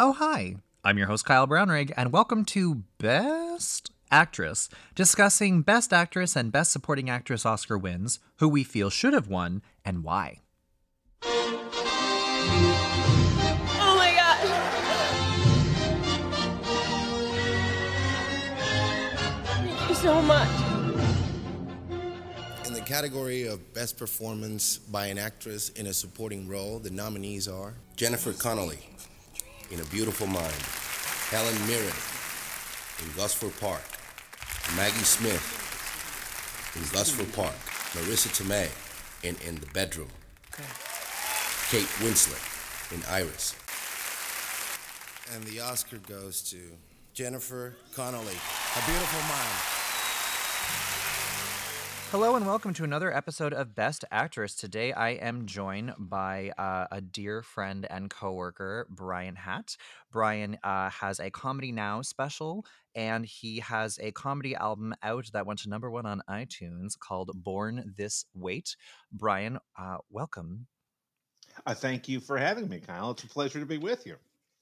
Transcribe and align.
Oh, 0.00 0.12
hi. 0.12 0.54
I'm 0.84 0.96
your 0.96 1.08
host, 1.08 1.24
Kyle 1.24 1.48
Brownrigg, 1.48 1.92
and 1.96 2.12
welcome 2.12 2.44
to 2.44 2.84
Best 2.98 3.90
Actress, 4.12 4.68
discussing 4.94 5.62
Best 5.62 5.92
Actress 5.92 6.36
and 6.36 6.52
Best 6.52 6.70
Supporting 6.70 7.10
Actress 7.10 7.44
Oscar 7.44 7.76
wins, 7.76 8.20
who 8.36 8.48
we 8.48 8.62
feel 8.62 8.90
should 8.90 9.12
have 9.12 9.26
won, 9.26 9.60
and 9.84 10.04
why. 10.04 10.42
Oh 11.24 11.56
my 13.96 14.14
god. 14.14 14.38
Thank 19.46 19.88
you 19.88 19.94
so 19.96 20.22
much. 20.22 20.48
In 22.68 22.72
the 22.72 22.82
category 22.82 23.48
of 23.48 23.74
Best 23.74 23.98
Performance 23.98 24.78
by 24.78 25.06
an 25.06 25.18
Actress 25.18 25.70
in 25.70 25.88
a 25.88 25.92
Supporting 25.92 26.46
Role, 26.46 26.78
the 26.78 26.90
nominees 26.90 27.48
are 27.48 27.74
Jennifer 27.96 28.32
Connelly 28.32 28.78
in 29.70 29.80
A 29.80 29.84
Beautiful 29.86 30.26
Mind, 30.26 30.62
Helen 31.30 31.54
Mirren 31.66 31.94
in 33.02 33.12
Gosford 33.16 33.58
Park, 33.60 33.82
Maggie 34.76 35.04
Smith 35.04 35.44
in 36.76 36.82
Gosford 36.96 37.32
Park, 37.34 37.54
Marisa 37.92 38.28
Tomei 38.28 38.68
in 39.22 39.36
In 39.46 39.56
the 39.60 39.66
Bedroom, 39.72 40.08
Kate 41.70 41.88
Winslet 42.00 42.42
in 42.94 43.02
Iris. 43.10 43.54
And 45.34 45.44
the 45.44 45.60
Oscar 45.60 45.98
goes 45.98 46.42
to 46.50 46.58
Jennifer 47.12 47.76
Connelly, 47.94 48.36
A 48.76 48.86
Beautiful 48.86 49.20
Mind. 49.28 49.77
Hello 52.10 52.36
and 52.36 52.46
welcome 52.46 52.72
to 52.72 52.84
another 52.84 53.14
episode 53.14 53.52
of 53.52 53.74
Best 53.74 54.02
Actress. 54.10 54.54
Today 54.54 54.94
I 54.94 55.10
am 55.10 55.44
joined 55.44 55.92
by 55.98 56.52
uh, 56.56 56.86
a 56.90 57.02
dear 57.02 57.42
friend 57.42 57.86
and 57.90 58.08
coworker, 58.08 58.86
Bryan 58.88 59.36
Hatt. 59.36 59.76
Bryan 60.10 60.56
uh, 60.64 60.88
has 60.88 61.20
a 61.20 61.30
Comedy 61.30 61.70
Now 61.70 62.00
special, 62.00 62.64
and 62.94 63.26
he 63.26 63.58
has 63.58 63.98
a 64.02 64.10
comedy 64.12 64.54
album 64.54 64.94
out 65.02 65.26
that 65.34 65.44
went 65.44 65.58
to 65.60 65.68
number 65.68 65.90
one 65.90 66.06
on 66.06 66.22
iTunes 66.30 66.98
called 66.98 67.30
Born 67.34 67.92
This 67.98 68.24
Weight. 68.34 68.74
Bryan, 69.12 69.58
uh, 69.78 69.98
welcome. 70.08 70.66
Uh, 71.66 71.74
thank 71.74 72.08
you 72.08 72.20
for 72.20 72.38
having 72.38 72.70
me, 72.70 72.80
Kyle. 72.80 73.10
It's 73.10 73.24
a 73.24 73.28
pleasure 73.28 73.60
to 73.60 73.66
be 73.66 73.76
with 73.76 74.06
you. 74.06 74.16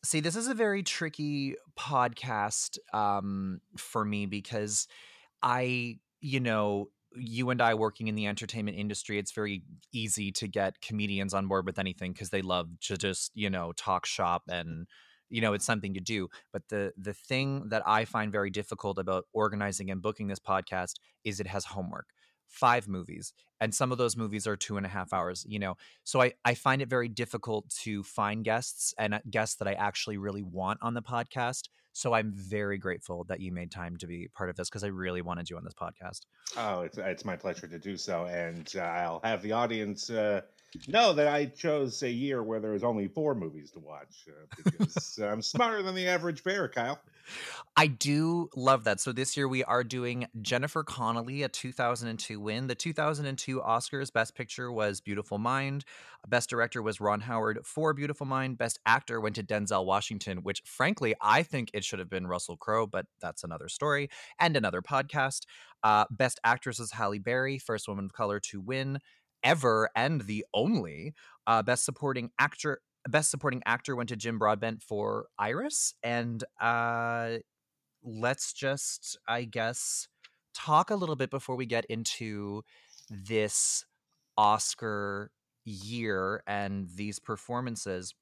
See, 0.05 0.19
this 0.19 0.35
is 0.35 0.48
a 0.48 0.55
very 0.55 0.83
tricky 0.83 1.55
podcast 1.79 2.79
um, 2.92 3.61
for 3.77 4.05
me 4.05 4.27
because 4.27 4.89
I, 5.45 6.01
you 6.20 6.41
know, 6.41 6.89
you 7.19 7.50
and 7.50 7.61
I 7.61 7.75
working 7.75 8.09
in 8.09 8.14
the 8.14 8.27
entertainment 8.27 8.77
industry, 8.78 9.19
it's 9.19 9.33
very 9.33 9.62
easy 9.92 10.33
to 10.33 10.48
get 10.48 10.81
comedians 10.81 11.34
on 11.34 11.47
board 11.48 11.67
with 11.67 11.78
anything 11.78 12.12
because 12.12 12.31
they 12.31 12.42
love 12.42 12.69
to 12.83 12.97
just, 12.97 13.33
you 13.34 13.50
know, 13.50 13.73
talk 13.73 14.06
shop 14.06 14.42
and 14.48 14.86
you 15.28 15.41
know 15.41 15.53
it's 15.55 15.64
something 15.64 15.95
to 15.95 16.00
do. 16.00 16.28
But 16.53 16.69
the 16.69 16.92
the 16.97 17.12
thing 17.14 17.69
that 17.70 17.83
i 17.86 18.05
find 18.05 18.31
very 18.33 18.50
difficult 18.50 18.98
about 18.98 19.25
organizing 19.33 19.91
and 19.91 20.00
booking 20.03 20.28
this 20.28 20.39
podcast 20.39 20.95
is 21.25 21.41
it 21.41 21.47
has 21.48 21.64
homework. 21.64 22.06
Five 22.48 22.86
movies 22.89 23.33
and 23.61 23.75
some 23.75 23.91
of 23.91 23.98
those 23.98 24.17
movies 24.17 24.47
are 24.47 24.56
two 24.56 24.77
and 24.77 24.86
a 24.86 24.89
half 24.89 25.12
hours 25.12 25.45
you 25.48 25.58
know? 25.58 25.77
So 26.05 26.23
i 26.23 26.33
i 26.45 26.55
find 26.55 26.80
it 26.80 26.89
very 26.89 27.08
difficult 27.08 27.69
to 27.83 28.03
find 28.05 28.45
guests 28.45 28.95
and 28.98 29.14
uh, 29.14 29.20
guests 29.28 29.56
that 29.56 29.67
i 29.69 29.73
actually 29.73 30.17
really 30.17 30.42
want 30.45 30.78
on 30.80 30.95
the 30.95 31.03
podcast 31.03 31.69
so 31.97 32.12
i'm 32.12 32.33
very 32.34 32.77
grateful 32.77 33.25
that 33.25 33.41
you 33.41 33.50
made 33.50 33.70
time 33.70 33.97
to 33.97 34.06
be 34.06 34.28
part 34.34 34.50
of 34.50 34.56
this 34.56 34.69
because 34.69 34.84
i 34.84 34.89
really 34.89 35.22
wanted 35.22 35.48
you 35.48 35.56
on 35.56 35.64
this 35.64 35.75
podcast. 35.75 36.20
Oh, 36.56 36.83
it's 36.83 36.98
it's 36.98 37.25
my 37.25 37.36
pleasure 37.36 37.66
to 37.66 37.78
do 37.78 37.97
so, 37.97 38.27
and 38.27 38.70
uh, 38.77 38.80
I'll 38.80 39.20
have 39.25 39.42
the 39.42 39.52
audience 39.52 40.11
uh, 40.11 40.42
know 40.89 41.12
that 41.12 41.28
I 41.28 41.47
chose 41.47 42.03
a 42.03 42.11
year 42.11 42.42
where 42.42 42.61
there 42.61 42.72
was 42.72 42.84
only 42.84 43.09
four 43.09 43.34
movies 43.34 43.70
to 43.72 43.81
watch 43.81 44.27
uh, 44.28 44.47
because 44.64 45.19
I'm 45.23 45.42
smarter 45.42 45.83
than 45.83 45.95
the 45.95 46.06
average 46.06 46.45
bear, 46.45 46.69
Kyle. 46.69 47.00
I 47.77 47.89
do 47.89 48.48
love 48.55 48.84
that. 48.84 49.00
So 49.00 49.12
this 49.12 49.36
year 49.36 49.48
we 49.48 49.64
are 49.64 49.83
doing 49.83 50.28
Jennifer 50.42 50.84
Connelly, 50.84 51.42
a 51.42 51.48
2002 51.48 52.39
win. 52.41 52.69
The 52.69 52.75
2002 52.75 53.61
Oscars 53.61 54.13
Best 54.13 54.35
Picture 54.35 54.70
was 54.70 55.01
Beautiful 55.01 55.39
Mind. 55.39 55.85
Best 56.29 56.48
Director 56.48 56.83
was 56.83 57.01
Ron 57.01 57.20
Howard 57.20 57.61
for 57.64 57.92
Beautiful 57.92 58.27
Mind. 58.27 58.58
Best 58.58 58.79
Actor 58.86 59.20
went 59.20 59.36
to 59.36 59.42
Denzel 59.42 59.85
Washington, 59.85 60.39
which 60.39 60.62
frankly 60.64 61.14
I 61.20 61.42
think 61.42 61.70
it 61.74 61.85
should 61.85 61.98
have 61.98 62.11
been 62.11 62.27
Russell 62.27 62.57
Crowe, 62.57 62.86
but 62.86 63.07
that's 63.20 63.45
another 63.45 63.68
story 63.68 64.08
and 64.39 64.57
another 64.57 64.83
podcast. 64.83 65.42
Uh, 65.83 66.05
Best 66.11 66.41
Actress 66.45 66.79
was 66.79 66.92
Halle 66.92 67.18
Berry, 67.18 67.58
first 67.58 67.89
woman 67.89 68.07
of 68.07 68.12
color 68.12 68.41
to 68.41 68.61
win 68.61 69.01
ever 69.42 69.89
and 69.95 70.23
the 70.23 70.45
only. 70.55 71.14
Uh, 71.47 71.63
Best 71.63 71.85
Supporting 71.85 72.30
Actor 72.39 72.80
Best 73.08 73.30
Supporting 73.30 73.63
Actor 73.64 73.95
went 73.95 74.08
to 74.08 74.17
Jim 74.17 74.39
Broadbent 74.39 74.83
for 74.83 75.27
Iris, 75.39 75.95
and 76.02 76.42
uh, 76.61 77.36
let's 78.02 78.52
just, 78.52 79.17
I 79.29 79.45
guess, 79.45 80.08
talk 80.55 80.91
a 80.91 80.97
little 80.97 81.17
bit 81.17 81.30
before 81.30 81.55
we 81.55 81.67
get 81.67 81.85
into 81.86 82.63
this 83.08 83.85
Oscar 84.36 85.30
year 85.64 86.42
and 86.47 86.89
these 86.97 87.18
performances. 87.18 88.14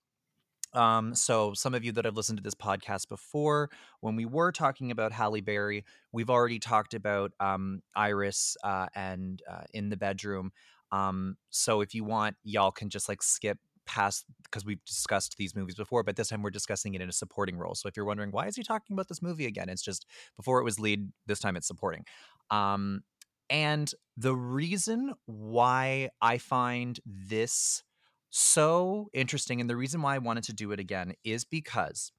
Um, 0.74 1.14
so 1.14 1.54
some 1.54 1.74
of 1.74 1.84
you 1.84 1.92
that 1.92 2.04
have 2.04 2.16
listened 2.16 2.38
to 2.38 2.42
this 2.42 2.54
podcast 2.54 3.08
before, 3.08 3.70
when 4.00 4.16
we 4.16 4.26
were 4.26 4.50
talking 4.50 4.90
about 4.90 5.12
Halle 5.12 5.40
Berry, 5.40 5.84
we've 6.12 6.30
already 6.30 6.58
talked 6.58 6.94
about 6.94 7.32
um, 7.38 7.80
Iris 7.94 8.56
uh, 8.64 8.88
and 8.94 9.40
uh, 9.48 9.62
in 9.72 9.88
the 9.88 9.96
bedroom. 9.96 10.50
Um, 10.94 11.36
so 11.50 11.80
if 11.80 11.94
you 11.94 12.04
want, 12.04 12.36
y'all 12.44 12.70
can 12.70 12.88
just 12.88 13.08
like 13.08 13.22
skip 13.22 13.58
past 13.86 14.24
because 14.44 14.64
we've 14.64 14.84
discussed 14.84 15.36
these 15.36 15.54
movies 15.54 15.74
before, 15.74 16.02
but 16.02 16.16
this 16.16 16.28
time 16.28 16.42
we're 16.42 16.50
discussing 16.50 16.94
it 16.94 17.00
in 17.00 17.08
a 17.08 17.12
supporting 17.12 17.56
role. 17.56 17.74
So 17.74 17.88
if 17.88 17.96
you're 17.96 18.06
wondering 18.06 18.30
why 18.30 18.46
is 18.46 18.56
he 18.56 18.62
talking 18.62 18.94
about 18.94 19.08
this 19.08 19.20
movie 19.22 19.46
again, 19.46 19.68
it's 19.68 19.82
just 19.82 20.06
before 20.36 20.60
it 20.60 20.64
was 20.64 20.78
lead, 20.78 21.10
this 21.26 21.40
time 21.40 21.56
it's 21.56 21.66
supporting. 21.66 22.04
Um, 22.50 23.02
and 23.50 23.90
the 24.16 24.34
reason 24.34 25.14
why 25.26 26.10
I 26.22 26.38
find 26.38 26.98
this 27.04 27.82
so 28.30 29.08
interesting 29.12 29.60
and 29.60 29.68
the 29.68 29.76
reason 29.76 30.00
why 30.02 30.14
I 30.14 30.18
wanted 30.18 30.44
to 30.44 30.52
do 30.52 30.72
it 30.72 30.80
again 30.80 31.14
is 31.24 31.44
because 31.44 32.10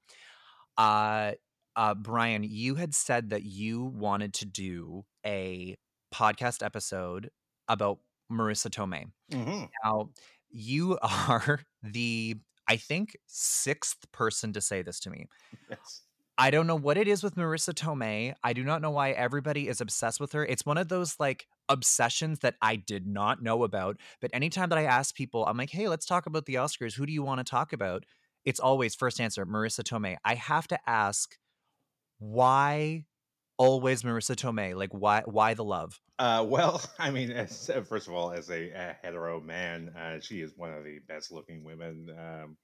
uh 0.78 1.32
uh 1.74 1.94
Bryan, 1.94 2.42
you 2.42 2.76
had 2.76 2.94
said 2.94 3.30
that 3.30 3.42
you 3.44 3.82
wanted 3.84 4.32
to 4.34 4.46
do 4.46 5.04
a 5.26 5.76
podcast 6.14 6.64
episode 6.64 7.30
about 7.68 7.98
Marisa 8.30 8.70
Tomei. 8.70 9.06
hmm 9.32 9.64
Now, 9.84 10.10
you 10.50 10.98
are 11.02 11.60
the 11.82 12.36
I 12.68 12.76
think 12.76 13.16
sixth 13.26 14.10
person 14.12 14.52
to 14.54 14.60
say 14.60 14.82
this 14.82 14.98
to 15.00 15.10
me. 15.10 15.26
Yes. 15.70 16.02
I 16.38 16.50
don't 16.50 16.66
know 16.66 16.76
what 16.76 16.98
it 16.98 17.08
is 17.08 17.22
with 17.22 17.36
Marisa 17.36 17.72
Tomei. 17.72 18.34
I 18.44 18.52
do 18.52 18.62
not 18.62 18.82
know 18.82 18.90
why 18.90 19.12
everybody 19.12 19.68
is 19.68 19.80
obsessed 19.80 20.20
with 20.20 20.32
her. 20.32 20.44
It's 20.44 20.66
one 20.66 20.76
of 20.76 20.88
those 20.88 21.18
like 21.18 21.46
obsessions 21.68 22.40
that 22.40 22.56
I 22.60 22.76
did 22.76 23.06
not 23.06 23.42
know 23.42 23.64
about. 23.64 23.96
But 24.20 24.30
anytime 24.34 24.68
that 24.68 24.78
I 24.78 24.84
ask 24.84 25.14
people, 25.14 25.46
I'm 25.46 25.56
like, 25.56 25.70
hey, 25.70 25.88
let's 25.88 26.04
talk 26.04 26.26
about 26.26 26.44
the 26.44 26.56
Oscars. 26.56 26.94
Who 26.94 27.06
do 27.06 27.12
you 27.12 27.22
want 27.22 27.38
to 27.38 27.44
talk 27.44 27.72
about? 27.72 28.04
It's 28.44 28.60
always 28.60 28.94
first 28.94 29.20
answer, 29.20 29.46
Marisa 29.46 29.82
Tomei. 29.82 30.16
I 30.24 30.34
have 30.34 30.68
to 30.68 30.78
ask, 30.88 31.36
why 32.18 33.04
always 33.58 34.02
Marisa 34.02 34.34
Tomei? 34.34 34.74
Like, 34.74 34.92
why 34.92 35.22
why 35.24 35.54
the 35.54 35.64
love? 35.64 36.00
Uh, 36.18 36.44
well, 36.48 36.82
I 36.98 37.10
mean, 37.10 37.30
as, 37.30 37.70
uh, 37.70 37.82
first 37.82 38.08
of 38.08 38.14
all, 38.14 38.32
as 38.32 38.50
a, 38.50 38.70
a 38.70 38.96
hetero 39.02 39.40
man, 39.40 39.90
uh, 39.98 40.20
she 40.20 40.40
is 40.40 40.52
one 40.56 40.72
of 40.72 40.84
the 40.84 40.98
best-looking 41.06 41.64
women 41.64 42.08
um, 42.18 42.56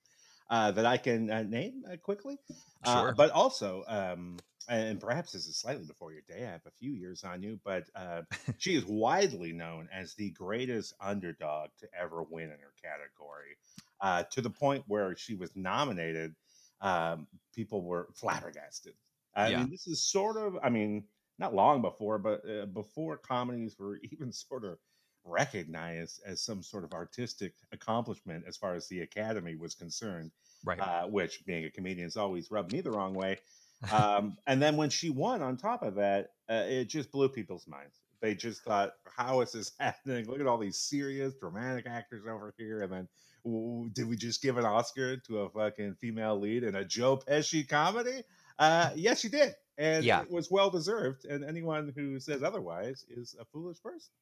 uh, 0.51 0.71
that 0.73 0.87
I 0.87 0.97
can 0.97 1.31
uh, 1.31 1.43
name 1.43 1.83
uh, 1.91 1.97
quickly. 1.97 2.39
Sure. 2.85 3.15
but 3.17 3.31
also, 3.31 3.85
um, 3.87 4.39
and 4.69 5.01
perhaps 5.01 5.33
this 5.33 5.47
is 5.47 5.57
slightly 5.57 5.85
before 5.85 6.13
your 6.13 6.23
day. 6.29 6.47
I 6.47 6.51
have 6.51 6.67
a 6.67 6.71
few 6.79 6.93
years 6.93 7.25
on 7.25 7.43
you, 7.43 7.59
but 7.65 7.85
uh, 7.95 8.23
she 8.59 8.75
is 8.75 8.85
widely 8.85 9.53
known 9.53 9.89
as 9.93 10.15
the 10.15 10.31
greatest 10.31 10.95
underdog 11.01 11.71
to 11.81 11.89
ever 11.99 12.23
win 12.23 12.45
in 12.45 12.51
her 12.51 12.75
category, 12.83 13.57
uh, 14.01 14.25
to 14.33 14.41
the 14.41 14.51
point 14.51 14.85
where 14.87 15.17
she 15.17 15.35
was 15.35 15.51
nominated. 15.55 16.35
Um, 16.81 17.29
people 17.55 17.83
were 17.83 18.09
flabbergasted. 18.15 18.95
I 19.35 19.51
Yeah. 19.51 19.53
mean, 19.53 19.71
this 19.71 19.87
is 19.87 20.05
sort 20.05 20.37
of, 20.37 20.57
I 20.63 20.71
mean, 20.71 21.09
not 21.39 21.55
long 21.55 21.83
before, 21.83 22.19
but 22.19 22.49
uh, 22.49 22.67
before 22.67 23.19
comedies 23.19 23.79
were 23.79 23.97
even 24.13 24.33
sort 24.33 24.65
of 24.65 24.79
recognized 25.25 26.21
as 26.27 26.43
some 26.45 26.63
sort 26.63 26.85
of 26.85 26.93
artistic 26.93 27.55
accomplishment 27.71 28.45
as 28.47 28.57
far 28.57 28.75
as 28.75 28.89
the 28.89 29.01
academy 29.01 29.55
was 29.55 29.75
concerned 29.75 30.33
Right. 30.65 30.85
uh, 30.85 31.07
which 31.07 31.45
being 31.47 31.65
a 31.65 31.71
comedian 31.71 32.07
has 32.07 32.17
always 32.17 32.51
rubbed 32.51 32.71
me 32.71 32.81
the 32.81 32.91
wrong 32.91 33.15
way. 33.15 33.39
Um, 33.91 34.37
and 34.47 34.61
then 34.63 34.77
when 34.77 34.91
she 34.91 35.11
won, 35.11 35.43
on 35.43 35.57
top 35.57 35.83
of 35.83 35.97
that, 35.97 36.31
uh, 36.49 36.65
it 36.69 36.87
just 36.87 37.11
blew 37.11 37.29
people's 37.29 37.67
minds. 37.67 38.01
They 38.21 38.35
just 38.35 38.63
thought, 38.63 38.93
"How 39.07 39.41
is 39.43 39.53
this 39.53 39.73
happening? 39.81 40.27
Look 40.27 40.41
at 40.41 40.47
all 40.47 40.59
these 40.59 40.79
serious, 40.79 41.35
dramatic 41.35 41.87
actors 41.87 42.25
over 42.27 42.55
here." 42.57 42.83
And 42.83 42.93
then, 42.93 43.09
w- 43.45 43.91
did 43.93 44.07
we 44.09 44.17
just 44.17 44.41
give 44.41 44.57
an 44.57 44.65
Oscar 44.65 45.19
to 45.19 45.41
a 45.41 45.51
fucking 45.51 45.97
female 45.97 46.39
lead 46.39 46.63
in 46.65 46.75
a 46.75 46.85
Joe 46.85 47.19
Pesci 47.19 47.69
comedy? 47.69 48.23
Uh, 48.63 48.91
yes, 48.95 49.25
you 49.25 49.31
did, 49.31 49.55
and 49.79 50.05
Yeah. 50.05 50.21
it 50.21 50.31
was 50.31 50.51
well 50.51 50.71
deserved. 50.71 51.25
And 51.25 51.45
anyone 51.45 51.93
who 51.97 52.21
says 52.21 52.43
otherwise 52.43 53.05
is 53.09 53.35
a 53.41 53.45
foolish 53.47 53.83
person. 53.83 54.13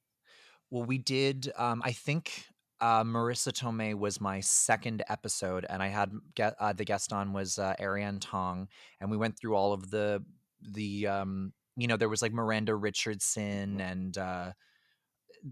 Well, 0.71 0.85
we 0.85 0.99
did. 0.99 1.53
Um, 1.57 1.83
I 1.85 1.93
think 1.93 2.47
uh, 2.81 3.05
Marisa 3.05 3.53
Tomei 3.53 3.95
was 3.95 4.21
my 4.21 4.41
second 4.41 5.03
episode, 5.09 5.67
and 5.69 5.83
I 5.83 5.89
had 5.89 6.13
get, 6.35 6.55
uh, 6.61 6.73
the 6.73 6.85
guest 6.85 7.13
on 7.13 7.33
was 7.33 7.59
uh, 7.59 7.75
Ariane 7.81 8.21
Tong, 8.21 8.69
and 9.01 9.11
we 9.11 9.17
went 9.17 9.39
through 9.39 9.57
all 9.57 9.73
of 9.73 9.91
the 9.91 10.25
the 10.63 11.07
um, 11.07 11.53
you 11.77 11.87
know 11.89 11.97
there 11.97 12.09
was 12.09 12.23
like 12.23 12.33
Miranda 12.33 12.75
Richardson 12.75 13.79
Mhm. 13.79 13.81
and 13.81 14.19
uh, 14.19 14.53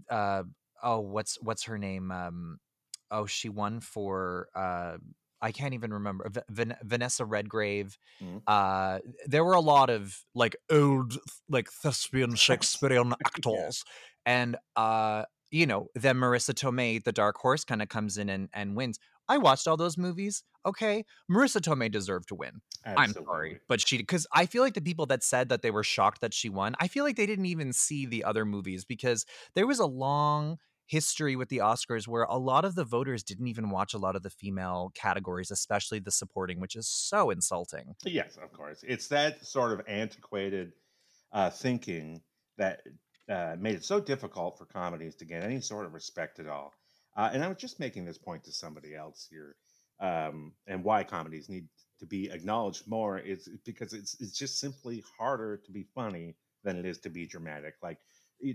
uh, 0.09 0.43
oh 0.83 0.99
what's 0.99 1.41
what's 1.41 1.63
her 1.63 1.77
name 1.77 2.11
um, 2.11 2.59
oh 3.11 3.25
she 3.25 3.49
won 3.49 3.79
for 3.79 4.49
uh, 4.55 4.97
I 5.41 5.51
can't 5.51 5.73
even 5.73 5.93
remember 5.93 6.29
Van- 6.49 6.77
Vanessa 6.83 7.25
Redgrave. 7.25 7.97
Mhm. 8.21 8.41
Uh, 8.47 8.99
there 9.25 9.43
were 9.43 9.53
a 9.53 9.61
lot 9.61 9.89
of 9.89 10.23
like 10.35 10.55
old 10.71 11.17
like 11.49 11.69
thespian 11.69 12.35
Shakespearean 12.35 13.13
actors, 13.25 13.83
and 14.25 14.57
uh, 14.75 15.25
you 15.51 15.65
know, 15.65 15.87
then 15.95 16.17
Marisa 16.17 16.53
Tomei, 16.53 17.03
the 17.03 17.11
dark 17.11 17.37
horse, 17.37 17.63
kind 17.63 17.81
of 17.81 17.89
comes 17.89 18.17
in 18.17 18.29
and, 18.29 18.49
and 18.53 18.75
wins. 18.75 18.99
I 19.27 19.37
watched 19.37 19.67
all 19.67 19.77
those 19.77 19.97
movies. 19.97 20.43
Okay, 20.65 21.05
Marisa 21.31 21.61
Tomei 21.61 21.91
deserved 21.91 22.27
to 22.29 22.35
win. 22.35 22.61
I'm 22.85 23.13
sorry, 23.13 23.59
but 23.67 23.79
she 23.85 23.97
because 23.97 24.27
I 24.33 24.45
feel 24.45 24.63
like 24.63 24.73
the 24.73 24.81
people 24.81 25.05
that 25.07 25.23
said 25.23 25.49
that 25.49 25.61
they 25.61 25.71
were 25.71 25.83
shocked 25.83 26.21
that 26.21 26.33
she 26.33 26.49
won, 26.49 26.75
I 26.79 26.87
feel 26.87 27.03
like 27.03 27.15
they 27.15 27.25
didn't 27.25 27.45
even 27.45 27.73
see 27.73 28.05
the 28.05 28.23
other 28.23 28.45
movies 28.45 28.85
because 28.85 29.25
there 29.55 29.67
was 29.67 29.79
a 29.79 29.85
long 29.85 30.57
history 30.89 31.35
with 31.35 31.49
the 31.49 31.59
Oscars 31.59 32.07
where 32.07 32.23
a 32.23 32.37
lot 32.37 32.65
of 32.65 32.73
the 32.73 32.83
voters 32.83 33.21
didn't 33.23 33.47
even 33.47 33.69
watch 33.69 33.93
a 33.93 33.97
lot 33.97 34.15
of 34.15 34.23
the 34.23 34.29
female 34.29 34.91
categories, 34.95 35.51
especially 35.51 35.99
the 35.99 36.11
supporting, 36.11 36.59
which 36.59 36.75
is 36.75 36.87
so 36.87 37.29
insulting. 37.29 37.93
Yes, 38.03 38.37
of 38.41 38.51
course. 38.51 38.83
It's 38.87 39.07
that 39.09 39.45
sort 39.45 39.71
of 39.71 39.81
antiquated 39.87 40.73
uh, 41.31 41.51
thinking 41.51 42.21
that 42.57 42.81
uh, 43.29 43.55
made 43.59 43.75
it 43.75 43.85
so 43.85 43.99
difficult 43.99 44.57
for 44.57 44.65
comedies 44.65 45.15
to 45.17 45.25
get 45.25 45.43
any 45.43 45.61
sort 45.61 45.85
of 45.85 45.93
respect 45.93 46.39
at 46.39 46.47
all. 46.47 46.73
Uh, 47.15 47.29
and 47.31 47.43
I 47.43 47.47
was 47.47 47.57
just 47.57 47.79
making 47.79 48.05
this 48.05 48.17
point 48.17 48.43
to 48.45 48.51
somebody 48.51 48.95
else 48.95 49.27
here, 49.29 49.55
um, 49.99 50.53
and 50.65 50.83
why 50.83 51.03
comedies 51.03 51.49
need 51.49 51.67
to 51.99 52.07
be 52.07 52.31
acknowledged 52.31 52.87
more 52.87 53.19
is 53.19 53.47
because 53.65 53.93
it's 53.93 54.15
it's 54.21 54.37
just 54.37 54.59
simply 54.59 55.03
harder 55.17 55.57
to 55.57 55.71
be 55.71 55.85
funny 55.93 56.35
than 56.63 56.77
it 56.77 56.85
is 56.85 56.97
to 56.99 57.09
be 57.09 57.27
dramatic. 57.27 57.75
Like 57.83 57.97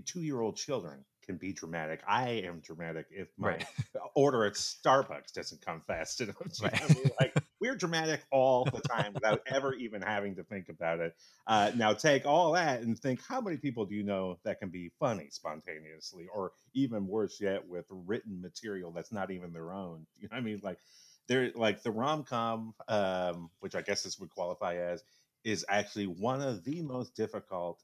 two 0.05 0.21
year 0.21 0.41
old 0.41 0.57
children 0.57 1.05
can 1.25 1.37
be 1.37 1.53
dramatic. 1.53 2.01
I 2.07 2.29
am 2.45 2.59
dramatic 2.59 3.07
if 3.11 3.27
my 3.37 3.49
Right. 3.49 3.65
order 4.15 4.45
at 4.45 4.53
Starbucks 4.53 5.33
doesn't 5.33 5.65
come 5.65 5.81
fast 5.81 6.21
enough. 6.21 6.37
Do 6.39 6.45
you 6.63 6.63
know 6.63 6.71
what 6.71 6.91
I 6.91 6.93
mean? 6.93 7.11
Like 7.19 7.33
we're 7.59 7.75
dramatic 7.75 8.23
all 8.31 8.65
the 8.65 8.81
time 8.81 9.13
without 9.13 9.41
ever 9.47 9.73
even 9.73 10.01
having 10.01 10.35
to 10.35 10.43
think 10.43 10.69
about 10.69 10.99
it. 10.99 11.15
Uh, 11.47 11.71
now 11.75 11.93
take 11.93 12.25
all 12.25 12.53
that 12.53 12.81
and 12.81 12.97
think 12.97 13.21
how 13.27 13.41
many 13.41 13.57
people 13.57 13.85
do 13.85 13.95
you 13.95 14.03
know 14.03 14.37
that 14.43 14.59
can 14.59 14.69
be 14.69 14.91
funny 14.99 15.27
spontaneously, 15.29 16.27
or 16.33 16.51
even 16.73 17.07
worse 17.07 17.39
yet, 17.41 17.67
with 17.67 17.85
written 17.89 18.41
material 18.41 18.91
that's 18.91 19.11
not 19.11 19.31
even 19.31 19.53
their 19.53 19.73
own. 19.73 20.05
You 20.17 20.27
know 20.31 20.37
I 20.37 20.41
mean? 20.41 20.59
Like 20.63 20.79
there, 21.27 21.51
like 21.55 21.83
the 21.83 21.91
rom 21.91 22.23
com, 22.23 22.73
um, 22.87 23.49
which 23.59 23.75
I 23.75 23.81
guess 23.81 24.03
this 24.03 24.19
would 24.19 24.29
qualify 24.29 24.75
as, 24.75 25.03
is 25.43 25.65
actually 25.69 26.07
one 26.07 26.41
of 26.41 26.63
the 26.63 26.81
most 26.81 27.15
difficult 27.15 27.81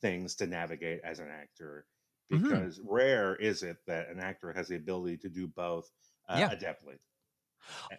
things 0.00 0.36
to 0.36 0.46
navigate 0.46 1.00
as 1.04 1.18
an 1.18 1.28
actor 1.28 1.84
Mhm. 2.30 2.42
because 2.44 2.80
rare 2.84 3.34
is 3.36 3.62
it 3.62 3.78
that 3.86 4.08
an 4.08 4.20
actor 4.20 4.52
has 4.52 4.68
the 4.68 4.76
ability 4.76 5.16
to 5.18 5.28
do 5.28 5.46
both 5.48 5.90
uh, 6.28 6.36
Yeah. 6.38 6.54
adeptly. 6.54 6.98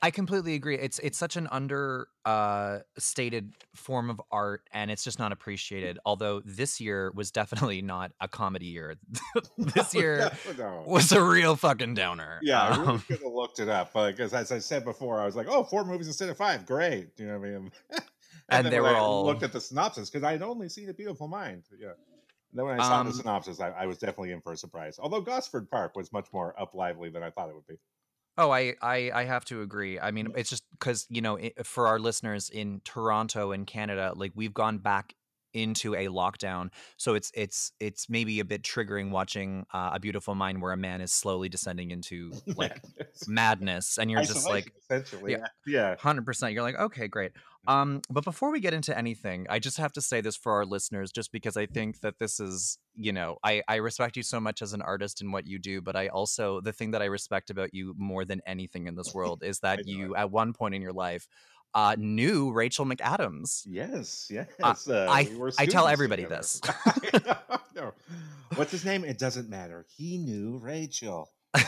I 0.01 0.09
completely 0.09 0.55
agree. 0.55 0.75
It's 0.75 0.97
it's 0.99 1.19
such 1.19 1.35
an 1.37 1.47
under 1.51 2.07
uh, 2.25 2.79
stated 2.97 3.53
form 3.75 4.09
of 4.09 4.19
art, 4.31 4.67
and 4.73 4.89
it's 4.89 5.03
just 5.03 5.19
not 5.19 5.31
appreciated. 5.31 5.99
Although 6.05 6.41
this 6.43 6.81
year 6.81 7.11
was 7.13 7.29
definitely 7.31 7.81
not 7.83 8.11
a 8.19 8.27
comedy 8.27 8.65
year. 8.65 8.95
this 9.57 9.93
No, 9.93 9.99
year 9.99 10.31
no, 10.57 10.81
no. 10.81 10.83
was 10.87 11.11
a 11.11 11.21
real 11.23 11.55
fucking 11.55 11.93
downer. 11.93 12.39
Yeah, 12.41 12.61
I 12.61 12.69
really 12.77 12.87
Um, 12.87 12.99
should 13.07 13.21
have 13.21 13.31
looked 13.31 13.59
it 13.59 13.69
up 13.69 13.93
because, 13.93 14.33
as 14.33 14.51
I 14.51 14.57
said 14.59 14.83
before, 14.83 15.19
I 15.21 15.25
was 15.25 15.35
like, 15.35 15.47
"Oh, 15.47 15.63
four 15.63 15.85
movies 15.85 16.07
instead 16.07 16.29
of 16.29 16.37
five, 16.37 16.65
great." 16.65 17.11
You 17.19 17.27
know 17.27 17.37
what 17.39 17.47
I 17.47 17.51
mean? 17.51 17.71
and, 17.91 18.01
And 18.49 18.65
then 18.65 18.71
they 18.71 18.79
were 18.81 18.87
I 18.89 18.99
all- 18.99 19.25
looked 19.25 19.43
at 19.43 19.53
the 19.53 19.61
synopsis 19.61 20.09
because 20.09 20.23
I 20.23 20.31
had 20.31 20.41
only 20.41 20.69
seen 20.69 20.89
A 20.89 20.93
Beautiful 20.93 21.27
Mind. 21.27 21.65
Yeah. 21.79 21.89
And 22.51 22.59
then 22.59 22.65
when 22.65 22.75
I 22.79 22.81
saw 22.81 23.03
the 23.03 23.09
Um, 23.09 23.11
synopsis, 23.11 23.59
I, 23.59 23.69
I 23.69 23.85
was 23.85 23.97
definitely 23.97 24.31
in 24.31 24.41
for 24.41 24.53
a 24.53 24.57
surprise. 24.57 24.99
Although 24.99 25.21
Gosford 25.21 25.69
Park 25.69 25.95
was 25.95 26.11
much 26.11 26.27
more 26.33 26.59
up 26.59 26.73
lively 26.73 27.09
than 27.09 27.23
I 27.23 27.29
thought 27.31 27.49
it 27.49 27.55
would 27.55 27.67
be. 27.67 27.77
Oh, 28.37 28.49
I, 28.51 28.75
I 28.81 29.11
I 29.13 29.23
have 29.25 29.45
to 29.45 29.61
agree. 29.61 29.99
I 29.99 30.11
mean, 30.11 30.31
it's 30.35 30.49
just 30.49 30.63
because 30.71 31.05
you 31.09 31.21
know, 31.21 31.37
i 31.37 31.51
for 31.63 31.87
our 31.87 31.99
listeners 31.99 32.49
in 32.49 32.81
Toronto 32.85 33.51
and 33.51 33.67
Canada, 33.67 34.13
like 34.15 34.31
we've 34.35 34.53
gone 34.53 34.77
back 34.79 35.15
into 35.53 35.95
a 35.95 36.07
lockdown, 36.07 36.69
so 36.97 37.13
it's 37.15 37.31
it's 37.33 37.71
it's 37.79 38.09
maybe 38.09 38.39
a 38.39 38.45
bit 38.45 38.63
triggering 38.63 39.11
watching 39.11 39.65
uh, 39.73 39.91
a 39.93 39.99
beautiful 39.99 40.35
mind 40.35 40.61
where 40.61 40.71
a 40.71 40.77
man 40.77 41.01
is 41.01 41.11
slowly 41.11 41.49
descending 41.49 41.91
into 41.91 42.31
like 42.55 42.81
Madness. 42.83 43.27
madness, 43.27 43.97
and 43.97 44.11
you're 44.11 44.23
just 44.23 44.47
like, 44.47 44.73
essentially, 44.77 45.33
yeah. 45.33 45.45
yeah, 45.65 45.95
Hundred 45.97 46.25
percent. 46.25 46.53
You're 46.53 46.63
like, 46.63 46.79
okay, 46.79 47.07
great. 47.07 47.31
Um, 47.67 48.01
but 48.09 48.23
before 48.23 48.51
we 48.51 48.59
get 48.59 48.73
into 48.73 48.97
anything, 48.97 49.45
I 49.49 49.59
just 49.59 49.77
have 49.77 49.93
to 49.93 50.01
say 50.01 50.21
this 50.21 50.35
for 50.35 50.53
our 50.53 50.65
listeners, 50.65 51.11
just 51.11 51.31
because 51.31 51.57
I 51.57 51.67
think 51.67 52.01
that 52.01 52.17
this 52.17 52.39
is, 52.39 52.79
you 52.95 53.13
know, 53.13 53.37
I 53.43 53.61
I 53.67 53.75
respect 53.75 54.17
you 54.17 54.23
so 54.23 54.39
much 54.39 54.61
as 54.61 54.73
an 54.73 54.81
artist 54.81 55.21
and 55.21 55.31
what 55.31 55.45
you 55.45 55.59
do, 55.59 55.81
but 55.81 55.95
I 55.95 56.07
also 56.07 56.61
the 56.61 56.73
thing 56.73 56.91
that 56.91 57.01
I 57.01 57.05
respect 57.05 57.49
about 57.51 57.73
you 57.73 57.93
more 57.97 58.25
than 58.25 58.41
anything 58.47 58.87
in 58.87 58.95
this 58.95 59.13
world 59.13 59.43
is 59.43 59.59
that 59.61 59.87
you, 59.87 60.15
at 60.15 60.31
one 60.31 60.53
point 60.53 60.73
in 60.73 60.81
your 60.81 60.93
life, 60.93 61.27
uh, 61.73 61.95
knew 61.97 62.51
Rachel 62.51 62.85
McAdams. 62.85 63.63
yes, 63.65 64.27
yes. 64.29 64.47
Uh, 64.61 64.75
uh, 64.89 65.07
I- 65.09 65.29
we 65.39 65.51
I 65.57 65.65
tell 65.65 65.87
everybody 65.87 66.23
together. 66.23 66.41
this. 66.41 66.61
no. 67.75 67.93
What's 68.55 68.71
his 68.71 68.83
name? 68.85 69.03
It 69.05 69.17
doesn't 69.17 69.49
matter. 69.49 69.85
He 69.95 70.17
knew 70.17 70.57
Rachel. 70.57 71.29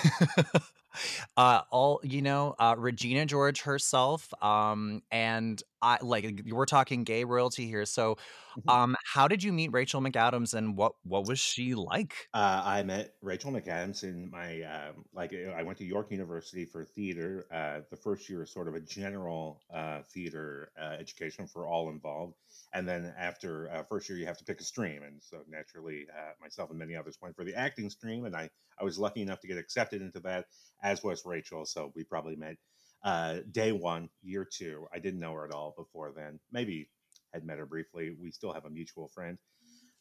uh 1.38 1.62
all 1.72 2.00
you 2.04 2.22
know 2.22 2.56
uh 2.60 2.76
regina 2.78 3.26
george 3.26 3.62
herself 3.64 4.32
um 4.44 5.02
and 5.12 5.62
i 5.84 5.98
like 6.02 6.42
we're 6.48 6.66
talking 6.66 7.04
gay 7.04 7.24
royalty 7.26 7.68
here 7.68 7.86
so 7.86 8.16
Mhm. 8.56 8.74
um 8.74 8.96
how 9.14 9.28
did 9.28 9.44
you 9.44 9.54
meet 9.54 9.70
rachel 9.72 10.02
mcadams 10.02 10.54
and 10.54 10.78
what 10.78 10.94
what 11.04 11.26
was 11.28 11.40
she 11.40 11.76
like 11.76 12.30
Uh, 12.34 12.64
I 12.66 12.82
met 12.82 13.14
Rachel 13.22 13.52
McAdams 13.52 14.04
in 14.04 14.32
my 14.32 14.64
um, 14.64 15.06
like 15.14 15.34
uh, 15.34 15.52
I 15.52 15.62
went 15.62 15.78
to 15.78 15.86
York 15.86 16.10
University 16.10 16.66
for 16.66 16.84
theater. 16.84 17.46
Uh, 17.52 17.82
the 17.92 17.96
first 17.96 18.28
year 18.28 18.42
is 18.42 18.52
sort 18.52 18.68
of 18.68 18.74
a 18.74 18.80
general 18.80 19.62
uh, 19.72 20.02
theater 20.02 20.72
uh, 20.76 20.96
education 21.00 21.46
for 21.46 21.68
all 21.68 21.92
involved, 21.92 22.34
and 22.74 22.88
then 22.88 23.14
after 23.16 23.70
uh, 23.70 23.84
first 23.84 24.10
year 24.10 24.18
you 24.18 24.26
have 24.26 24.40
to 24.40 24.44
pick 24.46 24.60
a 24.60 24.64
stream. 24.64 25.04
And 25.04 25.22
so 25.22 25.44
naturally, 25.48 26.08
uh, 26.10 26.32
myself 26.42 26.72
and 26.72 26.80
many 26.80 26.96
others 26.96 27.20
went 27.22 27.36
for 27.36 27.44
the 27.44 27.54
acting 27.54 27.92
stream, 27.92 28.26
and 28.26 28.36
I 28.36 28.50
I 28.80 28.84
was 28.84 28.98
lucky 28.98 29.22
enough 29.22 29.42
to 29.42 29.48
get 29.48 29.60
accepted 29.60 30.02
into 30.02 30.20
that, 30.22 30.48
as 30.82 31.04
was 31.04 31.26
Rachel. 31.26 31.68
So 31.68 31.92
we 31.96 32.04
probably 32.04 32.36
met 32.36 32.58
uh, 33.04 33.40
day 33.52 33.72
one, 33.72 34.10
year 34.22 34.46
two. 34.46 34.88
I 34.94 35.00
didn't 35.00 35.20
know 35.20 35.34
her 35.34 35.46
at 35.46 35.54
all 35.54 35.74
before 35.78 36.14
then. 36.16 36.40
Maybe 36.52 36.90
had 37.34 37.46
met 37.46 37.58
her 37.60 37.66
briefly. 37.66 38.16
We 38.20 38.32
still 38.32 38.54
have 38.54 38.66
a 38.66 38.70
mutual 38.70 39.10
friend. 39.10 39.38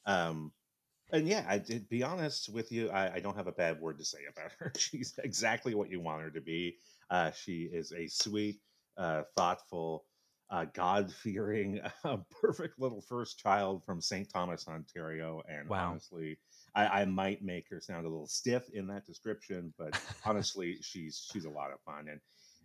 Um, 0.07 0.53
and 1.13 1.29
yeah, 1.29 1.45
I 1.49 1.59
did 1.59 1.89
be 1.89 2.03
honest 2.03 2.49
with 2.49 2.73
you. 2.73 2.91
I, 2.91 3.15
I 3.15 3.21
don't 3.21 3.37
have 3.37 3.47
a 3.47 3.53
bad 3.53 3.81
word 3.81 3.99
to 3.99 4.05
say 4.05 4.21
about 4.31 4.53
her. 4.59 4.73
She's 4.79 5.15
exactly 5.23 5.75
what 5.75 5.91
you 5.91 6.01
want 6.01 6.23
her 6.23 6.31
to 6.31 6.41
be. 6.41 6.77
Uh, 7.11 7.31
she 7.33 7.65
is 7.65 7.93
a 7.93 8.07
sweet, 8.09 8.61
uh, 8.97 9.23
thoughtful, 9.37 10.07
uh, 10.51 10.67
God 10.73 11.13
fearing, 11.13 11.81
uh, 12.05 12.19
perfect 12.41 12.79
little 12.79 13.03
first 13.03 13.39
child 13.39 13.85
from 13.85 14.01
St. 14.01 14.29
Thomas, 14.31 14.67
Ontario. 14.69 15.43
And 15.49 15.69
Wow. 15.69 15.91
honestly, 15.91 16.39
I, 16.75 17.03
I 17.03 17.05
might 17.05 17.43
make 17.43 17.69
her 17.71 17.81
sound 17.81 18.07
a 18.07 18.09
little 18.09 18.27
stiff 18.27 18.69
in 18.73 18.87
that 18.89 19.07
description, 19.07 19.75
but 19.79 19.99
honestly, 20.27 20.79
she's 20.81 21.27
she's 21.31 21.45
a 21.45 21.51
lot 21.51 21.73
of 21.73 21.81
fun. 21.81 22.09
And 22.09 22.21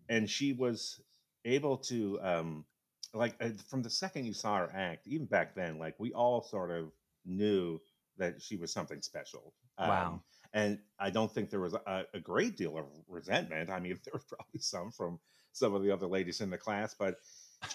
and 0.09 0.29
she 0.29 0.53
was 0.53 1.01
able 1.45 1.77
to 1.77 2.19
um, 2.21 2.65
like 3.13 3.35
uh, 3.41 3.49
from 3.69 3.81
the 3.81 3.89
second 3.89 4.25
you 4.25 4.33
saw 4.33 4.57
her 4.57 4.71
act, 4.73 5.07
even 5.07 5.25
back 5.25 5.55
then, 5.55 5.79
like 5.79 5.95
we 5.99 6.13
all 6.13 6.41
sort 6.41 6.71
of 6.71 6.91
knew 7.25 7.79
that 8.17 8.41
she 8.41 8.55
was 8.55 8.71
something 8.71 9.01
special. 9.01 9.53
Um, 9.77 9.89
Wow. 9.89 10.21
And 10.53 10.79
I 10.97 11.09
don't 11.09 11.31
think 11.31 11.49
there 11.49 11.59
was 11.59 11.73
a, 11.73 12.05
a 12.13 12.19
great 12.19 12.55
deal 12.55 12.77
of 12.77 12.85
resentment. 13.07 13.69
I 13.69 13.79
mean, 13.79 13.99
there 14.05 14.13
was 14.13 14.23
probably 14.23 14.59
some 14.59 14.91
from 14.91 15.19
some 15.51 15.73
of 15.73 15.83
the 15.83 15.91
other 15.91 16.07
ladies 16.07 16.41
in 16.41 16.49
the 16.49 16.57
class, 16.57 16.95
but 16.97 17.15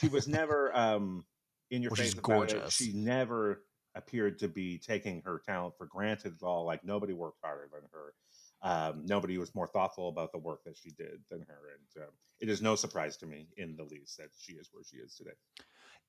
she 0.00 0.08
was 0.08 0.26
never 0.28 0.74
um, 0.76 1.24
in 1.70 1.82
your 1.82 1.90
face 1.90 2.06
she's 2.06 2.18
about 2.18 2.50
it. 2.50 2.54
gorgeous. 2.54 2.74
She 2.74 2.92
never 2.92 3.62
appeared 3.94 4.38
to 4.38 4.48
be 4.48 4.78
taking 4.78 5.20
her 5.22 5.42
talent 5.44 5.74
for 5.76 5.86
granted 5.86 6.34
at 6.40 6.46
all. 6.46 6.64
Like 6.64 6.84
nobody 6.84 7.12
worked 7.12 7.38
harder 7.42 7.68
than 7.72 7.82
her. 7.92 8.14
Um, 8.62 9.04
nobody 9.06 9.38
was 9.38 9.54
more 9.54 9.66
thoughtful 9.66 10.08
about 10.08 10.30
the 10.32 10.38
work 10.38 10.62
that 10.64 10.76
she 10.76 10.90
did 10.90 11.20
than 11.30 11.40
her. 11.40 11.58
And 11.74 12.04
um, 12.04 12.10
it 12.40 12.48
is 12.48 12.62
no 12.62 12.74
surprise 12.76 13.16
to 13.18 13.26
me 13.26 13.48
in 13.56 13.76
the 13.76 13.84
least 13.84 14.16
that 14.18 14.28
she 14.38 14.52
is 14.54 14.68
where 14.72 14.84
she 14.84 14.96
is 14.98 15.14
today. 15.16 15.30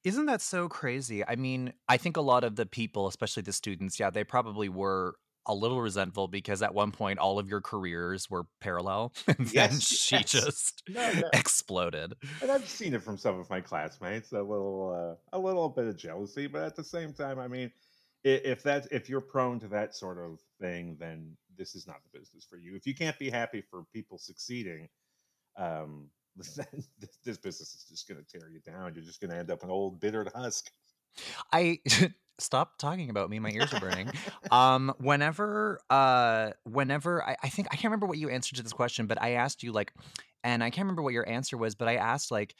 isn't 0.03 0.25
that 0.25 0.41
so 0.41 0.67
crazy 0.67 1.25
i 1.27 1.35
mean 1.35 1.71
i 1.87 1.95
think 1.97 2.17
a 2.17 2.21
lot 2.21 2.43
of 2.43 2.55
the 2.55 2.65
people 2.65 3.07
especially 3.07 3.43
the 3.43 3.53
students 3.53 3.99
yeah 3.99 4.09
they 4.09 4.23
probably 4.23 4.67
were 4.67 5.15
a 5.45 5.53
little 5.53 5.81
resentful 5.81 6.27
because 6.27 6.61
at 6.61 6.73
one 6.73 6.91
point 6.91 7.19
all 7.19 7.37
of 7.37 7.49
your 7.49 7.61
careers 7.61 8.29
were 8.29 8.45
parallel 8.61 9.13
and 9.27 9.47
then 9.47 9.79
she 9.79 10.15
yes. 10.15 10.31
just 10.31 10.83
No, 10.87 11.11
no. 11.13 11.29
exploded 11.33 12.13
And 12.41 12.49
I've 12.51 12.67
seen 12.67 12.93
it 12.93 13.03
from 13.03 13.17
some 13.17 13.39
of 13.39 13.49
my 13.49 13.61
classmates, 13.61 14.31
a 14.31 14.41
little, 14.41 15.17
uh, 15.33 15.37
a 15.37 15.39
little 15.39 15.69
bit 15.69 15.85
of 15.85 15.97
jealousy, 15.97 16.47
but 16.47 16.63
at 16.63 16.75
the 16.75 16.83
same 16.83 17.13
time, 17.13 17.39
I 17.39 17.47
mean, 17.47 17.71
if 18.23 18.63
that 18.63 18.87
if 18.91 19.09
you're 19.09 19.19
prone 19.21 19.59
to 19.59 19.67
that 19.69 19.93
sort 19.95 20.17
of 20.17 20.39
thing, 20.61 20.95
then 20.99 21.35
this 21.57 21.75
is 21.75 21.87
not 21.87 21.97
the 22.03 22.19
business 22.19 22.45
for 22.49 22.57
you. 22.57 22.75
If 22.75 22.85
you 22.85 22.95
can't 22.95 23.17
be 23.19 23.29
happy 23.29 23.61
for 23.61 23.83
people 23.93 24.17
succeeding, 24.17 24.89
um, 25.57 26.09
this, 26.35 26.59
this 27.23 27.37
business 27.37 27.73
is 27.73 27.85
just 27.89 28.07
going 28.07 28.23
to 28.23 28.25
tear 28.25 28.49
you 28.49 28.59
down. 28.59 28.93
You're 28.95 29.03
just 29.03 29.21
going 29.21 29.31
to 29.31 29.37
end 29.37 29.51
up 29.51 29.63
an 29.63 29.69
old 29.69 29.99
bittered 29.99 30.31
husk. 30.33 30.71
I 31.51 31.79
stop 32.39 32.77
talking 32.77 33.09
about 33.09 33.29
me. 33.29 33.39
My 33.39 33.51
ears 33.51 33.73
are 33.73 33.79
burning. 33.79 34.11
um, 34.51 34.93
whenever, 34.99 35.79
uh, 35.89 36.51
whenever 36.63 37.23
I, 37.23 37.35
I 37.43 37.49
think 37.49 37.67
I 37.71 37.75
can't 37.75 37.85
remember 37.85 38.07
what 38.07 38.17
you 38.17 38.29
answered 38.29 38.55
to 38.57 38.63
this 38.63 38.73
question, 38.73 39.05
but 39.05 39.21
I 39.21 39.31
asked 39.31 39.63
you 39.63 39.71
like, 39.71 39.93
and 40.43 40.63
I 40.63 40.69
can't 40.69 40.85
remember 40.85 41.03
what 41.03 41.13
your 41.13 41.27
answer 41.29 41.57
was, 41.57 41.75
but 41.75 41.87
I 41.87 41.95
asked 41.95 42.31
like, 42.31 42.55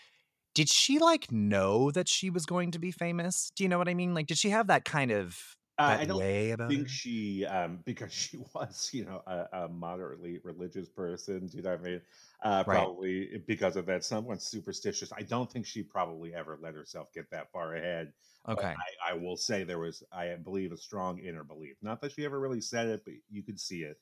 did 0.56 0.70
she 0.70 1.00
like 1.00 1.32
know 1.32 1.90
that 1.92 2.08
she 2.08 2.30
was 2.30 2.46
going 2.46 2.72
to 2.72 2.80
be 2.80 2.92
famous? 2.92 3.52
Do 3.56 3.64
you 3.64 3.70
know 3.70 3.80
what 3.80 3.90
I 3.90 3.96
mean? 3.96 4.14
Like, 4.14 4.28
did 4.28 4.38
she 4.38 4.52
have 4.52 4.68
that 4.68 4.86
kind 4.86 5.12
of 5.12 5.56
Uh, 5.78 5.98
I 6.00 6.06
don't 6.06 6.24
way 6.24 6.52
about 6.52 6.76
think 6.76 6.88
she, 6.88 7.46
um, 7.46 7.78
because 7.86 8.14
she 8.14 8.38
was, 8.54 8.94
you 8.94 9.06
know, 9.06 9.22
a, 9.26 9.48
a 9.66 9.70
moderately 9.70 10.40
religious 10.40 10.90
person. 10.90 11.48
Do 11.48 11.58
you 11.58 11.64
know 11.64 11.72
what 11.72 11.80
I 11.80 11.84
mean? 11.84 12.02
Uh, 12.42 12.64
Right. 12.66 12.90
probably 12.90 13.38
because 13.40 13.76
of 13.76 13.86
that, 13.88 14.04
someone 14.04 14.40
superstitious. 14.40 15.12
I 15.12 15.24
don't 15.24 15.52
think 15.52 15.66
she 15.66 15.84
probably 15.84 16.34
ever 16.34 16.58
let 16.58 16.76
herself 16.76 17.12
get 17.14 17.30
that 17.32 17.52
far 17.52 17.76
ahead. 17.76 18.14
Okay. 18.48 18.84
I, 19.06 19.12
I 19.12 19.14
will 19.16 19.38
say 19.38 19.64
there 19.64 19.80
was, 19.80 20.04
I 20.12 20.36
believe, 20.36 20.72
a 20.72 20.78
strong 20.78 21.20
inner 21.20 21.44
belief. 21.44 21.78
Not 21.82 22.02
that 22.02 22.14
she 22.14 22.26
ever 22.26 22.40
really 22.40 22.62
said 22.62 22.88
it, 22.88 23.04
but 23.06 23.16
you 23.30 23.44
could 23.44 23.60
see 23.60 23.84
it. 23.84 24.00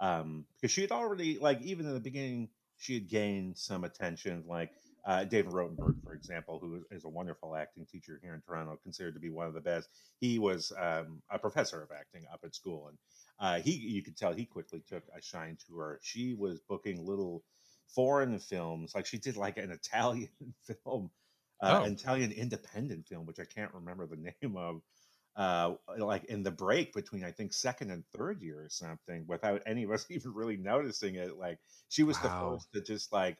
Um, 0.00 0.46
because 0.56 0.70
she 0.70 0.80
had 0.82 0.92
already, 0.92 1.38
like, 1.38 1.60
even 1.62 1.86
in 1.86 1.94
the 1.94 2.00
beginning, 2.00 2.50
she 2.76 2.94
had 2.94 3.08
gained 3.08 3.56
some 3.58 3.84
attention. 3.84 4.46
Like 4.46 4.72
uh, 5.04 5.24
David 5.24 5.52
Rotenberg, 5.52 5.94
for 6.04 6.14
example, 6.14 6.58
who 6.60 6.84
is- 6.90 7.04
a 7.04 7.08
wonderful 7.08 7.56
acting 7.56 7.86
teacher 7.86 8.20
here 8.22 8.34
in 8.34 8.40
Toronto, 8.40 8.78
considered 8.82 9.14
to 9.14 9.20
be 9.20 9.30
one 9.30 9.46
of 9.48 9.54
the 9.54 9.60
best. 9.60 9.88
He 10.20 10.38
was 10.38 10.72
um, 10.78 11.22
a 11.30 11.38
professor 11.38 11.82
of 11.82 11.90
acting 11.90 12.24
up 12.32 12.40
at 12.44 12.54
school, 12.54 12.88
and 12.88 12.98
uh, 13.38 13.60
he, 13.62 13.72
you 13.72 14.02
could 14.02 14.16
tell, 14.16 14.32
he 14.32 14.44
quickly 14.44 14.82
took 14.88 15.02
a 15.16 15.20
shine 15.20 15.56
to 15.66 15.76
her. 15.78 15.98
She 16.02 16.34
was 16.34 16.60
booking 16.68 17.04
little 17.04 17.42
foreign 17.94 18.38
films, 18.38 18.94
like 18.94 19.06
she 19.06 19.18
did 19.18 19.36
like 19.36 19.58
an 19.58 19.70
Italian 19.72 20.28
film, 20.84 21.10
uh, 21.60 21.80
Oh. 21.80 21.84
an 21.84 21.92
Italian 21.94 22.32
independent 22.32 23.06
film, 23.08 23.26
which 23.26 23.40
I 23.40 23.44
can't 23.44 23.74
remember 23.74 24.06
the 24.06 24.16
name 24.42 24.56
of. 24.56 24.82
Uh, 25.34 25.76
like 25.96 26.24
in 26.24 26.42
the 26.42 26.50
break 26.50 26.92
between 26.92 27.24
I 27.24 27.30
think 27.30 27.54
second 27.54 27.90
and 27.90 28.04
third 28.14 28.42
year 28.42 28.60
or 28.62 28.68
something, 28.68 29.24
without 29.26 29.62
any 29.64 29.82
of 29.84 29.90
us 29.90 30.04
even 30.10 30.34
really 30.34 30.58
noticing 30.58 31.14
it. 31.14 31.38
Like 31.38 31.58
she 31.88 32.02
was 32.02 32.18
the 32.18 32.28
first 32.28 32.70
to 32.74 32.82
just 32.82 33.14
like 33.14 33.38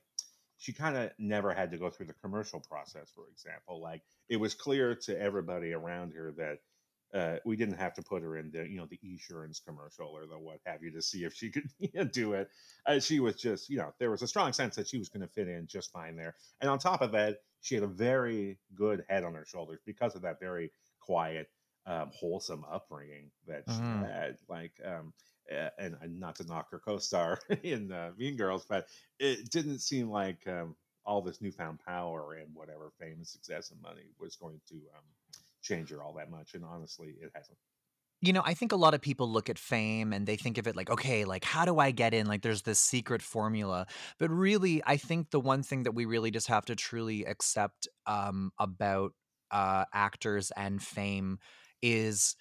she 0.62 0.72
kind 0.72 0.96
of 0.96 1.10
never 1.18 1.52
had 1.52 1.72
to 1.72 1.78
go 1.78 1.90
through 1.90 2.06
the 2.06 2.14
commercial 2.14 2.60
process, 2.60 3.10
for 3.10 3.26
example. 3.28 3.82
Like 3.82 4.02
it 4.28 4.36
was 4.36 4.54
clear 4.54 4.94
to 4.94 5.20
everybody 5.20 5.72
around 5.72 6.12
her 6.12 6.32
that 6.36 6.58
uh, 7.12 7.38
we 7.44 7.56
didn't 7.56 7.78
have 7.78 7.94
to 7.94 8.02
put 8.02 8.22
her 8.22 8.36
in 8.36 8.52
the 8.52 8.68
you 8.68 8.76
know 8.78 8.86
the 8.86 9.00
insurance 9.02 9.60
commercial 9.60 10.06
or 10.08 10.26
the 10.26 10.38
what 10.38 10.60
have 10.64 10.84
you 10.84 10.92
to 10.92 11.02
see 11.02 11.24
if 11.24 11.34
she 11.34 11.50
could 11.52 11.68
you 11.80 11.90
know, 11.94 12.04
do 12.04 12.34
it. 12.34 12.48
Uh, 12.86 13.00
she 13.00 13.18
was 13.20 13.34
just 13.34 13.68
you 13.68 13.76
know 13.76 13.92
there 13.98 14.10
was 14.12 14.22
a 14.22 14.28
strong 14.28 14.52
sense 14.52 14.76
that 14.76 14.88
she 14.88 14.98
was 14.98 15.08
going 15.08 15.20
to 15.20 15.32
fit 15.32 15.48
in 15.48 15.66
just 15.66 15.90
fine 15.90 16.16
there. 16.16 16.36
And 16.60 16.70
on 16.70 16.78
top 16.78 17.02
of 17.02 17.12
that, 17.12 17.38
she 17.60 17.74
had 17.74 17.84
a 17.84 17.88
very 17.88 18.60
good 18.74 19.04
head 19.08 19.24
on 19.24 19.34
her 19.34 19.44
shoulders 19.44 19.80
because 19.84 20.14
of 20.14 20.22
that 20.22 20.40
very 20.40 20.72
quiet, 21.00 21.50
um, 21.86 22.12
wholesome 22.14 22.64
upbringing 22.70 23.32
that 23.48 23.64
she 23.68 23.90
Mhm. 23.90 24.00
had. 24.00 24.38
Like 24.48 24.80
um, 24.84 25.12
and, 25.78 25.96
not 26.18 26.36
to 26.36 26.46
knock 26.46 26.70
her 26.70 26.78
co-star 26.78 27.38
in 27.62 27.92
uh, 27.92 28.10
Mean 28.16 28.36
Girls, 28.36 28.64
but 28.68 28.86
it 29.18 29.50
didn't 29.50 29.78
seem 29.80 30.10
like 30.10 30.46
um, 30.46 30.74
all 31.04 31.22
this 31.22 31.40
newfound 31.40 31.80
power 31.84 32.34
and 32.34 32.48
whatever 32.54 32.92
fame 32.98 33.14
and 33.18 33.26
success 33.26 33.70
and 33.70 33.80
money 33.82 34.10
was 34.18 34.36
going 34.36 34.60
to 34.68 34.74
um, 34.74 35.04
change 35.62 35.90
her 35.90 36.02
all 36.02 36.12
that 36.14 36.30
much. 36.30 36.54
And 36.54 36.64
honestly, 36.64 37.14
it 37.20 37.30
hasn't. 37.34 37.58
You 38.24 38.32
know, 38.32 38.42
I 38.44 38.54
think 38.54 38.70
a 38.70 38.76
lot 38.76 38.94
of 38.94 39.00
people 39.00 39.28
look 39.28 39.50
at 39.50 39.58
fame 39.58 40.12
and 40.12 40.28
they 40.28 40.36
think 40.36 40.56
of 40.56 40.68
it 40.68 40.76
like, 40.76 40.88
okay, 40.88 41.24
like 41.24 41.42
how 41.42 41.64
do 41.64 41.80
I 41.80 41.90
get 41.90 42.14
in? 42.14 42.26
Like 42.26 42.42
there's 42.42 42.62
this 42.62 42.78
secret 42.78 43.20
formula. 43.20 43.86
But 44.20 44.30
really, 44.30 44.80
I 44.86 44.96
think 44.96 45.30
the 45.30 45.40
one 45.40 45.64
thing 45.64 45.82
that 45.82 45.92
we 45.92 46.04
really 46.04 46.30
just 46.30 46.46
have 46.46 46.64
to 46.66 46.76
truly 46.76 47.24
accept 47.24 47.88
um, 48.06 48.52
about 48.60 49.12
uh, 49.50 49.86
actors 49.92 50.52
and 50.56 50.80
fame 50.80 51.40
is 51.82 52.36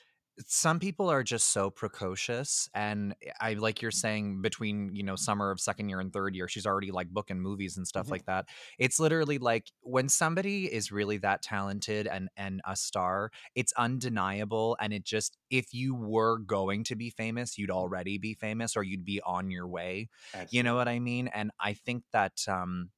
some 0.48 0.80
people 0.80 1.10
are 1.10 1.24
just 1.24 1.50
so 1.52 1.70
precocious 1.70 2.70
and 2.74 3.16
i 3.40 3.54
like 3.54 3.82
you're 3.82 3.92
saying 3.92 4.42
between 4.42 4.96
you 4.96 5.04
know 5.04 5.16
summer 5.16 5.52
of 5.52 5.60
second 5.60 5.90
year 5.90 6.00
and 6.00 6.14
third 6.14 6.36
year 6.36 6.48
she's 6.48 6.66
already 6.66 6.92
like 6.92 7.10
booking 7.10 7.40
movies 7.40 7.78
and 7.78 7.88
stuff 7.88 8.10
Mhm. 8.10 8.12
like 8.12 8.26
that. 8.26 8.46
It's 8.78 9.00
literally 9.00 9.38
like 9.38 9.72
when 9.82 10.10
somebody 10.10 10.72
is 10.72 10.92
really 10.92 11.18
that 11.18 11.42
talented 11.42 12.08
and 12.08 12.30
and 12.38 12.62
a 12.66 12.76
star 12.76 13.32
it's 13.56 13.74
undeniable 13.78 14.78
and 14.80 14.94
it 14.94 15.04
just 15.04 15.38
if 15.50 15.74
you 15.74 15.96
were 15.96 16.40
going 16.40 16.84
to 16.86 16.96
be 16.96 17.10
famous 17.10 17.58
you'd 17.58 17.72
already 17.72 18.18
be 18.18 18.34
famous 18.34 18.76
or 18.76 18.84
you'd 18.84 19.06
be 19.06 19.22
on 19.22 19.52
your 19.52 19.68
way. 19.68 20.10
You 20.50 20.64
know 20.64 20.76
what 20.76 20.88
i 20.88 21.00
mean? 21.00 21.28
And 21.28 21.52
i 21.60 21.74
think 21.74 22.04
that 22.14 22.48
um 22.48 22.92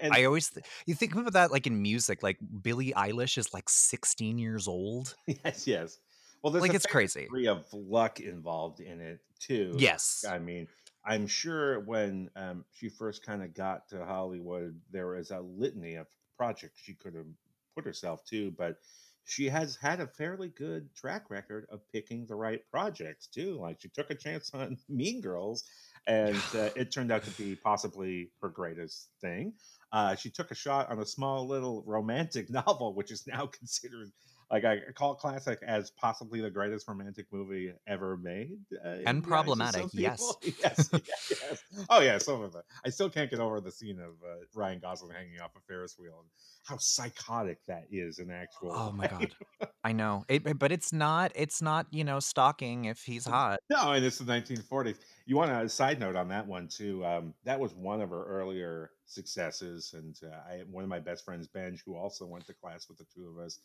And 0.00 0.16
i 0.16 0.24
always 0.24 0.50
th- 0.50 0.64
you 0.86 0.94
think 0.94 1.14
about 1.14 1.32
that 1.32 1.50
like 1.50 1.66
in 1.66 1.80
music 1.82 2.22
like 2.22 2.38
billie 2.62 2.92
eilish 2.92 3.36
is 3.38 3.52
like 3.52 3.68
16 3.68 4.38
years 4.38 4.66
old. 4.68 5.16
Yes, 5.26 5.66
yes. 5.66 5.98
Well, 6.42 6.52
there's 6.52 6.62
Like, 6.62 6.72
a 6.72 6.76
it's 6.76 6.86
crazy. 6.86 7.22
degree 7.22 7.46
of 7.48 7.64
luck 7.72 8.20
involved 8.20 8.80
in 8.80 9.00
it 9.00 9.20
too. 9.40 9.74
yes 9.78 10.24
I 10.28 10.38
mean, 10.38 10.68
I'm 11.04 11.26
sure 11.26 11.80
when 11.80 12.30
um, 12.36 12.64
she 12.72 12.88
first 12.88 13.24
kind 13.24 13.42
of 13.42 13.54
got 13.54 13.88
to 13.90 14.04
Hollywood, 14.04 14.80
there 14.90 15.08
was 15.08 15.30
a 15.30 15.40
litany 15.40 15.94
of 15.94 16.06
projects 16.36 16.80
she 16.80 16.94
could 16.94 17.14
have 17.14 17.26
put 17.74 17.84
herself 17.84 18.24
to, 18.26 18.50
but 18.52 18.76
she 19.24 19.48
has 19.48 19.76
had 19.76 20.00
a 20.00 20.06
fairly 20.06 20.48
good 20.48 20.94
track 20.94 21.30
record 21.30 21.66
of 21.70 21.80
picking 21.92 22.26
the 22.26 22.34
right 22.34 22.60
projects 22.70 23.26
too. 23.26 23.58
Like 23.60 23.80
she 23.80 23.88
took 23.88 24.10
a 24.10 24.14
chance 24.14 24.50
on 24.54 24.78
Mean 24.88 25.20
Girls, 25.20 25.64
and 26.06 26.36
uh, 26.54 26.70
it 26.76 26.90
turned 26.92 27.12
out 27.12 27.24
to 27.24 27.30
be 27.32 27.54
possibly 27.56 28.30
her 28.40 28.48
greatest 28.48 29.08
thing. 29.20 29.52
Uh, 29.92 30.14
she 30.14 30.30
took 30.30 30.50
a 30.50 30.54
shot 30.54 30.90
on 30.90 30.98
a 31.00 31.06
small 31.06 31.46
little 31.46 31.82
romantic 31.86 32.48
novel, 32.60 32.94
which 32.94 33.10
is 33.10 33.26
now 33.26 33.46
considered 33.58 34.10
like 34.50 34.64
I 34.64 34.80
call 34.94 35.12
it 35.12 35.18
classic 35.18 35.58
as 35.62 35.90
possibly 35.90 36.40
the 36.40 36.50
greatest 36.50 36.88
romantic 36.88 37.26
movie 37.32 37.72
ever 37.86 38.16
made. 38.16 38.58
Uh, 38.84 38.88
in 38.90 38.96
the 38.96 39.02
eyes 39.04 39.10
And 39.10 39.22
problematic, 39.24 39.88
yes. 39.92 40.36
yes, 40.42 40.90
yes, 40.92 41.30
yes. 41.30 41.64
Oh 41.88 42.00
yeah, 42.00 42.18
some 42.18 42.42
of 42.42 42.54
it. 42.54 42.64
I 42.84 42.90
still 42.90 43.10
can't 43.10 43.30
get 43.30 43.40
over 43.40 43.60
the 43.60 43.70
scene 43.72 44.00
of 44.00 44.14
uh, 44.22 44.44
Ryan 44.54 44.80
Gosling 44.80 45.14
hanging 45.14 45.40
off 45.40 45.56
a 45.56 45.60
Ferris 45.60 45.96
wheel 45.98 46.20
and 46.20 46.30
how 46.64 46.76
psychotic 46.78 47.58
that 47.66 47.84
is 47.90 48.18
in 48.18 48.30
actual. 48.30 48.72
Oh 48.74 48.92
my 48.92 49.06
god. 49.06 49.34
I 49.84 49.92
know. 49.92 50.24
It, 50.28 50.46
it- 50.46 50.58
but 50.58 50.72
it's 50.72 50.92
not 50.92 51.32
it's 51.34 51.62
not, 51.62 51.86
you 51.90 52.04
know, 52.04 52.20
stalking 52.20 52.84
if 52.86 53.02
he's 53.04 53.26
hot. 53.26 53.60
No, 53.70 53.92
and 53.92 54.04
it's 54.04 54.18
the 54.18 54.24
1940s. 54.24 54.98
You 55.26 55.36
want 55.36 55.50
a 55.52 55.68
side 55.68 56.00
note 56.00 56.16
on 56.16 56.28
that 56.28 56.46
one 56.46 56.68
too? 56.68 57.04
Um, 57.04 57.34
that 57.44 57.60
was 57.60 57.74
one 57.74 58.00
of 58.00 58.10
her 58.10 58.24
earlier 58.24 58.92
successes, 59.04 59.92
and 59.92 60.16
uh, 60.24 60.36
I 60.48 60.62
one 60.66 60.84
of 60.84 60.90
my 60.90 61.00
best 61.00 61.24
friends, 61.24 61.48
Benj, 61.48 61.82
who 61.84 61.94
also 61.96 62.26
went 62.26 62.46
to 62.46 62.54
class 62.54 62.88
with 62.88 62.98
the 62.98 63.04
two 63.14 63.28
of 63.28 63.38
us. 63.38 63.60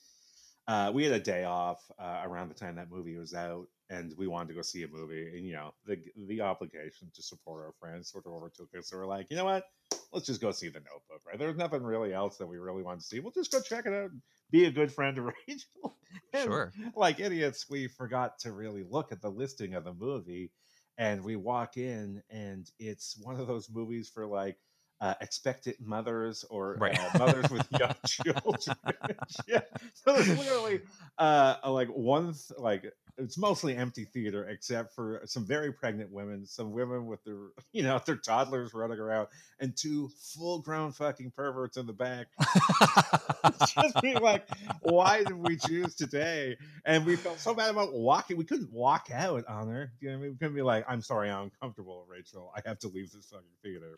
Uh, 0.67 0.91
we 0.93 1.03
had 1.03 1.13
a 1.13 1.19
day 1.19 1.43
off 1.43 1.79
uh, 1.99 2.21
around 2.23 2.49
the 2.49 2.55
time 2.55 2.75
that 2.75 2.89
movie 2.89 3.17
was 3.17 3.33
out, 3.33 3.67
and 3.89 4.13
we 4.17 4.27
wanted 4.27 4.47
to 4.49 4.53
go 4.53 4.61
see 4.61 4.83
a 4.83 4.87
movie. 4.87 5.27
And 5.35 5.45
you 5.45 5.53
know, 5.53 5.73
the 5.85 5.97
the 6.27 6.41
obligation 6.41 7.09
to 7.13 7.21
support 7.21 7.65
our 7.65 7.73
friends 7.79 8.09
sort 8.11 8.25
of 8.25 8.31
overtook 8.33 8.69
us. 8.77 8.89
So 8.89 8.97
we're 8.97 9.05
like, 9.07 9.27
you 9.29 9.35
know 9.35 9.45
what? 9.45 9.65
Let's 10.13 10.27
just 10.27 10.41
go 10.41 10.51
see 10.51 10.69
The 10.69 10.79
Notebook. 10.79 11.21
Right? 11.27 11.37
There's 11.37 11.57
nothing 11.57 11.83
really 11.83 12.13
else 12.13 12.37
that 12.37 12.47
we 12.47 12.57
really 12.59 12.83
want 12.83 12.99
to 13.01 13.05
see. 13.05 13.19
We'll 13.19 13.31
just 13.31 13.51
go 13.51 13.59
check 13.61 13.85
it 13.87 13.93
out. 13.93 14.11
And 14.11 14.21
be 14.51 14.65
a 14.65 14.71
good 14.71 14.91
friend 14.91 15.15
to 15.17 15.21
Rachel. 15.47 15.97
And 16.31 16.43
Sure. 16.43 16.71
like 16.95 17.19
idiots, 17.19 17.65
we 17.69 17.87
forgot 17.87 18.39
to 18.39 18.51
really 18.51 18.83
look 18.87 19.11
at 19.11 19.21
the 19.21 19.29
listing 19.31 19.73
of 19.73 19.83
the 19.83 19.93
movie, 19.93 20.51
and 20.97 21.23
we 21.23 21.35
walk 21.35 21.75
in, 21.77 22.21
and 22.29 22.69
it's 22.79 23.17
one 23.21 23.39
of 23.39 23.47
those 23.47 23.69
movies 23.69 24.09
for 24.13 24.25
like 24.27 24.57
uh, 25.03 25.15
expectant 25.21 25.77
mothers 25.81 26.45
or 26.49 26.77
Right. 26.79 26.97
uh, 26.97 27.19
mothers 27.19 27.51
with 27.51 27.67
young 27.77 27.95
children. 28.07 28.77
yeah, 29.49 29.61
so 29.93 30.13
there's 30.15 30.29
literally 30.39 30.81
uh, 31.19 31.55
like 31.67 31.89
one 31.89 32.27
th- 32.33 32.57
like 32.59 32.85
it's 33.17 33.37
mostly 33.37 33.75
empty 33.75 34.05
theater 34.05 34.47
except 34.49 34.95
for 34.95 35.21
some 35.25 35.45
very 35.45 35.73
pregnant 35.73 36.11
women, 36.11 36.45
some 36.47 36.71
women 36.71 37.05
with 37.07 37.23
their 37.25 37.37
you 37.73 37.83
know 37.83 37.99
their 38.05 38.15
toddlers 38.15 38.73
running 38.73 38.99
around, 38.99 39.27
and 39.59 39.75
two 39.77 40.09
full 40.35 40.61
grown 40.61 40.93
fucking 40.93 41.31
perverts 41.35 41.77
in 41.77 41.85
the 41.85 41.93
back 41.93 42.27
just 43.75 44.01
being 44.01 44.19
like, 44.21 44.47
why 44.81 45.23
did 45.25 45.35
we 45.37 45.57
choose 45.57 45.95
today? 45.95 46.57
And 46.85 47.05
we 47.05 47.17
felt 47.17 47.39
so 47.39 47.53
bad 47.53 47.71
about 47.71 47.93
walking. 47.93 48.37
We 48.37 48.45
couldn't 48.45 48.71
walk 48.71 49.09
out 49.13 49.45
on 49.47 49.67
her. 49.69 49.91
You 49.99 50.09
know, 50.09 50.15
what 50.15 50.19
I 50.19 50.23
mean? 50.23 50.31
we 50.31 50.37
couldn't 50.37 50.55
be 50.55 50.61
like, 50.61 50.85
I'm 50.87 51.01
sorry, 51.01 51.29
I'm 51.29 51.45
uncomfortable, 51.45 52.05
Rachel. 52.09 52.53
I 52.55 52.61
have 52.67 52.79
to 52.79 52.87
leave 52.87 53.11
this 53.11 53.25
fucking 53.27 53.45
theater. 53.63 53.95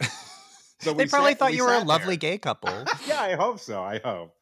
So 0.80 0.94
they 0.94 1.06
probably 1.08 1.32
sat- 1.32 1.40
thought 1.40 1.54
you 1.54 1.64
were 1.64 1.74
a 1.74 1.80
lovely 1.80 2.18
there. 2.18 2.32
gay 2.32 2.38
couple. 2.38 2.70
yeah, 3.08 3.22
I 3.22 3.36
hope 3.36 3.60
so. 3.60 3.82
I 3.82 4.00
hope. 4.04 4.36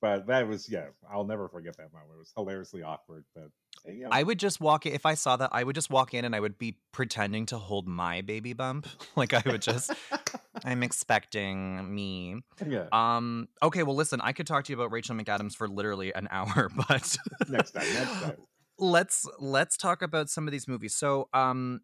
But 0.00 0.28
that 0.28 0.46
was 0.46 0.68
yeah, 0.68 0.86
I'll 1.10 1.24
never 1.24 1.48
forget 1.48 1.76
that 1.78 1.92
moment. 1.92 2.10
It 2.14 2.18
was 2.18 2.32
hilariously 2.36 2.82
awkward, 2.82 3.24
but 3.34 3.50
you 3.86 4.04
know, 4.04 4.10
I 4.12 4.22
would 4.22 4.38
just 4.38 4.60
walk 4.60 4.86
in 4.86 4.92
if 4.92 5.04
I 5.04 5.14
saw 5.14 5.36
that, 5.36 5.50
I 5.52 5.64
would 5.64 5.74
just 5.74 5.90
walk 5.90 6.14
in 6.14 6.24
and 6.24 6.36
I 6.36 6.40
would 6.40 6.56
be 6.56 6.76
pretending 6.92 7.46
to 7.46 7.58
hold 7.58 7.88
my 7.88 8.20
baby 8.20 8.52
bump. 8.52 8.86
like 9.16 9.34
I 9.34 9.42
would 9.44 9.62
just 9.62 9.92
I'm 10.64 10.84
expecting 10.84 11.92
me. 11.92 12.42
yeah, 12.64 12.86
Um 12.92 13.48
okay, 13.60 13.82
well 13.82 13.96
listen, 13.96 14.20
I 14.20 14.32
could 14.32 14.46
talk 14.46 14.64
to 14.64 14.72
you 14.72 14.78
about 14.78 14.92
Rachel 14.92 15.16
McAdams 15.16 15.54
for 15.56 15.66
literally 15.66 16.14
an 16.14 16.28
hour, 16.30 16.70
but 16.88 17.16
next 17.48 17.72
time, 17.72 17.94
next 17.94 18.12
time. 18.20 18.36
let's 18.78 19.26
let's 19.40 19.76
talk 19.76 20.02
about 20.02 20.30
some 20.30 20.46
of 20.46 20.52
these 20.52 20.68
movies. 20.68 20.94
So, 20.94 21.28
um, 21.34 21.80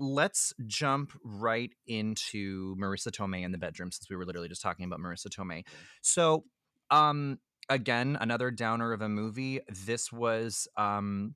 let's 0.00 0.52
jump 0.66 1.12
right 1.22 1.72
into 1.86 2.74
Marisa 2.76 3.10
Tomei 3.10 3.44
in 3.44 3.52
the 3.52 3.58
bedroom 3.58 3.92
since 3.92 4.08
we 4.08 4.16
were 4.16 4.24
literally 4.24 4.48
just 4.48 4.62
talking 4.62 4.84
about 4.84 4.98
Marisa 4.98 5.28
Tomei. 5.28 5.64
So, 6.02 6.44
um, 6.90 7.38
again, 7.68 8.16
another 8.20 8.50
downer 8.50 8.92
of 8.92 9.02
a 9.02 9.08
movie. 9.08 9.60
This 9.68 10.10
was 10.10 10.66
um 10.76 11.34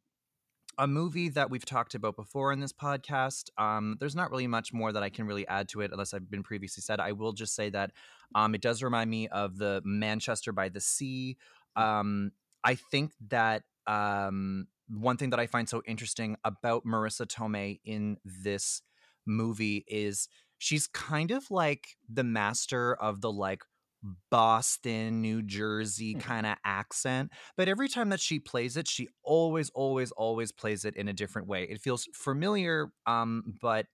a 0.79 0.87
movie 0.87 1.29
that 1.29 1.51
we've 1.51 1.65
talked 1.65 1.95
about 1.95 2.17
before 2.17 2.53
in 2.53 2.61
this 2.61 2.73
podcast. 2.73 3.51
Um, 3.59 3.97
there's 4.01 4.17
not 4.17 4.31
really 4.31 4.47
much 4.47 4.73
more 4.73 4.93
that 4.93 5.03
I 5.03 5.09
can 5.09 5.27
really 5.27 5.47
add 5.47 5.69
to 5.69 5.83
it, 5.83 5.93
unless 5.93 6.13
I've 6.13 6.31
been 6.31 6.43
previously 6.43 6.81
said. 6.81 6.99
I 6.99 7.13
will 7.13 7.33
just 7.33 7.55
say 7.55 7.71
that 7.71 7.93
um, 8.35 8.55
it 8.55 8.61
does 8.61 8.83
remind 8.83 9.09
me 9.11 9.29
of 9.29 9.57
the 9.57 9.83
Manchester 9.85 10.53
by 10.53 10.69
the 10.69 10.81
Sea. 10.81 11.37
Um, 11.77 12.33
I 12.65 12.75
think 12.75 13.13
that 13.29 13.63
um, 13.87 14.67
one 14.89 15.17
thing 15.17 15.31
that 15.31 15.41
I 15.41 15.47
find 15.47 15.69
so 15.69 15.83
interesting 15.87 16.37
about 16.45 16.85
Marisa 16.85 17.27
Tomei 17.27 17.81
in 17.85 18.19
this 18.25 18.83
movie 19.27 19.85
is 19.89 20.29
she's 20.59 20.87
kind 20.87 21.31
of 21.31 21.51
like 21.51 21.97
the 22.09 22.25
master 22.25 22.95
of 22.95 23.21
the 23.21 23.33
like 23.33 23.63
Boston, 24.31 25.23
New 25.23 25.43
Jersey 25.43 26.15
kind 26.15 26.47
of 26.47 26.57
accent. 26.65 27.31
But 27.57 27.69
every 27.69 27.89
time 27.89 28.11
that 28.11 28.21
she 28.21 28.39
plays 28.39 28.77
it, 28.77 28.87
she 28.87 29.09
always, 29.23 29.71
always, 29.71 30.11
always 30.13 30.53
plays 30.53 30.85
it 30.85 30.95
in 30.97 31.09
a 31.09 31.13
different 31.15 31.49
way. 31.49 31.65
It 31.65 31.81
feels 31.81 32.07
familiar, 32.13 32.91
um, 33.07 33.55
but 33.63 33.87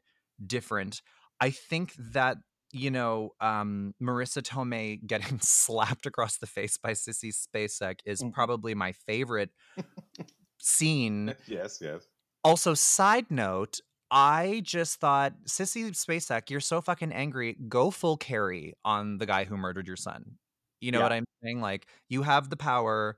different. 0.45 1.03
I 1.41 1.51
think 1.51 1.95
that 1.99 2.39
you 2.73 2.89
know, 2.93 3.31
um, 3.41 3.95
Marisa 4.01 4.43
Tomei 4.43 5.05
getting 5.07 5.41
slapped 5.41 6.07
across 6.07 6.39
the 6.39 6.47
face 6.47 6.77
by 6.79 6.93
Sissy 6.93 7.33
Spacek 7.35 7.97
is 8.05 8.23
Mhm. 8.23 8.33
probably 8.33 8.77
my 8.77 8.93
favorite 8.93 9.51
scene 10.61 11.35
yes, 11.47 11.79
yes. 11.81 12.07
also, 12.45 12.75
side 12.75 13.31
note, 13.31 13.81
I 14.11 14.61
just 14.65 14.99
thought, 15.01 15.35
Sissy 15.47 15.89
Spacek, 15.91 16.51
you're 16.51 16.61
so 16.61 16.81
fucking 16.81 17.13
angry. 17.13 17.57
Go 17.69 17.91
full 17.91 18.17
Carrie 18.17 18.75
on 18.85 19.19
the 19.19 19.27
guy 19.27 19.45
who 19.45 19.57
murdered 19.57 19.87
your 19.87 19.97
son. 19.97 20.37
You 20.81 20.93
know 20.93 20.99
Yeah. 20.99 21.05
what 21.05 21.13
I'm 21.13 21.25
saying? 21.45 21.61
Like, 21.61 21.87
you 22.09 22.23
have 22.23 22.51
the 22.51 22.57
power. 22.57 23.17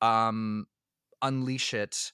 Um, 0.00 0.66
unleash 1.22 1.74
it. 1.74 2.12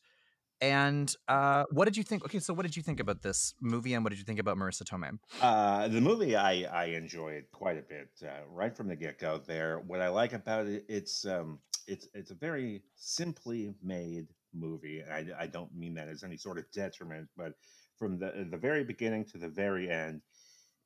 And 0.61 1.15
uh, 1.29 1.65
what 1.71 1.85
did 1.85 1.97
you 1.97 2.03
think? 2.03 2.25
Okay, 2.25 2.41
so 2.41 2.53
what 2.53 2.65
did 2.65 2.77
you 2.77 2.83
think 2.83 2.99
about 2.99 3.23
this 3.23 3.55
movie, 3.61 3.95
and 3.95 4.03
what 4.05 4.11
did 4.11 4.19
you 4.19 4.25
think 4.25 4.41
about 4.41 4.57
Marisa 4.57 4.83
Tomei? 4.83 5.17
Uh, 5.41 5.87
the 5.87 6.01
movie 6.01 6.35
I, 6.35 6.63
I 6.65 6.85
enjoyed 6.87 7.45
quite 7.53 7.79
a 7.79 7.83
bit 7.83 8.11
uh, 8.25 8.45
right 8.51 8.77
from 8.77 8.89
the 8.89 8.97
get 8.97 9.19
go. 9.21 9.39
There, 9.39 9.79
what 9.79 10.01
I 10.01 10.09
like 10.09 10.33
about 10.33 10.67
it, 10.67 10.85
it's 10.89 11.25
um, 11.25 11.61
it's 11.87 12.09
it's 12.13 12.33
a 12.33 12.35
very 12.35 12.83
simply 12.97 13.73
made 13.83 14.27
movie. 14.53 15.03
I, 15.05 15.27
I 15.39 15.47
don't 15.47 15.75
mean 15.75 15.95
that 15.95 16.09
as 16.09 16.25
any 16.25 16.37
sort 16.37 16.59
of 16.59 16.71
detriment, 16.73 17.31
but 17.37 17.55
from 17.97 18.19
the 18.19 18.47
the 18.51 18.59
very 18.59 18.85
beginning 18.85 19.25
to 19.27 19.39
the 19.39 19.49
very 19.49 19.91
end, 19.91 20.23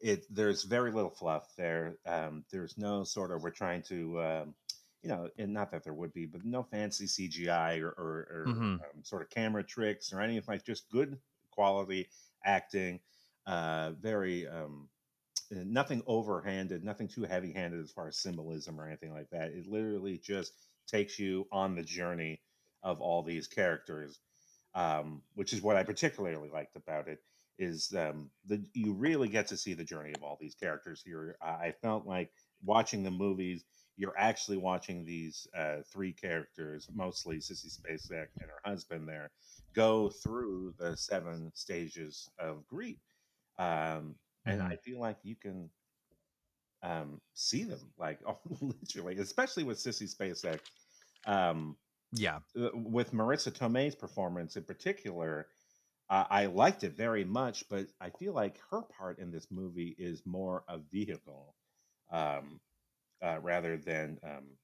it 0.01 0.25
there's 0.31 0.65
very 0.65 0.93
little 0.93 1.11
fluff 1.11 1.55
there. 1.57 1.99
Um, 2.07 2.45
there's 2.51 2.77
no 2.79 3.05
sort 3.05 3.31
of 3.33 3.43
we're 3.43 3.51
trying 3.51 3.83
to. 3.85 4.23
Um, 4.23 4.55
you 5.03 5.09
know, 5.09 5.29
and 5.37 5.53
not 5.53 5.73
that 5.73 5.83
there 5.83 5.95
would 5.95 6.13
be, 6.13 6.27
but 6.27 6.45
no 6.45 6.63
fancy 6.63 7.09
CGI 7.09 7.79
or, 7.81 7.89
or, 7.89 8.19
or 8.31 8.45
Mhm. 8.45 8.85
um, 8.95 9.03
sort 9.05 9.23
of 9.23 9.31
camera 9.31 9.65
tricks 9.65 10.13
or 10.13 10.21
anything 10.21 10.45
like 10.47 10.65
just 10.65 10.89
good 10.91 11.21
quality 11.51 12.09
acting 12.45 13.01
uh, 13.45 13.91
very 13.99 14.47
um, 14.47 14.89
uh, 15.55 15.65
nothing 15.65 16.03
overhanded, 16.03 16.83
nothing 16.83 17.09
too 17.09 17.23
heavy-handed 17.23 17.81
as 17.81 17.93
far 17.93 18.09
as 18.09 18.19
symbolism 18.19 18.81
or 18.81 18.87
anything 18.87 19.13
like 19.13 19.31
that. 19.31 19.53
It 19.53 19.67
literally 19.67 20.19
just 20.19 20.55
takes 20.87 21.19
you 21.19 21.49
on 21.53 21.75
the 21.75 21.83
journey 21.83 22.43
of 22.83 23.01
all 23.01 23.23
these 23.23 23.47
characters, 23.47 24.21
um, 24.75 25.23
which 25.35 25.53
is 25.53 25.63
what 25.63 25.77
I 25.77 25.83
particularly 25.83 26.49
liked 26.51 26.77
about 26.77 27.09
it. 27.09 27.21
Is 27.59 27.93
um, 27.97 28.31
the 28.47 28.65
you 28.75 28.93
really 28.95 29.29
get 29.29 29.47
to 29.49 29.57
see 29.57 29.75
the 29.75 29.85
journey 29.85 30.15
of 30.15 30.23
all 30.23 30.39
these 30.41 30.55
characters 30.55 31.03
here. 31.05 31.37
I 31.43 31.47
I 31.69 31.75
felt 31.83 32.07
like 32.07 32.33
watching 32.65 33.03
the 33.03 33.11
movies, 33.11 33.65
you're 33.97 34.17
actually 34.19 34.57
watching 34.57 35.05
these 35.05 35.47
uh, 35.57 35.79
three 35.93 36.13
characters, 36.13 36.89
mostly 36.95 37.39
Sissy 37.39 37.69
Spacek 37.79 38.29
and 38.41 38.51
her 38.51 38.61
husband, 38.65 39.09
there 39.09 39.31
go 39.75 40.09
through 40.11 40.75
the 40.79 40.97
seven 40.97 41.51
stages 41.55 42.29
of 42.39 42.67
grief 42.67 42.99
um, 43.59 44.17
and 44.47 44.61
Mhm. 44.61 44.73
I 44.73 44.77
feel 44.77 44.99
like 45.01 45.19
you 45.23 45.37
can 45.37 45.71
um, 46.83 47.21
see 47.35 47.65
them 47.65 47.93
like 47.99 48.21
literally, 48.61 49.19
especially 49.19 49.65
with 49.65 49.79
Sissy 49.79 50.13
Spacek. 50.13 50.61
Um, 51.27 51.77
Yeah. 52.13 52.41
uh, 52.59 52.71
with 52.75 53.13
Marisa 53.13 53.53
Tomei's 53.53 53.95
performance 53.95 54.57
in 54.57 54.65
particular, 54.65 55.49
uh, 56.11 56.27
I 56.31 56.47
liked 56.47 56.85
it 56.85 56.97
very 56.97 57.25
much, 57.25 57.69
but 57.69 57.89
I 58.01 58.11
feel 58.11 58.35
like 58.35 58.59
her 58.71 58.83
part 58.83 59.19
in 59.19 59.31
this 59.31 59.51
movie 59.51 59.95
is 59.99 60.27
more 60.27 60.65
a 60.69 60.79
vehicle 60.79 61.57
um, 62.11 62.61
uh, 63.23 63.41
rather 63.41 63.77
than 63.79 64.19
um, 64.25 64.59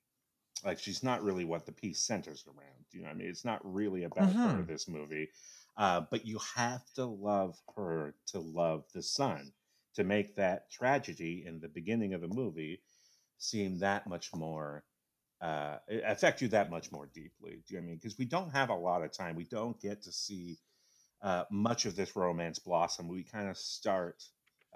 like 0.65 0.79
she's 0.79 1.03
not 1.03 1.23
really 1.23 1.45
what 1.45 1.67
the 1.67 1.73
piece 1.73 2.01
centers 2.01 2.45
around. 2.47 2.85
You 2.93 3.01
know, 3.03 3.07
what 3.09 3.15
I 3.15 3.19
mean, 3.19 3.29
it's 3.29 3.45
not 3.45 3.61
really 3.65 4.05
about 4.05 4.37
her. 4.43 4.63
Mhm. 4.63 4.69
This 4.69 4.89
movie, 4.89 5.31
uh, 5.77 6.03
but 6.11 6.27
you 6.27 6.39
have 6.57 6.83
to 6.95 7.05
love 7.07 7.61
her 7.77 8.15
to 8.29 8.41
love 8.41 8.85
the 8.95 9.03
son 9.03 9.53
to 9.95 10.05
make 10.05 10.37
that 10.37 10.71
tragedy 10.71 11.45
in 11.47 11.61
the 11.61 11.69
beginning 11.69 12.15
of 12.15 12.21
the 12.21 12.29
movie 12.29 12.83
seem 13.39 13.79
that 13.79 14.07
much 14.07 14.35
more 14.35 14.85
uh, 15.41 15.79
affect 16.05 16.43
you 16.43 16.49
that 16.49 16.71
much 16.71 16.91
more 16.93 17.07
deeply. 17.15 17.63
Do 17.67 17.75
you 17.75 17.77
know 17.77 17.81
what 17.81 17.85
I 17.85 17.87
mean? 17.89 17.97
Because 18.03 18.19
we 18.19 18.25
don't 18.25 18.51
have 18.51 18.71
a 18.71 18.75
lot 18.75 19.05
of 19.05 19.13
time. 19.13 19.37
We 19.37 19.45
don't 19.45 19.81
get 19.81 20.03
to 20.03 20.13
see 20.13 20.59
uh, 21.23 21.45
much 21.51 21.87
of 21.87 21.97
this 21.97 22.17
romance 22.17 22.59
blossom. 22.59 23.09
We 23.09 23.25
kind 23.25 23.49
of 23.49 23.57
start. 23.57 24.23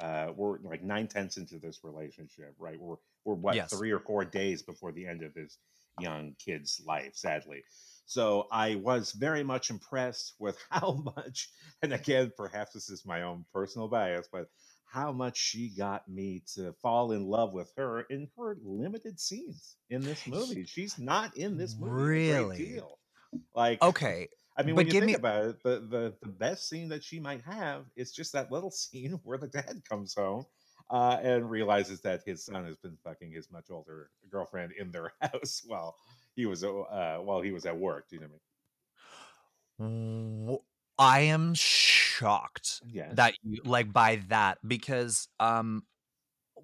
Uh, 0.01 0.33
we're 0.35 0.59
like 0.61 0.83
nine 0.83 1.07
tenths 1.07 1.37
into 1.37 1.59
this 1.59 1.81
relationship, 1.85 2.55
right? 2.59 2.81
We're 2.81 2.97
we're 3.25 3.35
what 3.35 3.59
Yes. 3.59 3.71
three 3.71 3.93
or 3.93 4.01
four 4.01 4.25
days 4.25 4.63
before 4.63 4.93
the 4.93 5.07
end 5.07 5.23
of 5.23 5.35
this 5.35 5.59
young 5.97 6.35
kid's 6.39 6.81
life, 6.87 7.15
sadly. 7.15 7.63
So 8.07 8.49
I 8.51 8.77
was 8.77 9.13
very 9.13 9.45
much 9.45 9.71
impressed 9.71 10.35
with 10.39 10.59
how 10.71 11.03
much, 11.17 11.51
and 11.83 11.93
again, 11.93 12.33
perhaps 12.37 12.73
this 12.73 12.91
is 12.91 13.07
my 13.07 13.23
own 13.23 13.45
personal 13.53 13.89
bias, 13.89 14.29
but 14.33 14.49
how 14.93 15.13
much 15.13 15.37
she 15.39 15.71
got 15.71 16.09
me 16.09 16.43
to 16.55 16.73
fall 16.75 17.13
in 17.13 17.25
love 17.27 17.53
with 17.53 17.73
her 17.77 18.03
in 18.03 18.31
her 18.37 18.57
limited 18.63 19.19
scenes 19.19 19.77
in 19.91 20.05
this 20.05 20.27
movie. 20.27 20.65
She's 20.67 20.99
not 20.99 21.37
in 21.37 21.57
this 21.57 21.79
movie 21.79 21.91
Really? 21.91 22.83
Like 23.55 23.81
Okay. 23.83 24.29
I 24.57 24.63
mean, 24.63 24.77
but 24.77 24.77
when 24.77 24.87
you 24.87 24.93
give 24.93 25.03
think 25.03 25.13
me- 25.13 25.15
about 25.15 25.45
it, 25.47 25.63
the, 25.63 25.81
the 25.81 26.17
the 26.21 26.29
best 26.33 26.69
scene 26.69 26.89
that 26.91 27.03
she 27.05 27.21
might 27.21 27.43
have 27.43 27.87
is 27.97 28.13
just 28.13 28.33
that 28.33 28.53
little 28.53 28.71
scene 28.83 29.13
where 29.25 29.39
the 29.39 29.49
dad 29.49 29.83
comes 29.89 30.15
home 30.15 30.47
uh, 30.91 31.19
and 31.23 31.51
realizes 31.51 32.03
that 32.03 32.23
his 32.27 32.45
son 32.45 32.65
has 32.67 32.77
been 32.77 32.99
fucking 33.05 33.33
his 33.33 33.51
much 33.51 33.71
older 33.71 34.11
girlfriend 34.31 34.73
in 34.73 34.91
their 34.91 35.13
house 35.23 35.63
while 35.67 35.97
he 36.37 36.47
was 36.47 36.65
uh, 36.65 37.19
while 37.23 37.41
he 37.41 37.53
was 37.53 37.67
at 37.67 37.79
work. 37.79 38.09
Do 38.09 38.17
you 38.17 38.21
know 38.21 38.27
what 38.29 38.33
I 38.33 38.35
mean? 38.35 38.41
I 40.99 41.21
am 41.21 41.55
shocked? 42.13 42.81
Yeah. 42.87 43.13
that 43.15 43.35
you 43.43 43.61
like 43.65 43.93
by 43.93 44.21
that 44.29 44.59
because 44.67 45.29
um 45.41 45.83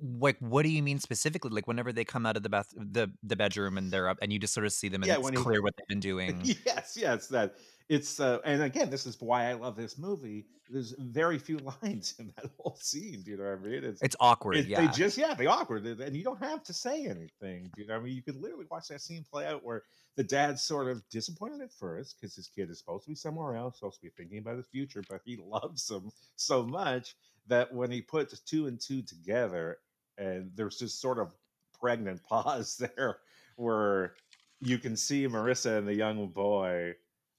like 0.00 0.36
what 0.38 0.62
do 0.62 0.68
you 0.68 0.82
mean 0.82 0.98
specifically 1.00 1.50
like 1.50 1.66
whenever 1.66 1.92
they 1.92 2.04
come 2.04 2.24
out 2.26 2.36
of 2.36 2.42
the 2.42 2.48
bath 2.48 2.68
the 2.76 3.10
the 3.24 3.34
bedroom 3.34 3.76
and 3.78 3.90
they're 3.90 4.08
up 4.08 4.18
and 4.22 4.32
you 4.32 4.38
just 4.38 4.54
sort 4.54 4.64
of 4.66 4.72
see 4.72 4.88
them 4.88 5.02
and 5.02 5.08
Yeah, 5.08 5.14
it's 5.14 5.24
when 5.24 5.34
he- 5.34 5.42
clear 5.42 5.60
what 5.62 5.74
they've 5.76 5.88
been 5.88 6.00
doing 6.00 6.40
yes, 6.66 6.96
yes, 7.00 7.26
that 7.28 7.56
it's 7.88 8.20
uh, 8.20 8.38
and 8.44 8.62
again, 8.62 8.90
this 8.90 9.06
is 9.06 9.16
why 9.18 9.48
I 9.48 9.54
love 9.54 9.74
this 9.74 9.96
movie. 9.96 10.44
There's 10.68 10.94
very 10.98 11.38
few 11.38 11.56
lines 11.82 12.14
in 12.18 12.30
that 12.36 12.50
whole 12.58 12.76
scene. 12.78 13.22
Do 13.22 13.30
you 13.30 13.38
know 13.38 13.44
what 13.44 13.60
I 13.60 13.62
mean? 13.66 13.82
It's 13.82 14.02
it's 14.02 14.14
awkward 14.20 14.58
It, 14.58 14.66
yeah 14.66 14.82
They 14.82 14.88
just 14.88 15.16
yeah, 15.16 15.32
they 15.32 15.46
awkward, 15.46 15.86
and- 15.86 15.98
and 16.00 16.14
you 16.14 16.22
don't 16.22 16.38
have 16.44 16.62
to 16.64 16.74
say 16.74 17.06
anything. 17.06 17.70
do 17.74 17.80
You 17.82 17.86
know, 17.88 17.96
I 17.96 17.98
mean, 18.00 18.14
you 18.14 18.22
could 18.22 18.36
literally 18.36 18.66
watch 18.70 18.88
that 18.88 19.00
scene 19.00 19.24
play 19.32 19.46
out 19.46 19.64
where 19.64 19.84
the 20.18 20.24
dad's 20.24 20.64
sort 20.64 20.88
of 20.88 21.08
disappointed 21.10 21.60
at 21.60 21.72
first 21.72 22.16
because 22.20 22.34
his 22.34 22.48
kid 22.48 22.68
is 22.70 22.78
supposed 22.80 23.04
to 23.04 23.10
be 23.10 23.14
somewhere 23.14 23.54
else, 23.54 23.76
supposed 23.78 24.00
to 24.00 24.02
be 24.02 24.12
thinking 24.16 24.38
about 24.38 24.56
his 24.56 24.66
future, 24.66 25.00
but 25.08 25.20
he 25.24 25.36
loves 25.46 25.88
him 25.88 26.10
so 26.34 26.64
much 26.64 27.14
that 27.46 27.72
when 27.72 27.88
he 27.88 28.02
puts 28.02 28.36
two 28.40 28.66
and 28.66 28.80
two 28.80 29.00
together, 29.00 29.78
and 30.18 30.50
there's 30.56 30.76
just 30.76 31.00
sort 31.00 31.20
of 31.20 31.32
pregnant 31.80 32.20
pause 32.28 32.76
there 32.76 33.18
where 33.54 34.14
you 34.60 34.78
can 34.78 34.96
see 34.96 35.28
Marisa 35.28 35.78
and 35.78 35.86
the 35.86 35.94
young 35.94 36.26
boy. 36.26 36.94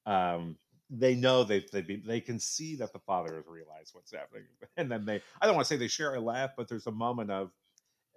Um, 0.06 0.56
they 0.90 1.16
know 1.16 1.44
they 1.44 1.66
they 1.74 1.82
they 1.82 2.22
can 2.22 2.40
see 2.40 2.78
that 2.78 2.94
the 2.94 3.00
father 3.00 3.36
has 3.36 3.46
realized 3.46 3.94
what's 3.94 4.14
happening, 4.14 4.46
and 4.78 4.90
then 4.90 5.04
they 5.04 5.22
I 5.42 5.48
don't 5.48 5.56
want 5.56 5.68
to 5.68 5.74
say 5.74 5.78
they 5.78 5.90
share 5.90 6.16
a 6.16 6.22
laugh, 6.22 6.52
but 6.56 6.70
there's 6.70 6.88
a 6.88 6.92
moment 6.92 7.30
of 7.30 7.52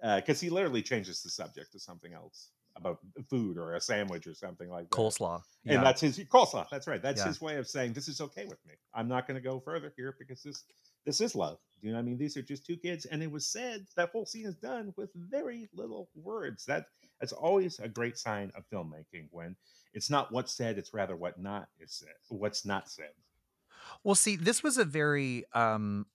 because 0.01 0.39
he 0.39 0.49
literally 0.49 0.81
changes 0.81 1.21
the 1.21 1.29
subject 1.29 1.73
to 1.73 1.79
something 1.79 2.13
else 2.13 2.47
about 2.75 2.99
food 3.29 3.57
or 3.57 3.75
a 3.75 3.81
sandwich 3.81 4.25
or 4.27 4.33
something 4.33 4.69
like 4.69 4.89
that. 4.89 4.95
coleslaw 4.95 5.41
And 5.65 5.83
that's 5.83 6.01
his 6.01 6.17
coleslaw. 6.19 6.67
That's 6.71 6.87
right. 6.87 7.01
That's 7.01 7.21
Yeah. 7.21 7.27
his 7.27 7.39
way 7.41 7.57
of 7.57 7.67
saying 7.67 7.93
this 7.93 8.07
is 8.07 8.19
okay 8.19 8.45
with 8.45 8.63
me. 8.65 8.73
I'm 8.93 9.07
not 9.07 9.27
going 9.27 9.35
to 9.35 9.41
go 9.41 9.59
further 9.59 9.93
here 9.95 10.15
because 10.17 10.41
this 10.43 10.63
this 11.05 11.19
is 11.21 11.35
love. 11.35 11.59
Do 11.81 11.87
you 11.87 11.93
know 11.93 11.97
what 11.99 12.03
I 12.03 12.05
mean? 12.05 12.17
These 12.17 12.37
are 12.37 12.41
just 12.41 12.65
two 12.65 12.77
kids, 12.77 13.05
and 13.05 13.21
it 13.21 13.29
was 13.29 13.45
said 13.45 13.85
that 13.97 14.09
whole 14.11 14.25
scene 14.25 14.45
is 14.45 14.55
done 14.55 14.93
with 14.95 15.11
very 15.15 15.69
little 15.73 16.09
words. 16.15 16.65
That 16.65 16.85
that's 17.19 17.33
always 17.33 17.79
a 17.79 17.89
great 17.89 18.17
sign 18.17 18.51
of 18.55 18.63
filmmaking 18.69 19.27
when 19.31 19.55
it's 19.93 20.09
not 20.09 20.31
what's 20.31 20.53
said; 20.53 20.77
it's 20.77 20.93
rather 20.93 21.15
what 21.15 21.39
not 21.39 21.67
is 21.79 21.91
said, 21.91 22.15
what's 22.29 22.65
not 22.65 22.89
said. 22.89 23.11
Well, 24.03 24.15
see, 24.15 24.35
this 24.37 24.63
was 24.63 24.77
a 24.77 24.85
very 24.85 25.45
um 25.53 26.07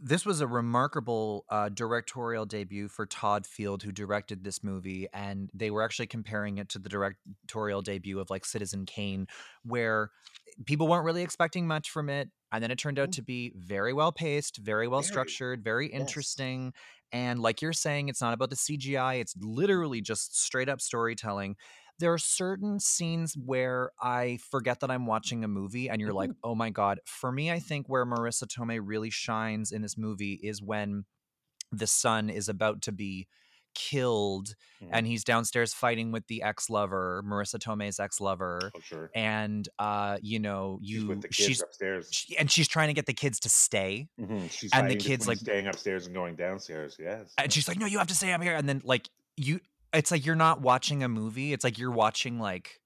this 0.00 0.24
was 0.24 0.40
a 0.40 0.46
remarkable 0.46 1.44
uh, 1.48 1.68
directorial 1.68 2.46
debut 2.46 2.88
for 2.88 3.04
Todd 3.06 3.46
Field, 3.46 3.82
who 3.82 3.92
directed 3.92 4.44
this 4.44 4.62
movie, 4.62 5.08
and 5.12 5.50
they 5.52 5.70
were 5.70 5.82
actually 5.82 6.06
comparing 6.06 6.58
it 6.58 6.68
to 6.70 6.78
the 6.78 6.88
directorial 6.88 7.82
debut 7.82 8.20
of 8.20 8.30
like 8.30 8.44
Citizen 8.44 8.86
Kane, 8.86 9.26
where 9.64 10.10
people 10.66 10.88
weren't 10.88 11.04
really 11.04 11.22
expecting 11.22 11.66
much 11.66 11.90
from 11.90 12.08
it, 12.08 12.30
and 12.52 12.62
then 12.62 12.70
it 12.70 12.78
turned 12.78 12.98
out 12.98 13.10
Mm, 13.10 13.12
to 13.12 13.22
be 13.22 13.52
very 13.56 13.92
well 13.92 14.12
paced, 14.12 14.58
very 14.58 14.86
well 14.88 15.02
Very 15.02 15.08
structured, 15.08 15.64
very 15.64 15.90
yes. 15.92 16.00
interesting, 16.00 16.72
and 17.10 17.40
like 17.40 17.60
you're 17.60 17.72
saying, 17.72 18.08
it's 18.08 18.20
not 18.20 18.34
about 18.34 18.50
the 18.50 18.56
CGI; 18.56 19.20
it's 19.20 19.34
literally 19.38 20.00
just 20.00 20.40
straight 20.40 20.68
up 20.68 20.80
storytelling. 20.80 21.56
There 21.98 22.12
are 22.12 22.18
certain 22.18 22.80
scenes 22.80 23.36
where 23.36 23.92
I 24.00 24.38
forget 24.38 24.80
that 24.80 24.90
I'm 24.90 25.06
watching 25.06 25.44
a 25.44 25.48
movie 25.48 25.88
and 25.88 26.00
you're 26.00 26.12
like, 26.12 26.30
Mhm, 26.30 26.42
"Oh 26.42 26.54
my 26.54 26.70
god." 26.70 27.00
For 27.06 27.30
me, 27.30 27.50
I 27.50 27.58
think 27.58 27.88
where 27.88 28.04
Marisa 28.06 28.44
Tomei 28.46 28.80
really 28.82 29.10
shines 29.10 29.70
in 29.72 29.82
this 29.82 29.96
movie 29.96 30.34
is 30.42 30.62
when 30.62 31.04
the 31.72 31.86
son 31.88 32.30
is 32.30 32.48
about 32.48 32.82
to 32.82 32.92
be 32.92 33.28
killed 33.74 34.54
mhm. 34.80 34.92
and 34.92 35.06
he's 35.06 35.24
downstairs 35.24 35.74
fighting 35.74 36.12
with 36.12 36.26
the 36.28 36.42
ex-lover, 36.42 37.22
Marisa 37.26 37.58
Tomei's 37.58 38.00
ex-lover, 38.00 38.74
Oh, 38.74 38.80
sure. 38.80 39.14
and, 39.14 39.68
uh, 39.78 40.18
you 40.22 40.38
know, 40.40 40.78
She's 40.84 41.06
with 41.06 41.20
you 41.20 41.22
the 41.22 41.28
kids 41.28 41.58
she's 41.58 41.62
upstairs. 41.62 42.12
sh 42.12 42.32
and 42.38 42.50
she's 42.50 42.68
trying 42.68 42.88
to 42.88 42.94
get 42.94 43.06
the 43.06 43.14
kids 43.14 43.40
to 43.40 43.48
stay, 43.50 44.08
Mhm, 44.18 44.50
She's 44.50 44.74
and 44.74 44.90
the 44.90 44.96
kids, 44.96 45.26
like 45.28 45.38
staying 45.38 45.66
upstairs 45.66 46.06
and 46.06 46.14
going 46.14 46.36
downstairs. 46.36 46.96
Yes. 46.98 47.38
and 47.38 47.52
she's 47.52 47.68
like, 47.68 47.78
"No, 47.78 47.86
you 47.86 47.98
have 47.98 48.06
to 48.08 48.14
stay 48.14 48.32
up 48.32 48.42
here," 48.42 48.54
and 48.54 48.68
then, 48.68 48.80
like, 48.84 49.08
you 49.36 49.60
it's 49.94 50.10
like 50.10 50.24
you're 50.26 50.34
not 50.36 50.60
watching 50.60 51.02
a 51.02 51.08
movie, 51.08 51.52
it's 51.52 51.64
like 51.64 51.78
you're 51.78 51.90
watching, 51.90 52.38
like 52.38 52.80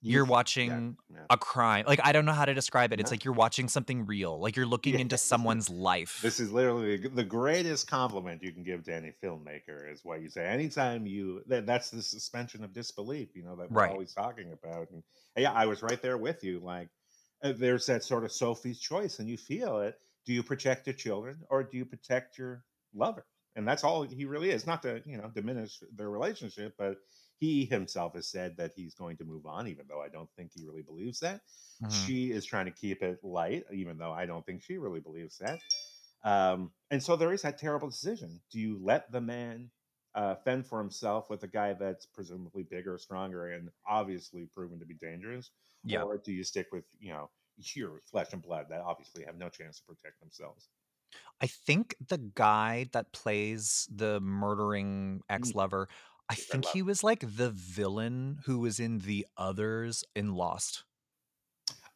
You, 0.00 0.14
you're 0.14 0.24
f- 0.24 0.28
yeah, 0.28 0.32
watching 0.32 0.96
yeah. 1.10 1.26
a 1.30 1.36
crime. 1.38 1.84
Like, 1.86 2.00
I 2.04 2.12
don't 2.12 2.24
know 2.24 2.32
how 2.32 2.44
to 2.44 2.54
describe 2.54 2.92
it. 2.92 3.00
It's 3.00 3.10
No. 3.10 3.14
like 3.14 3.24
you're 3.24 3.34
watching 3.34 3.68
something 3.68 4.06
real. 4.06 4.38
Like 4.40 4.56
you're 4.56 4.66
looking 4.66 4.98
into 4.98 5.16
someone's 5.18 5.70
life. 5.70 6.20
This 6.20 6.40
is 6.40 6.52
literally 6.52 6.96
the 6.98 7.08
the 7.08 7.24
greatest 7.24 7.86
compliment 7.88 8.42
you 8.42 8.52
can 8.52 8.62
give 8.62 8.84
to 8.84 8.94
any 8.94 9.12
filmmaker 9.22 9.90
is 9.92 10.04
what 10.04 10.20
you 10.22 10.28
say. 10.28 10.46
Anytime 10.46 11.06
you 11.06 11.42
that, 11.46 11.66
that's 11.66 11.90
the 11.90 12.02
suspension 12.02 12.64
of 12.64 12.72
disbelief, 12.72 13.34
you 13.34 13.42
know, 13.44 13.56
that 13.56 13.70
we're 13.70 13.82
Right. 13.82 13.90
always 13.90 14.12
talking 14.12 14.52
about. 14.52 14.90
And 14.90 15.02
yeah, 15.36 15.52
I 15.52 15.66
was 15.66 15.82
right 15.82 16.00
there 16.02 16.18
with 16.18 16.44
you. 16.44 16.60
Like 16.60 16.88
uh, 17.42 17.52
there's 17.52 17.86
that 17.86 18.04
sort 18.04 18.24
of 18.24 18.32
Sophie's 18.32 18.80
choice, 18.80 19.18
and 19.18 19.28
you 19.28 19.36
feel 19.36 19.80
it. 19.80 19.98
Do 20.24 20.32
you 20.32 20.42
protect 20.44 20.86
your 20.86 20.94
children 20.94 21.42
or 21.50 21.64
do 21.64 21.76
you 21.76 21.84
protect 21.84 22.38
your 22.38 22.64
lover? 22.94 23.26
And 23.54 23.68
that's 23.68 23.84
all 23.84 24.02
he 24.04 24.24
really 24.24 24.50
is. 24.50 24.66
Not 24.66 24.82
to 24.82 25.02
you 25.06 25.16
know 25.18 25.30
diminish 25.30 25.82
their 25.92 26.10
relationship, 26.10 26.74
but 26.78 26.98
he 27.38 27.64
himself 27.66 28.14
has 28.14 28.28
said 28.30 28.56
that 28.56 28.72
he's 28.74 28.94
going 28.94 29.16
to 29.18 29.24
move 29.24 29.46
on, 29.46 29.68
even 29.68 29.86
though 29.88 30.00
I 30.00 30.08
don't 30.08 30.30
think 30.36 30.52
he 30.54 30.62
really 30.64 30.82
believes 30.82 31.20
that. 31.20 31.42
Mhm. 31.80 32.12
She 32.12 32.30
is 32.30 32.44
trying 32.46 32.66
to 32.66 32.72
keep 32.72 33.02
it 33.02 33.22
light, 33.24 33.64
even 33.72 33.98
though 33.98 34.12
I 34.12 34.26
don't 34.26 34.44
think 34.46 34.62
she 34.62 34.78
really 34.78 35.00
believes 35.00 35.38
that. 35.38 35.62
Um, 36.24 36.74
and 36.90 37.02
so 37.02 37.16
there 37.16 37.32
is 37.32 37.42
that 37.42 37.58
terrible 37.58 37.88
decision. 37.88 38.42
Do 38.50 38.60
you 38.60 38.78
let 38.78 39.10
the 39.10 39.20
man 39.20 39.72
uh, 40.14 40.36
fend 40.36 40.66
for 40.66 40.78
himself 40.78 41.30
with 41.30 41.42
a 41.42 41.48
guy 41.48 41.72
that's 41.74 42.06
presumably 42.06 42.62
bigger, 42.62 42.96
stronger, 42.98 43.48
and 43.48 43.70
obviously 43.86 44.46
proven 44.46 44.78
to 44.80 44.86
be 44.86 44.94
dangerous? 44.94 45.50
Yeah. 45.84 46.04
Or 46.04 46.18
do 46.18 46.32
you 46.32 46.44
stick 46.44 46.68
with, 46.72 46.84
you 46.98 47.12
know, 47.12 47.30
your 47.74 48.00
flesh 48.06 48.32
and 48.32 48.42
blood 48.42 48.66
that 48.70 48.80
obviously 48.80 49.24
have 49.24 49.36
no 49.36 49.48
chance 49.48 49.78
to 49.80 49.84
protect 49.86 50.20
themselves? 50.20 50.70
I 51.40 51.46
think 51.46 51.96
the 52.00 52.18
guy 52.18 52.86
that 52.92 53.12
plays 53.12 53.88
the 53.90 54.20
murdering 54.20 55.22
Mm, 55.38 55.52
ex-lover, 55.52 55.88
I 56.28 56.34
think 56.34 56.64
he 56.66 56.82
was 56.82 57.02
like 57.04 57.20
the 57.20 57.50
villain 57.50 58.38
who 58.46 58.60
was 58.60 58.80
in 58.80 58.98
The 59.00 59.26
Others 59.36 60.04
in 60.14 60.34
Lost. 60.34 60.84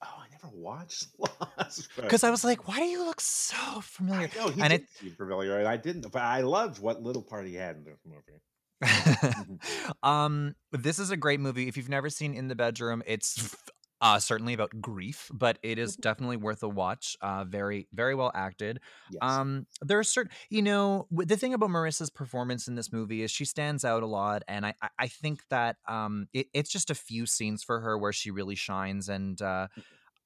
Oh, 0.02 0.22
I 0.24 0.29
never 0.31 0.48
watched 0.48 1.09
Lost, 1.18 1.90
Because 2.07 2.24
I 2.24 2.31
was 2.31 2.44
like, 2.44 2.68
why 2.68 2.79
do 2.79 2.85
you 2.85 3.05
look 3.05 3.20
so 3.20 3.81
familiar? 3.81 4.29
Know 4.35 4.48
he 4.50 4.62
And 4.62 4.72
did 4.72 4.83
it 4.83 4.88
seem 4.88 5.14
familiar, 5.16 5.59
and 5.59 5.66
I 5.68 5.76
didn't, 5.76 6.11
but 6.11 6.22
I 6.22 6.40
loved 6.42 6.79
what 6.81 7.02
little 7.02 7.22
part 7.22 7.46
he 7.46 7.55
had 7.55 7.76
in 7.76 7.85
this 7.85 8.00
movie. 8.05 8.40
Mhm. 9.37 9.61
um, 10.02 10.55
this 10.72 10.98
is 10.98 11.11
a 11.11 11.16
great 11.16 11.40
movie. 11.40 11.68
If 11.68 11.76
you've 11.76 11.88
never 11.88 12.11
seen 12.11 12.35
In 12.35 12.48
the 12.48 12.55
Bedroom, 12.55 13.02
it's 13.07 13.57
uh, 14.00 14.18
certainly 14.18 14.52
about 14.52 14.80
grief, 14.80 15.30
but 15.32 15.59
it 15.62 15.78
is 15.78 15.96
definitely 15.96 16.37
worth 16.37 16.62
a 16.62 16.68
watch. 16.68 17.16
Uh, 17.20 17.44
very, 17.44 17.88
very 17.92 18.14
well 18.14 18.30
acted. 18.35 18.80
Yes. 19.11 19.18
Um, 19.22 19.66
there 19.80 19.98
are 19.98 20.04
certain, 20.04 20.32
you 20.50 20.62
know, 20.62 21.06
the 21.11 21.37
thing 21.37 21.54
about 21.54 21.70
Marisa's 21.70 22.11
performance 22.11 22.68
in 22.68 22.74
this 22.74 22.92
movie 22.92 23.22
is 23.22 23.30
she 23.30 23.44
stands 23.44 23.85
out 23.85 24.02
a 24.02 24.06
lot, 24.06 24.42
and 24.48 24.66
I, 24.66 24.74
I, 24.82 24.88
I 24.98 25.06
think 25.09 25.42
that 25.50 25.76
um, 25.88 26.28
it, 26.32 26.48
it's 26.52 26.70
just 26.70 26.90
a 26.90 26.94
few 26.94 27.26
scenes 27.26 27.62
for 27.62 27.80
her 27.80 27.96
where 27.96 28.12
she 28.12 28.30
really 28.30 28.54
shines, 28.54 29.09
and 29.09 29.40
uh, 29.40 29.68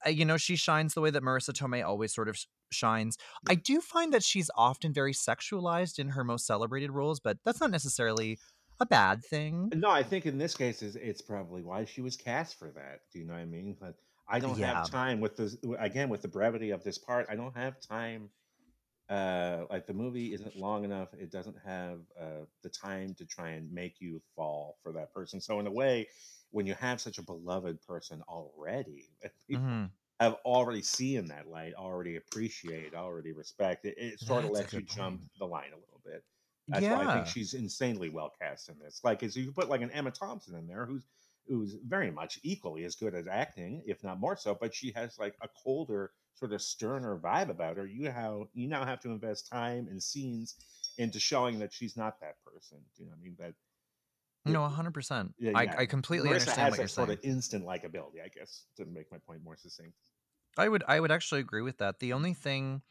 uh, 0.05 0.11
you 0.11 0.25
know, 0.25 0.37
she 0.37 0.57
shines 0.57 0.95
the 0.95 1.01
way 1.01 1.11
that 1.11 1.23
Marisa 1.23 1.53
Tomei 1.53 1.85
always 1.85 2.15
sort 2.15 2.29
of 2.29 2.39
shines. 2.73 3.19
I 3.49 3.55
do 3.55 3.81
find 3.81 4.13
that 4.13 4.25
she's 4.25 4.51
often 4.57 4.93
very 4.93 5.13
sexualized 5.13 5.99
in 5.99 6.11
her 6.11 6.25
most 6.25 6.47
celebrated 6.47 6.91
roles, 6.91 7.21
but 7.21 7.39
that's 7.45 7.61
not 7.61 7.71
necessarily 7.71 8.39
a 8.81 8.87
bad 8.87 9.25
thing. 9.25 9.75
No, 9.75 9.89
I 9.91 10.03
think 10.03 10.27
in 10.27 10.39
this 10.39 10.57
case, 10.57 10.83
is 10.83 10.97
it's 10.97 11.21
probably 11.21 11.63
why 11.63 11.85
she 11.85 12.01
was 12.01 12.17
cast 12.17 12.57
for 12.59 12.71
that. 12.73 13.03
Do 13.13 13.19
you 13.21 13.25
know 13.25 13.35
what 13.35 13.41
I 13.41 13.45
mean? 13.45 13.77
But 13.79 13.97
I 14.29 14.41
don't 14.41 14.59
have 14.59 14.83
time 14.83 15.21
with 15.21 15.37
this 15.37 15.57
again 15.79 16.09
with 16.09 16.23
the 16.23 16.29
brevity 16.29 16.71
of 16.71 16.83
this 16.83 16.99
part. 16.99 17.27
I 17.29 17.37
don't 17.37 17.57
have 17.57 17.81
time. 17.81 18.31
Uh, 19.09 19.67
like 19.71 19.87
the 19.87 19.95
movie 19.95 20.35
isn't 20.35 20.57
long 20.57 20.85
enough. 20.85 21.15
It 21.15 21.31
doesn't 21.31 21.59
have 21.59 22.03
uh, 22.19 22.47
the 22.63 22.71
time 22.71 23.15
to 23.17 23.27
try 23.27 23.51
and 23.51 23.73
make 23.73 24.01
you 24.01 24.23
fall 24.37 24.79
for 24.83 24.93
that 24.95 25.13
person. 25.13 25.41
So 25.41 25.61
in 25.61 25.67
a 25.67 25.73
way, 25.73 26.09
when 26.51 26.67
you 26.67 26.75
have 26.75 27.01
such 27.01 27.19
a 27.19 27.23
beloved 27.23 27.83
person 27.83 28.23
already, 28.23 29.11
that 29.23 29.33
people 29.49 29.63
hmm 29.63 29.93
have 30.21 30.35
already 30.47 30.83
seen 30.83 31.29
that 31.29 31.49
light, 31.49 31.75
already 31.75 32.17
appreciate, 32.17 32.95
already 32.95 33.33
respect, 33.33 33.85
it, 33.87 33.97
it 33.99 34.21
sort 34.21 34.45
of 34.45 34.51
That's 34.51 34.61
a 34.61 34.65
lets 34.65 34.77
you 34.77 34.85
good 34.85 34.87
jump 34.87 35.23
the 35.39 35.47
line 35.47 35.73
a 35.73 35.79
little 35.79 36.03
bit. 36.05 36.25
That's 36.71 36.87
why 36.87 37.05
I 37.05 37.15
think 37.15 37.27
she's 37.27 37.55
insanely 37.55 38.09
well 38.09 38.33
cast 38.41 38.69
in 38.69 38.79
this. 38.79 39.01
Like, 39.05 39.23
is 39.23 39.37
you 39.37 39.53
put 39.53 39.69
like 39.69 39.83
an 39.83 39.91
Emma 39.91 40.11
Thompson 40.11 40.55
in 40.57 40.67
there, 40.67 40.87
who's 40.87 41.07
who's 41.47 41.75
very 41.87 42.11
much 42.11 42.39
equally 42.43 42.85
as 42.85 42.95
good 42.95 43.15
at 43.15 43.27
acting, 43.27 43.83
if 43.87 44.03
not 44.05 44.21
more 44.21 44.37
so, 44.37 44.55
but 44.55 44.75
she 44.75 44.93
has 44.93 45.19
like 45.19 45.35
a 45.43 45.49
colder, 45.49 46.13
sort 46.35 46.53
of 46.53 46.63
sterner 46.63 47.19
vibe 47.19 47.51
about 47.51 47.77
her. 47.77 47.87
You 47.87 48.11
how 48.11 48.49
you 48.53 48.69
now 48.69 48.85
have 48.85 49.01
to 49.01 49.11
invest 49.11 49.49
time 49.49 49.89
and 49.89 50.03
scenes 50.03 50.57
into 50.99 51.19
showing 51.19 51.59
that 51.61 51.73
she's 51.73 51.97
not 51.97 52.21
that 52.21 52.37
person. 52.45 52.79
Do 52.97 53.03
you 53.03 53.07
know 53.07 53.13
what 53.13 53.21
I 53.21 53.23
mean? 53.23 53.37
That 53.39 53.55
No, 54.45 54.61
100%. 54.63 55.35
yeah, 55.39 55.53
I, 55.55 55.63
yeah. 55.65 55.75
I 55.79 55.87
completely 55.87 56.31
Marisa 56.31 56.33
understand 56.33 56.71
what 56.71 56.79
you're 56.81 56.87
that 56.87 56.91
sort 56.91 57.09
saying. 57.09 57.19
of 57.19 57.25
instant 57.25 57.65
likability, 57.65 58.23
I 58.25 58.29
guess, 58.29 58.67
to 58.77 58.85
make 58.87 59.11
my 59.11 59.19
point 59.19 59.43
more 59.43 59.57
succinct. 59.57 59.97
I 60.57 60.69
would 60.69 60.83
I 60.87 61.01
would 61.01 61.11
actually 61.11 61.41
agree 61.41 61.63
with 61.63 61.79
that. 61.79 62.01
The 62.01 62.13
only 62.13 62.35
thing 62.35 62.83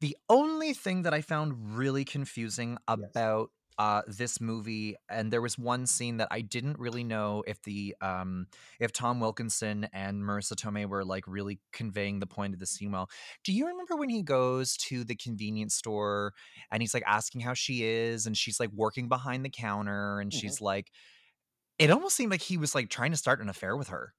The 0.00 0.16
only 0.28 0.72
thing 0.74 1.02
that 1.02 1.14
I 1.14 1.20
found 1.20 1.76
really 1.76 2.04
confusing 2.04 2.78
Yes. 2.94 3.26
about 3.26 3.50
uh, 3.78 4.02
this 4.06 4.40
movie, 4.40 4.96
and 5.08 5.32
there 5.32 5.40
was 5.40 5.58
one 5.58 5.86
scene 5.86 6.18
that 6.18 6.28
I 6.30 6.42
didn't 6.42 6.78
really 6.78 7.02
know 7.04 7.42
if 7.46 7.62
the 7.62 7.96
um, 8.02 8.46
if 8.78 8.92
Tom 8.92 9.18
Wilkinson 9.18 9.84
and 9.92 10.22
Marisa 10.22 10.52
Tomei 10.54 10.86
were 10.86 11.04
like 11.04 11.24
really 11.26 11.58
conveying 11.72 12.20
the 12.20 12.26
point 12.26 12.52
of 12.52 12.60
the 12.60 12.66
scene 12.66 12.92
well. 12.92 13.08
Do 13.44 13.52
you 13.52 13.66
remember 13.66 13.96
when 13.96 14.10
he 14.10 14.22
goes 14.22 14.76
to 14.88 15.04
the 15.04 15.16
convenience 15.16 15.74
store 15.74 16.34
and 16.70 16.82
he's 16.82 16.92
like 16.94 17.02
asking 17.06 17.40
how 17.40 17.54
she 17.54 17.82
is, 17.84 18.26
and 18.26 18.36
she's 18.36 18.60
like 18.60 18.70
working 18.72 19.08
behind 19.08 19.44
the 19.44 19.50
counter, 19.50 20.20
and 20.20 20.32
Mhm. 20.32 20.34
she's 20.34 20.60
like, 20.60 20.90
it 21.78 21.90
almost 21.90 22.16
seemed 22.16 22.32
like 22.32 22.42
he 22.42 22.58
was 22.58 22.74
like 22.74 22.90
trying 22.90 23.12
to 23.12 23.18
start 23.18 23.40
an 23.40 23.48
affair 23.50 23.76
with 23.76 23.88
her. 23.88 24.14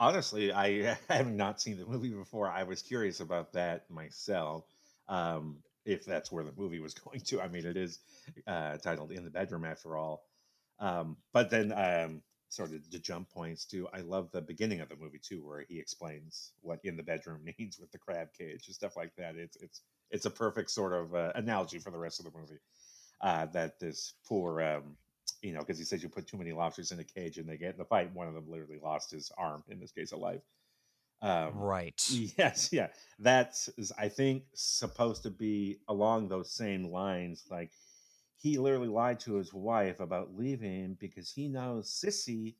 Honestly, 0.00 0.52
I 0.52 0.94
have 1.08 1.30
not 1.30 1.60
seen 1.60 1.78
the 1.78 1.86
movie 1.86 2.10
before. 2.10 2.48
I 2.48 2.64
was 2.64 2.82
curious 2.82 3.20
about 3.20 3.52
that 3.52 3.88
myself. 3.88 4.66
Um, 5.10 5.58
if 5.84 6.06
that's 6.06 6.32
where 6.32 6.44
the 6.44 6.54
movie 6.56 6.80
was 6.80 6.94
going 7.06 7.20
to. 7.20 7.42
I 7.42 7.48
mean, 7.48 7.66
it 7.66 7.76
is 7.76 8.00
uh, 8.46 8.78
titled 8.78 9.12
"In 9.12 9.24
the 9.24 9.30
Bedroom" 9.30 9.66
after 9.66 9.96
all. 9.96 10.22
Um, 10.78 11.18
but 11.34 11.50
then, 11.50 11.72
um, 11.72 12.22
sort 12.48 12.72
of 12.72 12.90
the 12.90 12.98
jump 12.98 13.30
points 13.30 13.66
too. 13.66 13.88
I 13.92 14.00
love 14.00 14.30
the 14.32 14.40
beginning 14.42 14.80
of 14.80 14.88
the 14.88 14.96
movie 14.96 15.20
too, 15.22 15.46
where 15.46 15.64
he 15.68 15.78
explains 15.78 16.52
what 16.62 16.80
"in 16.84 16.96
the 16.96 17.02
bedroom" 17.02 17.44
means 17.58 17.78
with 17.78 17.92
the 17.92 17.98
crab 17.98 18.28
cage 18.38 18.66
and 18.66 18.74
stuff 18.74 18.96
like 18.96 19.14
that. 19.18 19.36
It's 19.36 19.56
it's 19.58 19.82
it's 20.10 20.26
a 20.26 20.30
perfect 20.30 20.70
sort 20.70 20.94
of 20.94 21.14
uh, 21.14 21.32
analogy 21.34 21.78
for 21.78 21.90
the 21.90 21.98
rest 21.98 22.20
of 22.20 22.26
the 22.32 22.38
movie. 22.38 22.60
Uh, 23.20 23.46
that 23.46 23.78
this 23.78 24.14
poor 24.26 24.62
um, 24.62 24.96
you 25.42 25.52
know, 25.52 25.60
because 25.60 25.78
he 25.78 25.84
says 25.84 26.02
you 26.02 26.08
put 26.08 26.26
too 26.26 26.36
many 26.38 26.52
lobsters 26.52 26.92
in 26.92 27.00
a 27.00 27.04
cage 27.04 27.38
and 27.38 27.48
they 27.48 27.56
get 27.56 27.74
in 27.74 27.80
a 27.80 27.84
fight. 27.84 28.14
One 28.14 28.28
of 28.28 28.34
them 28.34 28.48
literally 28.48 28.78
lost 28.82 29.10
his 29.10 29.30
arm, 29.38 29.64
in 29.68 29.80
this 29.80 29.92
case, 29.92 30.12
alive. 30.12 30.42
Um, 31.22 31.52
Right. 31.54 32.00
yes, 32.38 32.70
yeah, 32.72 32.88
that's 33.18 33.68
I 33.98 34.08
think 34.08 34.44
supposed 34.54 35.22
to 35.24 35.30
be 35.30 35.80
along 35.88 36.28
those 36.28 36.50
same 36.50 36.90
lines. 36.90 37.44
Like 37.50 37.70
he 38.36 38.58
literally 38.58 38.88
lied 38.88 39.20
to 39.20 39.34
his 39.34 39.52
wife 39.52 40.00
about 40.00 40.34
leaving 40.36 40.96
because 40.98 41.30
he 41.30 41.48
knows 41.48 41.90
Sissy 41.90 42.54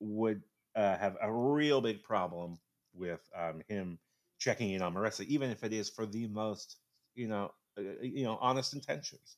would 0.00 0.42
uh, 0.74 0.96
have 0.96 1.16
a 1.20 1.30
real 1.32 1.80
big 1.80 2.02
problem 2.02 2.58
with 2.94 3.20
um, 3.36 3.62
him 3.68 3.98
checking 4.38 4.70
in 4.70 4.82
on 4.82 4.94
Marisa, 4.94 5.24
even 5.26 5.50
if 5.50 5.64
it 5.64 5.72
is 5.72 5.88
for 5.90 6.06
the 6.06 6.26
most, 6.28 6.76
you 7.14 7.28
know, 7.28 7.52
uh, 7.78 7.82
you 8.00 8.24
know, 8.24 8.38
honest 8.40 8.74
intentions 8.74 9.36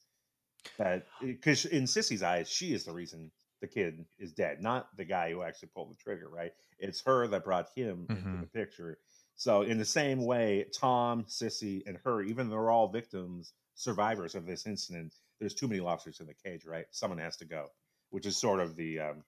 that 0.79 1.07
because 1.21 1.65
in 1.65 1.85
Sissy's 1.85 2.23
eyes, 2.23 2.49
she 2.49 2.73
is 2.75 2.85
the 2.85 2.93
reason 2.93 3.31
the 3.61 3.69
kid 3.69 4.05
is 4.19 4.33
dead, 4.33 4.63
not 4.63 4.97
the 4.97 5.05
guy 5.05 5.31
who 5.31 5.43
actually 5.43 5.69
pulled 5.75 5.91
the 5.91 5.97
trigger, 5.97 6.29
right? 6.29 6.53
It's 6.79 7.03
her 7.03 7.27
that 7.29 7.45
brought 7.45 7.69
him 7.75 8.09
into 8.15 8.37
Mhm. 8.37 8.41
the 8.41 8.47
picture. 8.47 8.99
So 9.37 9.63
in 9.63 9.79
the 9.79 9.85
same 9.85 10.25
way, 10.25 10.65
Tom, 10.73 11.25
Sissy, 11.25 11.83
and 11.87 11.99
her, 12.05 12.23
even 12.23 12.49
though 12.49 12.57
they're 12.57 12.71
all 12.71 12.89
victims, 12.89 13.55
survivors 13.75 14.35
of 14.35 14.47
this 14.47 14.67
incident, 14.67 15.15
there's 15.39 15.55
too 15.55 15.69
many 15.69 15.81
lobsters 15.81 16.21
in 16.21 16.27
the 16.27 16.35
cage, 16.35 16.65
right? 16.65 16.87
Someone 16.91 17.19
has 17.19 17.37
to 17.39 17.45
go, 17.47 17.69
which 18.11 18.27
is 18.27 18.37
sort 18.37 18.61
of 18.61 18.77
the 18.77 18.99
um, 19.01 19.25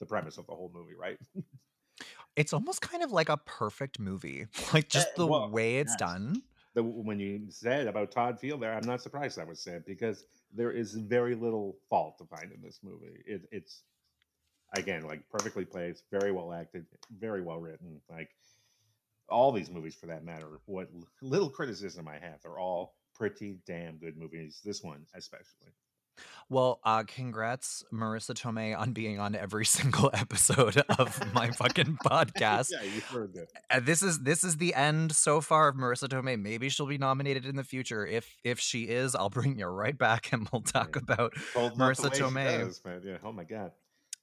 the 0.00 0.06
premise 0.06 0.36
of 0.38 0.46
the 0.46 0.54
whole 0.54 0.70
movie, 0.74 0.94
right? 0.94 1.18
It's 2.36 2.52
almost 2.52 2.82
kind 2.82 3.02
of 3.02 3.12
like 3.12 3.28
a 3.28 3.38
perfect 3.38 3.98
movie. 3.98 4.46
Like 4.74 4.88
just 4.88 5.08
Eh, 5.08 5.16
the 5.16 5.26
well, 5.26 5.48
way 5.50 5.78
it's 5.78 5.92
yes. 5.92 5.96
done. 5.96 6.42
The, 6.76 6.82
when 6.82 7.18
you 7.18 7.46
said 7.48 7.86
about 7.86 8.12
Todd 8.12 8.38
Field 8.38 8.60
there, 8.62 8.74
I'm 8.74 8.86
not 8.86 9.00
surprised 9.00 9.38
that 9.38 9.48
was 9.48 9.60
said 9.60 9.84
because 9.86 10.24
there 10.54 10.70
is 10.70 10.92
very 10.92 11.34
little 11.34 11.78
fault 11.88 12.18
to 12.18 12.26
find 12.26 12.52
in 12.52 12.60
this 12.62 12.80
movie. 12.84 13.22
It, 13.26 13.48
it's 13.50 13.82
again 14.76 15.06
like 15.06 15.22
perfectly 15.30 15.64
placed, 15.64 16.04
very 16.10 16.32
well 16.32 16.52
acted, 16.52 16.84
very 17.18 17.40
well 17.40 17.58
written. 17.58 18.02
Like 18.10 18.28
all 19.30 19.52
these 19.52 19.70
movies, 19.70 19.94
for 19.94 20.06
that 20.06 20.22
matter, 20.22 20.60
what 20.66 20.90
little 21.22 21.48
criticism 21.48 22.06
I 22.08 22.18
have, 22.18 22.42
they're 22.42 22.58
all 22.58 22.94
pretty 23.14 23.58
damn 23.66 23.96
good 23.96 24.18
movies. 24.18 24.60
This 24.62 24.82
one 24.82 25.06
especially. 25.14 25.72
Well, 26.48 26.80
uh, 26.84 27.02
congrats, 27.06 27.84
Marisa 27.92 28.34
Tomei, 28.34 28.78
on 28.78 28.92
being 28.92 29.18
on 29.18 29.34
every 29.34 29.64
single 29.78 30.10
episode 30.12 30.76
of 30.98 31.34
my 31.34 31.50
fucking 31.50 31.98
podcast. 32.04 32.70
yeah, 32.70 32.82
you 32.82 33.00
heard 33.00 33.34
that. 33.34 33.48
And 33.70 33.84
this 33.84 34.02
is 34.02 34.20
this 34.20 34.44
is 34.44 34.56
the 34.56 34.74
end 34.74 35.12
so 35.14 35.40
far 35.40 35.68
of 35.68 35.76
Marisa 35.76 36.08
Tomei. 36.08 36.40
Maybe 36.40 36.68
she'll 36.68 36.86
be 36.86 36.98
nominated 36.98 37.46
in 37.46 37.56
the 37.56 37.64
future. 37.64 38.06
If 38.06 38.36
if 38.44 38.60
she 38.60 38.84
is, 38.84 39.14
I'll 39.14 39.30
bring 39.30 39.58
you 39.58 39.66
right 39.66 39.96
back 39.96 40.32
and 40.32 40.48
we'll 40.52 40.62
talk 40.62 40.94
Yeah. 40.96 41.02
about 41.02 41.32
Told 41.52 41.78
Marisa 41.78 42.10
Tomei. 42.10 42.60
does. 42.60 42.80
Yeah. 43.04 43.18
Oh 43.24 43.32
my 43.32 43.44
god. 43.44 43.72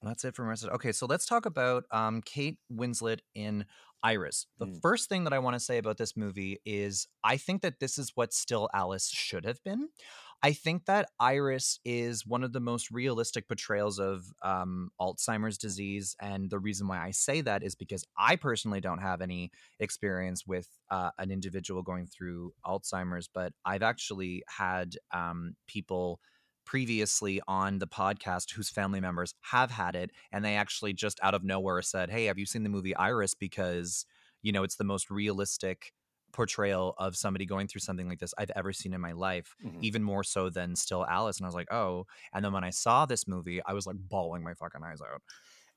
That's 0.02 0.26
it 0.26 0.36
for 0.36 0.44
Marisa. 0.44 0.70
Okay, 0.74 0.92
so 0.92 1.06
let's 1.06 1.26
talk 1.26 1.46
about 1.46 1.86
um, 1.90 2.22
Kate 2.22 2.58
Winslet 2.70 3.20
in 3.36 3.66
Iris. 4.04 4.48
The 4.60 4.66
Mm. 4.66 4.82
first 4.82 5.08
thing 5.08 5.24
that 5.24 5.32
I 5.32 5.40
want 5.40 5.54
to 5.56 5.62
say 5.62 5.78
about 5.78 5.98
this 5.98 6.18
movie 6.18 6.60
is 6.66 7.08
I 7.24 7.38
think 7.38 7.62
that 7.62 7.80
this 7.80 7.98
is 7.98 8.12
what 8.16 8.34
Still 8.34 8.70
Alice 8.74 9.10
should 9.10 9.46
have 9.46 9.64
been. 9.64 9.88
I 10.46 10.52
think 10.52 10.86
that 10.88 11.08
Iris 11.22 11.80
is 11.86 12.28
one 12.28 12.44
of 12.44 12.52
the 12.52 12.60
most 12.60 12.92
realistic 12.92 13.48
portrayals 13.48 13.98
of 13.98 14.26
um, 14.42 14.90
Alzheimer's 15.00 15.58
disease. 15.58 16.18
And 16.20 16.50
the 16.50 16.60
reason 16.60 16.88
why 16.90 17.02
I 17.02 17.12
say 17.12 17.40
that 17.42 17.64
is 17.64 17.76
because 17.76 18.04
I 18.18 18.36
personally 18.36 18.82
don't 18.82 19.00
have 19.00 19.22
any 19.22 19.52
experience 19.80 20.46
with 20.46 20.68
uh, 20.92 21.12
an 21.18 21.32
individual 21.32 21.82
going 21.82 22.08
through 22.08 22.54
Alzheimer's, 22.66 23.30
but 23.34 23.54
I've 23.64 23.84
actually 23.84 24.44
had 24.50 24.98
um, 25.12 25.56
people 25.66 26.20
previously 26.66 27.42
on 27.48 27.80
the 27.80 27.88
podcast 27.88 28.52
whose 28.52 28.70
family 28.70 29.00
members 29.00 29.34
have 29.52 29.72
had 29.72 29.96
it 29.96 30.12
and 30.32 30.44
they 30.44 30.56
actually 30.56 30.94
just 30.94 31.20
out 31.22 31.34
of 31.34 31.44
nowhere 31.44 31.82
said 31.82 32.10
hey 32.10 32.24
have 32.24 32.40
you 32.40 32.46
seen 32.46 32.64
the 32.64 32.70
movie 32.70 32.96
iris 32.96 33.34
because 33.34 34.06
you 34.42 34.50
know 34.54 34.64
it's 34.64 34.78
the 34.78 34.84
most 34.86 35.12
realistic 35.12 35.92
portrayal 36.34 36.96
of 36.98 37.16
somebody 37.16 37.46
going 37.46 37.68
through 37.68 37.80
something 37.82 38.10
like 38.10 38.20
this 38.20 38.34
i've 38.38 38.52
ever 38.56 38.74
seen 38.74 38.94
in 38.94 39.00
my 39.02 39.14
life 39.14 39.56
Mhm. 39.64 39.84
even 39.84 40.04
more 40.04 40.24
so 40.24 40.50
than 40.50 40.76
still 40.76 41.06
alice 41.06 41.38
and 41.38 41.46
i 41.46 41.48
was 41.48 41.56
like 41.56 41.72
oh 41.72 42.06
and 42.34 42.44
then 42.44 42.52
when 42.54 42.64
i 42.66 42.72
saw 42.72 43.06
this 43.06 43.28
movie 43.28 43.62
i 43.66 43.74
was 43.74 43.88
like 43.88 43.98
bawling 44.00 44.44
my 44.44 44.54
fucking 44.56 44.84
eyes 44.84 45.02
out 45.02 45.22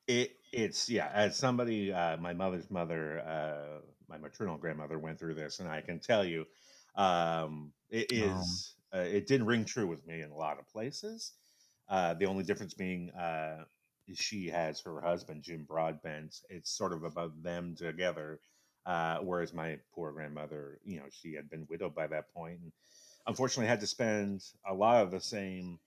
It 0.07 0.37
it's 0.53 0.89
yeah. 0.89 1.11
As 1.13 1.37
somebody, 1.37 1.93
uh, 1.93 2.17
my 2.19 2.33
mother's 2.33 2.71
mother, 2.71 3.21
uh, 3.21 3.81
my 4.09 4.17
maternal 4.19 4.57
grandmother 4.57 4.99
went 4.99 5.19
through 5.19 5.35
this, 5.35 5.59
and 5.59 5.69
I 5.69 5.81
can 5.81 5.99
tell 6.01 6.25
you, 6.25 6.47
um, 6.95 7.73
it 7.91 8.07
Oh. 8.13 8.45
Uh, 8.95 8.99
it 9.01 9.27
didn't 9.27 9.47
ring 9.49 9.65
true 9.65 9.87
with 9.87 10.07
me 10.07 10.23
in 10.23 10.31
a 10.31 10.37
lot 10.37 10.59
of 10.61 10.69
places. 10.69 11.35
Uh, 11.89 12.15
the 12.15 12.25
only 12.27 12.45
difference 12.45 12.73
being, 12.73 13.11
uh, 13.11 13.65
she 14.15 14.47
has 14.47 14.81
her 14.81 15.01
husband 15.01 15.43
Jim 15.43 15.65
Broadbent. 15.65 16.37
It's 16.49 16.71
sort 16.71 16.93
of 16.93 17.03
about 17.03 17.43
them 17.43 17.75
together. 17.75 18.41
Uh, 18.87 19.19
whereas 19.19 19.53
my 19.53 19.79
poor 19.93 20.13
grandmother, 20.13 20.79
you 20.85 20.99
know, 20.99 21.07
she 21.11 21.35
had 21.35 21.51
been 21.51 21.67
widowed 21.69 21.95
by 21.95 22.07
that 22.07 22.33
point, 22.33 22.61
and 22.63 22.73
unfortunately 23.27 23.67
had 23.67 23.81
to 23.81 23.87
spend 23.87 24.45
a 24.65 24.73
lot 24.73 25.03
of 25.03 25.11
the 25.11 25.21
same 25.21 25.81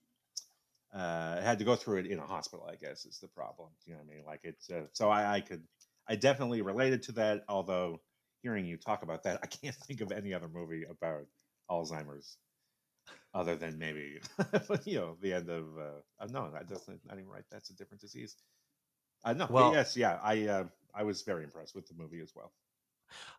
uh, 0.92 1.40
had 1.40 1.58
to 1.58 1.64
go 1.64 1.76
through 1.76 1.98
it 1.98 2.06
in 2.06 2.18
a 2.18 2.26
hospital. 2.26 2.68
I 2.70 2.74
guess 2.74 3.06
is 3.06 3.18
the 3.18 3.28
problem. 3.28 3.68
You 3.86 3.94
know 3.94 4.00
what 4.00 4.12
I 4.12 4.16
mean? 4.16 4.24
Like 4.26 4.40
it's 4.42 4.70
uh, 4.70 4.82
so 4.92 5.08
I, 5.08 5.36
I 5.36 5.40
could 5.40 5.62
I 6.08 6.16
definitely 6.16 6.62
related 6.62 7.02
to 7.04 7.12
that. 7.12 7.44
Although 7.48 8.00
hearing 8.42 8.66
you 8.66 8.76
talk 8.76 9.02
about 9.02 9.22
that, 9.24 9.40
I 9.42 9.46
can't 9.46 9.74
think 9.76 10.00
of 10.00 10.12
any 10.12 10.34
other 10.34 10.48
movie 10.48 10.84
about 10.88 11.26
Alzheimer's 11.70 12.36
other 13.32 13.54
than 13.54 13.78
maybe 13.78 14.18
you 14.84 14.96
know 14.98 15.16
the 15.22 15.32
end 15.32 15.48
of 15.48 15.64
uh, 15.78 16.22
uh, 16.24 16.26
no 16.26 16.50
that 16.50 16.68
doesn't 16.68 17.00
not 17.06 17.18
even 17.18 17.30
right. 17.30 17.44
That's 17.50 17.70
a 17.70 17.74
different 17.74 18.00
disease. 18.00 18.36
Uh, 19.24 19.34
no, 19.34 19.46
Well- 19.48 19.72
yes, 19.72 19.96
yeah. 19.96 20.18
I 20.22 20.46
uh, 20.46 20.64
I 20.94 21.04
was 21.04 21.22
very 21.22 21.44
impressed 21.44 21.74
with 21.74 21.86
the 21.86 21.94
movie 21.94 22.20
as 22.20 22.32
well. 22.34 22.52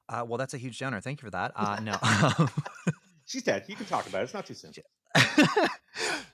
Uh, 0.09 0.25
well 0.27 0.37
that's 0.37 0.53
a 0.53 0.57
huge 0.57 0.77
downer 0.79 0.99
thank 1.01 1.21
you 1.21 1.25
for 1.25 1.31
that 1.31 1.51
uh, 1.55 1.79
no 1.81 1.95
She's 3.25 3.43
dead. 3.43 3.63
You 3.67 3.77
can 3.77 3.85
talk 3.85 4.07
about 4.07 4.19
it. 4.21 4.23
It's 4.25 4.33
not 4.33 4.45
too 4.45 4.53
soon. 4.53 4.73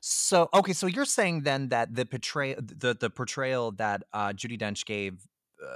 so 0.01 0.49
okay 0.53 0.73
so 0.73 0.87
you're 0.87 1.05
saying 1.05 1.41
then 1.41 1.69
that 1.69 1.93
the 1.93 2.05
portray 2.05 2.55
the 2.55 2.95
the 2.99 3.09
portrayal 3.09 3.71
that 3.71 4.03
uh 4.13 4.29
judi 4.29 4.57
dench 4.59 4.85
gave 4.85 5.27
uh, 5.63 5.67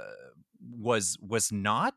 was 0.78 1.16
was 1.20 1.52
not 1.52 1.94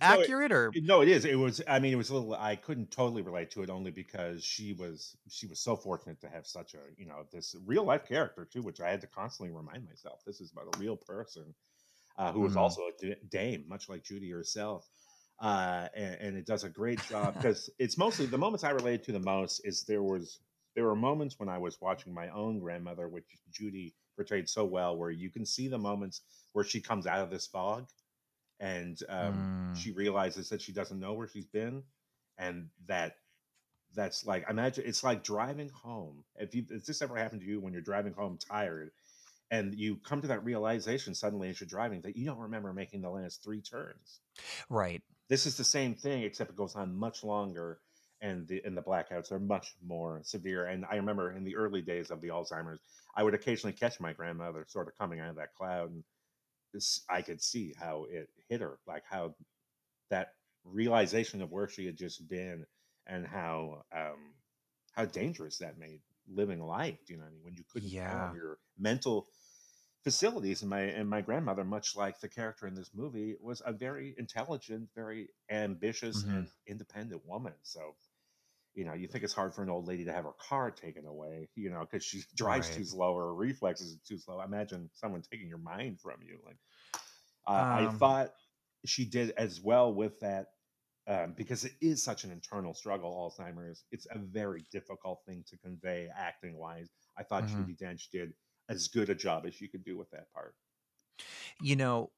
No, 0.00 0.06
it- 0.06 0.20
accurate 0.22 0.52
or 0.52 0.72
No, 0.74 1.00
it 1.00 1.08
is. 1.08 1.24
It 1.24 1.36
was. 1.38 1.62
I 1.66 1.78
mean, 1.80 1.92
it 1.92 1.96
was 1.96 2.10
a 2.10 2.14
little. 2.14 2.34
I 2.34 2.54
couldn't 2.56 2.90
totally 2.90 3.22
relate 3.22 3.50
to 3.52 3.62
it 3.62 3.70
only 3.70 3.90
because 3.90 4.44
she 4.44 4.72
was 4.74 5.16
she 5.28 5.46
was 5.46 5.58
so 5.60 5.74
fortunate 5.76 6.20
to 6.20 6.28
have 6.28 6.46
such 6.46 6.74
a 6.74 6.78
you 6.96 7.06
know 7.06 7.24
this 7.32 7.56
real 7.64 7.84
life 7.84 8.04
character 8.06 8.44
too, 8.44 8.62
which 8.62 8.80
I 8.80 8.90
had 8.90 9.00
to 9.00 9.06
constantly 9.06 9.54
remind 9.56 9.84
myself 9.84 10.20
this 10.24 10.40
is 10.40 10.52
about 10.52 10.74
a 10.76 10.78
real 10.78 10.96
person 10.96 11.54
uh, 12.18 12.32
who 12.32 12.40
was 12.40 12.54
Mhm. 12.54 12.56
also 12.56 12.82
a 13.02 13.14
dame, 13.30 13.64
much 13.68 13.88
like 13.88 14.02
Judi 14.04 14.32
herself. 14.32 14.88
Uh, 15.40 15.88
and, 15.94 16.14
and 16.20 16.36
it 16.36 16.46
does 16.46 16.64
a 16.64 16.68
great 16.68 17.00
job 17.02 17.34
because 17.40 17.70
it's 17.78 17.98
mostly 17.98 18.26
the 18.26 18.38
moments 18.38 18.64
I 18.64 18.70
related 18.70 19.04
to 19.04 19.12
the 19.12 19.20
most 19.20 19.60
is 19.64 19.84
there 19.84 20.02
was 20.02 20.40
there 20.74 20.84
were 20.84 20.96
moments 20.96 21.38
when 21.38 21.48
I 21.48 21.58
was 21.58 21.80
watching 21.80 22.12
my 22.12 22.28
own 22.30 22.58
grandmother, 22.58 23.08
which 23.08 23.24
Judi 23.50 23.94
portrayed 24.16 24.48
so 24.48 24.64
well, 24.64 24.96
where 24.96 25.10
you 25.10 25.30
can 25.30 25.46
see 25.46 25.68
the 25.68 25.78
moments 25.78 26.22
where 26.52 26.64
she 26.64 26.80
comes 26.80 27.06
out 27.06 27.20
of 27.20 27.30
this 27.30 27.46
fog 27.46 27.86
and 28.60 28.98
um, 29.08 29.44
Mm. 29.44 29.72
she 29.72 29.92
realizes 29.92 30.48
that 30.48 30.60
she 30.62 30.72
doesn't 30.72 31.00
know 31.00 31.14
where 31.14 31.28
she's 31.28 31.46
been 31.46 31.82
and 32.38 32.68
that 32.86 33.16
that's 33.94 34.26
like 34.26 34.44
imagine 34.50 34.84
it's 34.86 35.04
like 35.04 35.22
driving 35.24 35.68
home 35.70 36.24
if 36.36 36.54
you 36.54 36.64
if 36.70 36.84
this 36.84 37.02
ever 37.02 37.16
happened 37.16 37.40
to 37.40 37.46
you 37.46 37.60
when 37.60 37.72
you're 37.72 37.82
driving 37.82 38.12
home 38.12 38.38
tired 38.38 38.90
and 39.50 39.74
you 39.74 39.96
come 39.96 40.20
to 40.20 40.28
that 40.28 40.44
realization 40.44 41.14
suddenly 41.14 41.48
as 41.48 41.60
you're 41.60 41.68
driving 41.68 42.00
that 42.02 42.16
you 42.16 42.26
don't 42.26 42.38
remember 42.38 42.72
making 42.72 43.02
the 43.02 43.10
last 43.10 43.42
three 43.44 43.60
turns. 43.60 44.20
Right. 44.68 45.02
This 45.28 45.46
is 45.46 45.56
the 45.56 45.64
same 45.64 45.94
thing 45.94 46.22
except 46.22 46.50
it 46.50 46.56
goes 46.56 46.74
on 46.74 46.96
much 46.96 47.24
longer 47.24 47.78
and 48.20 48.46
the 48.48 48.62
and 48.64 48.76
the 48.76 48.82
blackouts 48.82 49.30
are 49.30 49.38
much 49.38 49.74
more 49.86 50.20
severe 50.24 50.66
and 50.66 50.84
i 50.90 50.96
remember 50.96 51.32
in 51.32 51.44
the 51.44 51.56
early 51.56 51.82
days 51.82 52.10
of 52.10 52.20
the 52.20 52.28
alzheimer's 52.28 52.80
i 53.14 53.22
would 53.22 53.34
occasionally 53.34 53.72
catch 53.72 54.00
my 54.00 54.12
grandmother 54.12 54.64
sort 54.68 54.88
of 54.88 54.96
coming 54.96 55.20
out 55.20 55.30
of 55.30 55.36
that 55.36 55.54
cloud 55.54 55.90
and 55.90 56.02
this 56.72 57.02
i 57.10 57.20
could 57.20 57.42
see 57.42 57.74
how 57.78 58.06
it 58.10 58.28
hit 58.48 58.60
her 58.60 58.78
like 58.86 59.02
how 59.08 59.34
that 60.10 60.28
realization 60.64 61.42
of 61.42 61.52
where 61.52 61.68
she 61.68 61.84
had 61.84 61.96
just 61.96 62.26
been 62.28 62.64
and 63.06 63.26
how 63.26 63.82
um 63.94 64.32
how 64.92 65.04
dangerous 65.04 65.58
that 65.58 65.78
made 65.78 66.00
living 66.28 66.60
life 66.60 66.98
you 67.08 67.16
know 67.16 67.22
what 67.24 67.28
i 67.30 67.32
mean 67.32 67.42
when 67.44 67.54
you 67.54 67.64
couldn't 67.72 67.94
Yeah. 67.94 68.32
your 68.32 68.58
mental 68.78 69.28
facilities 70.04 70.62
and 70.62 70.70
my 70.70 70.80
and 70.82 71.08
my 71.08 71.20
grandmother 71.20 71.64
much 71.64 71.96
like 71.96 72.20
the 72.20 72.28
character 72.28 72.66
in 72.66 72.74
this 72.74 72.90
movie 72.94 73.34
was 73.40 73.62
a 73.66 73.72
very 73.72 74.14
intelligent 74.18 74.88
very 74.94 75.28
ambitious 75.50 76.24
Mhm. 76.24 76.36
and 76.36 76.48
independent 76.66 77.24
woman 77.26 77.54
so 77.62 77.96
you 78.74 78.84
know 78.84 78.94
you 78.94 79.08
think 79.08 79.24
it's 79.24 79.32
hard 79.34 79.54
for 79.54 79.62
an 79.62 79.70
old 79.70 79.86
lady 79.86 80.04
to 80.04 80.12
have 80.12 80.24
her 80.24 80.34
car 80.48 80.70
taken 80.70 81.06
away 81.06 81.48
you 81.56 81.70
know 81.70 81.80
because 81.80 82.04
she 82.04 82.22
drives 82.36 82.70
too 82.70 82.84
slow 82.84 83.14
or 83.14 83.24
her 83.26 83.34
reflexes 83.34 83.94
are 83.94 84.00
too 84.06 84.18
slow 84.18 84.40
imagine 84.42 84.90
someone 84.94 85.22
taking 85.22 85.48
your 85.48 85.58
mind 85.58 86.00
from 86.00 86.20
you 86.22 86.38
like 86.46 86.58
uh, 87.46 87.64
i 87.70 87.86
Um, 87.86 87.98
thought 87.98 88.32
she 88.84 89.04
did 89.04 89.30
as 89.32 89.60
well 89.60 89.92
with 89.92 90.20
that 90.20 90.48
um, 91.08 91.34
because 91.36 91.64
it 91.64 91.72
is 91.80 92.02
such 92.02 92.24
an 92.24 92.30
internal 92.32 92.74
struggle 92.74 93.12
alzheimer's. 93.14 93.84
It's 93.92 94.06
a 94.10 94.18
very 94.18 94.64
difficult 94.72 95.22
thing 95.26 95.44
to 95.48 95.56
convey 95.58 96.08
acting 96.14 96.56
wise 96.58 96.90
i 97.18 97.22
thought 97.22 97.44
Mhm. 97.44 97.48
judi 97.48 97.76
dench 97.78 98.10
did 98.10 98.34
as 98.68 98.88
good 98.88 99.08
a 99.10 99.14
job 99.14 99.46
as 99.46 99.60
you 99.60 99.68
could 99.68 99.84
do 99.84 99.96
with 99.96 100.10
that 100.10 100.30
part. 100.32 100.54
You 101.60 101.76
know 101.76 102.10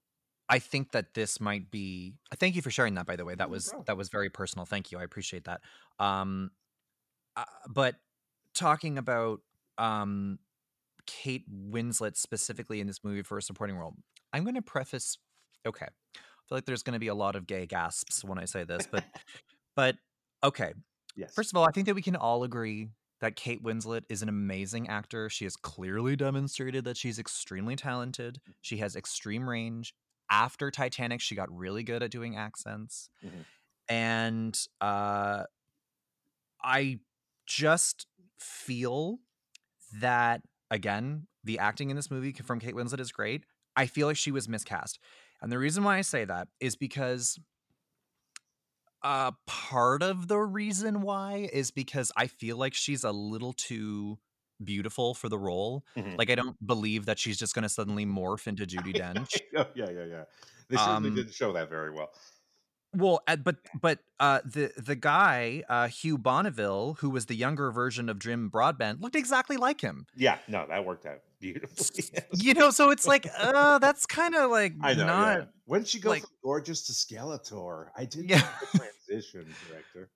i 0.49 0.59
think 0.59 0.93
that 0.93 1.15
this 1.15 1.41
might 1.41 1.71
be 1.71 2.15
thank 2.37 2.57
you 2.57 2.63
for 2.63 2.71
sharing 2.71 2.95
that 2.95 3.07
by 3.07 3.17
the 3.17 3.25
way. 3.25 3.35
That 3.35 3.49
No 3.49 3.53
was 3.53 3.71
problem. 3.71 3.87
that 3.87 3.97
was 3.97 4.09
very 4.09 4.31
personal. 4.31 4.67
Thank 4.67 4.93
you. 4.93 4.99
I 4.99 5.03
appreciate 5.05 5.45
that. 5.45 5.61
Um 5.99 6.51
uh, 7.37 7.45
but 7.71 7.97
talking 8.55 8.99
about 8.99 9.41
um 9.79 10.39
kate 11.07 11.45
winslet 11.51 12.17
specifically 12.17 12.81
in 12.81 12.87
this 12.87 13.05
movie 13.05 13.23
for 13.23 13.39
a 13.39 13.43
supporting 13.43 13.77
role 13.77 13.95
i'm 14.33 14.45
going 14.45 14.55
to 14.57 14.63
preface 14.63 15.19
okay 15.67 15.89
feel 16.49 16.57
like 16.57 16.65
there's 16.65 16.83
going 16.83 16.95
to 16.95 16.99
be 16.99 17.09
a 17.09 17.15
lot 17.15 17.37
of 17.37 17.47
gay 17.47 17.67
gasps 17.67 18.25
when 18.25 18.39
i 18.39 18.45
say 18.45 18.65
this 18.65 18.89
but 18.91 19.05
but 19.77 19.97
okay 20.43 20.73
yes 21.17 21.35
first 21.35 21.53
of 21.53 21.57
all 21.57 21.65
i 21.65 21.71
think 21.71 21.87
that 21.87 21.95
we 21.95 22.03
can 22.03 22.17
all 22.17 22.45
agree 22.45 22.89
that 23.21 23.37
Kate 23.37 23.63
Winslet 23.63 24.03
is 24.09 24.23
an 24.23 24.29
amazing 24.29 24.89
actor. 24.89 25.29
She 25.29 25.45
has 25.45 25.57
clearly 25.57 26.15
demonstrated 26.15 26.85
that 26.85 26.97
she's 26.97 27.19
extremely 27.19 27.75
talented. 27.75 28.41
She 28.61 28.77
has 28.77 28.95
extreme 28.95 29.49
range. 29.49 29.95
After 30.31 30.71
Titanic, 30.71 31.21
she 31.21 31.35
got 31.35 31.51
really 31.51 31.83
good 31.83 32.03
at 32.03 32.11
doing 32.11 32.37
accents. 32.37 33.11
Mhm. 33.25 33.45
And 33.89 34.61
uh 34.81 35.45
I 36.63 37.01
just 37.47 38.07
feel 38.39 39.19
that 40.01 40.43
again, 40.71 41.27
the 41.45 41.59
acting 41.59 41.91
in 41.91 41.97
this 41.97 42.11
movie 42.11 42.33
from 42.33 42.61
Kate 42.61 42.75
Winslet 42.75 43.01
is 43.01 43.11
great. 43.11 43.45
I 43.75 43.87
feel 43.87 44.07
like 44.07 44.17
she 44.17 44.31
was 44.31 44.49
miscast. 44.49 44.99
And 45.41 45.53
the 45.53 45.59
reason 45.59 45.85
why 45.85 45.99
I 45.99 46.03
say 46.03 46.25
that 46.25 46.49
is 46.61 46.77
because 46.77 47.39
uh 49.03 49.31
part 49.47 50.03
of 50.03 50.27
the 50.29 50.39
reason 50.39 51.03
why 51.03 51.49
is 51.53 51.71
because 51.71 52.11
I 52.17 52.27
feel 52.27 52.57
like 52.57 52.75
she's 52.75 53.05
a 53.05 53.13
little 53.13 53.53
too 53.53 54.19
beautiful 54.63 55.15
for 55.15 55.29
the 55.29 55.39
role. 55.39 55.85
Mhm. 55.97 56.19
Like 56.19 56.31
I 56.31 56.35
don't 56.35 56.57
believe 56.67 57.07
that 57.07 57.19
she's 57.19 57.39
just 57.39 57.55
going 57.55 57.63
to 57.63 57.69
suddenly 57.69 58.05
morph 58.05 58.49
into 58.49 58.65
Judi 58.67 58.93
Dench. 58.97 59.39
oh, 59.57 59.67
yeah, 59.75 59.91
yeah, 59.91 60.05
yeah. 60.05 60.25
They 60.69 60.77
Um, 60.77 61.15
didn't 61.15 61.33
show 61.33 61.53
that 61.53 61.69
very 61.69 61.93
well. 61.93 62.11
Well, 62.95 63.21
uh, 63.29 63.37
but 63.37 63.57
but 63.81 64.01
uh, 64.19 64.41
the 64.45 64.73
the 64.77 64.97
guy 64.97 65.63
uh, 65.69 65.89
Hugh 65.89 66.19
Bonneville, 66.19 66.95
who 66.95 67.11
was 67.11 67.27
the 67.27 67.37
younger 67.37 67.71
version 67.71 68.09
of 68.09 68.19
Jim 68.19 68.49
Broadbent, 68.49 69.01
looked 69.01 69.15
exactly 69.15 69.59
like 69.59 69.81
him. 69.83 70.07
Yeah, 70.17 70.39
no, 70.49 70.67
that 70.69 70.85
worked 70.87 71.05
out 71.07 71.21
beautifully. 71.41 72.05
You 72.35 72.55
know, 72.55 72.71
so 72.71 72.91
it's 72.91 73.07
like, 73.07 73.27
uh, 73.39 73.79
that's 73.79 74.07
kind 74.07 74.35
of 74.35 74.51
like 74.51 74.75
I 74.83 74.95
know. 74.95 75.07
not. 75.07 75.39
yeah. 75.39 75.45
When 75.67 75.85
she 75.85 76.01
goes 76.01 76.11
like- 76.11 76.23
from 76.23 76.31
gorgeous 76.43 76.87
to 76.87 76.93
Skeletor, 76.93 77.89
I 77.97 78.05
did 78.05 78.29
Yeah. 78.31 78.47
the 78.73 78.79
transition, 79.09 79.47
director. 79.69 80.11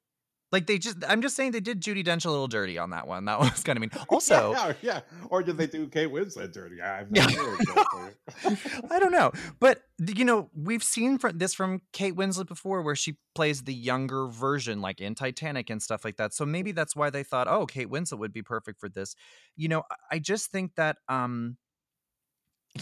Like 0.52 0.66
they 0.66 0.78
just, 0.78 0.98
I'm 1.08 1.22
just 1.22 1.34
saying 1.34 1.52
they 1.52 1.60
did 1.60 1.80
Judi 1.80 2.04
Dench 2.04 2.26
a 2.26 2.30
little 2.30 2.46
dirty 2.46 2.78
on 2.78 2.90
that 2.90 3.06
one. 3.08 3.24
That 3.24 3.40
was 3.40 3.62
kind 3.62 3.76
of 3.76 3.80
mean. 3.80 3.90
Also, 4.10 4.52
yeah, 4.52 4.72
yeah. 4.82 5.00
Or 5.30 5.42
did 5.42 5.56
they 5.56 5.66
do 5.66 5.88
Kate 5.88 6.12
Winslet 6.12 6.52
dirty? 6.52 6.82
I 6.82 6.98
have 6.98 7.08
Yeah. 7.10 7.26
no 7.26 7.54
exactly. 7.54 8.86
I 8.90 8.98
don't 8.98 9.12
know, 9.12 9.32
but 9.58 9.82
you 9.98 10.24
know, 10.24 10.50
we've 10.54 10.82
seen 10.82 11.16
fr- 11.18 11.30
this 11.30 11.54
from 11.54 11.80
Kate 11.92 12.14
Winslet 12.14 12.46
before, 12.46 12.82
where 12.82 12.94
she 12.96 13.16
plays 13.34 13.62
the 13.62 13.72
younger 13.74 14.26
version, 14.26 14.80
like 14.82 15.00
in 15.00 15.14
Titanic 15.14 15.70
and 15.70 15.82
stuff 15.82 16.04
like 16.04 16.16
that. 16.16 16.34
So 16.34 16.44
maybe 16.44 16.72
that's 16.72 16.94
why 16.94 17.08
they 17.10 17.22
thought, 17.22 17.48
oh, 17.48 17.64
Kate 17.66 17.88
Winslet 17.88 18.18
would 18.18 18.32
be 18.32 18.42
perfect 18.42 18.78
for 18.78 18.88
this. 18.88 19.14
You 19.56 19.68
know, 19.68 19.84
I 20.10 20.18
just 20.18 20.50
think 20.50 20.74
that, 20.76 20.96
um, 21.08 21.56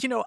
you 0.00 0.08
know, 0.08 0.24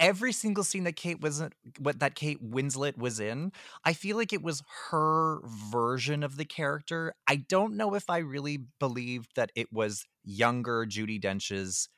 every 0.00 0.32
single 0.32 0.64
scene 0.64 0.84
that 0.84 0.96
Kate 0.96 1.20
wasn't 1.20 1.52
what 1.78 2.00
that 2.00 2.14
Kate 2.16 2.42
Winslet 2.42 2.96
was 2.98 3.20
in, 3.20 3.52
I 3.84 3.92
feel 3.92 4.16
like 4.16 4.32
it 4.32 4.42
was 4.42 4.62
her 4.90 5.40
version 5.70 6.24
of 6.24 6.36
the 6.36 6.44
character. 6.44 7.14
I 7.28 7.36
don't 7.36 7.76
know 7.76 7.94
if 7.94 8.10
I 8.10 8.18
really 8.18 8.64
believed 8.80 9.36
that 9.36 9.52
it 9.54 9.72
was 9.72 10.06
younger 10.24 10.86
Judi 10.86 11.20
Dench's 11.20 11.88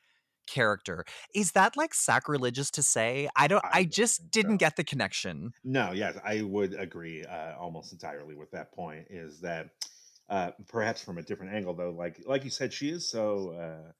character. 0.45 1.05
Is 1.33 1.53
that 1.53 1.77
like 1.77 1.93
sacrilegious 1.93 2.69
to 2.71 2.83
say? 2.83 3.29
I 3.35 3.47
don't 3.47 3.63
I 3.63 3.79
I, 3.79 3.83
just 3.85 4.29
didn't 4.29 4.55
so. 4.55 4.57
get 4.57 4.75
the 4.75 4.83
connection. 4.83 5.53
No, 5.63 5.93
yes, 5.93 6.17
I 6.23 6.41
would 6.41 6.73
agree 6.73 7.23
uh, 7.23 7.55
almost 7.57 7.93
entirely 7.93 8.35
with 8.35 8.51
that 8.51 8.73
point. 8.73 9.07
Is 9.09 9.39
that 9.39 9.69
uh, 10.29 10.51
perhaps 10.67 11.01
from 11.01 11.17
a 11.17 11.21
different 11.21 11.53
angle, 11.53 11.73
though? 11.73 11.91
Like 11.91 12.21
like 12.25 12.43
you 12.43 12.49
said, 12.49 12.73
she 12.73 12.89
is 12.89 13.07
so 13.07 13.51
uh, 13.51 13.91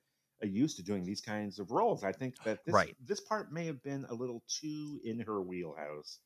used 0.45 0.77
to 0.77 0.83
doing 0.83 1.03
these 1.03 1.21
kinds 1.21 1.59
of 1.59 1.71
roles. 1.71 2.03
I 2.03 2.11
think 2.11 2.35
that 2.43 2.63
this 2.65 2.73
Right. 2.73 2.95
this 3.05 3.19
part 3.21 3.51
may 3.51 3.65
have 3.65 3.81
been 3.83 4.05
a 4.09 4.13
little 4.13 4.43
too 4.47 4.99
in 5.03 5.19
her 5.21 5.41
wheelhouse, 5.41 6.19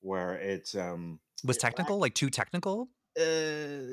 where 0.00 0.34
it's 0.34 0.74
um 0.74 1.20
Was 1.44 1.56
it 1.56 1.62
lacked- 1.62 1.76
technical, 1.76 1.98
like 1.98 2.14
too 2.14 2.30
technical? 2.30 2.88
uh, 3.18 3.92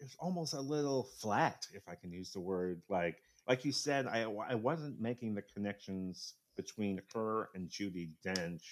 it's 0.00 0.16
almost 0.18 0.54
a 0.54 0.60
little 0.60 1.04
flat, 1.20 1.66
if 1.74 1.86
I 1.86 1.94
can 1.96 2.12
use 2.12 2.32
the 2.32 2.40
word. 2.40 2.80
Like, 2.88 3.18
like 3.46 3.64
you 3.64 3.72
said, 3.72 4.06
I 4.06 4.22
I 4.22 4.54
wasn't 4.54 5.00
making 5.00 5.34
the 5.34 5.42
connections 5.42 6.34
between 6.56 7.02
her 7.14 7.50
and 7.54 7.68
Judi 7.68 8.12
Dench. 8.24 8.62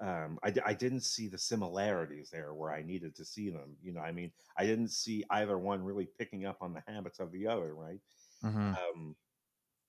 Um, 0.00 0.38
I, 0.42 0.52
I 0.66 0.74
didn't 0.74 1.02
see 1.04 1.28
the 1.28 1.38
similarities 1.38 2.28
there 2.30 2.52
where 2.52 2.72
I 2.72 2.82
needed 2.82 3.14
to 3.16 3.24
see 3.24 3.48
them. 3.48 3.76
You 3.80 3.92
know, 3.92 4.00
I 4.00 4.10
mean, 4.10 4.32
I 4.58 4.66
didn't 4.66 4.88
see 4.90 5.24
either 5.30 5.56
one 5.56 5.82
really 5.84 6.08
picking 6.18 6.44
up 6.46 6.58
on 6.60 6.74
the 6.74 6.82
habits 6.86 7.20
of 7.20 7.30
the 7.30 7.46
other, 7.46 7.72
right? 7.74 8.00
Mhm. 8.42 8.76
Um, 8.76 9.16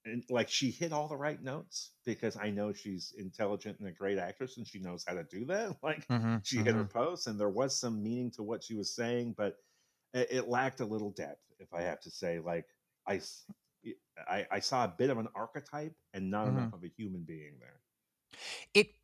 and 0.06 0.24
like 0.30 0.50
she 0.50 0.72
hit 0.72 0.94
all 0.94 1.08
the 1.08 1.18
right 1.18 1.41
notes 1.41 1.94
because 2.06 2.38
I 2.38 2.50
know 2.52 2.74
she's 2.74 3.13
intelligent 3.18 3.80
and 3.80 3.88
a 3.88 3.91
great 3.91 4.18
actress 4.20 4.58
and 4.58 4.68
she 4.68 4.80
knows 4.80 5.04
how 5.08 5.15
to 5.15 5.24
do 5.24 5.46
that. 5.46 5.78
Like, 5.84 6.10
Mhm, 6.10 6.44
she 6.44 6.63
hit 6.63 6.76
her 6.76 6.86
mhm. 6.86 6.89
post 6.94 7.28
and 7.28 7.39
there 7.39 7.50
was 7.50 7.76
some 7.78 8.04
meaning 8.04 8.32
to 8.32 8.44
what 8.44 8.63
she 8.63 8.76
was 8.76 8.96
saying 8.96 9.34
but 9.38 9.58
it, 10.13 10.28
it 10.32 10.48
lacked 10.48 10.80
a 10.82 10.86
little 10.86 11.12
depth 11.12 11.41
if 11.60 11.74
i 11.74 11.82
have 11.82 12.00
to 12.02 12.12
say 12.12 12.39
like 12.39 12.68
I, 13.08 14.48
I 14.52 14.60
saw 14.60 14.86
a 14.86 14.96
bit 14.98 15.10
of 15.10 15.18
an 15.18 15.28
archetype 15.36 15.96
and 16.13 16.30
not 16.32 16.48
Mhm. 16.48 16.48
enough 16.48 16.74
of 16.74 16.84
a 16.84 16.88
human 16.88 17.24
being 17.24 17.60
there 17.60 17.82
it 18.74 18.96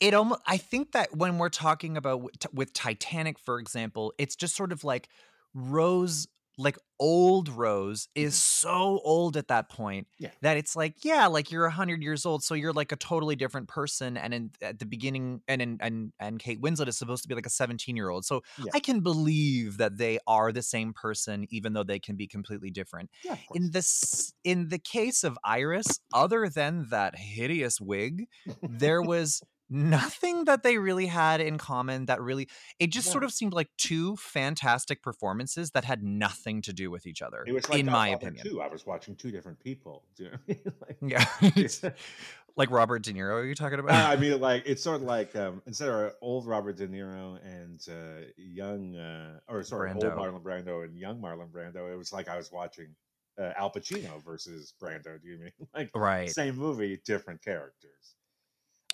it 0.00 0.14
almost 0.14 0.42
i 0.46 0.56
think 0.56 0.92
that 0.92 1.14
when 1.16 1.38
we're 1.38 1.48
talking 1.50 1.96
about 1.96 2.30
with 2.54 2.72
titanic 2.72 3.38
for 3.38 3.58
example 3.60 4.12
it's 4.18 4.36
just 4.36 4.56
sort 4.56 4.72
of 4.72 4.84
like 4.84 5.08
rose 5.54 6.28
like 6.56 6.78
old 7.00 7.48
rose 7.48 8.08
is 8.14 8.34
Mhm. 8.34 8.42
so 8.42 9.00
old 9.04 9.36
at 9.36 9.48
that 9.48 9.68
point 9.68 10.06
Yeah. 10.18 10.34
that 10.42 10.56
it's 10.56 10.76
like 10.76 11.04
yeah 11.04 11.26
like 11.26 11.50
you're 11.50 11.64
a 11.66 11.70
100 11.70 12.02
years 12.02 12.24
old 12.24 12.44
so 12.44 12.54
you're 12.54 12.72
like 12.72 12.92
a 12.92 12.96
totally 12.96 13.34
different 13.34 13.66
person 13.68 14.16
and 14.16 14.32
in 14.32 14.50
at 14.62 14.78
the 14.78 14.86
beginning 14.86 15.42
and 15.48 15.60
in, 15.60 15.78
and 15.80 16.12
and 16.20 16.38
kate 16.38 16.60
winslet 16.60 16.86
is 16.86 16.96
supposed 16.96 17.22
to 17.22 17.28
be 17.28 17.34
like 17.34 17.46
a 17.46 17.50
17 17.50 17.96
year 17.96 18.08
old 18.10 18.24
so 18.24 18.40
Yeah. 18.56 18.72
i 18.72 18.78
can 18.80 19.00
believe 19.00 19.78
that 19.78 19.96
they 19.98 20.18
are 20.26 20.52
the 20.52 20.62
same 20.62 20.92
person 20.92 21.46
even 21.50 21.72
though 21.72 21.82
they 21.82 21.98
can 21.98 22.14
be 22.16 22.26
completely 22.28 22.70
different 22.70 23.10
yeah 23.22 23.36
in 23.52 23.70
this 23.72 24.32
in 24.44 24.68
the 24.68 24.78
case 24.78 25.24
of 25.24 25.36
iris 25.44 25.98
other 26.12 26.48
than 26.48 26.86
that 26.90 27.16
hideous 27.18 27.80
wig 27.80 28.26
there 28.66 29.02
was 29.02 29.42
nothing 29.74 30.44
that 30.44 30.62
they 30.62 30.78
really 30.78 31.06
had 31.06 31.40
in 31.40 31.58
common 31.58 32.06
that 32.06 32.20
really 32.20 32.48
it 32.78 32.88
just 32.90 33.10
sort 33.10 33.24
of 33.24 33.32
seemed 33.32 33.52
like 33.52 33.68
two 33.76 34.16
fantastic 34.16 35.02
performances 35.02 35.72
that 35.72 35.84
had 35.84 36.02
nothing 36.02 36.62
to 36.62 36.72
do 36.72 36.90
with 36.90 37.06
each 37.06 37.20
other 37.20 37.44
it 37.46 37.52
was 37.52 37.68
like 37.68 37.80
in 37.80 37.86
my 37.86 38.08
opinion 38.08 38.44
2. 38.46 38.60
i 38.62 38.68
was 38.68 38.86
watching 38.86 39.16
two 39.16 39.30
different 39.30 39.58
people 39.58 40.04
you 40.16 40.30
know 40.30 40.38
I 40.48 40.52
mean? 40.52 40.60
Like- 40.80 41.82
yeah 41.82 41.90
like 42.56 42.70
robert 42.70 43.02
de 43.02 43.12
niro 43.12 43.32
are 43.34 43.44
you 43.44 43.54
talking 43.56 43.80
about 43.80 43.94
Uh, 43.94 44.12
I 44.12 44.16
mean, 44.16 44.40
like 44.50 44.62
it's 44.66 44.82
sort 44.82 44.96
of 44.96 45.02
like 45.02 45.34
um, 45.34 45.60
instead 45.66 45.88
of 45.88 46.12
old 46.20 46.46
Robert 46.46 46.76
De 46.76 46.86
Niro 46.86 47.38
and 47.44 47.80
uh, 47.88 48.26
young, 48.36 48.96
uh, 48.96 49.38
or 49.48 49.62
sorry, 49.64 49.90
Brando. 49.90 50.04
old 50.04 50.14
Marlon 50.14 50.42
Brando 50.42 50.84
and 50.84 50.96
young 50.96 51.20
Marlon 51.20 51.50
Brando, 51.50 51.92
it 51.92 51.96
was 51.96 52.12
like 52.12 52.28
I 52.28 52.36
was 52.36 52.52
watching 52.52 52.94
uh, 53.40 53.52
Al 53.56 53.70
Pacino 53.70 54.22
versus 54.24 54.72
Brando. 54.80 55.20
Do 55.20 55.28
you 55.28 55.38
mean 55.38 55.52
like 55.74 55.90
right 55.94 56.30
same 56.30 56.56
movie, 56.56 57.00
different 57.04 57.42
characters? 57.42 58.14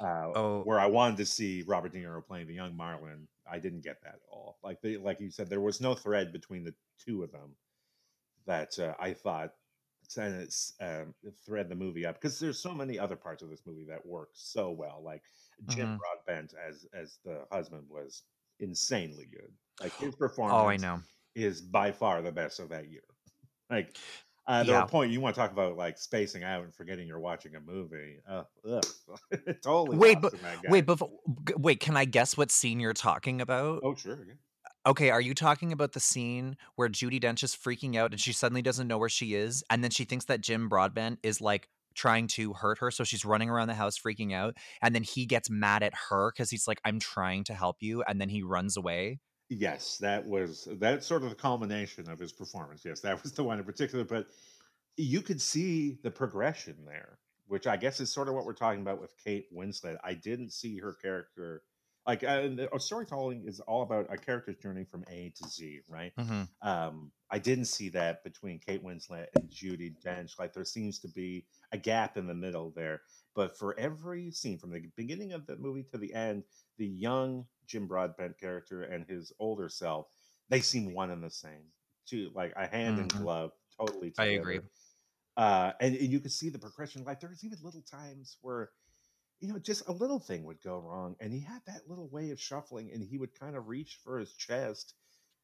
Uh, 0.00 0.32
Oh. 0.34 0.62
where 0.62 0.80
I 0.80 0.86
wanted 0.86 1.16
to 1.18 1.26
see 1.26 1.62
Robert 1.62 1.92
De 1.92 1.98
Niro 1.98 2.24
playing 2.24 2.46
the 2.46 2.54
young 2.54 2.72
Marlon, 2.74 3.26
I 3.46 3.58
didn't 3.58 3.82
get 3.82 4.00
that 4.02 4.14
at 4.14 4.20
all. 4.30 4.58
Like 4.62 4.80
they, 4.80 4.96
like 4.96 5.20
you 5.20 5.30
said, 5.30 5.48
there 5.48 5.60
was 5.60 5.80
no 5.80 5.94
thread 5.94 6.32
between 6.32 6.64
the 6.64 6.74
two 6.98 7.22
of 7.22 7.32
them 7.32 7.56
that 8.46 8.78
uh, 8.78 8.94
I 8.98 9.12
thought 9.12 9.54
kind 10.14 10.34
of 10.42 10.52
um, 10.80 11.14
thread 11.46 11.68
the 11.68 11.74
movie 11.76 12.04
up 12.04 12.16
because 12.16 12.40
there's 12.40 12.58
so 12.58 12.74
many 12.74 12.98
other 12.98 13.14
parts 13.14 13.42
of 13.42 13.50
this 13.50 13.64
movie 13.64 13.84
that 13.84 14.04
work 14.04 14.30
so 14.32 14.70
well. 14.70 15.00
Like 15.04 15.22
Jim 15.68 15.86
Mhm. 15.96 15.98
Broadbent 15.98 16.54
as 16.54 16.86
as 16.92 17.18
the 17.24 17.46
husband 17.52 17.88
was 17.88 18.24
insanely 18.58 19.26
good. 19.26 19.52
Like 19.80 19.94
his 19.96 20.16
performance 20.16 20.58
oh 20.60 20.66
i 20.68 20.76
know 20.76 21.00
is 21.36 21.60
by 21.60 21.92
far 21.92 22.22
the 22.22 22.32
best 22.32 22.58
of 22.58 22.70
that 22.70 22.88
year. 22.90 23.04
Like 23.70 23.96
uh, 24.50 24.62
the 24.64 24.72
Yeah. 24.72 24.84
point 24.84 25.12
you 25.12 25.20
want 25.20 25.34
to 25.34 25.40
talk 25.40 25.52
about 25.52 25.76
like 25.76 25.96
spacing 25.98 26.42
out 26.44 26.64
and 26.64 26.74
forgetting 26.74 27.06
you're 27.06 27.20
watching 27.20 27.54
a 27.56 27.60
movie. 27.60 28.16
Uh, 28.28 28.42
totally. 29.62 29.96
Wait, 29.96 30.22
lost 30.22 30.34
in 30.34 30.42
that 30.42 30.62
guy. 30.62 30.68
wait 30.70 30.86
but 30.86 31.00
wait 31.56 31.80
can 31.80 31.96
i 31.96 32.04
guess 32.04 32.36
what 32.36 32.50
scene 32.50 32.80
you're 32.80 32.92
talking 32.92 33.40
about 33.40 33.80
oh 33.84 33.94
sure. 33.94 34.18
yeah. 34.26 34.34
Okay, 34.86 35.10
are 35.10 35.20
you 35.20 35.34
talking 35.34 35.72
about 35.72 35.92
the 35.92 36.00
scene 36.00 36.56
where 36.76 36.88
Judi 36.88 37.20
Dench 37.22 37.42
is 37.42 37.54
freaking 37.54 37.96
out 37.96 38.12
and 38.12 38.20
she 38.20 38.32
suddenly 38.32 38.62
doesn't 38.62 38.88
know 38.88 38.96
where 38.96 39.10
she 39.10 39.34
is, 39.34 39.62
and 39.68 39.84
then 39.84 39.90
she 39.90 40.04
thinks 40.04 40.24
that 40.24 40.40
Jim 40.40 40.70
Broadbent 40.70 41.18
is 41.22 41.38
like 41.42 41.68
trying 41.94 42.28
to 42.28 42.54
hurt 42.54 42.78
her, 42.78 42.90
so 42.90 43.04
she's 43.04 43.22
running 43.26 43.50
around 43.50 43.68
the 43.68 43.74
house 43.74 43.98
freaking 43.98 44.32
out, 44.32 44.56
and 44.80 44.94
then 44.94 45.02
he 45.02 45.26
gets 45.26 45.50
mad 45.50 45.82
at 45.82 45.92
her 46.08 46.32
because 46.34 46.48
he's 46.48 46.66
like, 46.66 46.80
"I'm 46.82 46.98
trying 46.98 47.44
to 47.44 47.54
help 47.54 47.76
you," 47.80 48.02
and 48.08 48.18
then 48.18 48.30
he 48.30 48.42
runs 48.42 48.78
away. 48.78 49.20
Yes, 49.50 49.98
that 49.98 50.24
was 50.24 50.68
that's 50.78 51.06
sort 51.06 51.24
of 51.24 51.30
the 51.30 51.34
culmination 51.34 52.08
of 52.08 52.20
his 52.20 52.32
performance. 52.32 52.82
Yes, 52.84 53.00
that 53.00 53.20
was 53.20 53.32
the 53.32 53.42
one 53.42 53.58
in 53.58 53.64
particular. 53.64 54.04
But 54.04 54.28
you 54.96 55.22
could 55.22 55.40
see 55.40 55.98
the 56.04 56.10
progression 56.10 56.76
there, 56.86 57.18
which 57.48 57.66
I 57.66 57.76
guess 57.76 57.98
is 57.98 58.12
sort 58.12 58.28
of 58.28 58.34
what 58.34 58.44
we're 58.44 58.52
talking 58.52 58.80
about 58.80 59.00
with 59.00 59.12
Kate 59.22 59.52
Winslet. 59.52 59.96
I 60.04 60.14
didn't 60.14 60.52
see 60.52 60.78
her 60.78 60.92
character 60.92 61.64
like 62.06 62.24
uh, 62.24 62.48
uh, 62.72 62.78
storytelling 62.78 63.44
is 63.46 63.60
all 63.60 63.82
about 63.82 64.06
a 64.10 64.16
character's 64.16 64.56
journey 64.56 64.84
from 64.84 65.04
A 65.10 65.32
to 65.36 65.48
Z, 65.48 65.80
right? 65.88 66.12
Mm-hmm. 66.16 66.68
um, 66.68 67.12
I 67.30 67.38
didn't 67.38 67.66
see 67.66 67.88
that 67.90 68.24
between 68.24 68.58
Kate 68.58 68.82
Winslet 68.82 69.26
and 69.36 69.48
Judi 69.50 69.94
Dench. 70.04 70.38
Like 70.38 70.52
there 70.52 70.64
seems 70.64 70.98
to 71.00 71.08
be 71.08 71.44
a 71.72 71.78
gap 71.78 72.16
in 72.16 72.26
the 72.26 72.34
middle 72.34 72.72
there. 72.74 73.02
But 73.34 73.56
for 73.56 73.78
every 73.78 74.30
scene, 74.30 74.58
from 74.58 74.70
the 74.70 74.82
beginning 74.96 75.32
of 75.32 75.46
the 75.46 75.56
movie 75.56 75.84
to 75.92 75.98
the 75.98 76.12
end, 76.12 76.44
the 76.78 76.86
young 76.86 77.44
Jim 77.70 77.86
Broadbent 77.86 78.38
character 78.38 78.82
and 78.82 79.06
his 79.08 79.32
older 79.38 79.68
self, 79.68 80.08
they 80.48 80.60
seem 80.60 80.92
one 80.94 81.10
and 81.10 81.22
the 81.22 81.30
same. 81.30 81.72
Two 82.06 82.30
like 82.34 82.52
a 82.56 82.66
hand 82.66 82.98
Mhm. 82.98 83.02
in 83.02 83.08
glove, 83.08 83.52
totally 83.78 84.10
Together. 84.10 84.32
I 84.32 84.34
agree. 84.34 84.60
Uh, 85.36 85.72
and, 85.80 85.94
and 85.94 86.08
you 86.10 86.20
could 86.20 86.32
see 86.32 86.50
the 86.50 86.58
progression. 86.58 87.04
Like 87.04 87.20
there's 87.20 87.44
even 87.44 87.58
little 87.62 87.82
times 87.82 88.36
where, 88.42 88.70
you 89.40 89.48
know, 89.52 89.58
just 89.58 89.88
a 89.88 89.92
little 89.92 90.18
thing 90.18 90.44
would 90.44 90.60
go 90.62 90.78
wrong, 90.78 91.16
and 91.20 91.32
he 91.32 91.40
had 91.40 91.62
that 91.66 91.88
little 91.88 92.08
way 92.08 92.30
of 92.30 92.40
shuffling, 92.40 92.90
and 92.92 93.02
he 93.02 93.16
would 93.18 93.38
kind 93.38 93.56
of 93.56 93.68
reach 93.68 93.98
for 94.04 94.18
his 94.18 94.32
chest, 94.34 94.94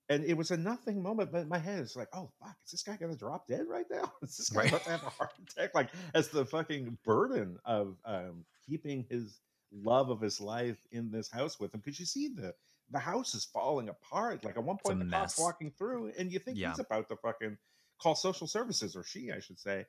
and 0.08 0.24
it 0.24 0.34
was 0.36 0.50
a 0.50 0.56
nothing 0.56 1.02
moment. 1.02 1.32
But 1.32 1.42
in 1.42 1.48
my 1.48 1.58
head 1.58 1.80
is 1.80 1.96
like, 1.96 2.08
oh 2.12 2.30
fuck, 2.40 2.56
is 2.64 2.72
this 2.72 2.82
guy 2.82 2.96
gonna 2.96 3.16
drop 3.16 3.46
dead 3.46 3.66
right 3.68 3.86
now? 3.90 4.12
Is 4.22 4.36
this 4.36 4.50
guy 4.50 4.62
Right. 4.62 4.68
about 4.68 4.84
to 4.84 4.90
have 4.90 5.02
a 5.04 5.10
heart 5.10 5.32
attack? 5.42 5.74
Like, 5.74 5.90
as 6.14 6.28
the 6.28 6.44
fucking 6.44 6.98
burden 7.04 7.58
of 7.64 7.96
um, 8.04 8.44
keeping 8.68 9.06
his 9.08 9.40
love 9.82 10.10
of 10.10 10.20
his 10.20 10.40
life 10.40 10.78
in 10.92 11.10
this 11.10 11.30
house 11.30 11.60
with 11.60 11.74
him, 11.74 11.80
because 11.84 12.00
you 12.00 12.06
see 12.06 12.28
the 12.28 12.54
the 12.90 12.98
house 13.00 13.34
is 13.34 13.44
falling 13.44 13.88
apart. 13.88 14.44
Like 14.44 14.56
at 14.56 14.64
one 14.64 14.78
point, 14.78 14.98
the 15.00 15.06
cop's 15.06 15.38
walking 15.38 15.72
through, 15.72 16.12
and 16.18 16.32
you 16.32 16.38
think 16.38 16.58
Yeah. 16.58 16.68
he's 16.68 16.78
about 16.78 17.08
to 17.10 17.16
fucking 17.16 17.58
call 18.00 18.14
social 18.14 18.46
services, 18.46 18.96
or 18.96 19.02
she, 19.04 19.32
I 19.32 19.40
should 19.40 19.58
say. 19.58 19.86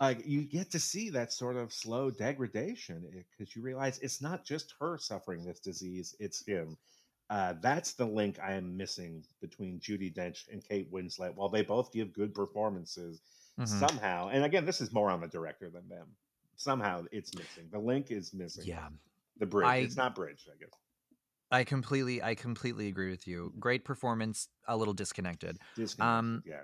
Like 0.00 0.26
you 0.26 0.44
get 0.44 0.70
to 0.72 0.80
see 0.80 1.10
that 1.10 1.32
sort 1.32 1.56
of 1.56 1.72
slow 1.72 2.10
degradation 2.10 3.24
because 3.38 3.54
you 3.56 3.62
realize 3.62 3.98
it's 4.00 4.20
not 4.22 4.44
just 4.44 4.74
her 4.80 4.98
suffering 4.98 5.44
this 5.44 5.60
disease; 5.60 6.14
it's 6.20 6.44
him. 6.46 6.76
Uh, 7.30 7.54
that's 7.62 7.94
the 7.94 8.06
link 8.06 8.38
I 8.40 8.54
am 8.54 8.76
missing 8.76 9.24
between 9.40 9.80
Judi 9.80 10.12
Dench 10.14 10.48
and 10.52 10.64
Kate 10.64 10.90
Winslet. 10.92 11.34
While 11.36 11.48
they 11.48 11.62
both 11.62 11.92
give 11.92 12.12
good 12.12 12.34
performances, 12.34 13.22
Mhm. 13.58 13.68
somehow, 13.68 14.28
and 14.28 14.44
again, 14.44 14.66
this 14.66 14.80
is 14.80 14.92
more 14.92 15.10
on 15.10 15.20
the 15.20 15.28
director 15.28 15.70
than 15.70 15.88
them. 15.88 16.16
Somehow, 16.56 17.04
it's 17.12 17.34
missing. 17.34 17.68
The 17.72 17.78
link 17.78 18.10
is 18.10 18.32
missing. 18.34 18.64
Yeah. 18.66 18.88
the 19.38 19.46
bridge. 19.46 19.66
I- 19.66 19.76
it's 19.78 19.96
not 19.96 20.14
bridged, 20.14 20.48
I 20.48 20.56
guess. 20.58 20.70
I 21.50 21.62
completely 21.64 22.22
I 22.22 22.34
completely 22.34 22.88
agree 22.88 23.10
with 23.10 23.26
you. 23.28 23.52
Great 23.60 23.84
performance, 23.84 24.48
a 24.66 24.76
little 24.76 24.94
disconnected. 24.94 25.58
Disconnected, 25.76 26.18
Um, 26.18 26.42
yeah. 26.46 26.60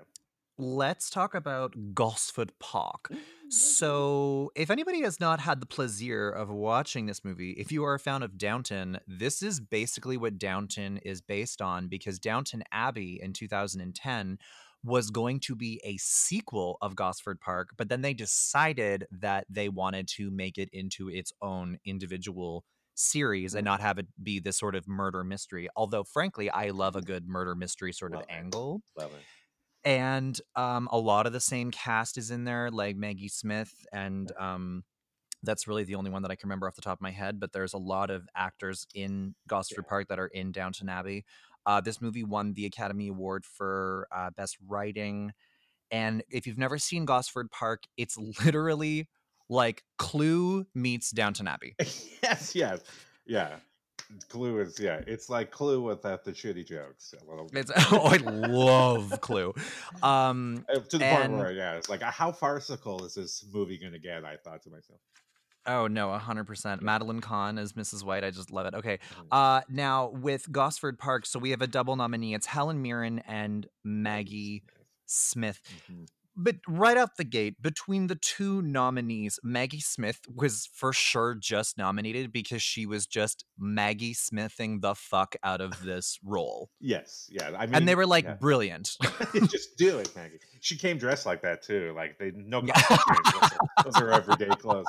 Let's 0.57 1.09
talk 1.09 1.33
about 1.33 1.93
Gosford 1.93 2.51
Park. 2.59 3.11
So, 3.53 4.49
if 4.55 4.69
anybody 4.69 5.01
has 5.01 5.19
not 5.19 5.41
had 5.41 5.59
the 5.59 5.65
pleasure 5.65 6.29
of 6.29 6.49
watching 6.49 7.05
this 7.05 7.25
movie, 7.25 7.51
if 7.51 7.69
you 7.69 7.83
are 7.83 7.93
a 7.93 7.99
fan 7.99 8.23
of 8.23 8.37
Downton, 8.37 8.97
this 9.05 9.43
is 9.43 9.59
basically 9.59 10.15
what 10.15 10.39
Downton 10.39 10.99
is 10.99 11.19
based 11.19 11.61
on 11.61 11.89
because 11.89 12.17
Downton 12.17 12.63
Abbey 12.71 13.19
in 13.21 13.33
2010 13.33 14.37
was 14.83 15.11
going 15.11 15.39
to 15.41 15.55
be 15.55 15.79
a 15.83 15.97
sequel 15.97 16.77
of 16.81 16.95
Gosford 16.95 17.39
Park, 17.39 17.69
but 17.77 17.89
then 17.89 18.01
they 18.01 18.13
decided 18.13 19.05
that 19.11 19.45
they 19.49 19.69
wanted 19.69 20.07
to 20.09 20.31
make 20.31 20.57
it 20.57 20.69
into 20.73 21.09
its 21.09 21.31
own 21.41 21.77
individual 21.85 22.65
series 22.95 23.55
and 23.55 23.63
Mhm. 23.63 23.65
not 23.65 23.79
have 23.81 23.97
it 23.99 24.07
be 24.23 24.39
this 24.39 24.57
sort 24.57 24.75
of 24.75 24.87
murder 24.87 25.23
mystery. 25.23 25.67
Although, 25.75 26.03
frankly, 26.03 26.49
I 26.49 26.69
love 26.71 26.95
a 26.95 27.01
good 27.01 27.27
murder 27.27 27.55
mystery 27.55 27.93
sort 27.93 28.13
Love 28.13 28.21
of 28.21 28.23
it. 28.29 28.29
angle 28.29 28.81
Love 28.95 29.13
it. 29.15 29.27
and 29.83 30.39
um, 30.55 30.87
a 30.91 30.97
lot 30.97 31.25
of 31.25 31.33
the 31.33 31.39
same 31.39 31.71
cast 31.71 32.17
is 32.17 32.29
in 32.31 32.43
there, 32.43 32.69
like 32.69 32.95
Maggie 32.95 33.27
Smith, 33.27 33.73
and 33.91 34.31
um, 34.37 34.83
that's 35.43 35.67
really 35.67 35.85
the 35.85 35.95
only 35.95 36.11
one 36.11 36.23
that 36.23 36.31
I 36.31 36.35
can 36.35 36.49
remember 36.49 36.67
off 36.67 36.75
the 36.75 36.81
top 36.83 36.99
of 36.99 37.01
my 37.01 37.11
head. 37.11 37.39
But 37.39 37.53
there's 37.53 37.73
a 37.73 37.79
lot 37.79 38.09
of 38.11 38.27
actors 38.35 38.87
in 38.93 39.35
Gosford 39.47 39.85
Yeah. 39.85 39.87
Park 39.87 40.09
that 40.09 40.19
are 40.19 40.27
in 40.27 40.51
Downton 40.51 40.89
Abbey. 40.89 41.25
Uh, 41.65 41.81
this 41.81 42.01
movie 42.01 42.23
won 42.23 42.53
the 42.53 42.65
Academy 42.65 43.07
Award 43.07 43.45
for 43.45 44.07
uh, 44.11 44.29
Best 44.31 44.57
Writing, 44.67 45.31
and 45.91 46.23
if 46.29 46.47
you've 46.47 46.57
never 46.57 46.77
seen 46.77 47.05
Gosford 47.05 47.51
Park, 47.51 47.83
it's 47.97 48.17
literally 48.45 49.07
like 49.49 49.83
Clue 49.97 50.65
meets 50.73 51.11
Downton 51.11 51.47
Abbey. 51.47 51.75
yes, 51.79 52.55
yes, 52.55 52.81
yeah. 53.25 53.57
Clue 54.27 54.59
is 54.59 54.77
yeah. 54.79 54.99
It's 55.07 55.29
like 55.29 55.51
Clue 55.51 55.81
without 55.83 56.25
the 56.25 56.31
shitty 56.31 56.67
jokes. 56.67 57.13
A 57.25 57.29
little 57.29 57.47
bit. 57.47 57.69
It's 57.69 57.71
oh, 57.93 58.07
I 58.07 58.17
love 58.17 59.21
Clue. 59.21 59.53
Um, 60.03 60.65
Uh, 60.67 60.79
to 60.79 60.97
the 60.97 61.05
point 61.05 61.23
and- 61.23 61.37
where 61.37 61.51
yeah, 61.51 61.75
it's 61.75 61.87
like 61.89 62.01
how 62.01 62.31
farcical 62.33 63.05
is 63.05 63.13
this 63.13 63.45
movie 63.53 63.77
going 63.77 63.93
to 63.93 63.99
get? 63.99 64.25
I 64.25 64.35
thought 64.35 64.63
to 64.63 64.69
myself. 64.69 64.99
Oh 65.65 65.87
no, 65.87 66.11
hundred 66.17 66.45
percent. 66.47 66.81
Madeline 66.81 67.21
Kahn 67.21 67.57
as 67.57 67.73
Mrs. 67.73 68.03
White. 68.03 68.23
I 68.23 68.31
just 68.31 68.51
love 68.51 68.65
it. 68.65 68.73
Okay. 68.73 68.99
Mhm. 69.13 69.27
Uh 69.31 69.61
now 69.69 70.09
with 70.09 70.51
Gosford 70.51 70.97
Park, 70.97 71.25
so 71.25 71.37
we 71.39 71.51
have 71.51 71.61
a 71.61 71.67
double 71.67 71.95
nominee. 71.95 72.33
It's 72.33 72.47
Helen 72.47 72.81
Mirren 72.81 73.19
and 73.27 73.67
Maggie 73.83 74.63
Smith. 75.05 75.61
Mhm. 75.89 76.07
But 76.35 76.57
right 76.67 76.97
out 76.97 77.17
the 77.17 77.23
gate, 77.23 77.61
between 77.61 78.07
the 78.07 78.15
two 78.15 78.61
nominees, 78.61 79.39
Maggie 79.43 79.79
Smith 79.81 80.21
was 80.33 80.69
for 80.73 80.93
sure 80.93 81.35
just 81.35 81.77
nominated 81.77 82.31
because 82.31 82.61
she 82.61 82.85
was 82.85 83.05
just 83.05 83.45
Maggie 83.57 84.13
Smithing 84.13 84.79
the 84.79 84.95
fuck 84.95 85.35
out 85.43 85.61
of 85.61 85.83
this 85.83 86.17
role. 86.23 86.69
Yes, 86.79 87.29
yeah. 87.31 87.51
I 87.57 87.65
mean, 87.65 87.75
and 87.75 87.87
they 87.87 87.95
were 87.95 88.05
like 88.05 88.25
yeah. 88.25 88.35
brilliant. 88.35 88.97
just 89.49 89.77
do 89.77 89.99
it, 89.99 90.15
Maggie. 90.15 90.39
She 90.61 90.77
came 90.77 90.97
dressed 90.97 91.25
like 91.25 91.41
that 91.41 91.63
too. 91.63 91.93
Like 91.95 92.17
they 92.17 92.31
no 92.35 92.61
Yeah. 92.65 92.73
costume 92.73 93.15
change. 93.23 93.33
Those 93.33 93.43
are- 93.43 93.61
Those 93.83 94.01
are 94.01 94.11
everyday 94.11 94.55
clothes. 94.55 94.85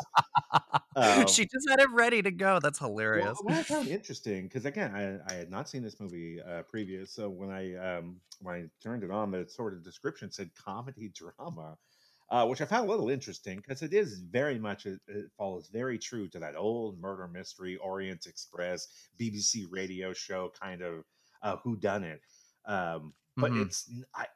Um, 0.94 1.26
she 1.26 1.44
just 1.44 1.68
had 1.70 1.80
it 1.80 1.90
ready 1.90 2.20
to 2.22 2.30
go. 2.30 2.58
That's 2.62 2.78
hilarious. 2.78 3.24
Well, 3.24 3.36
what 3.44 3.54
I 3.54 3.62
found 3.62 3.88
interesting 3.88 4.44
because 4.44 4.64
again, 4.66 4.94
I, 4.94 5.32
I 5.32 5.36
had 5.36 5.50
not 5.50 5.68
seen 5.68 5.82
this 5.82 5.98
movie 5.98 6.40
uh, 6.40 6.62
previous, 6.62 7.10
so 7.10 7.30
when 7.30 7.50
I 7.50 7.74
um, 7.76 8.16
when 8.40 8.54
I 8.54 8.64
turned 8.82 9.02
it 9.02 9.10
on, 9.10 9.30
the 9.30 9.48
sort 9.48 9.72
of 9.72 9.82
description 9.82 10.30
said 10.30 10.50
comedy 10.54 11.10
drama, 11.14 11.31
uh, 11.38 12.46
which 12.46 12.60
I 12.60 12.64
found 12.64 12.88
a 12.88 12.90
little 12.90 13.10
interesting 13.10 13.58
because 13.58 13.82
it 13.82 13.92
is 13.92 14.20
very 14.20 14.58
much 14.58 14.86
it, 14.86 15.00
it 15.06 15.30
follows 15.36 15.68
very 15.72 15.98
true 15.98 16.28
to 16.28 16.38
that 16.38 16.56
old 16.56 16.98
murder 16.98 17.28
mystery, 17.28 17.76
Orient 17.76 18.26
Express, 18.26 18.88
BBC 19.20 19.66
radio 19.70 20.12
show 20.12 20.50
kind 20.58 20.82
of 20.82 21.04
uh, 21.42 21.56
who 21.62 21.76
done 21.76 22.04
it. 22.04 22.22
Um, 22.64 23.14
but 23.40 23.52
Mhm. 23.52 23.56
it's 23.56 23.90
I 24.14 24.26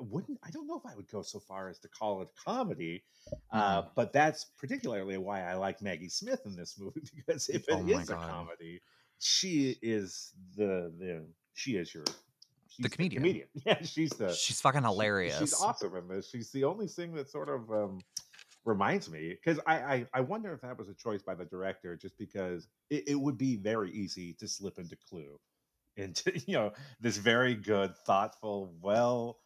wouldn't 0.00 0.38
I 0.44 0.50
don't 0.50 0.66
know 0.66 0.78
if 0.78 0.86
I 0.90 0.96
would 0.96 1.08
go 1.08 1.22
so 1.22 1.38
far 1.40 1.68
as 1.68 1.78
to 1.80 1.88
call 1.88 2.22
it 2.22 2.28
comedy, 2.42 3.04
uh, 3.52 3.82
but 3.94 4.12
that's 4.12 4.44
particularly 4.58 5.18
why 5.18 5.42
I 5.42 5.54
like 5.54 5.82
Maggie 5.82 6.08
Smith 6.08 6.40
in 6.46 6.56
this 6.56 6.78
movie 6.78 7.02
because 7.14 7.48
if 7.48 7.68
it 7.68 7.78
Oh 7.78 7.86
is 7.86 8.10
a 8.10 8.16
comedy, 8.16 8.80
she 9.18 9.76
is 9.82 10.32
the 10.56 10.92
the 10.98 11.26
she 11.54 11.76
is 11.76 11.94
your 11.94 12.04
she's 12.76 12.86
comedian. 12.88 13.22
comedian. 13.22 13.48
Yeah, 13.66 13.82
she's 13.82 14.10
the 14.10 14.32
She's 14.32 14.60
fucking 14.60 14.82
she- 14.82 14.86
hilarious. 14.86 15.38
she's 15.38 15.54
awesome 15.60 15.96
in 15.96 16.08
this. 16.08 16.28
She's 16.30 16.50
the 16.50 16.64
only 16.64 16.86
thing 16.88 17.14
that 17.14 17.28
sort 17.30 17.48
of 17.48 17.70
um, 17.70 18.00
reminds 18.64 19.08
me 19.10 19.30
because 19.30 19.60
I, 19.66 19.76
I 19.78 20.06
I 20.14 20.20
wonder 20.20 20.52
if 20.52 20.60
that 20.62 20.78
was 20.78 20.88
a 20.88 20.94
choice 20.94 21.22
by 21.22 21.34
the 21.34 21.44
director 21.44 21.96
just 21.96 22.18
because 22.18 22.68
it, 22.90 23.08
it 23.08 23.14
would 23.14 23.38
be 23.38 23.56
very 23.56 23.90
easy 23.92 24.34
to 24.34 24.48
slip 24.48 24.78
into 24.78 24.96
Clue, 25.08 25.38
into 25.96 26.32
you 26.46 26.54
know 26.54 26.72
this 27.00 27.16
very 27.16 27.54
good, 27.54 27.96
thoughtful, 28.06 28.74
well 28.82 29.38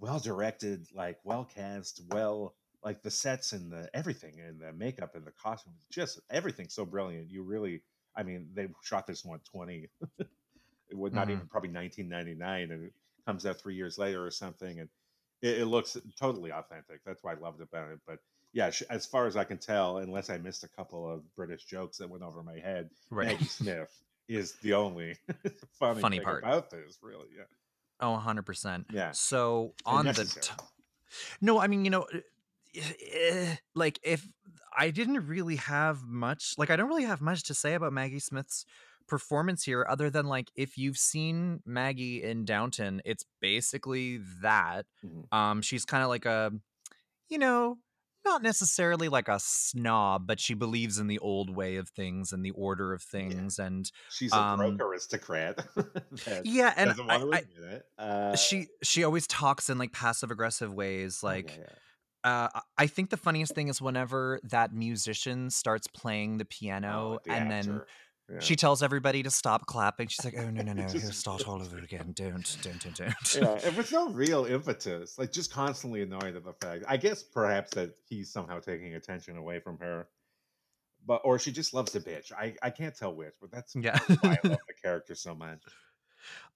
well 0.00 0.18
directed, 0.20 0.86
like 0.94 1.18
well 1.24 1.44
cast, 1.54 2.00
well 2.10 2.54
like 2.84 3.02
the 3.02 3.10
sets 3.10 3.52
and 3.52 3.72
the 3.72 3.90
everything 3.92 4.34
and 4.46 4.60
the 4.60 4.72
makeup 4.72 5.16
and 5.16 5.26
the 5.26 5.32
costume, 5.32 5.72
just 5.90 6.20
everything 6.30 6.68
so 6.68 6.84
brilliant. 6.84 7.28
You 7.30 7.42
really, 7.42 7.82
I 8.16 8.22
mean, 8.22 8.48
they 8.54 8.68
shot 8.82 9.06
this 9.08 9.24
one 9.24 9.40
twenty, 9.50 9.88
it 10.90 10.96
would 10.96 11.12
not 11.14 11.28
Mhm. 11.28 11.32
even 11.32 11.48
probably 11.48 11.70
nineteen 11.70 12.08
ninety 12.08 12.34
nine, 12.34 12.70
and 12.70 12.84
it 12.86 12.94
comes 13.26 13.46
out 13.46 13.58
three 13.58 13.74
years 13.74 13.98
later 13.98 14.24
or 14.24 14.30
something, 14.30 14.80
and 14.80 14.88
it, 15.42 15.60
it 15.60 15.66
looks 15.66 15.96
totally 16.18 16.52
authentic. 16.52 17.02
That's 17.04 17.22
why 17.22 17.32
I 17.32 17.36
loved 17.38 17.60
about 17.60 17.90
it. 17.90 18.00
But 18.06 18.20
yeah, 18.52 18.70
as 18.90 19.06
far 19.06 19.26
as 19.26 19.36
I 19.36 19.44
can 19.44 19.58
tell, 19.58 19.98
unless 19.98 20.30
I 20.30 20.38
missed 20.38 20.64
a 20.64 20.68
couple 20.68 21.10
of 21.10 21.22
British 21.36 21.64
jokes 21.64 21.98
that 21.98 22.08
went 22.08 22.24
over 22.24 22.42
my 22.42 22.58
head, 22.58 22.90
right. 23.10 23.26
Maggie 23.28 23.44
Smith 23.48 24.02
is 24.28 24.54
the 24.56 24.74
only 24.74 25.16
funny, 25.78 26.00
Funny 26.02 26.20
part. 26.20 26.42
about 26.42 26.70
this. 26.70 26.98
Really, 27.02 27.28
yeah, 27.36 27.44
Oh, 28.00 28.12
100%. 28.12 28.86
yeah. 28.90 29.10
So 29.12 29.74
on 29.84 30.06
the 30.06 30.24
t- 30.24 30.54
no, 31.40 31.58
I 31.60 31.66
mean, 31.66 31.84
you 31.84 31.90
know, 31.90 32.06
eh, 32.74 33.56
like 33.74 33.98
if 34.02 34.26
I 34.76 34.90
didn't 34.90 35.26
really 35.26 35.56
have 35.56 36.02
much, 36.04 36.54
like 36.58 36.70
I 36.70 36.76
don't 36.76 36.88
really 36.88 37.04
have 37.04 37.20
much 37.20 37.44
to 37.44 37.54
say 37.54 37.74
about 37.74 37.92
Maggie 37.92 38.20
Smith's 38.20 38.64
performance 39.08 39.64
here, 39.64 39.84
other 39.88 40.10
than 40.10 40.26
like 40.26 40.50
if 40.54 40.78
you've 40.78 40.98
seen 40.98 41.60
Maggie 41.66 42.22
in 42.22 42.44
Downton, 42.44 43.00
it's 43.04 43.24
basically 43.40 44.20
that. 44.42 44.86
Mhm. 45.04 45.32
Um, 45.36 45.62
she's 45.62 45.84
kind 45.84 46.02
of 46.02 46.08
like 46.08 46.26
a, 46.26 46.52
you 47.28 47.38
know, 47.38 47.78
not 48.24 48.42
necessarily 48.42 49.08
like 49.08 49.28
a 49.28 49.38
snob, 49.40 50.26
but 50.26 50.38
she 50.38 50.52
believes 50.52 50.98
in 50.98 51.06
the 51.06 51.18
old 51.20 51.48
way 51.54 51.76
of 51.76 51.88
things 51.88 52.32
and 52.32 52.44
the 52.44 52.50
order 52.50 52.92
of 52.92 53.02
things, 53.02 53.58
and 53.58 53.90
She's 54.10 54.32
a 54.32 54.36
um, 54.38 54.58
broke 54.58 54.80
aristocrat. 54.82 55.66
yeah, 56.44 56.74
and 56.76 56.90
I, 57.08 57.16
I, 57.16 57.42
it. 57.56 57.82
Uh, 57.98 58.36
she 58.36 58.66
she 58.82 59.04
always 59.04 59.26
talks 59.26 59.70
in 59.70 59.78
like 59.78 59.92
passive 59.92 60.30
aggressive 60.30 60.72
ways, 60.74 61.20
oh, 61.22 61.26
like. 61.26 61.50
yeah, 61.56 61.62
yeah. 61.62 61.74
Uh, 62.24 62.48
I- 62.76 62.88
think 62.88 63.10
the 63.10 63.16
funniest 63.16 63.54
thing 63.54 63.68
is 63.68 63.80
whenever 63.80 64.40
that 64.42 64.72
musician 64.74 65.50
starts 65.50 65.86
playing 65.86 66.38
the 66.38 66.44
Oh, 66.44 66.48
piano 66.50 67.18
the 67.24 67.30
and 67.30 67.48
then 67.48 67.58
actor. 67.60 67.86
Yeah. 68.30 68.40
she 68.40 68.56
tells 68.56 68.82
everybody 68.82 69.22
to 69.22 69.30
stop 69.30 69.64
clapping. 69.66 70.08
She's 70.08 70.24
like, 70.24 70.34
"Oh 70.36 70.50
no, 70.50 70.62
no, 70.62 70.72
no! 70.74 70.82
Here, 70.86 71.00
start 71.12 71.48
all 71.48 71.62
over 71.62 71.78
again. 71.78 72.12
Don't, 72.14 72.56
don't, 72.62 72.78
don't, 72.82 72.94
don't." 72.96 73.34
yeah, 73.34 73.58
and 73.64 73.76
with 73.76 73.90
no 73.90 74.10
real 74.10 74.44
impetus, 74.44 75.18
like 75.18 75.32
just 75.32 75.52
constantly 75.52 76.02
annoyed 76.02 76.36
at 76.36 76.44
the 76.44 76.52
fact. 76.60 76.84
I 76.86 76.96
guess 76.98 77.22
perhaps 77.22 77.70
that 77.74 77.94
he's 78.04 78.30
somehow 78.30 78.60
taking 78.60 78.94
attention 78.96 79.36
away 79.38 79.60
from 79.60 79.78
her, 79.78 80.08
but 81.06 81.22
or 81.24 81.38
she 81.38 81.52
just 81.52 81.72
loves 81.72 81.92
the 81.92 82.00
bitch. 82.00 82.30
I 82.32 82.54
I 82.62 82.68
can't 82.70 82.94
tell 82.94 83.14
which, 83.14 83.34
but 83.40 83.50
that's 83.50 83.74
Yeah. 83.74 83.98
why 84.20 84.38
I 84.44 84.48
love 84.48 84.58
the 84.68 84.74
character 84.82 85.14
so 85.14 85.34
much. 85.34 85.62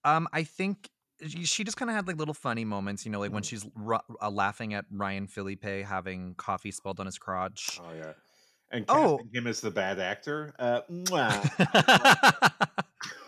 Um, 0.05 0.29
I 0.33 0.45
think 0.45 0.91
she 1.27 1.63
just 1.65 1.77
kind 1.77 1.89
of 1.89 1.95
had 1.95 2.07
like 2.09 2.17
little 2.17 2.35
funny 2.35 2.65
moments, 2.65 3.07
you 3.07 3.13
know, 3.13 3.21
like 3.21 3.33
when 3.33 3.45
Mhm. 3.45 3.49
she's 3.49 3.67
ru- 3.77 3.99
uh, 4.21 4.29
laughing 4.31 4.75
at 4.75 4.85
Ryan 4.91 5.29
Phillippe 5.29 5.85
having 5.85 6.35
coffee 6.35 6.73
spilled 6.73 6.99
on 7.01 7.07
his 7.07 7.17
crotch. 7.17 7.79
Oh 7.83 7.93
yeah. 7.95 8.13
And 8.73 8.85
Oh. 8.89 9.19
casting 9.19 9.35
him 9.35 9.47
as 9.47 9.61
the 9.61 9.71
bad 9.71 9.99
actor. 10.01 10.55
Uh. 10.59 10.81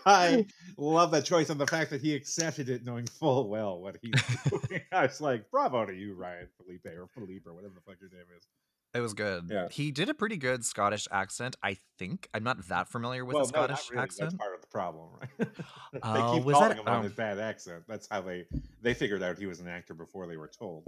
I 0.07 0.45
love 0.77 1.11
that 1.11 1.25
choice 1.25 1.49
and 1.49 1.59
the 1.59 1.65
fact 1.65 1.89
that 1.89 1.99
he 2.01 2.13
accepted 2.13 2.69
it 2.69 2.85
knowing 2.85 3.07
full 3.07 3.49
well 3.49 3.79
what 3.81 3.97
he 4.01 4.11
was 4.11 4.59
doing. 4.69 4.81
I 4.91 5.03
was 5.03 5.19
like, 5.19 5.49
bravo 5.49 5.85
to 5.85 5.93
you, 5.93 6.13
Ryan 6.13 6.47
Phillippe 6.57 6.85
or 6.97 7.07
Felipe 7.07 7.47
or 7.47 7.53
whatever 7.53 7.73
the 7.73 7.81
fuck 7.81 7.95
your 7.99 8.11
name 8.11 8.25
is. 8.37 8.43
it 8.93 8.99
was 8.99 9.15
good. 9.15 9.45
Yeah. 9.49 9.67
He 9.71 9.91
did 9.91 10.09
a 10.09 10.13
pretty 10.13 10.37
good 10.37 10.63
Scottish 10.63 11.07
accent, 11.11 11.55
I 11.63 11.77
think. 11.97 12.29
I'm 12.35 12.43
not 12.43 12.67
that 12.67 12.87
familiar 12.87 13.25
with 13.25 13.33
well, 13.35 13.45
the 13.47 13.51
no, 13.53 13.61
not 13.67 13.79
Scottish 13.79 13.89
really. 13.91 14.01
That's 14.01 14.21
accent. 14.21 14.39
part 14.39 14.53
of 14.55 14.61
the 14.61 14.67
problem, 14.67 15.07
right? 15.19 15.29
they 15.93 15.99
Oh, 16.03 16.35
keep 16.35 16.43
was 16.43 16.53
calling 16.53 16.69
that- 16.69 16.77
him 16.79 16.87
on 16.87 16.99
oh. 16.99 17.03
his 17.03 17.13
bad 17.13 17.39
accent. 17.39 17.83
That's 17.87 18.07
how 18.09 18.21
they 18.21 18.45
they 18.83 18.93
figured 18.93 19.23
out 19.23 19.39
he 19.39 19.47
was 19.47 19.59
an 19.59 19.67
actor 19.67 19.95
before 19.95 20.27
they 20.27 20.37
were 20.37 20.49
told. 20.49 20.83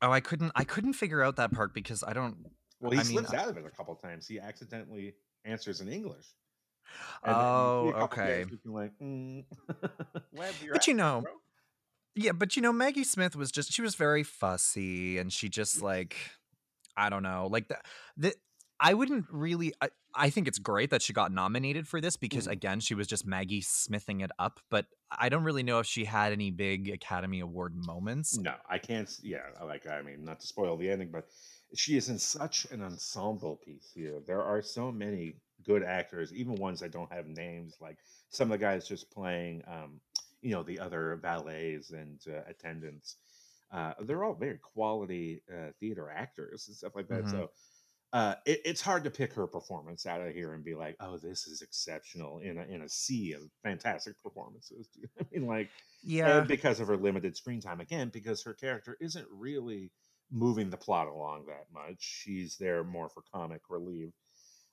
Oh, 0.00 0.10
I 0.10 0.20
couldn't 0.20 0.52
I 0.54 0.64
couldn't 0.64 0.94
figure 0.94 1.22
out 1.22 1.36
that 1.36 1.52
part 1.52 1.74
because 1.74 2.02
I 2.02 2.14
don't 2.14 2.46
Well, 2.80 2.90
he 2.92 2.98
I 2.98 3.02
slips 3.02 3.32
I- 3.32 3.38
out 3.38 3.48
of 3.48 3.56
it 3.56 3.64
a 3.66 3.70
couple 3.70 3.94
times. 3.96 4.26
He 4.26 4.38
accidentally 4.38 5.14
answers 5.44 5.80
in 5.80 5.88
English. 5.88 6.26
then 7.24 7.34
Oh, 7.34 7.84
you 7.86 7.90
see 7.92 7.96
a 7.96 8.00
couple 8.00 8.22
okay. 8.22 8.44
you 8.64 8.72
like, 8.72 8.92
mm, 9.00 9.44
But 10.72 10.86
you 10.86 10.94
know. 10.94 11.24
Yeah, 12.16 12.32
but 12.32 12.54
you 12.56 12.62
know, 12.62 12.72
Maggie 12.72 13.02
Smith 13.04 13.34
was 13.34 13.50
just 13.50 13.72
she 13.72 13.82
was 13.82 13.94
very 13.96 14.22
fussy 14.22 15.18
and 15.18 15.32
she 15.32 15.48
just 15.48 15.82
like 15.82 16.16
I 16.96 17.10
don't 17.10 17.22
know, 17.24 17.48
like 17.50 17.66
the, 17.68 17.78
the 18.16 18.34
I 18.78 18.94
wouldn't 18.94 19.26
really 19.30 19.72
I, 19.80 19.88
I 20.14 20.30
think 20.30 20.46
it's 20.46 20.60
great 20.60 20.90
that 20.90 21.02
she 21.02 21.12
got 21.12 21.32
nominated 21.32 21.88
for 21.88 22.00
this 22.00 22.16
because 22.16 22.46
Mhm. 22.46 22.52
again, 22.52 22.80
she 22.80 22.94
was 22.94 23.08
just 23.08 23.26
Maggie 23.26 23.62
Smithing 23.62 24.20
it 24.20 24.30
up, 24.38 24.60
but 24.70 24.86
I 25.10 25.28
don't 25.28 25.42
really 25.42 25.64
know 25.64 25.80
if 25.80 25.86
she 25.86 26.04
had 26.04 26.32
any 26.32 26.52
big 26.52 26.88
Academy 26.88 27.40
Award 27.40 27.74
moments. 27.74 28.38
No, 28.38 28.54
I 28.68 28.78
can't. 28.78 29.10
Yeah, 29.22 29.40
like 29.64 29.88
I 29.88 30.02
mean, 30.02 30.24
not 30.24 30.38
to 30.40 30.46
spoil 30.46 30.76
the 30.76 30.88
ending, 30.90 31.10
but 31.10 31.26
she 31.74 31.96
is 31.96 32.08
in 32.08 32.18
such 32.18 32.66
an 32.70 32.82
ensemble 32.82 33.56
piece 33.64 33.90
here. 33.94 34.20
There 34.26 34.42
are 34.42 34.62
so 34.62 34.92
many 34.92 35.36
good 35.64 35.82
actors, 35.82 36.32
even 36.32 36.54
ones 36.56 36.80
that 36.80 36.92
don't 36.92 37.12
have 37.12 37.26
names. 37.26 37.76
Like 37.80 37.98
some 38.30 38.52
of 38.52 38.58
the 38.58 38.64
guys 38.64 38.86
just 38.88 39.10
playing, 39.10 39.62
um, 39.66 40.00
you 40.42 40.50
know, 40.52 40.62
the 40.62 40.78
other 40.78 41.16
valets 41.22 41.90
and 41.90 42.20
uh, 42.28 42.42
attendants. 42.48 43.16
Uh, 43.72 43.94
they're 44.02 44.24
all 44.24 44.34
very 44.34 44.58
quality 44.58 45.42
uh, 45.52 45.70
theater 45.80 46.10
actors 46.10 46.68
and 46.68 46.76
stuff 46.76 46.94
like 46.94 47.08
that. 47.08 47.24
Mhm. 47.24 47.30
So. 47.30 47.50
Uh, 48.12 48.36
it, 48.46 48.60
it's 48.64 48.80
hard 48.80 49.02
to 49.02 49.10
pick 49.10 49.32
her 49.32 49.46
performance 49.48 50.06
out 50.06 50.20
of 50.20 50.32
here 50.32 50.52
and 50.52 50.62
be 50.62 50.76
like, 50.76 50.94
"Oh, 51.00 51.18
this 51.18 51.48
is 51.48 51.62
exceptional" 51.62 52.38
in 52.38 52.58
a 52.58 52.62
in 52.62 52.82
a 52.82 52.88
sea 52.88 53.32
of 53.32 53.42
fantastic 53.64 54.14
performances. 54.22 54.88
I 55.20 55.24
mean, 55.32 55.48
like, 55.48 55.68
Yeah. 56.04 56.38
and 56.38 56.46
because 56.46 56.78
of 56.78 56.86
her 56.86 56.96
limited 56.96 57.36
screen 57.36 57.60
time 57.60 57.80
again 57.80 58.10
because 58.10 58.40
her 58.44 58.54
character 58.54 58.96
isn't 59.00 59.26
really 59.32 59.90
moving 60.30 60.70
the 60.70 60.76
plot 60.76 61.06
along 61.06 61.44
that 61.46 61.66
much 61.72 61.96
she's 61.98 62.56
there 62.58 62.82
more 62.84 63.08
for 63.08 63.22
comic 63.32 63.60
relief 63.70 64.10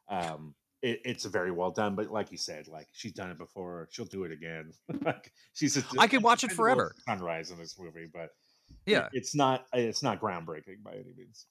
um 0.09 0.53
it, 0.81 0.99
it's 1.05 1.25
very 1.25 1.51
well 1.51 1.71
done 1.71 1.95
but 1.95 2.09
like 2.11 2.31
you 2.31 2.37
said 2.37 2.67
like 2.67 2.87
she's 2.91 3.11
done 3.13 3.29
it 3.29 3.37
before 3.37 3.87
she'll 3.91 4.05
do 4.05 4.23
it 4.23 4.31
again 4.31 4.71
like 5.05 5.31
she's 5.53 5.77
a, 5.77 5.83
I 5.99 6.07
could 6.07 6.23
watch 6.23 6.43
it 6.43 6.51
forever. 6.51 6.95
sunrise 7.07 7.51
in 7.51 7.57
this 7.57 7.77
movie 7.79 8.07
but 8.11 8.23
it- 8.23 8.31
Yeah. 8.93 9.09
it's 9.13 9.35
not 9.35 9.65
it's 9.73 10.01
not 10.01 10.19
groundbreaking 10.19 10.81
by 10.83 10.93
any 10.93 11.13
means 11.17 11.45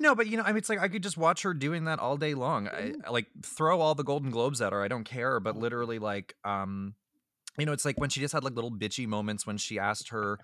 No, 0.00 0.14
but 0.16 0.26
you 0.26 0.36
know, 0.36 0.42
I 0.42 0.48
mean, 0.48 0.56
it's 0.58 0.68
like 0.68 0.80
I 0.80 0.88
could 0.88 1.02
just 1.02 1.16
watch 1.16 1.42
her 1.42 1.54
doing 1.54 1.84
that 1.84 2.00
all 2.00 2.16
day 2.16 2.34
long. 2.34 2.66
I, 2.66 2.92
I, 3.06 3.10
like 3.10 3.28
throw 3.44 3.80
all 3.80 3.94
the 3.94 4.02
Golden 4.02 4.30
Globes 4.30 4.60
at 4.60 4.72
her. 4.72 4.82
I 4.82 4.88
don't 4.88 5.04
care. 5.04 5.38
But 5.38 5.56
literally, 5.56 6.00
like, 6.00 6.34
um, 6.44 6.94
you 7.56 7.66
know, 7.66 7.72
it's 7.72 7.84
like 7.84 7.96
when 8.00 8.10
she 8.10 8.18
just 8.18 8.34
had 8.34 8.42
like 8.42 8.54
little 8.56 8.72
bitchy 8.72 9.06
moments 9.06 9.46
when 9.46 9.58
she 9.58 9.78
asked 9.78 10.08
her, 10.08 10.40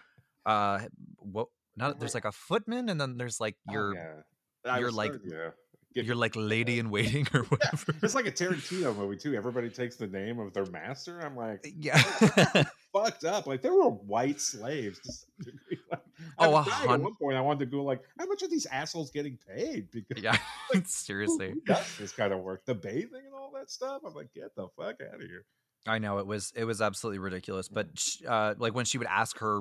uh, 0.46 0.78
what? 1.18 1.48
Not 1.76 1.98
there's 2.00 2.14
like 2.14 2.24
a 2.24 2.32
footman, 2.32 2.88
and 2.88 3.00
then 3.00 3.16
there's 3.18 3.40
like 3.40 3.56
Oh, 3.68 3.72
your 3.72 3.94
yeah. 3.94 4.72
I 4.72 4.78
you're 4.78 4.90
like- 4.92 5.12
yeah 5.24 5.50
Get- 5.94 6.04
you're 6.04 6.14
like 6.16 6.34
lady 6.36 6.78
in 6.78 6.90
waiting 6.96 7.26
or 7.32 7.44
whatever. 7.44 7.94
it's 8.02 8.14
like 8.14 8.26
a 8.26 8.30
Tarantino 8.32 8.94
movie 8.94 9.16
too. 9.16 9.34
Everybody 9.34 9.70
takes 9.70 9.96
the 9.96 10.06
name 10.06 10.38
of 10.38 10.52
their 10.52 10.66
master. 10.66 11.20
I'm 11.20 11.34
like, 11.36 11.66
yeah. 11.78 11.96
fucked 12.92 13.24
up. 13.24 13.46
Like 13.46 13.62
there 13.62 13.72
were 13.72 13.88
white 13.90 14.38
slaves. 14.40 14.98
to 15.00 15.12
some 15.12 15.28
degree. 15.38 15.78
Like, 15.90 16.00
Oh, 16.38 16.50
was 16.50 16.66
a 16.66 16.70
hun- 16.70 16.90
at 16.94 17.00
one 17.00 17.14
point, 17.14 17.36
I 17.38 17.40
wanted 17.40 17.60
to 17.60 17.66
go 17.66 17.82
like, 17.82 18.02
how 18.18 18.26
much 18.26 18.42
are 18.42 18.48
these 18.48 18.66
assholes 18.66 19.10
getting 19.10 19.38
paid? 19.48 19.90
Because 19.90 20.22
yeah. 20.22 20.36
who, 20.72 20.82
Seriously. 20.84 21.54
this 21.98 22.12
kind 22.12 22.32
of 22.34 22.40
work? 22.40 22.66
The 22.66 22.74
bathing 22.74 23.22
and 23.24 23.34
all 23.34 23.50
that 23.54 23.70
stuff. 23.70 24.02
I'm 24.06 24.12
like, 24.12 24.32
get 24.34 24.54
the 24.54 24.68
fuck 24.76 24.96
out 25.00 25.14
of 25.14 25.20
here. 25.22 25.44
I 25.86 25.98
know 25.98 26.18
it 26.18 26.26
was 26.26 26.52
it 26.56 26.64
was 26.64 26.82
absolutely 26.82 27.20
ridiculous, 27.20 27.68
but 27.68 27.86
uh, 28.28 28.54
like 28.58 28.74
when 28.74 28.84
she 28.84 28.98
would 28.98 29.06
ask 29.06 29.38
her 29.38 29.60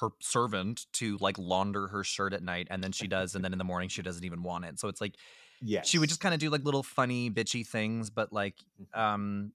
her 0.00 0.08
servant 0.20 0.86
to 0.94 1.16
like 1.20 1.38
launder 1.38 1.88
her 1.88 2.04
shirt 2.04 2.32
at 2.32 2.42
night, 2.42 2.68
and 2.70 2.82
then 2.82 2.92
she 2.92 3.06
does, 3.06 3.34
and 3.34 3.44
then 3.44 3.52
in 3.52 3.58
the 3.58 3.64
morning 3.64 3.88
she 3.88 4.02
doesn't 4.02 4.24
even 4.24 4.42
want 4.42 4.64
it. 4.64 4.78
So 4.78 4.88
it's 4.88 5.00
like 5.00 5.16
Yeah, 5.60 5.82
she 5.82 5.98
would 5.98 6.08
just 6.08 6.20
kind 6.20 6.34
of 6.34 6.40
do 6.40 6.50
like 6.50 6.64
little 6.64 6.82
funny 6.82 7.30
bitchy 7.30 7.66
things, 7.66 8.10
but 8.10 8.32
like 8.32 8.56
um, 8.94 9.52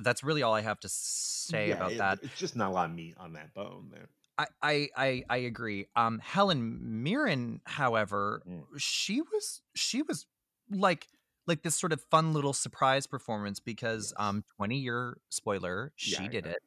that's 0.00 0.22
really 0.24 0.42
all 0.42 0.54
I 0.54 0.62
have 0.62 0.80
to 0.80 0.88
say 0.88 1.70
about 1.70 1.96
that. 1.98 2.18
It's 2.22 2.38
just 2.38 2.56
not 2.56 2.70
a 2.70 2.74
lot 2.74 2.90
of 2.90 2.96
meat 2.96 3.14
on 3.18 3.34
that 3.34 3.54
bone 3.54 3.88
there. 3.92 4.08
I, 4.38 4.46
I 4.62 4.88
I 4.96 5.24
I 5.30 5.36
agree. 5.38 5.86
Um, 5.96 6.18
Helen 6.18 7.02
Mirren, 7.02 7.60
however, 7.64 8.42
Mm. 8.46 8.64
she 8.78 9.22
was 9.22 9.62
she 9.74 10.02
was 10.02 10.26
like 10.70 11.06
like 11.46 11.62
this 11.62 11.76
sort 11.76 11.92
of 11.92 12.02
fun 12.10 12.32
little 12.32 12.52
surprise 12.52 13.06
performance 13.06 13.60
because 13.60 14.12
Yes. 14.12 14.16
um 14.18 14.44
20 14.56 14.78
year 14.78 15.18
spoiler 15.30 15.92
she 15.96 16.28
Yeah, 16.30 16.30
did 16.30 16.46
it 16.46 16.62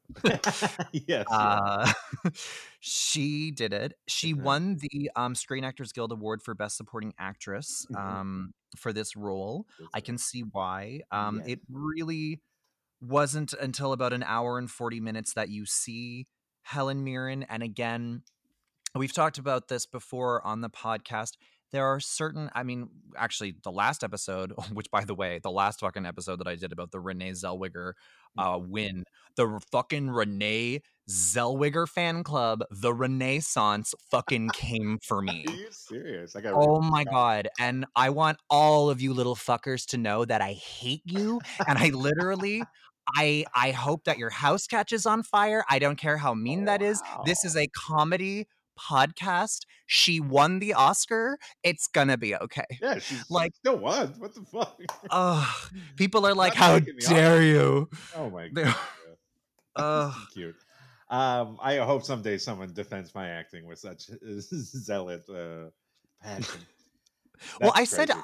yes. 0.91 1.29
uh 1.31 1.91
she 2.79 3.51
did 3.51 3.71
it 3.73 3.93
she 4.07 4.33
Mhm. 4.33 4.33
won 4.33 4.77
the 4.77 5.11
um 5.15 5.35
screen 5.35 5.63
actors 5.63 5.91
guild 5.91 6.11
award 6.11 6.41
for 6.41 6.55
best 6.55 6.75
supporting 6.77 7.13
actress 7.19 7.85
Mhm. 7.89 8.19
um 8.37 8.51
for 8.75 8.91
this 8.91 9.15
role 9.15 9.67
That's 9.79 9.91
i 9.93 10.01
right. 10.01 10.01
can 10.01 10.17
see 10.17 10.41
why 10.41 11.01
um 11.11 11.41
it 11.45 11.59
really 11.69 12.41
wasn't 13.01 13.53
until 13.53 13.93
about 13.93 14.13
an 14.13 14.23
hour 14.23 14.57
and 14.59 14.71
40 14.71 14.99
minutes 15.01 15.33
that 15.33 15.49
you 15.49 15.65
see 15.65 16.27
helen 16.63 17.03
mirren 17.03 17.43
and 17.43 17.63
again 17.63 18.23
we've 18.95 19.13
talked 19.13 19.37
about 19.37 19.67
this 19.67 19.85
before 19.85 20.45
on 20.45 20.61
the 20.61 20.69
podcast 20.69 21.33
there 21.71 21.85
are 21.85 21.99
certain 21.99 22.49
i 22.53 22.63
mean 22.63 22.89
actually 23.17 23.55
the 23.63 23.71
last 23.71 24.03
episode 24.03 24.53
which 24.73 24.89
by 24.91 25.03
the 25.03 25.15
way 25.15 25.39
the 25.43 25.51
last 25.51 25.79
fucking 25.79 26.05
episode 26.05 26.39
that 26.39 26.47
i 26.47 26.55
did 26.55 26.71
about 26.71 26.91
the 26.91 26.99
renee 26.99 27.31
zellweger 27.31 27.93
uh 28.37 28.59
win 28.61 29.03
the 29.35 29.59
fucking 29.71 30.09
renee 30.09 30.81
zellweger 31.09 31.87
fan 31.87 32.23
club 32.23 32.63
the 32.69 32.93
renaissance 32.93 33.93
fucking 34.11 34.49
came 34.53 34.99
for 35.03 35.21
me 35.21 35.45
Are 35.47 35.53
you 35.53 35.67
serious? 35.71 36.35
I 36.35 36.41
got. 36.41 36.53
Oh 36.55 36.81
my 36.81 37.03
god. 37.03 37.47
And 37.59 37.85
I 37.95 38.09
want 38.09 38.37
all 38.49 38.89
of 38.89 39.01
you 39.01 39.13
little 39.13 39.35
fuckers 39.35 39.85
to 39.87 39.97
know 39.97 40.25
that 40.25 40.41
I 40.41 40.53
hate 40.53 41.01
you 41.05 41.39
and 41.67 41.77
I 41.77 41.89
literally 41.89 42.63
I 43.15 43.45
I 43.55 43.71
hope 43.71 44.03
that 44.05 44.17
your 44.17 44.29
house 44.29 44.67
catches 44.67 45.05
on 45.05 45.23
fire. 45.23 45.63
I 45.69 45.79
don't 45.79 45.95
care 45.95 46.17
how 46.17 46.33
mean 46.33 46.65
that 46.65 46.81
is. 46.81 47.01
This 47.25 47.43
is 47.43 47.55
a 47.55 47.67
comedy 47.67 48.47
podcast. 48.79 49.61
She 49.85 50.19
won 50.19 50.59
the 50.59 50.73
Oscar. 50.73 51.37
It's 51.63 51.87
to 52.07 52.17
be 52.17 52.35
okay. 52.35 52.65
Yeah, 52.81 52.99
she's 52.99 53.29
like- 53.29 53.43
like 53.43 53.55
still 53.55 53.77
won. 53.77 54.13
What 54.19 54.33
the 54.35 54.41
fuck? 54.41 54.79
Ugh. 55.09 55.47
People 55.95 56.25
are 56.25 56.33
like, 56.33 56.53
"How 56.53 56.79
dare 56.79 57.41
you?" 57.41 57.89
Oh 58.15 58.29
my 58.29 58.47
god. 58.49 58.75
Ugh. 59.75 60.13
cute. 60.33 60.55
Um, 61.09 61.57
I 61.61 61.77
hope 61.77 62.03
someday 62.03 62.37
someone 62.37 62.71
defends 62.73 63.15
my 63.15 63.29
acting 63.29 63.65
with 63.65 63.79
such 63.79 64.09
zealot 64.23 65.23
uh, 65.29 65.69
passion. 66.21 66.61
Well, 67.59 67.71
That's 67.73 67.79
I 67.79 67.83
said 67.85 68.09
crazy. 68.09 68.23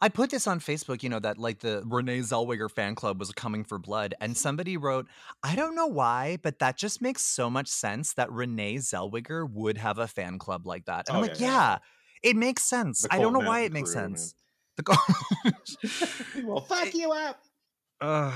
I 0.00 0.08
put 0.08 0.30
this 0.30 0.46
on 0.46 0.60
Facebook, 0.60 1.02
you 1.02 1.08
know, 1.08 1.18
that 1.20 1.38
like 1.38 1.60
the 1.60 1.82
Renee 1.86 2.20
Zellweger 2.20 2.70
fan 2.70 2.94
club 2.94 3.18
was 3.18 3.30
coming 3.32 3.64
for 3.64 3.78
blood. 3.78 4.14
And 4.20 4.36
somebody 4.36 4.76
wrote, 4.76 5.06
I 5.42 5.54
don't 5.56 5.74
know 5.74 5.86
why, 5.86 6.38
but 6.42 6.58
that 6.58 6.76
just 6.76 7.00
makes 7.00 7.22
so 7.22 7.48
much 7.48 7.68
sense 7.68 8.14
that 8.14 8.30
Renee 8.32 8.76
Zellweger 8.76 9.48
would 9.50 9.78
have 9.78 9.98
a 9.98 10.06
fan 10.08 10.38
club 10.38 10.66
like 10.66 10.84
that. 10.86 11.08
And 11.08 11.16
I'm 11.18 11.24
Oh, 11.24 11.26
like, 11.26 11.40
yeah, 11.40 11.46
yeah, 11.46 11.78
yeah, 12.22 12.30
it 12.30 12.36
makes 12.36 12.64
sense. 12.64 13.02
The 13.02 13.14
I 13.14 13.18
don't 13.18 13.32
know 13.32 13.40
why 13.40 13.60
it 13.60 13.72
makes 13.72 13.92
crew, 13.92 14.02
man. 14.02 14.16
sense. 14.16 14.34
The 14.76 14.82
Cold- 14.82 16.44
well, 16.44 16.60
fuck 16.62 16.94
you 16.94 17.12
up. 17.12 17.40
Ugh. 18.00 18.32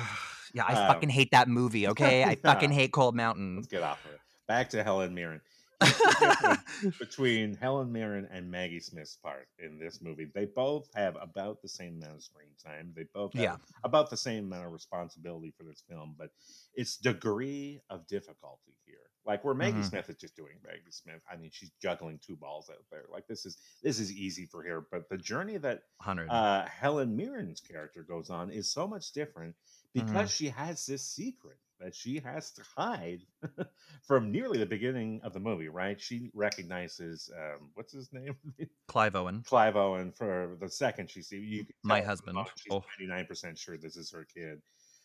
yeah, 0.54 0.64
I 0.66 0.72
Um, 0.74 0.94
fucking 0.94 1.09
hate 1.09 1.30
that 1.32 1.48
movie, 1.48 1.88
okay? 1.88 2.24
I 2.24 2.34
fucking 2.42 2.70
hate 2.70 2.92
Cold 2.92 3.14
Mountain. 3.16 3.56
Let's 3.56 3.68
get 3.68 3.82
off 3.82 4.04
of 4.04 4.12
it. 4.12 4.20
Back 4.46 4.70
to 4.70 4.82
Helen 4.84 5.14
Mirren. 5.14 5.40
Here's 5.81 5.97
the 5.99 6.59
difference 6.81 6.99
between 6.99 7.55
Helen 7.57 7.93
Mirren 7.93 8.26
and 8.31 8.51
Maggie 8.51 8.81
Smith's 8.81 9.16
part 9.16 9.49
in 9.59 9.79
this 9.79 10.01
movie. 10.03 10.26
They 10.35 10.47
both 10.47 10.89
have 10.95 11.16
about 11.20 11.62
the 11.62 11.68
same 11.68 11.97
amount 12.03 12.16
of 12.16 12.22
screen 12.22 12.51
time. 12.64 12.93
They 12.97 13.05
both 13.14 13.33
have 13.35 13.43
Yeah. 13.43 13.57
about 13.85 14.11
the 14.11 14.16
same 14.16 14.47
amount 14.47 14.66
of 14.66 14.72
responsibility 14.72 15.53
for 15.57 15.62
this 15.64 15.83
film, 15.89 16.14
but 16.18 16.31
it's 16.74 16.97
degree 16.97 17.81
of 17.91 18.07
difficulty 18.07 18.74
here. 18.87 18.97
Like 19.24 19.45
where 19.45 19.55
Maggie 19.55 19.81
Mhm. 19.81 19.85
Smith 19.91 20.09
is 20.09 20.16
just 20.16 20.37
doing 20.37 20.59
Maggie 20.64 20.91
Smith. 20.91 21.20
I 21.31 21.37
mean, 21.37 21.51
she's 21.53 21.70
juggling 21.83 22.18
two 22.18 22.35
balls 22.37 22.70
out 22.70 22.85
there. 22.91 23.05
Like 23.11 23.26
this 23.26 23.45
is 23.45 23.59
this 23.83 24.01
is 24.01 24.11
easy 24.11 24.47
for 24.47 24.62
her. 24.64 24.81
But 24.91 25.09
the 25.11 25.18
journey 25.18 25.59
that 25.59 25.83
uh, 26.31 26.66
Helen 26.66 27.14
Mirren's 27.16 27.61
character 27.61 28.03
goes 28.03 28.31
on 28.31 28.51
is 28.51 28.70
so 28.70 28.89
much 28.89 29.12
different 29.12 29.55
because 29.93 30.31
she 30.31 30.49
has 30.49 30.87
this 30.87 31.05
secret. 31.05 31.59
That 31.81 31.95
she 31.95 32.18
has 32.20 32.51
to 32.53 32.62
hide 32.76 33.20
from 34.03 34.31
nearly 34.33 34.59
the 34.59 34.66
beginning 34.66 35.20
of 35.22 35.33
the 35.33 35.41
movie. 35.41 35.68
Right? 35.68 36.01
She 36.01 36.31
recognizes 36.35 37.31
um, 37.37 37.70
what's 37.74 37.93
his 37.93 38.12
name, 38.12 38.37
Clive 38.89 39.14
Owen. 39.16 39.43
Clive 39.47 39.76
Owen. 39.76 40.12
For 40.12 40.57
the 40.61 40.68
second 40.68 41.11
she 41.11 41.22
sees 41.22 41.45
you, 41.45 41.66
My 41.83 42.01
tell 42.01 42.16
from 42.16 42.35
the 42.35 42.41
husband. 42.43 42.49
She's 42.57 42.72
Oh. 42.72 42.85
ninety 42.99 43.12
nine 43.12 43.26
percent 43.26 43.59
sure 43.59 43.76
this 43.76 43.97
is 43.97 44.11
her 44.11 44.24
kid, 44.24 44.61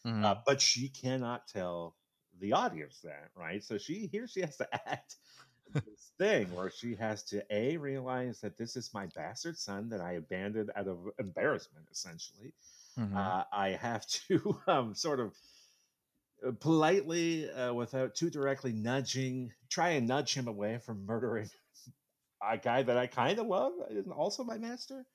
Mhm. 0.05 0.23
uh, 0.23 0.35
but 0.45 0.61
she 0.61 0.89
cannot 0.89 1.47
tell 1.47 1.95
the 2.39 2.53
audience 2.53 2.99
that. 3.03 3.29
Right? 3.35 3.63
So 3.63 3.77
she 3.77 4.07
here 4.11 4.27
she 4.27 4.41
has 4.41 4.57
to 4.57 4.67
act 4.89 5.17
this 5.73 6.11
thing 6.19 6.53
where 6.53 6.69
she 6.69 6.93
has 6.95 7.23
to 7.23 7.43
a 7.49 7.77
realize 7.77 8.39
that 8.41 8.57
this 8.57 8.75
is 8.75 8.93
my 8.93 9.07
bastard 9.15 9.57
son 9.57 9.89
that 9.89 10.01
I 10.01 10.13
abandoned 10.13 10.71
out 10.75 10.87
of 10.87 10.99
embarrassment, 11.19 11.87
essentially. 11.91 12.53
Mhm. 12.99 13.15
Uh, 13.15 13.43
I 13.51 13.69
have 13.69 14.05
to 14.27 14.59
um, 14.67 14.93
sort 14.93 15.19
of 15.19 15.29
uh, 15.29 15.33
politely, 16.51 17.49
uh, 17.49 17.73
without 17.73 18.15
too 18.15 18.29
directly 18.29 18.73
nudging, 18.73 19.51
try 19.69 19.89
and 19.91 20.07
nudge 20.07 20.33
him 20.33 20.47
away 20.47 20.77
from 20.79 21.05
murdering 21.05 21.49
a 22.41 22.57
guy 22.57 22.83
that 22.83 22.97
I 22.97 23.07
kind 23.07 23.39
of 23.39 23.47
love, 23.47 23.73
and 23.89 24.11
also 24.11 24.43
my 24.43 24.57
master, 24.57 25.05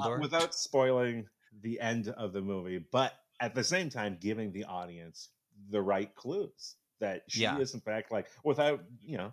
uh, 0.00 0.10
Dumbledore. 0.10 0.18
without 0.20 0.54
spoiling 0.54 1.28
the 1.62 1.80
end 1.80 2.08
of 2.08 2.32
the 2.32 2.40
movie, 2.42 2.78
but 2.92 3.14
at 3.40 3.54
the 3.54 3.64
same 3.64 3.88
time 3.90 4.18
giving 4.20 4.52
the 4.52 4.64
audience 4.64 5.30
the 5.70 5.80
right 5.82 6.14
clues 6.14 6.76
that 7.00 7.22
she 7.28 7.40
Yeah. 7.40 7.58
is 7.58 7.74
in 7.74 7.80
fact 7.80 8.10
like 8.12 8.26
without 8.44 8.80
you 9.00 9.16
know 9.16 9.32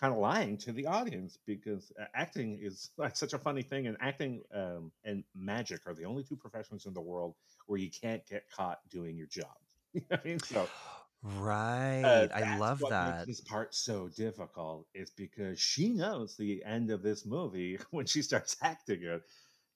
kind 0.00 0.12
of 0.12 0.18
lying 0.18 0.56
to 0.56 0.72
the 0.72 0.86
audience 0.86 1.38
because 1.46 1.92
uh, 2.00 2.04
acting 2.14 2.58
is 2.60 2.90
like 2.98 3.16
such 3.16 3.32
a 3.32 3.38
funny 3.38 3.62
thing 3.62 3.86
and 3.86 3.96
acting 4.00 4.42
um, 4.54 4.92
and 5.04 5.24
magic 5.34 5.80
are 5.86 5.94
the 5.94 6.04
only 6.04 6.22
two 6.22 6.36
professions 6.36 6.86
in 6.86 6.94
the 6.94 7.00
world 7.00 7.34
where 7.66 7.78
you 7.78 7.90
can't 7.90 8.26
get 8.26 8.44
caught 8.50 8.78
doing 8.90 9.16
your 9.16 9.26
job 9.26 9.56
you 9.94 10.00
know 10.02 10.06
what 10.16 10.20
i 10.24 10.28
mean 10.28 10.40
so 10.40 10.70
right. 11.22 12.02
uh, 12.02 12.28
I 12.32 12.42
that's 12.42 12.44
love 12.44 12.80
what 12.80 12.94
that. 12.94 13.00
makes 13.00 13.24
this 13.24 13.40
part 13.40 13.74
so 13.74 14.08
difficult 14.08 14.86
is 14.94 15.10
because 15.10 15.58
she 15.60 15.90
knows 15.90 16.36
the 16.36 16.62
end 16.64 16.90
of 16.90 17.02
this 17.02 17.26
movie 17.26 17.78
when 17.90 18.06
she 18.06 18.22
starts 18.22 18.56
acting 18.62 19.02
it 19.02 19.22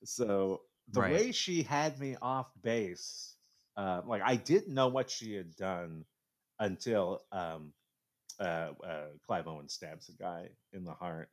so 0.05 0.63
the 0.93 1.01
Right. 1.01 1.03
way 1.03 1.33
she 1.33 1.63
had 1.63 1.99
me 1.99 2.17
off 2.23 2.51
base 2.63 3.37
uh, 3.77 4.03
like 4.07 4.23
i 4.25 4.37
didn't 4.37 4.75
know 4.75 4.89
what 4.89 5.11
she 5.11 5.35
had 5.35 5.55
done 5.57 6.05
until 6.61 7.23
um, 7.33 7.73
uh, 8.41 8.73
uh, 8.85 9.07
clive 9.27 9.47
owen 9.49 9.69
stabs 9.69 10.07
the 10.07 10.15
guy 10.15 10.49
in 10.73 10.85
the 10.85 10.93
heart 10.95 11.31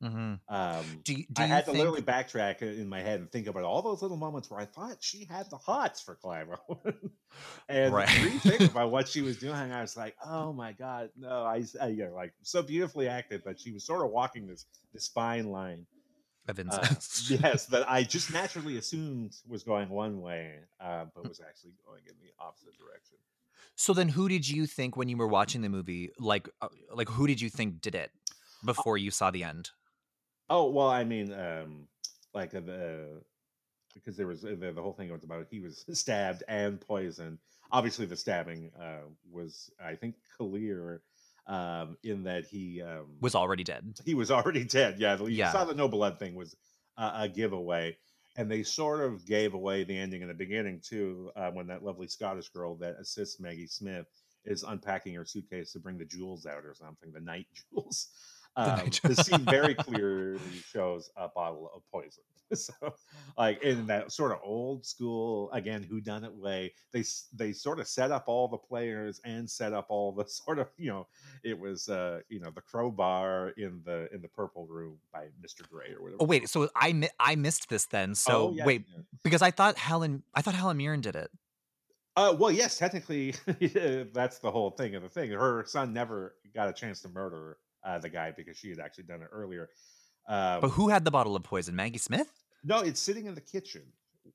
hmm 0.00 0.34
um, 0.48 1.04
Do 1.04 1.14
you, 1.14 1.24
do 1.32 1.42
I 1.42 1.46
had 1.46 1.64
to 1.66 1.72
literally 1.72 2.02
backtrack 2.02 2.62
in 2.62 2.88
my 2.88 3.00
head 3.02 3.20
and 3.20 3.30
think 3.30 3.48
about 3.48 3.64
all 3.64 3.82
those 3.82 4.00
little 4.00 4.16
moments 4.16 4.50
where 4.50 4.60
I 4.60 4.64
thought 4.64 4.98
she 5.00 5.24
had 5.24 5.50
the 5.50 5.56
hots 5.56 6.00
for 6.00 6.14
Clive 6.14 6.48
Owen. 6.68 7.10
and 7.68 7.92
Right. 7.92 8.08
rethink 8.08 8.64
about 8.70 8.90
what 8.90 9.08
she 9.08 9.20
was 9.20 9.36
doing. 9.36 9.54
I 9.72 9.80
was 9.82 9.96
like, 9.96 10.16
oh 10.24 10.52
my 10.52 10.72
God, 10.72 11.10
no, 11.16 11.44
I, 11.44 11.64
I 11.80 11.88
you 11.88 12.04
know, 12.06 12.14
like 12.14 12.32
so 12.42 12.62
beautifully 12.62 13.08
acted, 13.08 13.42
but 13.44 13.60
she 13.60 13.72
was 13.72 13.84
sort 13.84 14.04
of 14.04 14.10
walking 14.10 14.46
this 14.46 14.66
this 14.92 15.08
fine 15.08 15.50
line. 15.50 15.86
of 16.48 16.58
Uh, 16.68 16.86
incest? 16.86 17.30
yes, 17.30 17.66
that 17.66 17.88
I 17.90 18.02
just 18.02 18.32
naturally 18.32 18.76
assumed 18.78 19.34
was 19.46 19.62
going 19.62 19.88
one 19.88 20.20
way, 20.20 20.60
uh, 20.80 21.06
but 21.14 21.26
was 21.26 21.40
actually 21.40 21.72
going 21.86 22.02
in 22.06 22.14
the 22.20 22.32
opposite 22.38 22.76
direction. 22.78 23.16
So 23.76 23.92
then, 23.94 24.08
who 24.10 24.28
did 24.28 24.48
you 24.48 24.66
think 24.66 24.96
when 24.96 25.08
you 25.08 25.16
were 25.16 25.28
watching 25.28 25.62
the 25.62 25.68
movie? 25.68 26.10
Like, 26.18 26.48
uh, 26.60 26.68
like 26.92 27.08
who 27.08 27.26
did 27.26 27.40
you 27.40 27.48
think 27.48 27.80
did 27.80 27.94
it 27.94 28.10
before 28.64 28.98
you 28.98 29.10
saw 29.10 29.30
the 29.30 29.44
end? 29.44 29.70
Oh 30.50 30.70
well, 30.70 30.88
I 30.88 31.04
mean, 31.04 31.32
um, 31.32 31.86
like 32.34 32.54
uh, 32.54 32.60
the 32.60 33.22
because 33.94 34.16
there 34.16 34.26
was 34.26 34.44
uh, 34.44 34.54
the, 34.58 34.72
the 34.72 34.82
whole 34.82 34.92
thing 34.92 35.10
was 35.10 35.24
about 35.24 35.46
he 35.50 35.60
was 35.60 35.84
stabbed 35.98 36.42
and 36.48 36.80
poisoned. 36.80 37.38
Obviously, 37.70 38.06
the 38.06 38.16
stabbing 38.16 38.70
uh, 38.80 39.02
was, 39.30 39.70
I 39.82 39.94
think, 39.94 40.14
clear 40.38 41.02
um, 41.46 41.98
in 42.02 42.22
that 42.24 42.46
he 42.46 42.80
um, 42.82 43.16
Was 43.20 43.34
already 43.34 43.64
dead. 43.64 43.94
he 44.04 44.14
was 44.14 44.30
already 44.30 44.64
dead. 44.64 44.98
Yeah, 44.98 45.18
you 45.18 45.28
Yeah. 45.28 45.52
saw 45.52 45.64
the 45.64 45.74
no 45.74 45.88
blood 45.88 46.18
thing 46.18 46.34
was 46.34 46.56
uh, 46.96 47.12
a 47.14 47.28
giveaway, 47.28 47.96
and 48.36 48.50
they 48.50 48.62
sort 48.62 49.00
of 49.00 49.26
gave 49.26 49.52
away 49.54 49.84
the 49.84 49.96
ending 49.98 50.22
in 50.22 50.28
the 50.28 50.34
beginning 50.34 50.80
too, 50.80 51.30
uh, 51.36 51.50
when 51.50 51.66
that 51.66 51.84
lovely 51.84 52.06
Scottish 52.08 52.48
girl 52.48 52.74
that 52.76 52.96
assists 52.98 53.38
Maggie 53.38 53.66
Smith 53.66 54.06
is 54.46 54.62
unpacking 54.62 55.14
her 55.14 55.24
suitcase 55.26 55.72
to 55.72 55.78
bring 55.78 55.98
the 55.98 56.04
jewels 56.06 56.46
out 56.46 56.64
or 56.64 56.74
something, 56.74 57.12
the 57.12 57.20
night 57.20 57.46
jewels. 57.72 58.08
The 58.58 58.82
Um, 58.82 58.90
the 59.04 59.14
scene 59.22 59.44
very 59.44 59.74
clearly 59.86 60.40
shows 60.66 61.10
a 61.16 61.28
bottle 61.28 61.70
of 61.74 61.82
poison. 61.92 62.24
So, 62.54 62.72
like 63.36 63.62
in 63.62 63.86
that 63.88 64.10
sort 64.10 64.32
of 64.32 64.38
old 64.42 64.86
school, 64.86 65.50
again, 65.52 65.82
who 65.82 66.00
done 66.00 66.24
it 66.24 66.32
way, 66.32 66.72
they 66.92 67.04
they 67.34 67.52
sort 67.52 67.78
of 67.78 67.86
set 67.86 68.10
up 68.10 68.24
all 68.26 68.48
the 68.48 68.56
players 68.56 69.20
and 69.22 69.48
set 69.50 69.74
up 69.74 69.84
all 69.90 70.12
the 70.12 70.24
sort 70.28 70.58
of 70.58 70.68
you 70.78 70.88
know 70.88 71.06
it 71.44 71.58
was 71.58 71.90
uh 71.90 72.20
you 72.30 72.40
know 72.40 72.50
the 72.50 72.62
crowbar 72.62 73.50
in 73.58 73.82
the 73.84 74.08
in 74.14 74.22
the 74.22 74.28
purple 74.28 74.66
room 74.66 74.96
by 75.12 75.26
Mr. 75.44 75.68
Gray 75.68 75.92
or 75.92 76.02
whatever. 76.02 76.16
Oh 76.20 76.24
wait, 76.24 76.48
so 76.48 76.70
I 76.74 76.94
mi- 76.94 77.10
I 77.20 77.36
missed 77.36 77.68
this 77.68 77.84
then. 77.84 78.14
So 78.14 78.32
Oh, 78.48 78.54
yeah, 78.54 78.64
wait, 78.64 78.84
yeah. 78.90 79.02
because 79.22 79.42
I 79.42 79.50
thought 79.50 79.76
Helen 79.76 80.22
I 80.34 80.40
thought 80.40 80.54
Helen 80.54 80.78
Mirren 80.78 81.02
did 81.02 81.16
it. 81.16 81.30
Uh, 82.16 82.34
well, 82.36 82.50
yes, 82.50 82.78
technically, 82.78 83.34
that's 84.14 84.38
the 84.38 84.50
whole 84.50 84.70
thing 84.70 84.94
of 84.94 85.02
the 85.02 85.08
thing. 85.10 85.30
Her 85.32 85.64
son 85.66 85.92
never 85.92 86.34
got 86.54 86.68
a 86.68 86.72
chance 86.72 87.02
to 87.02 87.08
murder 87.10 87.58
uh, 87.84 87.98
the 87.98 88.08
guy 88.08 88.32
because 88.36 88.56
she 88.56 88.70
had 88.70 88.78
actually 88.80 89.04
done 89.04 89.22
it 89.22 89.28
earlier. 89.32 89.68
Um, 90.28 90.60
But 90.60 90.68
who 90.70 90.88
had 90.88 91.04
the 91.04 91.10
bottle 91.10 91.36
of 91.36 91.42
poison? 91.42 91.74
Maggie 91.76 91.98
Smith. 91.98 92.32
no, 92.64 92.80
it's 92.80 93.00
sitting 93.00 93.26
in 93.26 93.34
the 93.34 93.40
kitchen, 93.40 93.82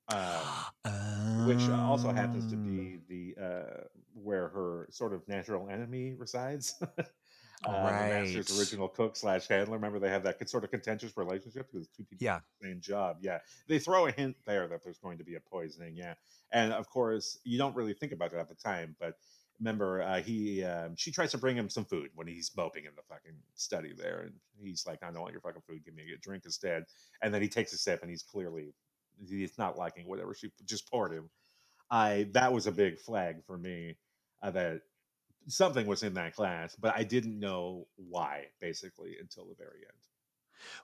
um, 0.10 0.42
which 1.48 1.70
also 1.70 2.12
happens 2.12 2.50
to 2.50 2.56
be 2.56 3.00
the 3.08 3.42
uh, 3.44 3.84
where 4.14 4.48
her 4.50 4.88
sort 4.92 5.14
of 5.14 5.28
natural 5.28 5.70
enemy 5.70 6.14
resides. 6.14 6.76
uh, 6.82 7.04
The 7.64 7.70
master's 7.72 8.60
original 8.60 8.88
cook 8.88 9.16
slash 9.16 9.48
handler. 9.48 9.76
Remember, 9.76 10.00
they 10.00 10.10
have 10.10 10.24
that 10.24 10.50
sort 10.50 10.64
of 10.64 10.72
contentious 10.72 11.16
relationship 11.16 11.68
because 11.72 11.88
two 11.90 12.04
people 12.04 12.26
Yeah. 12.26 12.40
the 12.62 12.68
same 12.70 12.82
job. 12.82 13.18
Yeah, 13.22 13.40
they 13.68 13.80
throw 13.80 14.08
a 14.08 14.12
hint 14.12 14.36
there 14.46 14.68
that 14.68 14.84
there's 14.84 14.98
going 15.00 15.18
to 15.20 15.24
be 15.24 15.36
a 15.36 15.40
poisoning. 15.40 15.96
Yeah, 15.96 16.16
and 16.52 16.74
of 16.74 16.90
course, 16.90 17.38
you 17.44 17.58
don't 17.58 17.76
really 17.76 17.94
think 17.94 18.12
about 18.12 18.34
it 18.34 18.38
at 18.40 18.50
the 18.50 18.56
time, 18.56 18.96
but 19.00 19.18
remember, 19.64 20.02
uh, 20.02 20.22
he 20.22 20.64
um, 20.64 20.96
she 20.98 21.12
tries 21.12 21.32
to 21.32 21.38
bring 21.38 21.56
him 21.56 21.70
some 21.70 21.86
food 21.86 22.10
when 22.16 22.28
he's 22.28 22.52
moping 22.56 22.86
in 22.86 22.92
the 22.96 23.02
fucking 23.08 23.38
study 23.56 23.94
there, 23.98 24.22
and 24.22 24.34
he's 24.62 24.86
like, 24.86 25.02
"I 25.02 25.12
don't 25.12 25.22
want 25.22 25.32
your 25.32 25.42
fucking 25.42 25.64
food. 25.68 25.86
Give 25.86 25.96
me 25.96 26.04
a 26.14 26.18
drink 26.18 26.44
instead." 26.46 26.84
And 27.22 27.34
then 27.34 27.42
he 27.42 27.48
takes 27.48 27.74
a 27.74 27.78
sip, 27.78 28.02
and 28.02 28.10
he's 28.10 28.24
clearly 28.24 28.74
he's 29.28 29.58
not 29.58 29.78
liking 29.78 30.08
whatever 30.08 30.34
she 30.34 30.52
just 30.66 30.90
poured 30.90 31.14
him. 31.14 31.30
I 31.90 32.28
that 32.34 32.52
was 32.52 32.68
a 32.68 32.72
big 32.72 33.00
flag 33.00 33.44
for 33.46 33.58
me 33.58 33.98
uh, 34.42 34.52
that 34.52 34.82
something 35.48 35.88
was 35.88 36.04
in 36.04 36.14
that 36.16 36.36
class, 36.36 36.76
but 36.76 36.94
I 36.96 37.04
didn't 37.04 37.40
know 37.40 37.88
why 37.96 38.46
basically 38.60 39.16
until 39.20 39.46
the 39.46 39.56
very 39.56 39.82
end. 39.88 40.13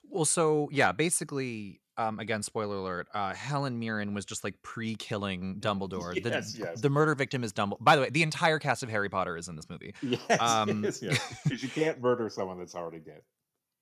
Well, 0.09 0.25
so 0.25 0.69
yeah, 0.71 0.91
basically, 0.91 1.81
um, 1.97 2.19
again, 2.19 2.43
spoiler 2.43 2.77
alert. 2.77 3.07
Uh, 3.13 3.33
Helen 3.33 3.79
Mirren 3.79 4.13
was 4.13 4.25
just 4.25 4.43
like 4.43 4.55
pre-killing 4.61 5.57
Dumbledore. 5.59 6.15
Yes, 6.15 6.53
the, 6.53 6.59
yes. 6.59 6.81
the 6.81 6.89
murder 6.89 7.13
victim 7.15 7.43
is 7.43 7.51
Dumbledore. 7.51 7.83
By 7.83 7.95
the 7.95 8.03
way, 8.03 8.09
the 8.09 8.23
entire 8.23 8.59
cast 8.59 8.83
of 8.83 8.89
Harry 8.89 9.09
Potter 9.09 9.35
is 9.37 9.47
in 9.47 9.55
this 9.55 9.69
movie. 9.69 9.93
Yes, 10.01 10.41
Um, 10.41 10.83
yes, 10.83 11.01
yes. 11.01 11.39
Because 11.43 11.61
you 11.61 11.69
can't 11.69 12.01
murder 12.01 12.29
someone 12.29 12.57
that's 12.57 12.73
already 12.73 12.99
dead. 12.99 13.21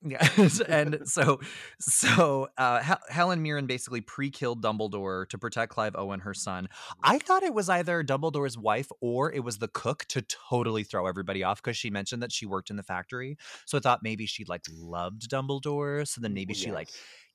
Yes, 0.02 0.60
and 0.60 1.00
so 1.06 1.40
so 1.80 2.48
uh, 2.56 2.80
Hel- 2.80 3.00
Helen 3.08 3.42
Mirren 3.42 3.66
basically 3.66 4.00
pre-killed 4.00 4.62
Dumbledore 4.62 5.28
to 5.28 5.38
protect 5.38 5.72
Clive 5.72 5.96
Owen, 5.96 6.20
her 6.20 6.34
son. 6.34 6.68
I 7.02 7.18
thought 7.18 7.42
it 7.42 7.52
was 7.52 7.68
either 7.68 8.04
Dumbledore's 8.04 8.56
wife 8.56 8.88
or 9.00 9.32
it 9.32 9.42
was 9.42 9.58
the 9.58 9.68
cook 9.68 10.04
to 10.10 10.22
totally 10.22 10.84
throw 10.84 11.06
everybody 11.06 11.42
off 11.42 11.60
because 11.62 11.76
she 11.76 11.90
mentioned 11.90 12.22
that 12.22 12.32
she 12.32 12.46
worked 12.46 12.70
in 12.70 12.76
the 12.76 12.82
factory. 12.84 13.36
So 13.66 13.76
I 13.78 13.80
thought 13.80 14.00
maybe 14.02 14.26
she 14.26 14.44
like 14.44 14.64
loved 14.72 15.28
Dumbledore, 15.28 16.06
so 16.06 16.20
then 16.20 16.32
maybe 16.32 16.54
she 16.54 16.70
like 16.70 16.90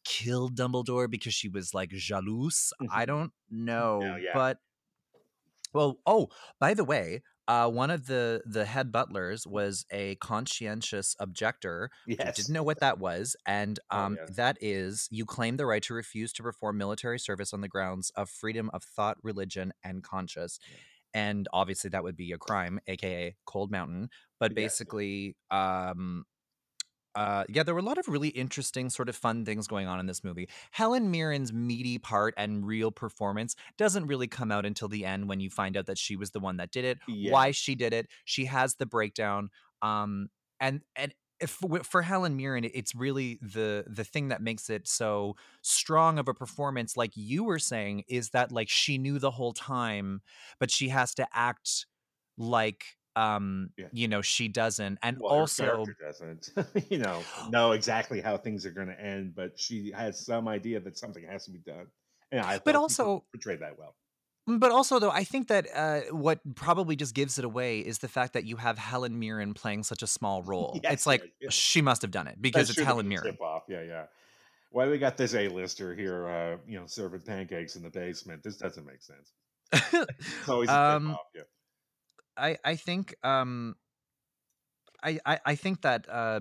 killed 0.06 0.56
Dumbledore 0.56 1.10
because 1.10 1.34
she 1.34 1.50
was 1.50 1.74
like 1.74 1.90
jalouse. 1.92 2.72
I 2.92 3.04
Mhm. 3.04 3.08
don't 3.08 3.32
know, 3.52 4.16
yeah. 4.22 4.32
but 4.34 4.60
well, 5.74 5.98
oh, 6.06 6.30
by 6.60 6.74
the 6.76 6.84
way, 6.84 7.24
uh, 7.48 7.70
one 7.70 7.92
of 7.92 8.08
the 8.08 8.42
the 8.46 8.66
head 8.66 8.92
butlers 8.92 9.46
was 9.48 9.86
a 9.92 10.16
conscientious 10.16 11.16
objector 11.20 11.90
Yes. 12.06 12.36
didn't 12.36 12.54
know 12.54 12.64
what 12.64 12.80
that 12.80 13.00
was, 13.00 13.36
and 13.46 13.80
Oh, 13.92 14.06
um, 14.06 14.18
yes. 14.18 14.30
that 14.30 14.58
is 14.62 15.08
you 15.12 15.26
claim 15.26 15.58
the 15.58 15.66
right 15.68 15.84
to 15.84 15.94
refuse 15.94 16.34
to 16.34 16.44
perform 16.44 16.78
military 16.78 17.20
service 17.20 17.54
on 17.54 17.62
the 17.62 17.68
grounds 17.68 18.10
of 18.16 18.30
freedom 18.30 18.70
of 18.74 18.84
thought, 18.84 19.18
religion, 19.24 19.74
and 19.84 20.04
conscience. 20.04 20.60
Yeah. 20.66 20.80
And 21.14 21.48
obviously, 21.54 21.90
that 21.92 22.04
would 22.04 22.16
be 22.18 22.32
a 22.32 22.38
crime, 22.40 22.80
aka 22.88 23.36
Cold 23.46 23.72
Mountain. 23.72 24.10
But 24.40 24.56
basically, 24.56 25.38
um, 25.52 26.26
uh, 27.16 27.44
yeah, 27.50 27.64
there 27.64 27.74
were 27.74 27.80
a 27.80 27.84
lot 27.84 27.98
of 27.98 28.08
really 28.08 28.30
interesting, 28.30 28.90
sort 28.90 29.10
of 29.10 29.16
fun 29.16 29.46
things 29.46 29.68
going 29.68 29.88
on 29.88 30.00
in 30.00 30.06
this 30.08 30.24
movie. 30.24 30.50
Helen 30.72 31.12
Mirren's 31.12 31.54
meaty 31.54 31.98
part 32.00 32.34
and 32.38 32.66
real 32.66 32.92
performance 32.92 33.56
doesn't 33.78 34.08
really 34.08 34.28
come 34.28 34.52
out 34.52 34.66
until 34.66 34.88
the 34.88 35.06
end 35.06 35.30
when 35.30 35.40
you 35.40 35.50
find 35.50 35.78
out 35.78 35.86
that 35.86 35.98
she 35.98 36.16
was 36.16 36.32
the 36.32 36.40
one 36.40 36.58
that 36.58 36.72
did 36.72 36.86
it, 36.86 37.00
Yeah. 37.08 37.36
why 37.36 37.52
she 37.52 37.76
did 37.76 37.94
it. 37.94 38.08
She 38.26 38.46
has 38.46 38.76
the 38.76 38.86
breakdown, 38.86 39.50
um, 39.82 40.30
and 40.60 40.82
and 40.96 41.14
if 41.40 41.60
for 41.84 42.02
Helen 42.02 42.38
Mirren, 42.38 42.64
it's 42.64 42.96
really 42.96 43.38
the 43.42 43.84
the 43.88 44.04
thing 44.04 44.30
that 44.30 44.42
makes 44.42 44.70
it 44.70 44.88
so 44.88 45.36
strong 45.62 46.18
of 46.18 46.28
a 46.28 46.34
performance. 46.34 46.96
Like 46.96 47.12
you 47.16 47.44
were 47.44 47.60
saying, 47.60 48.04
is 48.08 48.30
that 48.30 48.52
like 48.52 48.70
she 48.70 48.98
knew 48.98 49.20
the 49.20 49.32
whole 49.32 49.54
time, 49.54 50.22
but 50.60 50.72
she 50.72 50.90
has 50.90 51.14
to 51.16 51.28
act 51.34 51.86
like 52.38 52.98
um 53.16 53.70
Yeah. 53.78 53.88
you 53.92 54.08
know 54.08 54.22
she 54.22 54.48
doesn't 54.48 55.00
and 55.04 55.18
Well, 55.20 55.32
also 55.32 55.86
doesn't, 56.00 56.50
you 56.90 56.98
know, 56.98 57.22
know 57.50 57.72
exactly 57.74 58.22
how 58.22 58.38
things 58.38 58.66
are 58.66 58.72
going 58.72 58.88
to 58.88 59.00
end, 59.00 59.36
but 59.36 59.60
she 59.60 59.92
has 59.92 60.26
some 60.26 60.48
idea 60.48 60.80
that 60.80 60.98
something 60.98 61.24
has 61.26 61.46
to 61.46 61.52
be 61.52 61.60
done. 61.60 61.88
And 62.32 62.42
I 62.42 62.60
but 62.60 62.76
also 62.76 63.26
portrayed 63.32 63.60
that 63.62 63.78
well. 63.78 63.96
but 64.46 64.72
also 64.72 65.00
though 65.00 65.12
i 65.12 65.24
think 65.24 65.48
that 65.48 65.68
uh 65.74 66.02
what 66.12 66.40
probably 66.56 66.96
just 66.96 67.14
gives 67.16 67.40
it 67.40 67.46
away 67.46 67.80
is 67.80 68.00
the 68.00 68.08
fact 68.10 68.34
that 68.34 68.44
you 68.46 68.58
have 68.58 68.78
helen 68.78 69.18
mirren 69.18 69.54
playing 69.54 69.84
such 69.84 70.04
a 70.04 70.08
small 70.08 70.44
role 70.52 70.80
Yes, 70.84 70.94
it's 70.94 71.06
like 71.06 71.22
yeah, 71.22 71.28
yeah. 71.42 71.50
she 71.50 71.82
must 71.82 72.02
have 72.02 72.12
done 72.12 72.28
it 72.28 72.42
because 72.42 72.68
That 72.68 72.74
it's 72.78 72.82
helen 72.82 73.08
mirren 73.08 73.38
off. 73.42 73.64
Yeah, 73.70 73.84
yeah. 73.84 74.06
Why 74.72 74.88
we 74.88 74.98
got 74.98 75.18
this 75.18 75.36
A-lister 75.36 75.94
here, 75.96 76.28
uh, 76.28 76.58
you 76.68 76.80
know, 76.80 76.88
serving 76.88 77.22
pancakes 77.22 77.76
in 77.76 77.84
the 77.84 77.90
basement? 77.92 78.42
This 78.44 78.58
doesn't 78.58 78.86
make 78.86 79.02
sense. 79.04 79.32
It's 80.40 80.50
always 80.50 80.70
a 80.70 80.74
tip 80.74 80.82
um 80.82 81.08
off. 81.08 81.28
Yeah. 81.36 81.44
I 82.38 82.58
i 82.64 82.76
think 82.76 83.16
um 83.24 83.76
I, 85.04 85.20
I 85.26 85.40
I 85.46 85.56
think 85.56 85.82
that 85.82 86.08
uh, 86.10 86.40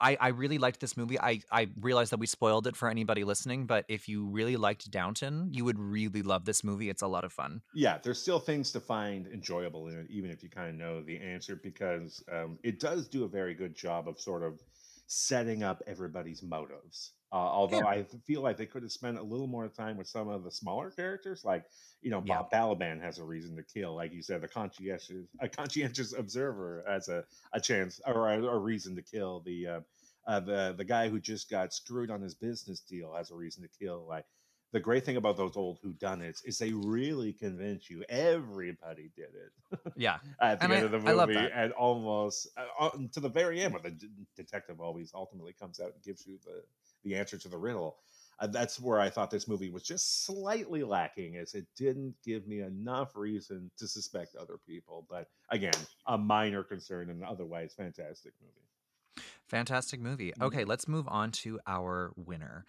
I 0.00 0.16
I 0.20 0.28
really 0.28 0.58
liked 0.58 0.80
this 0.80 0.96
movie. 0.96 1.18
I 1.18 1.40
I 1.50 1.68
realize 1.80 2.10
that 2.10 2.18
we 2.18 2.26
spoiled 2.26 2.66
it 2.66 2.76
for 2.76 2.88
anybody 2.88 3.24
listening, 3.24 3.66
but 3.66 3.84
if 3.88 4.08
you 4.08 4.26
really 4.26 4.56
liked 4.56 4.90
Downton, 4.90 5.48
you 5.52 5.64
would 5.64 5.78
really 5.78 6.22
love 6.22 6.44
this 6.44 6.62
movie. 6.62 6.90
It's 6.90 7.02
a 7.02 7.06
lot 7.06 7.24
of 7.24 7.32
fun. 7.32 7.62
yeah, 7.74 7.98
there's 8.02 8.20
still 8.20 8.38
things 8.38 8.72
to 8.72 8.80
find 8.80 9.26
enjoyable 9.26 9.88
in 9.88 9.98
it, 9.98 10.06
even 10.10 10.30
if 10.30 10.42
you 10.42 10.50
kind 10.50 10.68
of 10.68 10.74
know 10.74 11.02
the 11.02 11.18
answer, 11.18 11.56
because 11.56 12.22
um, 12.30 12.58
it 12.62 12.78
does 12.78 13.08
do 13.08 13.24
a 13.24 13.28
very 13.28 13.54
good 13.54 13.74
job 13.74 14.08
of 14.08 14.20
sort 14.20 14.42
of 14.42 14.60
setting 15.06 15.62
up 15.62 15.82
everybody's 15.86 16.42
motives. 16.42 17.12
Uh, 17.32 17.36
although 17.36 17.78
Yeah. 17.78 17.86
I 17.86 18.04
feel 18.24 18.40
like 18.40 18.56
they 18.56 18.66
could 18.66 18.82
have 18.82 18.92
spent 18.92 19.18
a 19.18 19.22
little 19.22 19.48
more 19.48 19.68
time 19.68 19.96
with 19.96 20.06
some 20.06 20.28
of 20.28 20.44
the 20.44 20.50
smaller 20.50 20.90
characters, 20.90 21.44
like 21.44 21.64
you 22.00 22.10
know, 22.10 22.22
Yeah. 22.24 22.42
Bob 22.48 22.78
Balaban 22.78 23.00
has 23.00 23.18
a 23.18 23.24
reason 23.24 23.56
to 23.56 23.62
kill, 23.64 23.94
like 23.96 24.12
you 24.12 24.22
said, 24.22 24.40
the 24.42 24.48
conscientious, 24.48 25.26
a 25.40 25.48
conscientious 25.48 26.12
observer 26.12 26.84
has 26.86 27.08
a, 27.08 27.24
a 27.52 27.60
chance 27.60 28.00
or 28.06 28.30
a, 28.30 28.42
a 28.44 28.58
reason 28.58 28.94
to 28.96 29.02
kill. 29.02 29.40
The 29.40 29.66
uh, 29.66 29.80
uh, 30.28 30.40
the 30.40 30.74
the 30.76 30.84
guy 30.84 31.08
who 31.08 31.18
just 31.20 31.50
got 31.50 31.72
screwed 31.74 32.10
on 32.10 32.20
his 32.20 32.34
business 32.34 32.80
deal 32.80 33.12
has 33.14 33.30
a 33.32 33.34
reason 33.34 33.62
to 33.64 33.68
kill. 33.68 34.06
Like 34.06 34.24
the 34.72 34.80
great 34.80 35.04
thing 35.04 35.16
about 35.16 35.36
those 35.36 35.56
old 35.56 35.80
whodunits 35.82 36.44
is 36.44 36.58
they 36.58 36.72
really 36.72 37.32
convince 37.32 37.88
you 37.88 38.04
everybody 38.08 39.10
did 39.16 39.30
it 39.34 39.80
Yeah. 39.96 40.18
at 40.40 40.58
the 40.58 40.64
And 40.64 40.72
end 40.72 40.82
I- 40.82 40.84
of 40.86 40.90
the 40.92 40.98
movie, 41.26 41.50
and 41.54 41.72
almost 41.72 42.48
uh, 42.56 42.84
uh, 42.86 42.90
to 43.12 43.20
the 43.20 43.28
very 43.28 43.62
end, 43.62 43.72
where 43.74 43.82
the 43.82 43.90
d- 43.92 44.08
detective 44.36 44.80
always 44.80 45.12
ultimately 45.14 45.52
comes 45.54 45.80
out 45.80 45.92
and 45.94 46.02
gives 46.02 46.26
you 46.26 46.38
the 46.44 46.62
the 47.06 47.16
answer 47.16 47.38
to 47.38 47.48
the 47.48 47.56
riddle. 47.56 47.96
Uh, 48.38 48.46
that's 48.48 48.78
where 48.78 49.00
I 49.00 49.08
thought 49.08 49.30
this 49.30 49.48
movie 49.48 49.70
was 49.70 49.82
just 49.82 50.26
slightly 50.26 50.84
lacking, 50.84 51.36
as 51.36 51.54
it 51.54 51.66
didn't 51.74 52.14
give 52.22 52.46
me 52.46 52.60
enough 52.60 53.16
reason 53.16 53.70
to 53.78 53.88
suspect 53.88 54.36
other 54.36 54.58
people. 54.68 55.06
But 55.08 55.28
again, 55.50 55.72
a 56.06 56.18
minor 56.18 56.62
concern, 56.62 57.08
and 57.08 57.24
otherwise 57.24 57.72
fantastic 57.74 58.34
movie. 58.42 59.24
Fantastic 59.48 60.00
movie. 60.00 60.34
Okay, 60.40 60.64
let's 60.64 60.86
move 60.86 61.06
on 61.08 61.30
to 61.30 61.60
our 61.66 62.12
winner. 62.16 62.66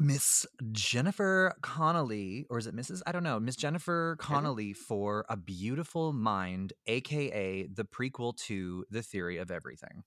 Miss 0.00 0.46
Jennifer 0.72 1.54
Connelly, 1.60 2.46
or 2.50 2.58
is 2.58 2.66
it 2.66 2.74
Mrs.? 2.74 3.02
I 3.06 3.12
don't 3.12 3.24
know. 3.24 3.38
Miss 3.38 3.56
Jennifer 3.56 4.16
Connelly 4.18 4.72
for 4.72 5.24
A 5.28 5.36
Beautiful 5.36 6.12
Mind, 6.12 6.72
aka 6.86 7.66
the 7.66 7.84
prequel 7.84 8.36
to 8.46 8.84
The 8.90 9.02
Theory 9.02 9.38
of 9.38 9.50
Everything. 9.50 10.04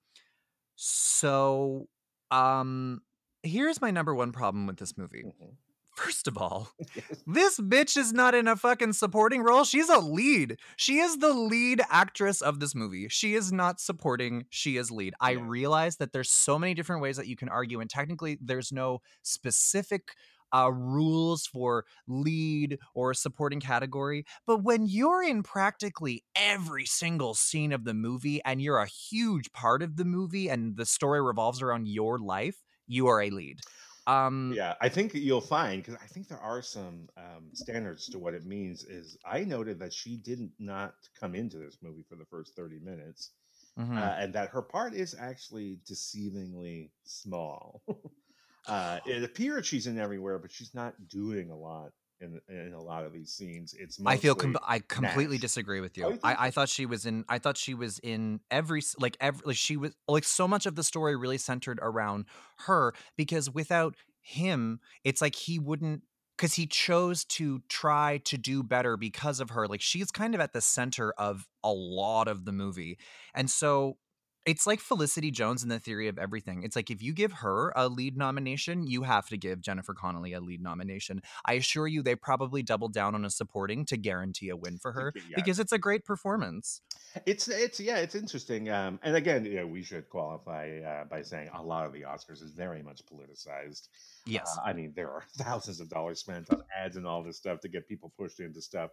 So, 0.78 1.88
um, 2.32 3.02
here's 3.44 3.82
my 3.82 3.92
number 3.92 4.14
one 4.16 4.32
problem 4.32 4.68
with 4.68 4.78
this 4.78 4.98
movie. 4.98 5.24
Mhm. 5.26 5.58
First 5.96 6.28
of 6.28 6.38
all, 6.38 6.70
Yes. 6.96 7.24
this 7.28 7.60
bitch 7.60 7.98
is 7.98 8.14
not 8.14 8.34
in 8.34 8.48
a 8.48 8.56
fucking 8.56 8.94
supporting 8.94 9.42
role. 9.42 9.64
She's 9.66 9.90
a 9.90 10.00
lead. 10.00 10.58
She 10.78 11.00
is 11.00 11.18
the 11.18 11.34
lead 11.34 11.82
actress 11.90 12.42
of 12.42 12.60
this 12.60 12.74
movie. 12.74 13.08
She 13.10 13.34
is 13.36 13.52
not 13.52 13.80
supporting, 13.80 14.46
she 14.50 14.78
is 14.78 14.90
lead. 14.90 15.14
I 15.20 15.32
realize 15.34 15.98
that 15.98 16.14
there's 16.14 16.32
so 16.32 16.58
many 16.58 16.74
different 16.74 17.02
ways 17.02 17.18
that 17.18 17.28
you 17.28 17.36
can 17.36 17.50
argue, 17.50 17.82
and 17.82 17.90
technically, 17.90 18.38
there's 18.42 18.72
no 18.72 19.00
specific 19.22 20.16
uh, 20.54 20.72
rules 20.72 21.46
for 21.46 21.86
lead 22.08 22.78
or 22.94 23.14
supporting 23.14 23.60
category. 23.60 24.26
But 24.46 24.64
when 24.64 24.86
you're 24.86 25.24
in 25.24 25.44
practically 25.44 26.24
every 26.36 26.86
single 26.86 27.34
scene 27.34 27.72
of 27.72 27.86
the 27.86 27.94
movie 27.94 28.42
and 28.44 28.62
you're 28.62 28.80
a 28.80 28.86
huge 28.88 29.52
part 29.54 29.82
of 29.82 29.96
the 29.98 30.06
movie 30.06 30.50
and 30.50 30.76
the 30.76 30.86
story 30.86 31.22
revolves 31.22 31.62
around 31.62 31.88
your 31.88 32.20
life, 32.20 32.62
you 32.88 33.08
are 33.08 33.22
a 33.22 33.30
lead. 33.30 33.60
Um, 34.08 34.54
Yeah, 34.56 34.76
I 34.82 34.90
think 34.90 35.14
you'll 35.14 35.42
find 35.42 35.82
because 35.82 36.00
I 36.02 36.08
think 36.08 36.28
there 36.28 36.40
are 36.40 36.62
some 36.62 37.08
um, 37.18 37.50
standards 37.54 38.10
to 38.10 38.20
what 38.20 38.34
it 38.34 38.46
means. 38.46 38.84
Is 38.84 39.18
I 39.26 39.44
noted 39.44 39.80
that 39.80 39.94
she 39.94 40.18
did 40.18 40.50
not 40.60 40.96
come 41.20 41.36
into 41.36 41.58
this 41.58 41.78
movie 41.82 42.04
for 42.10 42.16
the 42.16 42.26
first 42.26 42.56
thirty 42.56 42.80
minutes, 42.80 43.32
mhm. 43.78 43.98
uh, 43.98 44.16
and 44.18 44.34
that 44.34 44.50
her 44.50 44.62
part 44.62 44.94
is 44.94 45.16
actually 45.18 45.80
deceivingly 45.90 46.90
small. 47.04 47.84
uh, 48.68 49.00
it 49.06 49.24
appears 49.24 49.68
she's 49.68 49.88
in 49.88 50.00
everywhere, 50.00 50.40
but 50.40 50.52
she's 50.52 50.74
not 50.74 51.08
doing 51.08 51.52
a 51.52 51.58
lot 51.58 51.92
in 52.22 52.40
in 52.48 52.74
a 52.74 52.82
lot 52.82 53.04
of 53.06 53.12
these 53.14 53.32
scenes. 53.32 53.74
It's 53.78 54.00
I 54.06 54.18
feel 54.18 54.36
com- 54.36 54.58
I 54.66 54.80
completely 54.80 55.38
Nash. 55.38 55.42
disagree 55.42 55.82
with 55.82 55.94
Oh, 55.98 56.10
you. 56.10 56.14
you 56.14 56.20
I, 56.24 56.48
I 56.48 56.52
thought 56.52 56.70
she 56.70 56.86
was 56.86 57.06
in. 57.06 57.26
I 57.28 57.40
thought 57.40 57.58
she 57.58 57.74
was 57.74 58.00
in 58.00 58.40
every 58.50 58.82
like 59.00 59.18
every 59.20 59.42
like 59.46 59.56
she 59.58 59.78
was 59.78 59.94
like 60.08 60.24
so 60.24 60.48
much 60.48 60.66
of 60.66 60.76
the 60.76 60.84
story 60.84 61.16
really 61.16 61.38
centered 61.38 61.80
around 61.82 62.26
her 62.68 62.94
because 63.18 63.50
without 63.50 63.96
him, 64.22 64.80
it's 65.04 65.22
like 65.22 65.36
he 65.36 65.60
wouldn't 65.60 66.04
because 66.38 66.54
he 66.56 66.66
chose 66.66 67.24
to 67.26 67.62
try 67.70 68.20
to 68.26 68.38
do 68.38 68.64
better 68.64 68.98
because 68.98 69.40
of 69.40 69.52
her. 69.52 69.68
Like 69.68 69.82
she's 69.82 70.12
kind 70.12 70.34
of 70.34 70.42
at 70.42 70.54
the 70.54 70.62
center 70.62 71.14
of 71.18 71.48
a 71.64 71.72
lot 71.72 72.28
of 72.28 72.46
the 72.46 72.52
movie, 72.52 72.98
and 73.34 73.50
so 73.50 73.98
it's 74.46 74.66
like 74.66 74.80
Felicity 74.80 75.30
Jones 75.32 75.62
in 75.64 75.70
the 75.70 75.80
theory 75.80 76.08
of 76.08 76.18
everything. 76.18 76.64
It's 76.64 76.76
like 76.76 76.90
if 76.90 77.02
you 77.02 77.14
give 77.14 77.32
her 77.32 77.72
a 77.76 77.88
lead 77.88 78.18
nomination, 78.18 78.88
you 78.88 79.04
have 79.04 79.28
to 79.30 79.38
give 79.38 79.62
Jennifer 79.62 79.94
Connelly 79.94 80.34
a 80.34 80.40
lead 80.40 80.62
nomination. 80.62 81.22
I 81.46 81.54
assure 81.54 81.88
you, 81.88 82.02
they 82.02 82.16
probably 82.16 82.64
doubled 82.64 82.94
down 82.94 83.14
on 83.14 83.24
a 83.26 83.30
supporting 83.30 83.86
to 83.86 83.98
guarantee 83.98 84.50
a 84.50 84.56
win 84.56 84.78
for 84.80 84.94
her 84.94 85.14
Yeah. 85.16 85.36
because 85.36 85.60
it's 85.60 85.72
a 85.72 85.78
great 85.78 86.06
performance. 86.06 86.82
It's 87.26 87.48
it's 87.50 87.80
yeah, 87.80 87.98
it's 87.98 88.16
interesting. 88.16 88.70
Um, 88.70 89.00
and 89.04 89.16
again, 89.16 89.46
you 89.46 89.56
know, 89.58 89.68
we 89.68 89.84
should 89.84 90.10
qualify 90.10 90.80
uh, 90.80 91.04
by 91.06 91.22
saying 91.22 91.50
a 91.54 91.62
lot 91.62 91.86
of 91.86 91.94
the 91.94 92.02
Oscars 92.02 92.42
is 92.42 92.54
very 92.56 92.82
much 92.82 93.02
politicized. 93.06 93.90
Yes. 94.26 94.58
Uh, 94.58 94.62
I 94.70 94.74
mean, 94.74 94.94
there 94.96 95.10
are 95.12 95.24
thousands 95.38 95.80
of 95.82 95.90
dollars 95.90 96.20
spent 96.20 96.50
on 96.50 96.64
ads 96.76 96.96
and 96.96 97.06
all 97.06 97.22
this 97.22 97.38
stuff 97.38 97.60
to 97.62 97.68
get 97.70 97.88
people 97.88 98.14
pushed 98.18 98.40
into 98.40 98.62
stuff 98.62 98.92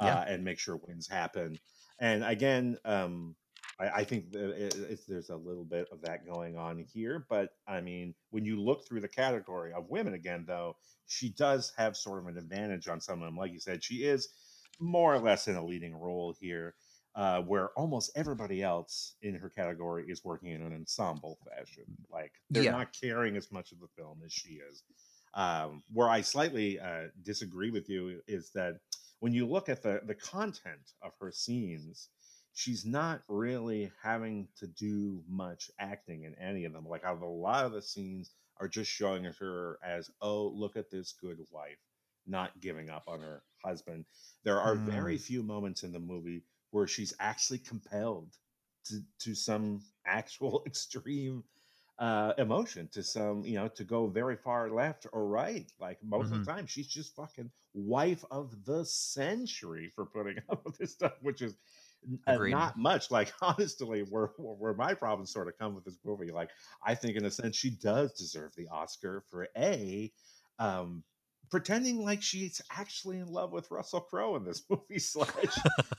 uh, 0.00 0.06
Yeah. 0.06 0.22
and 0.34 0.44
make 0.44 0.58
sure 0.58 0.76
wins 0.76 1.08
happen. 1.08 1.58
And 2.00 2.24
again, 2.24 2.78
um, 2.84 3.36
I, 3.78 3.88
I 3.88 4.04
think 4.04 4.30
that 4.32 4.50
it, 4.50 4.76
it's, 4.90 5.04
there's 5.06 5.30
a 5.30 5.36
little 5.36 5.64
bit 5.64 5.88
of 5.92 6.00
that 6.02 6.26
going 6.26 6.56
on 6.56 6.78
here. 6.78 7.26
But 7.28 7.50
I 7.66 7.80
mean, 7.80 8.14
when 8.30 8.44
you 8.44 8.60
look 8.60 8.86
through 8.86 9.00
the 9.00 9.08
category 9.08 9.72
of 9.72 9.88
women 9.90 10.14
again, 10.14 10.44
though, 10.46 10.76
she 11.06 11.30
does 11.30 11.72
have 11.76 11.96
sort 11.96 12.20
of 12.20 12.26
an 12.28 12.38
advantage 12.38 12.88
on 12.88 13.00
some 13.00 13.20
of 13.22 13.26
them. 13.26 13.36
Like 13.36 13.52
you 13.52 13.60
said, 13.60 13.82
she 13.84 14.04
is 14.04 14.28
more 14.80 15.14
or 15.14 15.18
less 15.18 15.48
in 15.48 15.56
a 15.56 15.64
leading 15.64 15.94
role 15.94 16.34
here. 16.40 16.74
Uh, 17.14 17.42
where 17.42 17.68
almost 17.78 18.10
everybody 18.16 18.62
else 18.62 19.16
in 19.20 19.34
her 19.34 19.50
category 19.50 20.02
is 20.08 20.24
working 20.24 20.52
in 20.52 20.62
an 20.62 20.72
ensemble 20.72 21.36
fashion. 21.46 21.84
Like 22.10 22.32
they're 22.48 22.62
Yeah. 22.62 22.70
not 22.70 22.96
carrying 22.98 23.36
as 23.36 23.52
much 23.52 23.70
of 23.70 23.80
the 23.80 23.88
film 23.88 24.22
as 24.24 24.32
she 24.32 24.54
is. 24.54 24.82
Um, 25.34 25.82
where 25.92 26.08
I 26.08 26.22
slightly 26.22 26.80
uh, 26.80 27.08
disagree 27.22 27.70
with 27.70 27.90
you 27.90 28.22
is 28.26 28.50
that 28.54 28.76
when 29.20 29.34
you 29.34 29.46
look 29.46 29.68
at 29.68 29.82
the 29.82 30.00
the 30.06 30.14
content 30.14 30.92
of 31.02 31.12
her 31.20 31.30
scenes, 31.30 32.08
she's 32.54 32.84
not 32.84 33.22
really 33.28 33.90
having 34.02 34.48
to 34.58 34.66
do 34.66 35.22
much 35.28 35.70
acting 35.78 36.24
in 36.24 36.34
any 36.36 36.64
of 36.64 36.72
them. 36.72 36.86
Like 36.88 37.04
a 37.04 37.12
lot 37.12 37.64
of 37.64 37.72
the 37.72 37.82
scenes 37.82 38.30
are 38.60 38.68
just 38.68 38.90
showing 38.90 39.24
her 39.24 39.78
as, 39.84 40.10
oh, 40.20 40.48
look 40.48 40.76
at 40.76 40.90
this 40.90 41.12
good 41.20 41.38
wife, 41.50 41.78
not 42.26 42.60
giving 42.60 42.90
up 42.90 43.04
on 43.08 43.20
her 43.20 43.42
husband. 43.64 44.04
There 44.44 44.60
are 44.60 44.74
very 44.74 45.18
few 45.18 45.42
moments 45.42 45.82
in 45.82 45.92
the 45.92 45.98
movie 45.98 46.42
where 46.70 46.86
she's 46.86 47.14
actually 47.20 47.58
compelled 47.58 48.36
to 48.86 49.00
to 49.20 49.34
some 49.34 49.80
actual 50.06 50.62
extreme 50.66 51.44
uh 51.98 52.32
emotion 52.38 52.88
to 52.90 53.02
some 53.02 53.44
you 53.44 53.54
know 53.54 53.68
to 53.68 53.84
go 53.84 54.06
very 54.06 54.34
far 54.34 54.70
left 54.70 55.06
or 55.12 55.26
right 55.26 55.70
like 55.78 55.98
most 56.02 56.32
of 56.32 56.44
the 56.44 56.50
time 56.50 56.66
she's 56.66 56.86
just 56.88 57.14
fucking 57.14 57.50
wife 57.74 58.24
of 58.30 58.64
the 58.64 58.82
century 58.84 59.90
for 59.94 60.06
putting 60.06 60.38
up 60.48 60.64
with 60.64 60.76
this 60.78 60.92
stuff 60.92 61.12
which 61.20 61.42
is 61.42 61.54
uh, 62.26 62.36
not 62.36 62.76
much 62.76 63.10
like 63.10 63.32
honestly 63.42 64.00
where 64.10 64.30
where 64.38 64.74
my 64.74 64.94
problems 64.94 65.32
sort 65.32 65.48
of 65.48 65.58
come 65.58 65.74
with 65.74 65.84
this 65.84 65.98
movie 66.04 66.30
like 66.30 66.50
i 66.84 66.94
think 66.94 67.16
in 67.16 67.24
a 67.24 67.30
sense 67.30 67.56
she 67.56 67.70
does 67.70 68.12
deserve 68.14 68.52
the 68.56 68.66
oscar 68.68 69.22
for 69.30 69.46
a 69.56 70.12
um 70.58 71.02
pretending 71.50 72.02
like 72.04 72.22
she's 72.22 72.60
actually 72.70 73.18
in 73.18 73.26
love 73.26 73.52
with 73.52 73.70
russell 73.70 74.00
crowe 74.00 74.36
in 74.36 74.44
this 74.44 74.62
movie 74.70 74.98
slash 74.98 75.58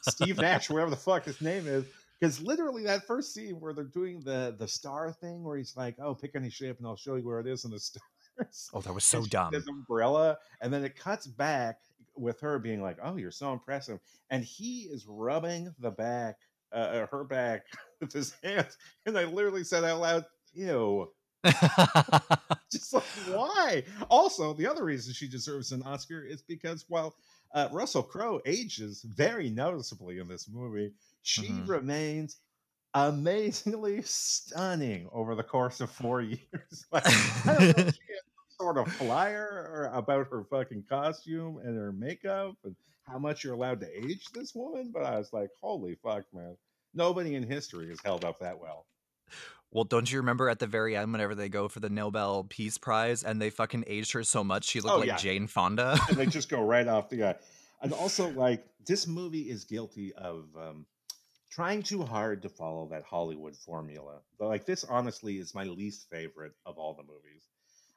Steve 0.09 0.37
Nash, 0.37 0.69
whatever 0.69 0.89
the 0.89 0.95
fuck 0.95 1.25
his 1.25 1.41
name 1.41 1.67
is. 1.67 1.85
Because 2.19 2.41
literally 2.41 2.83
that 2.85 3.05
first 3.05 3.33
scene 3.33 3.59
where 3.59 3.73
they're 3.73 3.83
doing 3.83 4.21
the 4.21 4.55
the 4.57 4.67
star 4.67 5.11
thing, 5.11 5.43
where 5.43 5.57
he's 5.57 5.75
like, 5.75 5.95
"Oh, 5.99 6.15
pick 6.15 6.35
any 6.35 6.49
shape 6.49 6.77
and 6.77 6.87
I'll 6.87 6.95
show 6.95 7.15
you 7.15 7.25
where 7.25 7.39
it 7.39 7.47
is 7.47 7.65
in 7.65 7.71
the 7.71 7.79
stars." 7.79 8.69
Oh, 8.73 8.81
that 8.81 8.93
was 8.93 9.03
so 9.03 9.25
dumb. 9.25 9.53
says 9.53 9.67
umbrella, 9.67 10.37
and 10.61 10.71
then 10.71 10.85
it 10.85 10.95
cuts 10.97 11.27
back 11.27 11.79
with 12.15 12.39
her 12.41 12.59
being 12.59 12.81
like, 12.81 12.97
"Oh, 13.01 13.15
you're 13.17 13.31
so 13.31 13.53
impressive," 13.53 13.99
and 14.29 14.43
he 14.43 14.83
is 14.83 15.05
rubbing 15.07 15.73
the 15.79 15.91
back, 15.91 16.37
uh, 16.71 16.75
uh, 16.75 17.07
her 17.07 17.23
back 17.23 17.65
with 18.01 18.13
his 18.13 18.33
hands, 18.43 18.77
and 19.05 19.17
I 19.17 19.25
literally 19.25 19.63
said 19.63 19.83
out 19.83 19.99
loud, 20.01 20.25
"Ew." 20.53 21.13
Just 22.71 22.91
like 22.93 23.03
why? 23.13 23.83
Also, 24.09 24.53
the 24.53 24.65
other 24.67 24.83
reason 24.83 25.13
she 25.13 25.27
deserves 25.29 25.71
an 25.71 25.83
Oscar 25.83 26.23
is 26.23 26.41
because 26.41 26.85
while 26.89 27.15
uh, 27.53 27.69
Russell 27.71 28.01
Crowe 28.03 28.41
ages 28.45 29.03
very 29.03 29.49
noticeably 29.49 30.17
in 30.17 30.27
this 30.27 30.49
movie, 30.49 30.93
she 31.21 31.61
Mhm. 31.61 31.67
remains 31.67 32.37
amazingly 32.93 34.01
stunning 34.03 35.09
over 35.11 35.35
the 35.35 35.43
course 35.43 35.81
of 35.81 35.91
four 35.91 36.21
years. 36.21 36.85
like, 36.91 37.05
I 37.47 37.53
don't 37.53 37.67
know 37.67 37.83
if 37.83 37.89
she 37.91 38.12
sort 38.63 38.77
of 38.77 38.87
flyer 38.93 39.89
about 39.93 40.27
her 40.31 40.45
fucking 40.49 40.85
costume 40.87 41.57
and 41.63 41.75
her 41.77 41.91
makeup 41.91 42.55
and 42.63 42.73
how 43.05 43.19
much 43.19 43.43
you're 43.43 43.53
allowed 43.53 43.81
to 43.81 44.05
age 44.05 44.25
this 44.33 44.55
woman, 44.55 44.89
but 44.93 45.03
I 45.03 45.17
was 45.17 45.33
like, 45.33 45.49
holy 45.61 45.95
fuck, 46.01 46.23
man. 46.33 46.55
Nobody 46.93 47.35
in 47.35 47.43
history 47.43 47.89
has 47.89 47.99
held 48.05 48.23
up 48.23 48.39
that 48.39 48.57
well. 48.59 48.85
Well, 49.71 49.83
don't 49.83 50.09
you 50.09 50.19
remember 50.19 50.47
at 50.47 50.59
the 50.59 50.67
very 50.67 50.95
end 50.95 51.11
whenever 51.11 51.35
they 51.35 51.49
go 51.49 51.67
for 51.67 51.81
the 51.81 51.89
Nobel 51.89 52.45
Peace 52.45 52.77
Prize 52.77 53.23
and 53.23 53.41
they 53.41 53.49
fucking 53.49 53.83
aged 53.87 54.13
her 54.13 54.23
so 54.23 54.43
much 54.45 54.63
she 54.65 54.79
looked 54.79 54.95
Oh, 54.95 54.99
like 54.99 55.07
yeah. 55.07 55.17
Jane 55.17 55.47
Fonda? 55.47 55.97
and 56.07 56.15
they 56.17 56.25
just 56.27 56.47
go 56.47 56.61
right 56.65 56.87
off 56.87 57.09
the 57.09 57.21
uh, 57.23 57.33
and 57.81 57.91
also 57.91 58.29
like 58.29 58.63
this 58.85 59.07
movie 59.07 59.49
is 59.49 59.65
guilty 59.65 60.13
of 60.13 60.45
um 60.55 60.85
trying 61.51 61.83
too 61.83 62.03
hard 62.03 62.41
to 62.43 62.49
follow 62.49 62.87
that 62.89 63.03
hollywood 63.03 63.55
formula 63.55 64.19
but 64.39 64.47
like 64.47 64.65
this 64.65 64.83
honestly 64.83 65.37
is 65.37 65.53
my 65.55 65.63
least 65.63 66.07
favorite 66.09 66.53
of 66.65 66.77
all 66.77 66.93
the 66.93 67.03
movies 67.03 67.43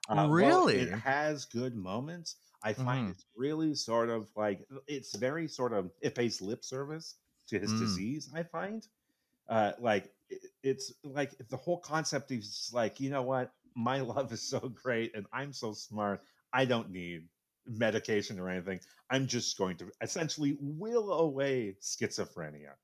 Uh, 0.09 0.29
Really? 0.29 0.73
it 0.73 0.93
has 0.93 1.45
good 1.47 1.75
moments. 1.75 2.37
I 2.63 2.73
find 2.73 3.07
Mhm. 3.07 3.17
it's 3.17 3.27
really 3.37 3.75
sort 3.75 4.09
of 4.11 4.31
like 4.37 4.67
it's 4.87 5.15
very 5.17 5.49
sort 5.49 5.73
of 5.73 5.93
it 6.01 6.15
pays 6.15 6.41
lip 6.41 6.65
service 6.65 7.21
to 7.49 7.59
his 7.59 7.75
Mm. 7.75 8.07
disease 8.15 8.31
i 8.35 8.43
find. 8.43 8.87
Uh 9.49 9.73
like 9.81 10.15
it's 10.63 10.93
like 11.05 11.37
the 11.51 11.57
whole 11.59 11.81
concept 11.81 12.31
is 12.33 12.71
like 12.75 13.01
you 13.01 13.11
know 13.11 13.23
what? 13.23 13.55
My 13.77 14.01
love 14.15 14.33
is 14.33 14.49
so 14.49 14.61
great 14.71 15.15
and 15.17 15.27
i'm 15.33 15.53
so 15.53 15.73
smart. 15.75 16.23
I 16.53 16.67
don't 16.67 16.91
need 16.91 17.29
medication 17.67 18.41
or 18.41 18.49
anything. 18.51 18.81
I'm 19.11 19.27
just 19.29 19.59
going 19.59 19.79
to 19.79 19.93
essentially 20.03 20.57
will 20.61 21.13
away 21.13 21.77
schizophrenia. 21.83 22.75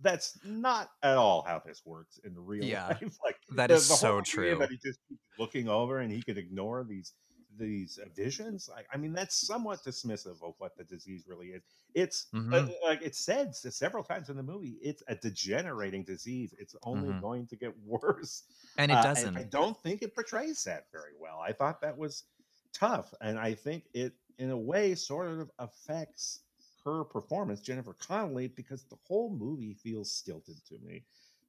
That's 0.00 0.38
not 0.44 0.90
at 1.02 1.16
all 1.18 1.42
how 1.42 1.60
this 1.64 1.84
works 1.86 2.18
in 2.24 2.38
real 2.38 2.70
Yeah, 2.70 2.98
life. 3.00 3.16
Like 3.24 3.38
that 3.56 3.70
the- 3.70 3.80
is 3.80 3.86
the 3.86 3.96
so 3.98 4.20
true. 4.22 4.56
that 4.58 4.70
he 4.70 4.78
just 4.78 5.00
keeps 5.08 5.22
looking 5.38 5.68
over 5.68 5.98
and 6.00 6.12
he 6.12 6.22
could 6.22 6.38
ignore 6.38 6.84
these 6.84 7.14
these 7.58 7.98
uh, 7.98 8.06
visions 8.14 8.66
like 8.70 8.86
i 8.92 8.96
mean 8.96 9.12
that's 9.12 9.36
somewhat 9.36 9.84
dismissive 9.84 10.42
of 10.42 10.54
what 10.58 10.74
the 10.76 10.84
disease 10.84 11.26
really 11.28 11.48
is 11.48 11.62
it's 11.94 12.32
uh, 12.50 12.62
Mhm. 12.62 12.74
like 12.82 13.02
it 13.02 13.14
said 13.14 13.54
several 13.54 14.02
times 14.02 14.30
in 14.30 14.36
the 14.36 14.42
movie 14.42 14.78
it's 14.82 15.02
a 15.08 15.14
degenerating 15.16 16.02
disease 16.04 16.54
it's 16.58 16.74
only 16.82 17.12
Mhm. 17.12 17.22
going 17.22 17.46
to 17.46 17.56
get 17.56 17.76
worse 17.84 18.44
And 18.76 18.90
it 18.92 19.00
uh, 19.14 19.26
doesn't. 19.26 19.36
i 19.36 19.42
don't 19.42 19.76
think 19.82 20.02
it 20.02 20.14
portrays 20.14 20.62
that 20.64 20.90
very 20.92 21.12
well 21.18 21.40
i 21.40 21.52
thought 21.52 21.80
that 21.80 21.96
was 21.96 22.24
tough 22.72 23.12
and 23.20 23.38
i 23.38 23.52
think 23.54 23.88
it 23.92 24.14
in 24.38 24.50
a 24.50 24.56
way 24.56 24.94
sort 24.94 25.28
of 25.28 25.50
affects 25.58 26.44
her 26.84 27.04
performance 27.04 27.60
jennifer 27.60 27.92
connelly 27.94 28.48
because 28.48 28.84
the 28.84 28.96
whole 29.06 29.30
movie 29.34 29.74
feels 29.74 30.10
stilted 30.14 30.56
to 30.64 30.78
me 30.78 31.04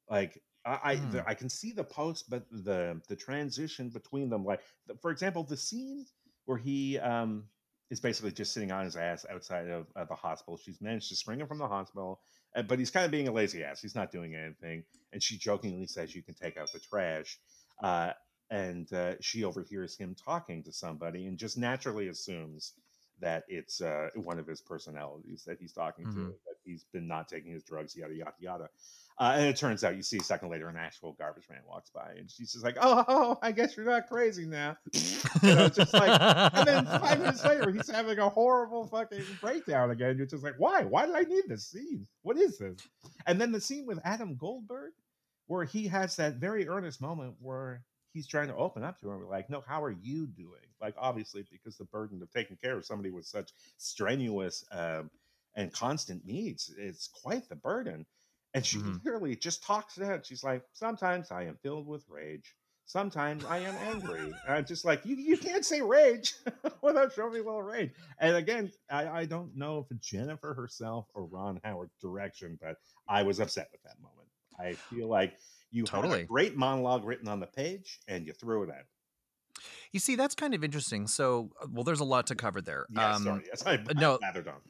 like 0.09 0.43
I 0.66 0.80
I, 0.91 0.95
Hmm. 0.95 1.09
the, 1.09 1.28
I 1.28 1.34
can 1.34 1.49
see 1.49 1.72
the 1.72 1.84
post, 1.84 2.30
but 2.30 2.49
the 2.49 3.01
the 3.07 3.16
transition 3.16 3.89
between 3.89 4.30
them, 4.30 4.45
like 4.45 4.61
the, 4.88 4.95
for 4.97 5.11
example, 5.11 5.43
the 5.43 5.57
scene 5.57 6.05
where 6.45 6.57
he 6.57 6.99
um 6.99 7.49
is 7.89 7.99
basically 7.99 8.32
just 8.32 8.53
sitting 8.53 8.72
on 8.72 8.86
his 8.86 8.95
ass 8.95 9.26
outside 9.30 9.70
of, 9.70 9.88
the 10.07 10.16
hospital. 10.16 10.57
She's 10.57 10.82
managed 10.82 11.09
to 11.09 11.16
spring 11.16 11.39
him 11.39 11.47
from 11.47 11.59
the 11.59 11.68
hospital, 11.68 12.22
uh, 12.55 12.64
but 12.64 12.80
he's 12.80 12.89
kind 12.89 13.05
of 13.05 13.11
being 13.11 13.28
a 13.28 13.32
lazy 13.32 13.64
ass. 13.64 13.82
He's 13.82 13.95
not 13.95 14.11
doing 14.11 14.36
anything, 14.36 14.86
and 15.11 15.22
she 15.22 15.38
jokingly 15.38 15.88
says, 15.88 16.16
"You 16.16 16.24
can 16.24 16.36
take 16.36 16.57
out 16.57 16.72
the 16.72 16.80
trash," 16.80 17.39
uh, 17.82 18.14
and 18.49 18.91
uh, 18.93 19.16
she 19.22 19.43
overhears 19.43 19.97
him 19.97 20.16
talking 20.16 20.64
to 20.64 20.72
somebody, 20.72 21.28
and 21.28 21.38
just 21.38 21.57
naturally 21.57 22.07
assumes 22.07 22.74
that 23.20 23.43
it's 23.47 23.82
uh, 23.82 24.09
one 24.16 24.39
of 24.39 24.47
his 24.47 24.61
personalities 24.61 25.43
that 25.45 25.57
he's 25.59 25.74
talking 25.74 26.07
to, 26.09 26.20
Mhm. 26.20 26.36
that 26.45 26.52
he's 26.66 26.86
been 26.93 27.07
not 27.07 27.28
taking 27.28 27.51
his 27.51 27.64
drugs, 27.64 27.95
yada 27.95 28.14
yada 28.14 28.34
yada. 28.39 28.70
Uh, 29.20 29.36
and 29.38 29.45
it 29.45 29.55
turns 29.55 29.84
out 29.84 29.95
you 29.95 30.01
see 30.01 30.18
a 30.18 30.24
second 30.24 30.49
later 30.49 30.68
an 30.68 30.76
actual 30.76 31.14
garbage 31.14 31.47
man 31.47 31.59
walks 31.68 31.91
by 31.91 32.14
and 32.18 32.32
she's 32.32 32.51
just 32.51 32.64
like, 32.64 32.78
Oh, 32.82 33.38
I 33.43 33.51
guess 33.51 33.78
you're 33.78 33.86
not 33.86 34.07
crazy 34.07 34.45
now. 34.45 34.76
know, 35.43 35.66
it's 35.66 35.78
just 35.78 35.93
like 35.93 36.20
and 36.55 36.68
then 36.68 36.86
five 36.86 37.20
minutes 37.20 37.45
later 37.45 37.72
he's 37.72 37.89
having 37.89 38.18
a 38.18 38.30
horrible 38.30 38.88
fucking 38.88 39.24
breakdown 39.39 39.91
again. 39.91 40.18
You're 40.18 40.26
just 40.26 40.43
like, 40.43 40.55
Why? 40.57 40.84
Why 40.84 41.05
did 41.05 41.16
I 41.16 41.22
need 41.22 41.43
this 41.47 41.68
scene? 41.68 42.07
What 42.24 42.38
is 42.38 42.57
this? 42.57 42.80
And 43.28 43.39
then 43.39 43.51
the 43.51 43.61
scene 43.61 43.86
with 43.86 43.99
Adam 44.03 44.36
Goldberg, 44.36 44.93
where 45.47 45.66
he 45.66 45.88
has 45.88 46.16
that 46.16 46.36
very 46.36 46.68
earnest 46.68 47.01
moment 47.01 47.36
where 47.39 47.84
he's 48.14 48.28
trying 48.28 48.47
to 48.47 48.55
open 48.55 48.84
up 48.84 48.99
to 49.01 49.09
her. 49.09 49.18
We're 49.18 49.30
like, 49.30 49.49
no, 49.49 49.64
how 49.68 49.84
are 49.84 49.91
you 49.91 50.28
doing? 50.28 50.61
Like, 50.80 50.95
obviously, 50.97 51.45
because 51.51 51.78
the 51.78 51.86
burden 51.86 52.22
of 52.22 52.32
taking 52.32 52.57
care 52.57 52.78
of 52.78 52.86
somebody 52.86 53.09
with 53.09 53.26
such 53.26 53.51
strenuous 53.78 54.64
um, 54.72 55.09
and 55.55 55.71
constant 55.71 56.25
needs 56.25 56.69
is 56.69 57.09
quite 57.21 57.47
the 57.49 57.55
burden. 57.55 58.05
And 58.53 58.65
she 58.65 58.77
Mhm. 58.77 59.03
literally 59.03 59.35
just 59.35 59.63
talks 59.63 59.97
it 59.97 60.03
out. 60.03 60.25
She's 60.25 60.43
like, 60.43 60.63
sometimes 60.73 61.31
I 61.31 61.43
am 61.43 61.57
filled 61.63 61.87
with 61.87 62.07
rage. 62.07 62.55
Sometimes 62.85 63.43
I 63.45 63.59
am 63.59 63.75
angry. 63.75 64.19
And 64.19 64.33
I'm 64.57 64.65
just 64.65 64.85
like, 64.85 65.05
you, 65.05 65.15
you 65.15 65.37
can't 65.37 65.65
say 65.65 65.81
rage 65.81 66.35
without 66.83 67.13
showing 67.13 67.33
me 67.33 67.39
a 67.39 67.43
little 67.43 67.63
rage. 67.63 67.91
And 68.19 68.35
again, 68.35 68.71
I, 68.91 69.07
I 69.07 69.25
don't 69.25 69.55
know 69.55 69.87
if 69.89 69.99
Jennifer 69.99 70.53
herself 70.53 71.07
or 71.15 71.25
Ron 71.25 71.59
Howard's 71.63 71.95
direction, 72.01 72.59
but 72.61 72.77
I 73.07 73.23
was 73.23 73.39
upset 73.39 73.69
with 73.71 73.81
that 73.83 73.99
moment. 74.01 74.27
I 74.59 74.73
feel 74.93 75.07
like 75.07 75.33
you 75.71 75.85
had 75.89 76.05
a 76.05 76.25
great 76.25 76.55
monologue 76.55 77.05
written 77.05 77.27
on 77.27 77.39
the 77.39 77.47
page 77.47 77.99
and 78.07 78.27
you 78.27 78.33
threw 78.33 78.63
it 78.63 78.69
out. 78.69 78.85
You 79.91 79.99
see, 79.99 80.15
that's 80.15 80.35
kind 80.35 80.53
of 80.53 80.63
interesting. 80.63 81.07
So, 81.07 81.51
uh, 81.61 81.67
well, 81.71 81.83
there's 81.83 81.99
a 82.01 82.05
lot 82.05 82.27
to 82.27 82.35
cover 82.35 82.61
there. 82.61 82.85
Yeah, 82.91 83.15
Um, 83.15 83.23
sorry. 83.23 83.43
Yes, 83.47 83.65
I, 83.65 83.73
I 83.73 83.93
no. 83.93 84.17
blathered 84.19 84.47
on. 84.47 84.61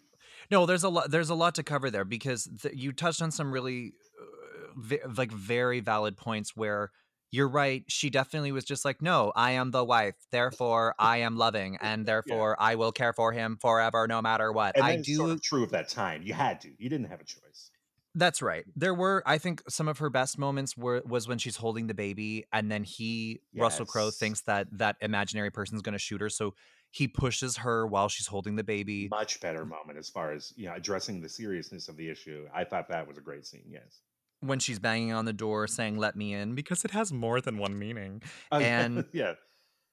No, 0.52 0.66
there's 0.66 0.84
a 0.84 0.90
lot. 0.90 1.12
There's 1.12 1.30
a 1.30 1.36
lot 1.36 1.56
to 1.56 1.64
cover 1.64 1.90
there 1.90 2.06
because 2.06 2.50
th- 2.62 2.76
you 2.76 2.92
touched 2.92 3.22
on 3.22 3.32
some 3.32 3.52
really, 3.52 3.94
uh, 4.20 4.68
ve- 4.78 5.00
like, 5.16 5.32
very 5.32 5.80
valid 5.80 6.18
points. 6.18 6.56
Where 6.56 6.92
you're 7.32 7.50
right. 7.50 7.84
She 7.88 8.10
definitely 8.10 8.52
was 8.52 8.64
just 8.64 8.86
like, 8.86 9.02
"No, 9.02 9.32
I 9.36 9.52
am 9.52 9.72
the 9.72 9.84
wife. 9.84 10.16
Therefore, 10.32 10.94
I 11.00 11.18
am 11.18 11.36
loving, 11.38 11.78
and 11.82 12.06
therefore, 12.08 12.56
I 12.60 12.76
will 12.76 12.92
care 12.92 13.14
for 13.14 13.32
him 13.32 13.58
forever, 13.60 14.08
no 14.08 14.22
matter 14.22 14.52
what." 14.52 14.76
And 14.76 14.86
I 14.86 14.98
do. 14.98 15.16
sort 15.16 15.32
of 15.32 15.42
true 15.42 15.64
of 15.64 15.72
that 15.72 15.90
time. 15.90 16.22
You 16.24 16.34
had 16.34 16.62
to. 16.62 16.70
You 16.78 16.90
didn't 16.90 17.08
have 17.08 17.22
a 17.22 17.26
choice. 17.26 17.72
That's 18.16 18.44
right. 18.44 18.64
There 18.76 18.94
were, 18.94 19.24
I 19.26 19.40
think, 19.40 19.64
some 19.68 19.88
of 19.88 19.98
her 19.98 20.12
best 20.12 20.38
moments 20.38 20.78
were 20.78 21.02
was 21.06 21.28
when 21.28 21.40
she's 21.40 21.58
holding 21.58 21.88
the 21.88 21.96
baby, 21.96 22.46
and 22.54 22.72
then 22.72 22.84
he, 22.84 23.42
Russell 23.56 23.88
Crowe, 23.88 24.12
thinks 24.12 24.42
that 24.42 24.68
that 24.74 24.98
imaginary 25.02 25.50
person's 25.50 25.82
going 25.82 25.94
to 25.94 26.00
shoot 26.00 26.22
her, 26.22 26.30
so 26.30 26.54
he 26.94 27.08
pushes 27.08 27.58
her 27.58 27.88
while 27.88 28.08
she's 28.08 28.28
holding 28.28 28.56
the 28.56 28.64
baby. 28.64 29.08
Much 29.10 29.42
better 29.42 29.66
moment 29.66 29.98
as 29.98 30.10
far 30.10 30.32
as 30.32 30.54
you 30.56 30.68
know 30.68 30.76
addressing 30.76 31.22
the 31.22 31.28
seriousness 31.30 31.90
of 31.90 31.98
the 31.98 32.08
issue. 32.08 32.46
I 32.54 32.64
thought 32.66 32.88
that 32.90 33.08
was 33.08 33.18
a 33.18 33.22
great 33.22 33.46
scene. 33.48 33.66
Yes. 33.68 34.02
when 34.42 34.60
she's 34.60 34.78
banging 34.78 35.12
on 35.12 35.26
the 35.26 35.34
door 35.34 35.68
saying 35.68 35.98
"Let 35.98 36.16
me 36.16 36.34
in" 36.34 36.54
because 36.54 36.86
it 36.86 36.92
has 36.92 37.12
more 37.12 37.42
than 37.42 37.58
one 37.58 37.78
meaning. 37.80 38.22
Yeah, 38.52 38.58
And 38.84 39.06
yeah, 39.12 39.34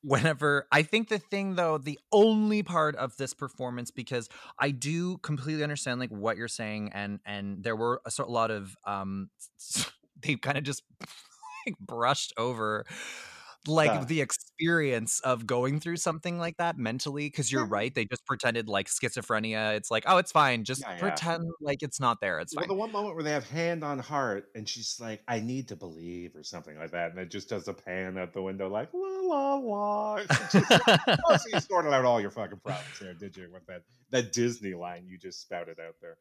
whenever 0.03 0.67
I 0.71 0.83
think 0.83 1.09
the 1.09 1.19
thing 1.19 1.55
though, 1.55 1.79
the 1.79 1.99
only 2.13 2.63
part 2.63 2.97
of 2.97 3.17
this 3.17 3.33
performance 3.33 3.91
because 3.91 4.29
I 4.59 4.71
do 4.71 5.17
completely 5.19 5.63
understand 5.63 6.01
like 6.01 6.11
what 6.11 6.37
you're 6.37 6.49
saying 6.49 6.91
and 6.93 7.21
and 7.25 7.63
there 7.65 7.77
were 7.77 8.03
a 8.05 8.11
sort 8.11 8.29
a 8.29 8.33
lot 8.33 8.51
of 8.51 8.77
um 8.85 9.31
they 10.23 10.35
kind 10.37 10.59
of 10.59 10.65
just 10.65 10.83
like 11.67 11.79
brushed 11.79 12.35
over 12.37 12.85
like 13.67 13.93
Yeah. 13.93 14.05
the 14.05 14.21
experience 14.23 15.21
of 15.21 15.47
going 15.47 15.81
through 15.81 15.97
something 15.97 16.39
like 16.39 16.57
that 16.57 16.79
mentally 16.79 17.27
because 17.27 17.53
you're 17.53 17.63
Yeah. 17.65 17.69
right 17.69 17.95
they 17.95 18.05
just 18.07 18.25
pretended 18.27 18.69
like 18.69 18.89
schizophrenia 18.89 19.77
it's 19.77 19.91
like 19.91 20.05
oh 20.07 20.17
it's 20.17 20.33
fine 20.33 20.65
just 20.65 20.83
Yeah, 20.83 20.99
pretend 20.99 21.45
like 21.61 21.83
it's 21.83 22.01
not 22.01 22.21
there 22.21 22.41
it's 22.41 22.55
Well, 22.55 22.63
fine 22.63 22.69
the 22.69 22.75
one 22.75 22.91
moment 22.93 23.15
where 23.17 23.25
they 23.25 23.33
have 23.33 23.49
hand 23.49 23.85
on 23.85 23.99
heart, 23.99 24.47
and 24.55 24.69
she's 24.69 24.99
like, 25.01 25.23
"I 25.29 25.41
need 25.41 25.69
to 25.69 25.77
believe" 25.77 26.35
or 26.37 26.43
something 26.43 26.77
like 26.79 26.93
that, 26.93 27.11
and 27.11 27.19
it 27.21 27.31
just 27.31 27.49
does 27.49 27.69
a 27.69 27.75
pan 27.75 28.17
out 28.19 28.33
the 28.33 28.43
window, 28.43 28.69
like 28.69 28.89
la 28.95 29.09
la 29.21 29.55
la. 29.57 30.21
Just 30.51 30.71
oh, 31.27 31.37
so 31.37 31.49
you 31.53 31.61
sorted 31.61 31.93
out 31.93 32.05
all 32.05 32.21
your 32.21 32.31
fucking 32.31 32.61
problems 32.61 32.99
there, 33.01 33.15
did 33.15 33.37
you? 33.37 33.51
With 33.53 33.67
that 33.67 33.83
that 34.11 34.33
Disney 34.33 34.75
line 34.75 35.07
you 35.07 35.19
just 35.19 35.41
spouted 35.43 35.79
out 35.81 35.97
there. 36.01 36.17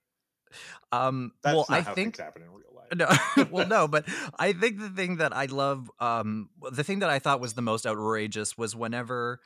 Um 0.91 1.32
That's 1.43 1.54
well 1.54 1.68
not 1.70 1.80
i 1.80 1.84
think 1.84 2.18
happen 2.18 2.41
in 2.43 2.50
real 2.52 2.74
life. 2.74 2.93
No, 2.95 3.08
well, 3.52 3.66
no, 3.66 3.88
but 3.88 4.06
I 4.39 4.54
think 4.54 4.80
the 4.80 4.89
thing 4.89 5.18
that 5.18 5.36
I 5.36 5.45
love, 5.45 5.91
um, 6.00 6.50
the 6.72 6.84
thing 6.84 7.00
that 7.00 7.10
I 7.10 7.20
thought 7.20 7.39
was 7.39 7.54
the 7.54 7.62
most 7.62 7.86
outrageous 7.86 8.58
was 8.58 8.76
whenever, 8.76 9.41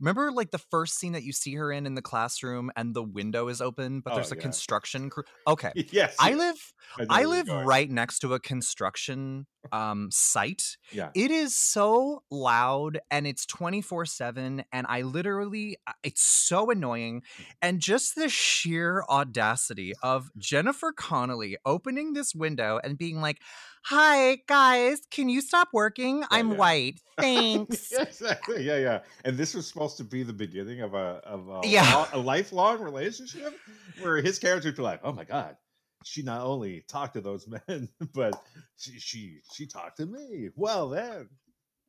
remember, 0.00 0.32
like 0.32 0.50
the 0.50 0.58
first 0.58 0.98
scene 0.98 1.12
that 1.12 1.22
you 1.22 1.32
see 1.32 1.54
her 1.56 1.70
in 1.72 1.86
in 1.86 1.94
the 1.94 2.02
classroom, 2.02 2.70
and 2.76 2.94
the 2.94 3.02
window 3.02 3.48
is 3.48 3.60
open, 3.60 4.00
but 4.00 4.14
Oh, 4.14 4.14
there's 4.14 4.32
a 4.32 4.36
yeah. 4.36 4.48
construction 4.48 5.10
crew. 5.10 5.24
Okay, 5.46 5.72
yes, 5.92 6.30
I 6.30 6.34
live, 6.34 6.72
I 6.98 7.04
I 7.08 7.24
live 7.24 7.50
right 7.52 7.90
next 7.90 8.20
to 8.20 8.34
a 8.34 8.40
construction 8.40 9.46
um 9.72 10.08
site 10.10 10.76
Yeah. 10.92 11.10
it 11.14 11.30
is 11.30 11.54
so 11.54 12.22
loud 12.30 12.98
and 13.10 13.26
it's 13.26 13.46
24/7 13.46 14.64
and 14.72 14.86
I 14.88 15.02
literally 15.02 15.76
uh, 15.86 15.92
it's 16.02 16.22
so 16.22 16.70
annoying 16.70 17.22
and 17.62 17.80
just 17.80 18.14
the 18.14 18.28
sheer 18.28 19.04
audacity 19.08 19.92
of 20.02 20.28
Jennifer 20.38 20.92
Connelly 20.92 21.56
opening 21.64 22.12
this 22.12 22.34
window 22.34 22.80
and 22.82 22.96
being 22.98 23.20
like, 23.20 23.38
"Hi 23.84 24.38
guys, 24.48 24.98
can 25.10 25.28
you 25.28 25.40
stop 25.40 25.68
working? 25.72 26.24
I'm 26.30 26.50
yeah. 26.52 26.56
white. 26.56 27.00
Thanks." 27.18 27.90
yeah, 27.92 28.02
exactly. 28.02 28.62
Yeah, 28.64 28.78
yeah. 28.78 29.00
And 29.24 29.36
this 29.36 29.54
was 29.54 29.66
supposed 29.66 29.96
to 29.98 30.04
be 30.04 30.22
the 30.22 30.32
beginning 30.32 30.80
of 30.80 30.94
a 30.94 31.20
of 31.24 31.48
a, 31.48 31.60
Yeah. 31.68 31.94
lo- 31.94 32.08
a 32.12 32.18
lifelong 32.18 32.80
relationship 32.80 33.54
where 34.00 34.16
his 34.22 34.38
character 34.38 34.68
would 34.68 34.76
be 34.76 34.82
like, 34.82 35.00
"Oh 35.04 35.12
my 35.12 35.24
god, 35.24 35.56
she 36.04 36.22
not 36.22 36.42
only 36.42 36.82
talked 36.88 37.14
to 37.14 37.20
those 37.20 37.48
men, 37.68 37.88
but 38.14 38.42
she 38.76 38.98
she 39.00 39.40
she 39.54 39.66
talked 39.66 39.98
to 39.98 40.06
me." 40.06 40.50
Well, 40.56 40.90
then. 40.90 41.28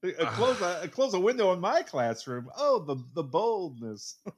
uh, 0.03 0.31
Close 0.33 0.61
a 0.61 0.87
close 0.89 1.13
a 1.13 1.19
window 1.19 1.53
in 1.53 1.59
my 1.59 1.83
classroom. 1.83 2.49
Oh, 2.57 2.79
the 2.79 2.97
the 3.13 3.23
boldness. 3.23 4.17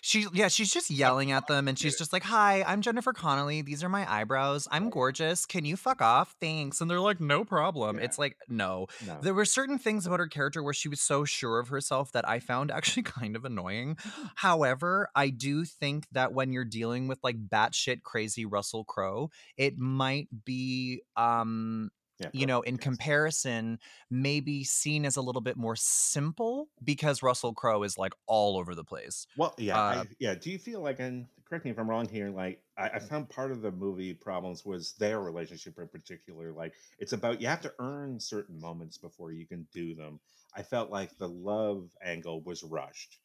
She 0.00 0.26
yeah, 0.32 0.48
she's 0.48 0.72
just 0.72 0.90
yelling 0.90 1.32
at 1.32 1.46
them 1.46 1.68
and 1.68 1.78
she's 1.78 1.96
just 1.96 2.12
like, 2.12 2.22
"Hi, 2.24 2.62
I'm 2.66 2.82
Jennifer 2.82 3.12
Connelly. 3.12 3.62
These 3.62 3.82
are 3.84 3.88
my 3.88 4.10
eyebrows. 4.10 4.68
I'm 4.70 4.90
gorgeous. 4.90 5.46
Can 5.46 5.64
you 5.64 5.76
fuck 5.76 6.00
off? 6.02 6.34
Thanks." 6.40 6.80
And 6.80 6.90
they're 6.90 7.00
like, 7.00 7.20
"No 7.20 7.44
problem." 7.44 7.98
Yeah. 7.98 8.04
It's 8.04 8.18
like, 8.18 8.36
"No." 8.48 8.86
No. 9.06 9.18
There 9.20 9.34
were 9.34 9.44
certain 9.44 9.78
things 9.78 10.06
about 10.06 10.20
her 10.20 10.26
character 10.26 10.62
where 10.62 10.74
she 10.74 10.88
was 10.88 11.00
so 11.00 11.24
sure 11.24 11.58
of 11.58 11.68
herself 11.68 12.12
that 12.12 12.28
I 12.28 12.38
found 12.40 12.70
actually 12.70 13.02
kind 13.02 13.36
of 13.36 13.44
annoying. 13.44 13.96
However, 14.34 15.08
I 15.14 15.30
do 15.30 15.64
think 15.64 16.06
that 16.12 16.32
when 16.32 16.52
you're 16.52 16.64
dealing 16.64 17.08
with 17.08 17.18
like 17.22 17.36
batshit 17.48 18.02
crazy 18.02 18.44
Russell 18.44 18.84
Crowe, 18.84 19.30
it 19.56 19.78
might 19.78 20.28
be 20.44 21.02
um 21.16 21.90
Yeah, 22.18 22.30
you 22.32 22.46
know, 22.46 22.62
in 22.62 22.78
comparison, 22.78 23.78
maybe 24.10 24.64
seen 24.64 25.04
as 25.04 25.16
a 25.16 25.22
little 25.22 25.40
bit 25.42 25.56
more 25.56 25.76
simple 25.76 26.68
because 26.82 27.22
Russell 27.22 27.54
Crowe 27.54 27.82
is 27.84 27.96
like 27.98 28.12
all 28.26 28.56
over 28.58 28.74
the 28.74 28.84
place. 28.84 29.26
Well, 29.36 29.54
yeah, 29.58 29.80
Uh, 29.80 30.04
I, 30.04 30.06
yeah. 30.20 30.34
Do 30.34 30.50
you 30.50 30.58
feel 30.58 30.80
like, 30.80 31.00
and 31.00 31.26
correct 31.44 31.64
me 31.64 31.70
if 31.72 31.78
I'm 31.78 31.90
wrong 31.90 32.08
here, 32.08 32.30
like 32.30 32.62
I, 32.76 32.90
I 32.90 32.98
found 33.00 33.28
part 33.30 33.50
of 33.50 33.62
the 33.62 33.72
movie 33.72 34.14
problems 34.14 34.64
was 34.64 34.94
their 34.94 35.20
relationship 35.20 35.78
in 35.78 35.88
particular. 35.88 36.52
Like 36.52 36.74
it's 36.98 37.12
about 37.12 37.40
you 37.40 37.48
have 37.48 37.60
to 37.62 37.74
earn 37.80 38.20
certain 38.20 38.60
moments 38.60 38.96
before 38.98 39.32
you 39.32 39.46
can 39.46 39.66
do 39.72 39.94
them. 39.94 40.20
I 40.54 40.62
felt 40.62 40.90
like 40.90 41.16
the 41.18 41.28
love 41.28 41.90
angle 42.00 42.42
was 42.42 42.62
rushed. 42.62 43.18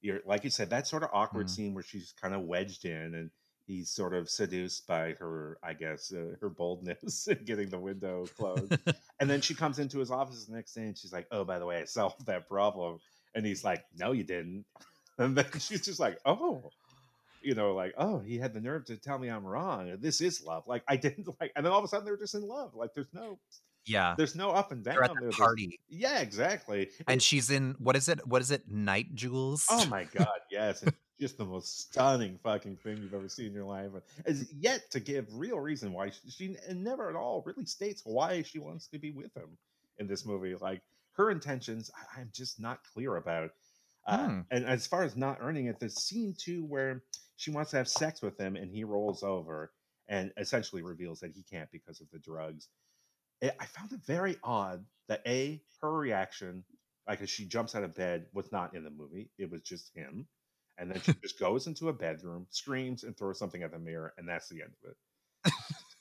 You're 0.00 0.20
like 0.26 0.44
you 0.44 0.50
said, 0.50 0.70
that 0.70 0.86
sort 0.88 1.02
of 1.04 1.10
awkward 1.12 1.48
Mm. 1.48 1.50
scene 1.50 1.74
where 1.74 1.84
she's 1.84 2.12
kind 2.12 2.34
of 2.34 2.42
wedged 2.42 2.84
in 2.84 3.14
and 3.14 3.30
he's 3.68 3.90
sort 3.90 4.14
of 4.14 4.28
seduced 4.30 4.86
by 4.86 5.12
her, 5.20 5.58
I 5.62 5.74
guess, 5.74 6.10
uh, 6.12 6.34
her 6.40 6.48
boldness 6.48 7.28
in 7.28 7.44
getting 7.44 7.68
the 7.68 7.78
window 7.78 8.26
closed. 8.36 8.76
And 9.20 9.28
then 9.28 9.40
she 9.40 9.52
comes 9.54 9.78
into 9.80 9.98
his 9.98 10.10
office 10.12 10.44
the 10.44 10.54
next 10.54 10.72
day 10.74 10.82
and 10.82 10.96
she's 10.96 11.12
like, 11.12 11.26
Oh, 11.32 11.44
by 11.44 11.58
the 11.58 11.66
way, 11.66 11.78
I 11.80 11.84
solved 11.84 12.24
that 12.26 12.48
problem. 12.48 12.98
And 13.34 13.44
he's 13.44 13.62
like, 13.64 13.84
No, 13.96 14.12
you 14.12 14.24
didn't. 14.24 14.64
And 15.18 15.36
then 15.36 15.46
she's 15.58 15.84
just 15.84 15.98
like, 16.00 16.18
Oh, 16.24 16.70
you 17.42 17.54
know, 17.56 17.74
like, 17.74 17.92
Oh, 17.98 18.20
he 18.20 18.38
had 18.38 18.54
the 18.54 18.60
nerve 18.60 18.84
to 18.86 18.96
tell 18.96 19.18
me 19.18 19.28
I'm 19.28 19.44
wrong. 19.44 19.96
This 20.00 20.20
is 20.20 20.42
love. 20.44 20.62
Like, 20.66 20.82
I 20.88 20.96
didn't 20.96 21.28
like, 21.40 21.52
and 21.56 21.64
then 21.66 21.72
all 21.72 21.78
of 21.80 21.84
a 21.84 21.88
sudden 21.88 22.06
they're 22.06 22.16
just 22.16 22.34
in 22.34 22.42
love. 22.46 22.74
Like, 22.76 22.94
there's 22.94 23.12
no, 23.12 23.38
yeah. 23.84 24.14
there's 24.16 24.36
no 24.36 24.50
up 24.52 24.70
and 24.70 24.84
down. 24.84 24.94
They're 24.94 25.04
at 25.04 25.14
the 25.14 25.20
There's- 25.22 25.36
party. 25.36 25.80
Yeah, 25.88 26.20
exactly. 26.20 26.90
And 27.08 27.20
she's 27.20 27.50
in 27.50 27.74
what 27.80 27.96
is 27.96 28.08
it? 28.08 28.24
What 28.26 28.40
is 28.42 28.52
it? 28.52 28.70
Night 28.70 29.14
jewels? 29.16 29.66
Oh 29.68 29.84
my 29.86 30.04
god, 30.04 30.28
yes. 30.50 30.84
Just 31.20 31.38
the 31.38 31.44
most 31.44 31.80
stunning 31.80 32.38
fucking 32.42 32.76
thing 32.76 32.98
you've 32.98 33.14
ever 33.14 33.28
seen 33.28 33.46
in 33.46 33.52
your 33.54 33.64
life. 33.64 33.90
Is 34.24 34.52
yet 34.52 34.90
to 34.92 35.00
give 35.00 35.26
real 35.32 35.58
reason 35.58 35.92
why 35.92 36.10
she, 36.10 36.30
she 36.30 36.56
never 36.72 37.10
at 37.10 37.16
all 37.16 37.42
really 37.44 37.66
states 37.66 38.02
why 38.04 38.42
she 38.42 38.58
wants 38.58 38.86
to 38.88 38.98
be 38.98 39.10
with 39.10 39.36
him 39.36 39.58
in 39.98 40.06
this 40.06 40.24
movie. 40.24 40.54
Like 40.54 40.82
her 41.12 41.30
intentions, 41.30 41.90
I, 41.96 42.20
I'm 42.20 42.30
just 42.32 42.60
not 42.60 42.80
clear 42.92 43.16
about. 43.16 43.50
Uh, 44.06 44.28
Hmm. 44.28 44.40
And 44.50 44.64
as 44.64 44.86
far 44.86 45.02
as 45.02 45.16
not 45.16 45.38
earning 45.40 45.66
it, 45.66 45.80
there's 45.80 46.02
scene 46.02 46.34
too 46.38 46.64
where 46.64 47.02
she 47.36 47.50
wants 47.50 47.72
to 47.72 47.76
have 47.78 47.88
sex 47.88 48.22
with 48.22 48.38
him 48.38 48.56
and 48.56 48.70
he 48.70 48.84
rolls 48.84 49.22
over 49.22 49.72
and 50.08 50.32
essentially 50.38 50.82
reveals 50.82 51.20
that 51.20 51.32
he 51.32 51.42
can't 51.42 51.70
because 51.70 52.00
of 52.00 52.08
the 52.10 52.18
drugs. 52.18 52.68
It, 53.40 53.54
I 53.60 53.66
found 53.66 53.92
it 53.92 54.00
very 54.06 54.36
odd 54.42 54.84
that 55.08 55.22
a 55.26 55.62
her 55.80 55.92
reaction, 55.92 56.64
like 57.06 57.20
as 57.22 57.30
she 57.30 57.44
jumps 57.46 57.74
out 57.74 57.84
of 57.84 57.94
bed, 57.94 58.26
was 58.32 58.50
not 58.52 58.74
in 58.74 58.84
the 58.84 58.90
movie. 58.90 59.30
It 59.38 59.50
was 59.50 59.62
just 59.62 59.94
him, 59.94 60.26
and 60.78 60.90
then 60.90 61.00
she 61.02 61.12
just 61.22 61.38
goes 61.38 61.66
into 61.66 61.88
a 61.88 61.92
bedroom, 61.92 62.46
screams, 62.50 63.04
and 63.04 63.16
throws 63.16 63.38
something 63.38 63.62
at 63.62 63.72
the 63.72 63.78
mirror, 63.78 64.14
and 64.18 64.28
that's 64.28 64.48
the 64.48 64.62
end 64.62 64.72
of 64.84 64.90
it. 64.90 64.96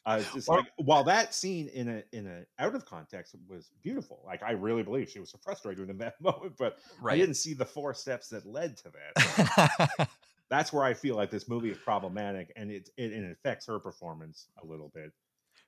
Uh, 0.06 0.22
just 0.34 0.48
Well- 0.48 0.60
like 0.60 0.72
while 0.78 1.04
that 1.04 1.34
scene 1.34 1.68
in 1.68 1.90
a 1.90 2.04
in 2.14 2.28
a 2.28 2.46
out 2.64 2.74
of 2.76 2.86
context 2.86 3.36
was 3.50 3.70
beautiful, 3.84 4.22
like 4.26 4.42
I 4.42 4.52
really 4.52 4.82
believe 4.84 5.10
she 5.10 5.20
was 5.20 5.36
frustrated 5.44 5.90
in 5.90 5.98
that 5.98 6.16
moment, 6.22 6.54
but 6.58 6.78
I 7.06 7.18
didn't 7.18 7.36
see 7.36 7.54
the 7.54 7.66
four 7.66 7.94
steps 7.94 8.30
that 8.30 8.46
led 8.46 8.78
to 8.78 8.92
that. 8.92 10.10
That's 10.50 10.72
where 10.72 10.86
I 10.86 10.94
feel 10.94 11.18
like 11.18 11.30
this 11.30 11.50
movie 11.50 11.70
is 11.72 11.78
problematic, 11.78 12.54
and 12.56 12.72
it 12.72 12.90
it, 12.96 13.12
it 13.12 13.32
affects 13.32 13.66
her 13.66 13.80
performance 13.80 14.48
a 14.64 14.66
little 14.66 14.90
bit. 14.96 15.12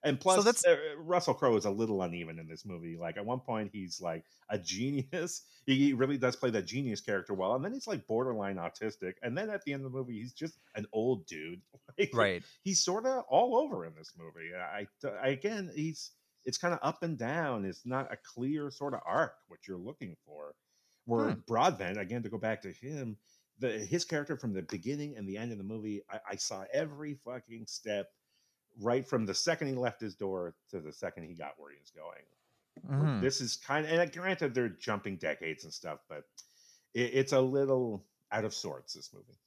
And 0.04 0.20
plus, 0.20 0.46
that's- 0.46 0.66
uh, 0.66 0.78
Russell 0.98 1.34
Crowe 1.34 1.58
is 1.58 1.66
a 1.66 1.70
little 1.70 2.02
uneven 2.02 2.40
in 2.40 2.48
this 2.48 2.66
movie. 2.66 2.96
Like 2.98 3.18
at 3.18 3.26
one 3.26 3.42
point, 3.42 3.72
he's 3.74 4.00
like 4.00 4.24
a 4.50 4.58
genius. 4.58 5.44
He, 5.66 5.76
he 5.76 5.94
really 5.94 6.18
does 6.18 6.36
play 6.36 6.50
that 6.50 6.66
genius 6.66 7.00
character 7.00 7.36
well, 7.36 7.54
and 7.54 7.64
then 7.64 7.74
he's 7.74 7.86
like 7.86 8.08
borderline 8.08 8.56
autistic. 8.56 9.14
And 9.22 9.38
then 9.38 9.52
at 9.52 9.64
the 9.66 9.74
end 9.74 9.86
of 9.86 9.92
the 9.92 9.96
movie, 9.96 10.14
he's 10.20 10.34
just 10.34 10.58
an 10.76 10.88
old 10.94 11.28
dude. 11.28 11.62
Like, 12.00 12.10
right. 12.16 12.44
he's 12.64 12.80
sort 12.80 13.06
of 13.06 13.26
all 13.30 13.56
over 13.58 13.86
in 13.86 13.94
this 13.94 14.14
movie. 14.18 14.50
I, 14.56 14.88
I 15.22 15.28
again, 15.30 15.70
he's 15.76 16.12
it's 16.46 16.58
kind 16.58 16.74
of 16.74 16.80
up 16.82 17.04
and 17.04 17.18
down. 17.20 17.66
It's 17.66 17.86
not 17.86 18.12
a 18.12 18.18
clear 18.18 18.72
sort 18.72 18.94
of 18.96 19.02
arc 19.06 19.34
what 19.48 19.68
you're 19.68 19.78
looking 19.78 20.16
for. 20.26 20.56
Where 21.06 21.32
Hmm. 21.32 21.40
Broadbent, 21.46 22.00
again, 22.00 22.24
to 22.24 22.30
go 22.30 22.38
back 22.40 22.62
to 22.64 22.72
him, 22.72 23.18
the 23.60 23.70
his 23.70 24.06
character 24.06 24.38
from 24.38 24.54
the 24.54 24.62
beginning 24.64 25.18
and 25.18 25.28
the 25.28 25.38
end 25.38 25.52
of 25.52 25.58
the 25.60 25.64
movie, 25.64 26.02
I, 26.10 26.20
I 26.32 26.36
saw 26.38 26.64
every 26.74 27.16
fucking 27.26 27.66
step 27.68 28.08
right 28.80 29.08
from 29.08 29.26
the 29.26 29.34
second 29.34 29.68
he 29.68 29.74
left 29.74 30.00
his 30.02 30.16
door 30.16 30.56
to 30.70 30.80
the 30.80 30.92
second 30.92 31.24
he 31.24 31.34
got 31.34 31.54
where 31.58 31.72
he 31.72 31.78
was 31.80 31.92
going. 31.92 32.24
Mhm. 32.88 33.22
This 33.22 33.42
is 33.42 33.58
kind 33.58 33.86
of, 33.86 33.92
and 33.92 34.12
granted, 34.12 34.54
they're 34.54 34.70
jumping 34.70 35.18
decades 35.18 35.64
and 35.66 35.74
stuff, 35.74 36.00
but 36.08 36.24
it, 36.94 37.12
it's 37.14 37.34
a 37.34 37.42
little 37.42 38.06
out 38.32 38.46
of 38.46 38.54
sorts. 38.54 38.94
This 38.94 39.12
movie. 39.14 39.38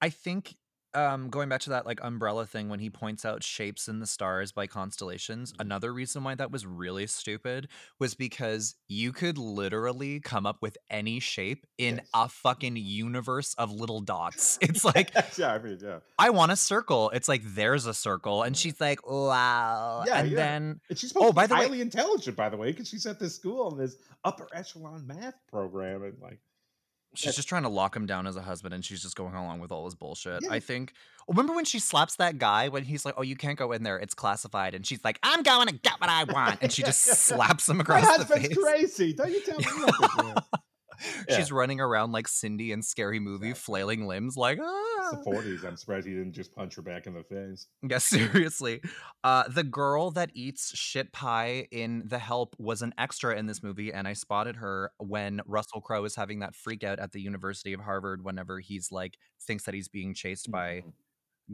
I 0.00 0.10
think 0.10 0.56
um 0.96 1.28
going 1.28 1.48
back 1.48 1.60
to 1.60 1.70
that 1.70 1.86
like 1.86 2.00
umbrella 2.02 2.46
thing 2.46 2.68
when 2.68 2.80
he 2.80 2.90
points 2.90 3.24
out 3.24 3.42
shapes 3.44 3.86
in 3.88 4.00
the 4.00 4.06
stars 4.06 4.50
by 4.52 4.66
constellations 4.66 5.52
Mhm. 5.52 5.60
another 5.60 5.92
reason 5.92 6.24
why 6.24 6.34
that 6.34 6.50
was 6.50 6.64
really 6.66 7.06
stupid 7.06 7.68
was 7.98 8.14
because 8.14 8.74
you 8.88 9.12
could 9.12 9.38
literally 9.38 10.18
come 10.20 10.46
up 10.46 10.62
with 10.62 10.76
any 10.90 11.20
shape 11.20 11.66
in 11.78 11.96
Yes. 11.96 12.06
a 12.14 12.28
fucking 12.28 12.76
universe 12.76 13.54
of 13.54 13.70
little 13.70 14.00
dots 14.00 14.58
it's 14.60 14.84
like 14.94 15.12
yeah, 15.38 15.52
I 15.54 15.58
mean, 15.58 15.78
yeah. 15.82 15.98
i 16.18 16.30
want 16.30 16.50
a 16.52 16.56
circle 16.56 17.10
it's 17.10 17.28
like 17.28 17.42
there's 17.44 17.86
a 17.86 17.94
circle 17.94 18.42
and 18.42 18.56
she's 18.56 18.80
like 18.80 19.06
wow 19.08 20.02
Yeah, 20.06 20.20
and 20.20 20.30
yeah. 20.30 20.36
then 20.36 20.80
And 20.88 20.98
she's 20.98 21.10
supposed 21.10 21.24
Oh, 21.26 21.28
to 21.28 21.32
be 21.32 21.36
by 21.36 21.46
the 21.46 21.54
way- 21.54 21.60
highly 21.62 21.80
intelligent, 21.80 22.36
by 22.36 22.48
the 22.48 22.56
way, 22.56 22.70
because 22.72 22.88
she's 22.88 23.06
at 23.06 23.18
this 23.20 23.34
school 23.36 23.70
in 23.72 23.78
this 23.78 23.96
upper 24.24 24.46
echelon 24.52 25.06
math 25.06 25.34
program, 25.50 26.02
and 26.04 26.16
like, 26.20 26.40
she's 27.16 27.36
just 27.36 27.48
trying 27.48 27.62
to 27.62 27.68
lock 27.68 27.94
him 27.96 28.06
down 28.06 28.26
as 28.26 28.36
a 28.36 28.42
husband 28.42 28.74
and 28.74 28.84
she's 28.84 29.02
just 29.02 29.16
going 29.16 29.34
along 29.34 29.60
with 29.60 29.72
all 29.72 29.84
his 29.84 29.94
bullshit 29.94 30.42
Yeah. 30.42 30.50
i 30.50 30.60
think 30.60 30.92
remember 31.28 31.54
when 31.54 31.64
she 31.64 31.78
slaps 31.78 32.16
that 32.16 32.38
guy 32.38 32.68
when 32.68 32.84
he's 32.84 33.04
like 33.04 33.14
oh 33.16 33.22
you 33.22 33.36
can't 33.36 33.58
go 33.58 33.72
in 33.72 33.82
there 33.82 33.98
it's 33.98 34.14
classified 34.14 34.74
and 34.74 34.86
she's 34.86 35.02
like 35.04 35.18
i'm 35.22 35.42
going 35.42 35.66
to 35.68 35.74
get 35.74 36.00
what 36.00 36.10
i 36.10 36.24
want 36.24 36.58
and 36.62 36.70
she 36.72 36.82
just 36.82 37.00
slaps 37.04 37.68
him 37.68 37.78
my 37.78 37.82
across 37.82 38.02
the 38.02 38.06
husband's 38.24 38.46
face 38.48 38.56
crazy. 38.56 39.12
Don't 39.12 39.30
you 39.30 39.40
tell 39.40 39.58
me 39.58 39.64
nothing. 39.64 40.34
man." 41.28 41.38
she's 41.38 41.50
running 41.52 41.80
around 41.80 42.12
like 42.12 42.28
cindy 42.28 42.72
in 42.72 42.82
scary 42.82 43.18
movie 43.20 43.50
Exactly. 43.50 43.60
flailing 43.72 44.06
limbs 44.06 44.36
like 44.36 44.58
It's 44.58 44.66
ah 44.66 45.10
the 45.16 45.22
forties. 45.24 45.64
I'm 45.64 45.76
surprised 45.76 46.06
he 46.06 46.14
didn't 46.14 46.32
just 46.32 46.52
punch 46.54 46.74
her 46.76 46.82
back 46.82 47.06
in 47.06 47.14
the 47.14 47.22
face. 47.24 47.66
yeah 47.88 47.98
seriously 48.16 48.80
uh 49.24 49.44
the 49.48 49.62
girl 49.64 50.10
that 50.12 50.30
eats 50.34 50.76
shit 50.76 51.12
pie 51.12 51.66
in 51.70 52.02
the 52.06 52.18
help 52.18 52.54
was 52.58 52.82
an 52.82 52.92
extra 52.98 53.36
in 53.36 53.46
this 53.46 53.62
movie 53.62 53.92
and 53.92 54.08
i 54.08 54.12
spotted 54.12 54.56
her 54.56 54.90
when 54.98 55.40
russell 55.46 55.80
crowe 55.80 56.04
is 56.04 56.16
having 56.16 56.40
that 56.40 56.54
freak 56.54 56.82
out 56.84 56.98
at 56.98 57.12
the 57.12 57.20
university 57.20 57.72
of 57.72 57.80
harvard 57.80 58.24
whenever 58.24 58.58
he's 58.60 58.90
like 58.90 59.18
thinks 59.40 59.64
that 59.64 59.74
he's 59.74 59.88
being 59.88 60.14
chased 60.14 60.50
by 60.50 60.82
Mhm. 60.84 60.92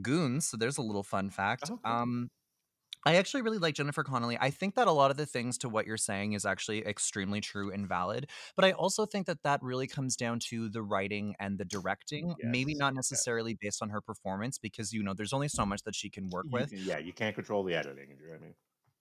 goons. 0.00 0.46
So 0.46 0.56
there's 0.56 0.78
a 0.78 0.82
little 0.82 1.02
fun 1.02 1.28
fact. 1.30 1.64
Oh, 1.70 1.78
cool. 1.84 1.92
Um, 1.92 2.30
I 3.04 3.16
actually 3.16 3.42
really 3.42 3.58
like 3.58 3.74
Jennifer 3.74 4.04
Connelly. 4.04 4.38
I 4.40 4.50
think 4.50 4.74
that 4.76 4.86
a 4.86 4.92
lot 4.92 5.10
of 5.10 5.16
the 5.16 5.26
things 5.26 5.58
to 5.58 5.68
what 5.68 5.86
you're 5.86 5.96
saying 5.96 6.34
is 6.34 6.46
actually 6.46 6.86
extremely 6.86 7.40
true 7.40 7.72
and 7.72 7.88
valid. 7.88 8.30
But 8.56 8.64
I 8.64 8.72
also 8.72 9.06
think 9.06 9.26
that 9.26 9.42
that 9.42 9.62
really 9.62 9.86
comes 9.88 10.16
down 10.16 10.38
to 10.50 10.68
the 10.68 10.82
writing 10.82 11.34
and 11.40 11.58
the 11.58 11.64
directing, 11.64 12.34
maybe 12.42 12.74
not 12.74 12.92
yes. 12.94 12.96
necessarily 13.10 13.54
based 13.60 13.82
on 13.82 13.90
her 13.90 14.00
performance, 14.00 14.58
because 14.58 14.92
you 14.92 15.02
know 15.02 15.14
there's 15.14 15.32
only 15.32 15.48
so 15.48 15.66
much 15.66 15.82
that 15.82 15.94
she 15.94 16.10
can 16.10 16.30
work 16.30 16.46
You 16.48 16.52
with. 16.52 16.70
can- 16.70 16.78
yeah, 16.84 16.98
you 16.98 17.12
can't 17.12 17.34
control 17.34 17.64
the 17.64 17.74
editing. 17.74 18.10
You 18.10 18.26
know 18.26 18.32
what 18.32 18.40
I 18.40 18.44
mean? 18.44 18.54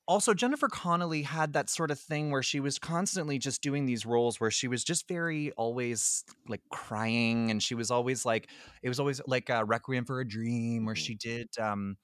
also 0.08 0.34
jennifer 0.34 0.68
connelly 0.68 1.22
had 1.22 1.54
that 1.54 1.70
sort 1.70 1.92
of 1.92 2.00
thing 2.00 2.32
where 2.32 2.42
she 2.42 2.60
was 2.60 2.80
constantly 2.80 3.38
just 3.38 3.62
doing 3.62 3.86
these 3.86 4.04
roles 4.04 4.40
where 4.40 4.50
she 4.50 4.68
was 4.68 4.84
just 4.84 5.08
very 5.08 5.52
always 5.52 6.24
like 6.50 6.60
crying 6.72 7.52
and 7.52 7.62
she 7.62 7.76
was 7.76 7.92
always 7.92 8.26
like 8.26 8.50
it 8.82 8.90
was 8.90 9.00
always 9.00 9.22
like 9.28 9.50
a 9.50 9.64
requiem 9.64 10.04
for 10.04 10.20
a 10.20 10.28
dream 10.28 10.86
where 10.86 10.96
Mhm. 10.96 11.06
she 11.06 11.16
did 11.16 11.48
um 11.60 11.98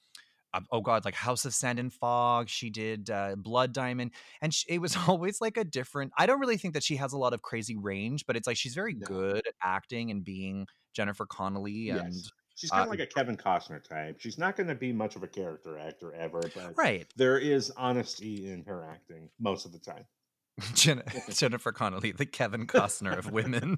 oh 0.72 0.82
god, 0.82 1.06
like 1.06 1.14
House 1.16 1.46
of 1.46 1.54
Sand 1.54 1.80
and 1.80 1.92
Fog. 1.94 2.50
She 2.50 2.70
did 2.70 3.10
uh, 3.10 3.36
Blood 3.38 3.74
Diamond, 3.74 4.12
and 4.42 4.54
sh 4.54 4.66
it 4.68 4.80
was 4.80 4.96
always 5.08 5.40
like 5.42 5.58
a 5.58 5.64
different. 5.64 6.12
I 6.18 6.26
don't 6.26 6.40
really 6.40 6.58
think 6.58 6.74
that 6.74 6.84
she 6.84 6.96
has 6.98 7.14
a 7.14 7.18
lot 7.18 7.34
of 7.34 7.42
crazy 7.42 7.76
range, 7.76 8.26
but 8.26 8.36
it's 8.36 8.48
like 8.48 8.58
she's 8.58 8.74
very 8.76 8.94
No. 8.94 9.06
good 9.08 9.38
at 9.48 9.54
acting 9.64 10.12
and 10.12 10.24
being 10.24 10.68
Jennifer 10.96 11.26
Connelly. 11.26 11.90
And 11.90 12.14
Yes. 12.14 12.30
She's 12.56 12.72
kind 12.72 12.82
uh, 12.82 12.84
of 12.86 12.90
like 12.90 13.00
a 13.02 13.06
Kevin 13.06 13.38
Costner 13.38 13.84
type. 13.84 14.16
She's 14.20 14.40
not 14.40 14.56
going 14.56 14.66
to 14.68 14.74
be 14.74 14.92
much 14.92 15.16
of 15.16 15.22
a 15.22 15.28
character 15.28 15.78
actor 15.78 16.12
ever, 16.16 16.42
but 16.56 16.74
right, 16.76 17.06
there 17.16 17.38
is 17.38 17.72
honesty 17.78 18.50
in 18.52 18.64
her 18.66 18.84
acting 18.84 19.30
most 19.40 19.68
of 19.68 19.74
the 19.74 19.78
time. 19.80 20.06
Jen- 20.74 21.04
Jennifer 21.30 21.72
Connelly, 21.72 22.14
the 22.14 22.26
Kevin 22.26 22.66
Costner 22.66 23.16
of 23.16 23.32
women. 23.32 23.78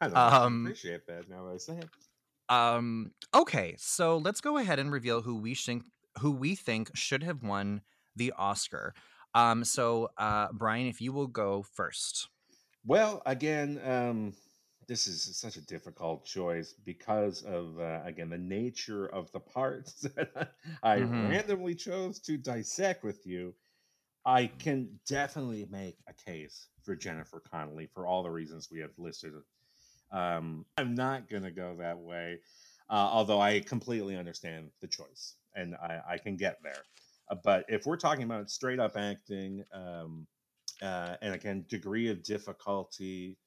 I 0.00 0.06
don't. 0.06 0.16
I 0.16 0.44
Um, 0.44 0.66
appreciate 0.66 1.04
that 1.08 1.28
now 1.28 1.46
that 1.46 1.54
I 1.54 1.56
say 1.58 1.78
it. 1.78 1.88
Um. 2.52 3.12
Okay, 3.34 3.74
so 3.78 4.18
let's 4.18 4.40
go 4.40 4.58
ahead 4.58 4.78
and 4.78 4.92
reveal 4.92 5.22
who 5.22 5.36
we 5.36 5.54
think 5.54 5.84
who 6.20 6.32
we 6.32 6.54
think 6.54 6.90
should 6.94 7.22
have 7.22 7.42
won 7.42 7.82
the 8.16 8.32
Oscar. 8.36 8.94
Um. 9.34 9.64
So, 9.64 10.10
uh, 10.18 10.48
Bryan, 10.52 10.86
if 10.86 11.00
you 11.00 11.12
will 11.12 11.28
go 11.28 11.62
first. 11.62 12.28
Well, 12.84 13.22
again, 13.26 13.80
um, 13.84 14.34
this 14.88 15.06
is 15.06 15.36
such 15.36 15.56
a 15.56 15.60
difficult 15.62 16.24
choice 16.24 16.72
because 16.72 17.42
of 17.42 17.78
uh, 17.78 18.00
again 18.04 18.28
the 18.30 18.38
nature 18.38 19.06
of 19.06 19.30
the 19.32 19.40
parts 19.40 19.92
that 20.16 20.54
I 20.82 20.96
Mhm. 21.00 21.28
randomly 21.28 21.74
chose 21.74 22.20
to 22.20 22.36
dissect 22.36 23.04
with 23.04 23.26
you. 23.26 23.54
I 24.24 24.46
can 24.46 25.00
definitely 25.06 25.66
make 25.70 25.98
a 26.08 26.12
case 26.14 26.68
for 26.82 26.94
Jennifer 26.96 27.40
Connelly 27.40 27.86
for 27.94 28.06
all 28.06 28.22
the 28.22 28.30
reasons 28.30 28.68
we 28.70 28.80
have 28.80 28.98
listed. 28.98 29.32
Um, 30.12 30.66
I'm 30.76 30.94
not 30.94 31.28
going 31.28 31.42
to 31.44 31.50
go 31.50 31.76
that 31.78 31.98
way, 31.98 32.40
uh, 32.90 33.08
although 33.10 33.40
I 33.40 33.60
completely 33.60 34.16
understand 34.16 34.70
the 34.80 34.88
choice 34.88 35.36
and 35.54 35.74
I, 35.76 36.00
I 36.10 36.18
can 36.18 36.36
get 36.36 36.58
there. 36.62 36.82
Uh, 37.30 37.36
but 37.42 37.64
if 37.68 37.86
we're 37.86 37.96
talking 37.96 38.24
about 38.24 38.50
straight 38.50 38.78
up 38.78 38.96
acting, 38.96 39.64
um, 39.72 40.26
uh, 40.82 41.16
and 41.22 41.34
again, 41.34 41.64
degree 41.68 42.08
of 42.08 42.22
difficulty, 42.22 43.38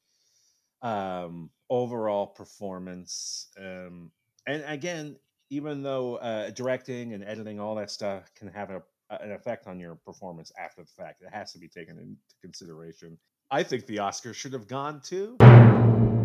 um, 0.81 1.49
overall 1.69 2.27
performance, 2.27 3.49
um, 3.59 4.11
and 4.47 4.63
again, 4.67 5.17
even 5.49 5.83
though 5.83 6.15
uh, 6.15 6.49
directing 6.51 7.13
and 7.13 7.23
editing, 7.23 7.59
all 7.59 7.75
that 7.75 7.91
stuff 7.91 8.31
can 8.35 8.47
have 8.47 8.69
a, 8.71 8.81
an 9.09 9.31
effect 9.31 9.67
on 9.67 9.79
your 9.79 9.95
performance 9.95 10.51
after 10.59 10.81
the 10.81 10.87
fact, 10.87 11.21
it 11.21 11.29
has 11.31 11.51
to 11.53 11.59
be 11.59 11.67
taken 11.67 11.97
into 11.99 12.17
consideration. 12.41 13.17
I 13.51 13.63
think 13.63 13.85
the 13.85 13.99
Oscar 13.99 14.33
should 14.33 14.53
have 14.53 14.67
gone 14.67 15.01
to. 15.05 16.24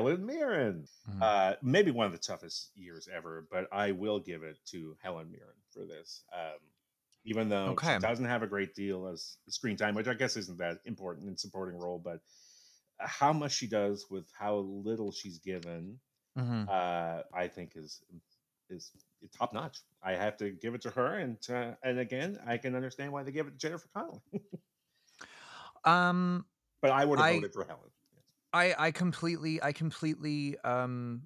Helen 0.00 0.26
Mirren. 0.26 0.88
Mhm. 1.08 1.22
Uh, 1.22 1.56
maybe 1.62 1.90
one 1.90 2.06
of 2.06 2.12
the 2.12 2.18
toughest 2.18 2.70
years 2.76 3.08
ever, 3.08 3.46
but 3.50 3.68
I 3.72 3.92
will 3.92 4.20
give 4.20 4.42
it 4.42 4.58
to 4.66 4.96
Helen 5.02 5.30
Mirren 5.30 5.56
for 5.72 5.84
this. 5.86 6.24
Um, 6.32 6.58
even 7.24 7.48
though 7.48 7.72
Okay. 7.72 7.94
she 7.94 7.98
doesn't 8.00 8.24
have 8.24 8.42
a 8.42 8.46
great 8.46 8.74
deal 8.74 9.06
of 9.06 9.20
screen 9.48 9.76
time, 9.76 9.94
which 9.94 10.08
I 10.08 10.14
guess 10.14 10.36
isn't 10.36 10.58
that 10.58 10.80
important 10.84 11.28
in 11.28 11.36
supporting 11.36 11.78
role, 11.78 11.98
but 11.98 12.20
how 12.98 13.32
much 13.32 13.52
she 13.52 13.66
does 13.66 14.06
with 14.10 14.30
how 14.32 14.56
little 14.56 15.12
she's 15.12 15.38
given, 15.38 16.00
Mhm. 16.36 16.68
uh, 16.68 17.22
I 17.32 17.48
think 17.48 17.76
is 17.76 18.02
is 18.70 18.92
top 19.36 19.52
notch. 19.52 19.78
I 20.02 20.12
have 20.14 20.36
to 20.38 20.50
give 20.50 20.74
it 20.74 20.82
to 20.82 20.90
her, 20.90 21.18
and 21.18 21.38
uh, 21.50 21.74
and 21.82 21.98
again, 21.98 22.38
I 22.46 22.56
can 22.58 22.74
understand 22.74 23.12
why 23.12 23.22
they 23.22 23.32
give 23.32 23.46
it 23.48 23.52
to 23.52 23.56
Jennifer 23.58 23.88
Connelly, 23.92 24.20
Um. 25.84 26.46
but 26.80 26.90
I 26.90 27.04
would 27.04 27.18
have 27.18 27.28
voted 27.28 27.52
for 27.52 27.64
Helen. 27.64 27.90
I 28.52 28.74
I 28.78 28.90
completely 28.90 29.62
I 29.62 29.72
completely 29.72 30.58
um 30.64 31.22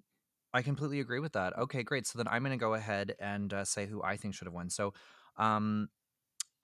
I 0.52 0.62
completely 0.62 1.00
agree 1.00 1.20
with 1.20 1.32
that. 1.32 1.58
Okay, 1.58 1.82
great. 1.82 2.06
So 2.06 2.18
then 2.18 2.28
I'm 2.28 2.42
going 2.44 2.56
to 2.56 2.62
go 2.62 2.74
ahead 2.74 3.16
and 3.18 3.52
uh, 3.52 3.64
say 3.64 3.86
who 3.86 4.02
I 4.02 4.16
think 4.16 4.34
should 4.34 4.46
have 4.46 4.54
won. 4.54 4.70
So, 4.70 4.94
um, 5.36 5.88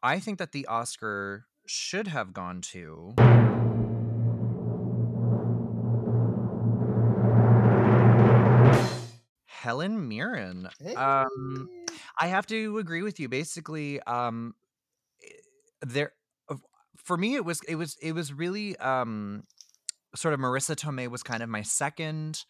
I 0.01 0.21
think 0.21 0.39
that 0.39 0.53
the 0.53 0.67
Oscar 0.67 1.47
should 1.67 2.07
have 2.07 2.33
gone 2.33 2.61
to. 2.73 3.15
Helen 9.47 10.09
Mirren. 10.09 10.69
Um, 10.97 11.69
I 12.19 12.29
have 12.29 12.47
to 12.47 12.79
agree 12.79 13.03
with 13.03 13.19
you. 13.19 13.29
Basically, 13.29 14.01
um, 14.03 14.55
there 15.83 16.13
for 16.97 17.17
me 17.17 17.35
it 17.35 17.45
was 17.45 17.61
it 17.69 17.75
was 17.75 17.97
it 18.01 18.13
was 18.13 18.33
really 18.33 18.77
um 18.79 19.45
sort 20.15 20.35
of 20.35 20.41
Marisa 20.41 20.77
Tomei 20.77 21.09
was 21.09 21.23
kind 21.23 21.43
of 21.43 21.49
my 21.49 21.63
second 21.63 22.45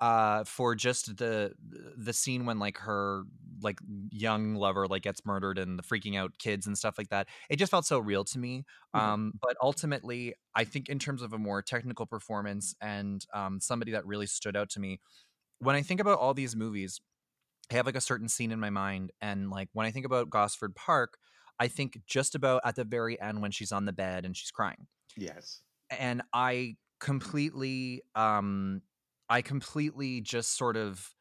uh 0.00 0.44
for 0.44 0.74
just 0.74 1.16
the 1.18 1.54
the 1.96 2.12
scene 2.12 2.46
when 2.46 2.58
like 2.58 2.78
her 2.78 3.24
like 3.62 3.78
young 4.10 4.54
lover 4.54 4.86
like 4.86 5.02
gets 5.02 5.24
murdered 5.24 5.58
and 5.58 5.78
the 5.78 5.82
freaking 5.82 6.18
out 6.18 6.38
kids 6.38 6.66
and 6.66 6.76
stuff 6.78 6.98
like 6.98 7.08
that. 7.10 7.28
It 7.50 7.56
just 7.56 7.70
felt 7.70 7.86
so 7.86 7.98
real 7.98 8.24
to 8.24 8.38
me 8.38 8.64
Mhm. 8.94 9.12
um 9.12 9.32
but 9.40 9.56
ultimately 9.62 10.34
i 10.54 10.64
think 10.64 10.88
in 10.88 10.98
terms 10.98 11.22
of 11.22 11.32
a 11.32 11.38
more 11.38 11.62
technical 11.62 12.06
performance 12.06 12.74
and 12.80 13.24
um 13.34 13.60
somebody 13.60 13.92
that 13.92 14.06
really 14.06 14.26
stood 14.26 14.56
out 14.56 14.70
to 14.70 14.80
me 14.80 15.00
when 15.60 15.76
i 15.76 15.82
think 15.82 16.00
about 16.00 16.18
all 16.18 16.34
these 16.34 16.56
movies 16.56 17.00
I 17.70 17.74
have 17.74 17.86
like 17.86 17.96
a 17.96 18.00
certain 18.00 18.28
scene 18.28 18.52
in 18.52 18.60
my 18.60 18.70
mind, 18.70 19.12
and 19.20 19.50
like 19.50 19.68
when 19.72 19.86
I 19.86 19.90
think 19.90 20.06
about 20.06 20.30
Gosford 20.30 20.76
Park, 20.76 21.18
I 21.58 21.68
think 21.68 22.00
just 22.06 22.34
about 22.34 22.60
at 22.64 22.76
the 22.76 22.84
very 22.84 23.20
end 23.20 23.42
when 23.42 23.50
she's 23.50 23.72
on 23.72 23.86
the 23.86 23.92
bed 23.92 24.24
and 24.24 24.36
she's 24.36 24.50
crying, 24.50 24.86
yes, 25.16 25.62
and 25.90 26.22
I 26.32 26.76
completely, 27.00 28.02
um, 28.14 28.82
I 29.28 29.42
completely 29.42 30.20
just 30.20 30.56
sort 30.56 30.76
of, 30.76 31.14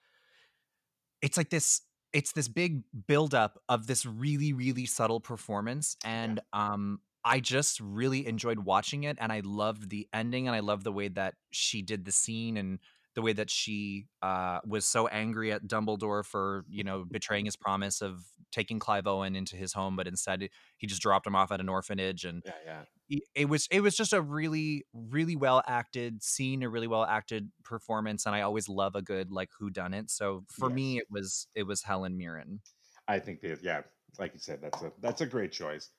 it's 1.21 1.37
like 1.37 1.49
this, 1.49 1.81
it's 2.13 2.31
this 2.31 2.47
big 2.47 2.83
buildup 3.07 3.61
of 3.67 3.87
this 3.87 4.05
really, 4.05 4.53
really 4.53 4.85
subtle 4.85 5.19
performance, 5.19 5.97
and 6.03 6.39
um, 6.53 6.99
I 7.23 7.39
just 7.39 7.79
really 7.79 8.25
enjoyed 8.27 8.59
watching 8.59 9.03
it, 9.03 9.17
and 9.19 9.31
I 9.31 9.41
loved 9.43 9.89
the 9.89 10.07
ending, 10.13 10.47
and 10.47 10.55
I 10.55 10.59
loved 10.59 10.83
the 10.83 10.91
way 10.91 11.07
that 11.09 11.35
she 11.51 11.81
did 11.81 12.05
the 12.05 12.11
scene 12.11 12.57
and 12.57 12.79
the 13.15 13.21
way 13.21 13.33
that 13.33 13.49
she 13.49 14.07
uh, 14.21 14.59
was 14.67 14.85
so 14.85 15.07
angry 15.07 15.51
at 15.51 15.65
Dumbledore 15.65 16.23
for 16.23 16.65
you 16.69 16.83
know 16.83 17.05
betraying 17.09 17.45
his 17.45 17.55
promise 17.55 18.01
of 18.01 18.23
taking 18.51 18.77
Clive 18.77 19.07
Owen 19.07 19.35
into 19.35 19.55
his 19.55 19.73
home, 19.73 19.95
but 19.95 20.07
instead 20.07 20.47
he 20.77 20.87
just 20.87 21.01
dropped 21.01 21.25
him 21.25 21.35
off 21.35 21.51
at 21.51 21.59
an 21.59 21.69
orphanage, 21.69 22.25
and 22.25 22.43
yeah, 22.45 22.83
yeah. 23.09 23.19
it 23.33 23.49
was 23.49 23.67
it 23.71 23.81
was 23.81 23.95
just 23.95 24.13
a 24.13 24.21
really 24.21 24.85
really 24.93 25.35
well 25.35 25.63
acted 25.65 26.21
scene, 26.21 26.61
a 26.61 26.69
really 26.69 26.87
well 26.87 27.05
acted 27.05 27.49
performance, 27.63 28.25
and 28.25 28.35
I 28.35 28.41
always 28.41 28.69
love 28.69 28.95
a 28.95 29.01
good 29.01 29.31
like 29.31 29.49
who 29.57 29.69
done 29.69 29.93
it. 29.93 30.11
So 30.11 30.43
for 30.49 30.69
me, 30.69 30.97
it 30.97 31.07
was 31.09 31.47
it 31.55 31.63
was 31.63 31.83
Helen 31.83 32.17
Mirren. 32.17 32.59
I 33.07 33.19
think 33.19 33.41
that 33.41 33.59
yeah, 33.63 33.81
like 34.19 34.33
you 34.33 34.39
said, 34.39 34.59
that's 34.61 34.81
a 34.81 34.91
that's 35.01 35.21
a 35.21 35.25
great 35.25 35.51
choice. 35.51 35.89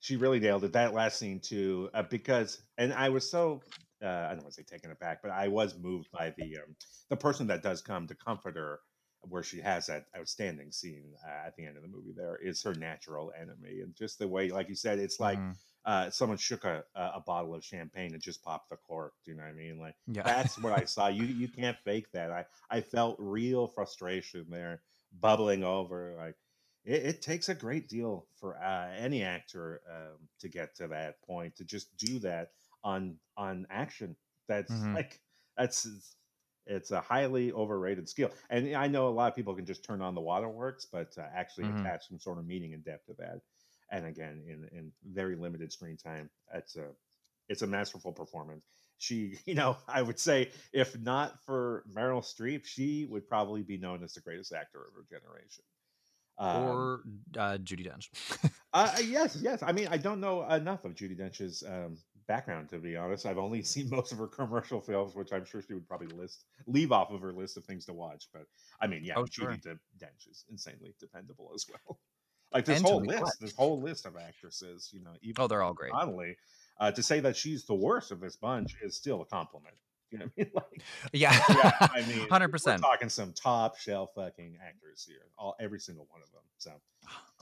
She 0.00 0.16
really 0.16 0.40
nailed 0.40 0.64
it. 0.64 0.72
That 0.72 0.94
last 0.94 1.18
scene 1.18 1.40
too, 1.40 1.90
uh, 1.94 2.02
because 2.02 2.60
and 2.76 2.92
I 2.92 3.08
was 3.08 3.30
so 3.30 3.62
uh, 4.06 4.28
I 4.30 4.34
don't 4.34 4.42
want 4.42 4.54
to 4.54 4.62
say 4.62 4.64
taken 4.64 4.90
aback, 4.90 5.22
but 5.22 5.30
I 5.30 5.48
was 5.48 5.76
moved 5.78 6.10
by 6.12 6.34
the 6.36 6.58
um, 6.58 6.76
the 7.10 7.16
person 7.16 7.46
that 7.48 7.62
does 7.62 7.82
come 7.82 8.06
to 8.08 8.14
comfort 8.14 8.56
her, 8.56 8.80
where 9.22 9.42
she 9.42 9.60
has 9.60 9.86
that 9.86 10.06
outstanding 10.16 10.72
scene 10.72 11.12
uh, 11.26 11.46
at 11.46 11.56
the 11.56 11.66
end 11.66 11.76
of 11.76 11.82
the 11.82 11.88
movie. 11.88 12.12
There 12.16 12.36
is 12.36 12.62
her 12.62 12.74
natural 12.74 13.32
enemy, 13.38 13.80
and 13.82 13.94
just 13.94 14.18
the 14.18 14.28
way, 14.28 14.50
like 14.50 14.68
you 14.68 14.74
said, 14.76 14.98
it's 14.98 15.20
like 15.20 15.38
Mhm. 15.38 15.56
uh, 15.84 16.10
someone 16.10 16.38
shook 16.38 16.64
a, 16.64 16.84
a 16.94 17.00
a 17.16 17.22
bottle 17.26 17.54
of 17.54 17.64
champagne 17.64 18.12
and 18.14 18.22
just 18.22 18.42
popped 18.42 18.70
the 18.70 18.76
cork. 18.76 19.14
Do 19.24 19.30
you 19.32 19.36
know 19.36 19.44
what 19.44 19.50
I 19.50 19.54
mean? 19.54 19.78
Like 19.78 19.96
yeah, 20.06 20.22
that's 20.24 20.58
what 20.58 20.72
I 20.72 20.84
saw. 20.84 21.08
You 21.08 21.26
you 21.26 21.48
can't 21.48 21.78
fake 21.84 22.12
that. 22.12 22.30
I 22.30 22.46
I 22.70 22.80
felt 22.80 23.16
real 23.18 23.66
frustration 23.66 24.46
there 24.50 24.82
bubbling 25.20 25.64
over. 25.64 26.14
Like 26.16 26.36
it, 26.84 27.04
it 27.06 27.22
takes 27.22 27.48
a 27.48 27.54
great 27.54 27.88
deal 27.88 28.26
for 28.38 28.56
uh, 28.62 28.88
any 28.96 29.22
actor 29.22 29.80
um, 29.90 30.28
to 30.40 30.48
get 30.48 30.74
to 30.76 30.88
that 30.88 31.20
point 31.22 31.56
to 31.56 31.64
just 31.64 31.96
do 31.96 32.18
that 32.20 32.50
on 32.86 33.16
on 33.36 33.66
action. 33.70 34.16
That's 34.48 34.70
Mhm. 34.70 34.94
like 34.94 35.20
that's 35.58 35.86
it's 36.66 36.90
a 36.92 37.00
highly 37.00 37.52
overrated 37.52 38.08
skill. 38.08 38.30
And 38.50 38.74
I 38.74 38.88
know 38.88 39.08
a 39.08 39.10
lot 39.10 39.28
of 39.30 39.36
people 39.36 39.54
can 39.54 39.66
just 39.66 39.84
turn 39.84 40.02
on 40.02 40.14
the 40.14 40.20
waterworks, 40.20 40.86
but 40.86 41.16
uh, 41.18 41.22
actually 41.34 41.66
Mhm. 41.66 41.80
attach 41.80 42.08
some 42.08 42.18
sort 42.18 42.38
of 42.38 42.46
meaning 42.46 42.74
and 42.74 42.84
depth 42.84 43.06
to 43.06 43.14
that. 43.18 43.40
And 43.90 44.06
again, 44.06 44.42
in 44.46 44.68
in 44.76 44.92
very 45.04 45.36
limited 45.36 45.72
screen 45.72 45.96
time, 45.96 46.30
it's 46.54 46.76
a 46.76 46.88
it's 47.48 47.62
a 47.62 47.66
masterful 47.66 48.12
performance. 48.12 48.64
She, 48.98 49.38
you 49.46 49.54
know, 49.54 49.76
I 49.88 50.02
would 50.02 50.18
say 50.18 50.50
if 50.72 50.98
not 50.98 51.42
for 51.44 51.84
Meryl 51.92 52.22
Streep, 52.22 52.64
she 52.64 53.06
would 53.06 53.28
probably 53.28 53.62
be 53.62 53.76
known 53.78 54.02
as 54.04 54.14
the 54.14 54.20
greatest 54.20 54.52
actor 54.52 54.80
of 54.80 54.94
her 54.94 55.04
generation. 55.08 55.64
Um, 56.38 56.52
or 56.56 57.02
uh, 57.38 57.58
Judi 57.58 57.86
Dench. 57.86 58.08
uh, 58.72 58.96
yes, 59.04 59.36
yes. 59.40 59.62
I 59.62 59.72
mean, 59.72 59.88
I 59.88 59.96
don't 59.96 60.20
know 60.20 60.48
enough 60.48 60.84
of 60.84 60.94
Judi 60.94 61.16
Dench's 61.16 61.62
um, 61.66 61.96
background 62.26 62.68
to 62.70 62.78
be 62.78 62.96
honest. 62.96 63.26
I've 63.26 63.38
only 63.38 63.62
seen 63.74 63.88
most 63.90 64.12
of 64.12 64.18
her 64.18 64.26
commercial 64.26 64.80
films, 64.80 65.14
which 65.14 65.32
I'm 65.32 65.44
sure 65.44 65.62
she 65.62 65.74
would 65.74 65.88
probably 65.88 66.08
list 66.08 66.44
leave 66.66 66.92
off 66.92 67.10
of 67.10 67.20
her 67.20 67.32
list 67.32 67.56
of 67.56 67.64
things 67.64 67.86
to 67.86 67.92
watch. 67.92 68.28
But 68.32 68.46
I 68.80 68.86
mean, 68.86 69.04
yeah, 69.04 69.14
Oh, 69.16 69.24
Judi 69.24 69.62
sure. 69.62 69.78
Dench 69.98 70.28
is 70.30 70.44
insanely 70.50 70.94
dependable 71.00 71.52
as 71.54 71.66
well. 71.68 71.98
Like 72.52 72.64
this 72.64 72.78
And 72.78 72.86
whole 72.86 73.00
list, 73.00 73.40
this 73.40 73.56
whole 73.56 73.80
list 73.80 74.06
of 74.06 74.16
actresses, 74.16 74.90
you 74.92 75.02
know, 75.02 75.10
even 75.20 75.42
oh, 75.42 75.48
they're 75.48 75.62
all 75.62 75.74
great. 75.74 75.90
Connelly, 75.92 76.36
uh, 76.78 76.92
to 76.92 77.02
say 77.02 77.18
that 77.18 77.36
she's 77.36 77.64
the 77.66 77.74
worst 77.74 78.12
of 78.12 78.20
this 78.20 78.36
bunch 78.36 78.76
is 78.80 78.96
still 78.96 79.20
a 79.20 79.26
compliment. 79.26 79.74
You 80.12 80.18
know 80.18 80.26
what 80.26 80.32
I 80.38 80.42
mean, 80.44 80.50
like, 80.54 80.82
Yeah, 81.12 81.32
yeah, 81.50 81.72
I 81.80 82.06
mean, 82.06 82.28
100%. 82.28 82.80
talking 82.80 83.08
some 83.08 83.32
top 83.32 83.76
shelf 83.76 84.10
fucking 84.14 84.56
actors 84.64 85.04
here, 85.04 85.32
all 85.36 85.56
every 85.58 85.80
single 85.80 86.06
one 86.08 86.22
of 86.22 86.30
them. 86.30 86.42
So 86.58 86.70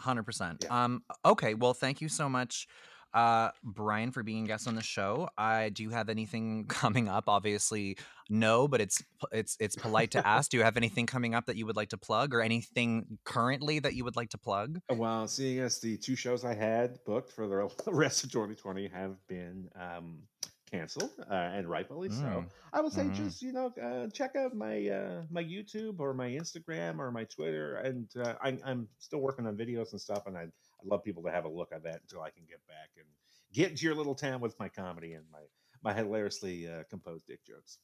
100%. 0.00 0.70
Um 0.70 1.04
okay, 1.26 1.52
well 1.54 1.74
thank 1.74 2.00
you 2.00 2.08
so 2.08 2.28
much 2.28 2.66
uh 3.14 3.50
Bryan 3.62 4.10
for 4.10 4.22
being 4.22 4.44
a 4.44 4.48
guest 4.48 4.68
on 4.68 4.74
the 4.74 4.82
show. 4.82 5.28
I 5.38 5.70
do 5.70 5.82
you 5.82 5.90
have 5.90 6.08
anything 6.08 6.66
coming 6.68 7.08
up? 7.08 7.24
Obviously 7.28 7.96
no, 8.28 8.68
but 8.68 8.80
it's 8.80 9.02
it's 9.32 9.56
it's 9.60 9.76
polite 9.76 10.10
to 10.12 10.26
ask. 10.26 10.50
Do 10.50 10.56
you 10.56 10.62
have 10.64 10.76
anything 10.76 11.06
coming 11.06 11.34
up 11.34 11.46
that 11.46 11.56
you 11.56 11.66
would 11.66 11.76
like 11.76 11.90
to 11.90 11.98
plug 11.98 12.34
or 12.34 12.40
anything 12.40 13.18
currently 13.24 13.78
that 13.80 13.94
you 13.94 14.04
would 14.04 14.16
like 14.16 14.30
to 14.30 14.38
plug? 14.38 14.80
Well, 14.90 15.28
seeing 15.28 15.60
as 15.60 15.78
the 15.80 15.96
two 15.96 16.16
shows 16.16 16.44
I 16.44 16.54
had 16.54 16.98
booked 17.04 17.32
for 17.32 17.46
the 17.46 17.68
rest 17.92 18.24
of 18.24 18.32
2020 18.32 18.88
have 18.88 19.16
been 19.28 19.68
um, 19.78 20.22
canceled, 20.70 21.10
uh, 21.30 21.34
and 21.34 21.68
rightfully 21.68 22.10
so, 22.10 22.24
Mm, 22.24 22.48
I 22.72 22.80
would 22.80 22.92
say 22.92 23.04
mhm. 23.04 23.14
just 23.14 23.42
you 23.42 23.52
know 23.52 23.72
uh, 23.82 24.08
check 24.08 24.36
out 24.36 24.54
my 24.54 24.88
uh, 24.88 25.22
my 25.30 25.42
YouTube 25.44 26.00
or 26.00 26.14
my 26.14 26.28
Instagram 26.28 26.98
or 26.98 27.10
my 27.12 27.24
Twitter, 27.24 27.76
and 27.76 28.08
uh, 28.16 28.34
I, 28.42 28.58
I'm 28.64 28.88
still 28.98 29.20
working 29.20 29.46
on 29.46 29.56
videos 29.56 29.92
and 29.92 30.00
stuff, 30.00 30.26
and 30.26 30.36
I'd, 30.36 30.52
I'd 30.84 30.90
love 30.90 31.04
people 31.04 31.22
to 31.24 31.30
have 31.30 31.44
a 31.44 31.48
look 31.48 31.72
at 31.72 31.82
that 31.84 32.00
until 32.02 32.20
I 32.22 32.30
can 32.30 32.44
get 32.48 32.60
back 32.66 32.90
and 32.96 33.06
get 33.52 33.70
into 33.70 33.84
your 33.86 33.94
little 33.94 34.14
town 34.14 34.40
with 34.40 34.58
my 34.58 34.68
comedy 34.68 35.12
and 35.14 35.24
my 35.32 35.40
my 35.82 35.92
hilariously 35.92 36.66
uh, 36.68 36.82
composed 36.88 37.26
dick 37.26 37.40
jokes. 37.46 37.78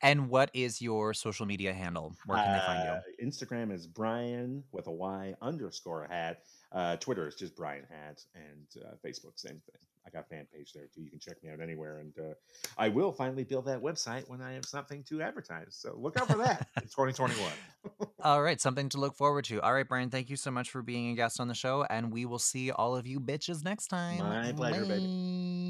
and 0.00 0.28
what 0.28 0.48
is 0.54 0.80
your 0.80 1.12
social 1.12 1.44
media 1.44 1.72
handle? 1.72 2.14
Where 2.26 2.38
can 2.38 2.52
they 2.52 2.60
find 2.64 2.88
Uh, 2.88 3.00
you? 3.18 3.26
Instagram 3.26 3.72
is 3.72 3.86
Bryan 3.88 4.62
with 4.70 4.86
a 4.86 4.92
Y 4.92 5.34
underscore 5.42 6.06
Hatt. 6.08 6.42
Uh, 6.70 6.96
Twitter 6.96 7.26
is 7.26 7.34
just 7.34 7.56
Bryan 7.56 7.84
Hatt, 7.90 8.22
and 8.36 8.84
uh, 8.84 8.94
Facebook 9.04 9.32
same 9.36 9.60
thing. 9.70 9.80
I 10.06 10.10
got 10.10 10.26
a 10.26 10.28
fan 10.28 10.46
page 10.52 10.72
there 10.72 10.86
too. 10.94 11.02
You 11.02 11.10
can 11.10 11.18
check 11.18 11.42
me 11.42 11.50
out 11.50 11.60
anywhere, 11.60 11.98
and 11.98 12.12
uh, 12.18 12.34
I 12.76 12.88
will 12.88 13.12
finally 13.12 13.44
build 13.44 13.66
that 13.66 13.80
website 13.80 14.28
when 14.28 14.42
I 14.42 14.52
have 14.52 14.64
something 14.64 15.02
to 15.04 15.22
advertise. 15.22 15.68
So 15.70 15.94
look 15.96 16.20
out 16.20 16.28
for 16.28 16.38
that 16.38 16.68
in 16.76 16.82
2021. 16.82 17.50
All 18.22 18.42
right, 18.42 18.60
something 18.60 18.88
to 18.90 18.98
look 18.98 19.16
forward 19.16 19.44
to. 19.46 19.60
All 19.62 19.72
right, 19.72 19.88
Bryan, 19.88 20.10
thank 20.10 20.30
you 20.30 20.36
so 20.36 20.50
much 20.50 20.70
for 20.70 20.82
being 20.82 21.10
a 21.10 21.14
guest 21.14 21.40
on 21.40 21.48
the 21.48 21.54
show, 21.54 21.84
and 21.88 22.12
we 22.12 22.26
will 22.26 22.38
see 22.38 22.70
all 22.70 22.96
of 22.96 23.06
you 23.06 23.20
bitches 23.20 23.64
next 23.64 23.88
time. 23.88 24.18
My 24.18 24.52
pleasure, 24.52 24.84
baby. 24.84 25.00
Bye. 25.00 25.63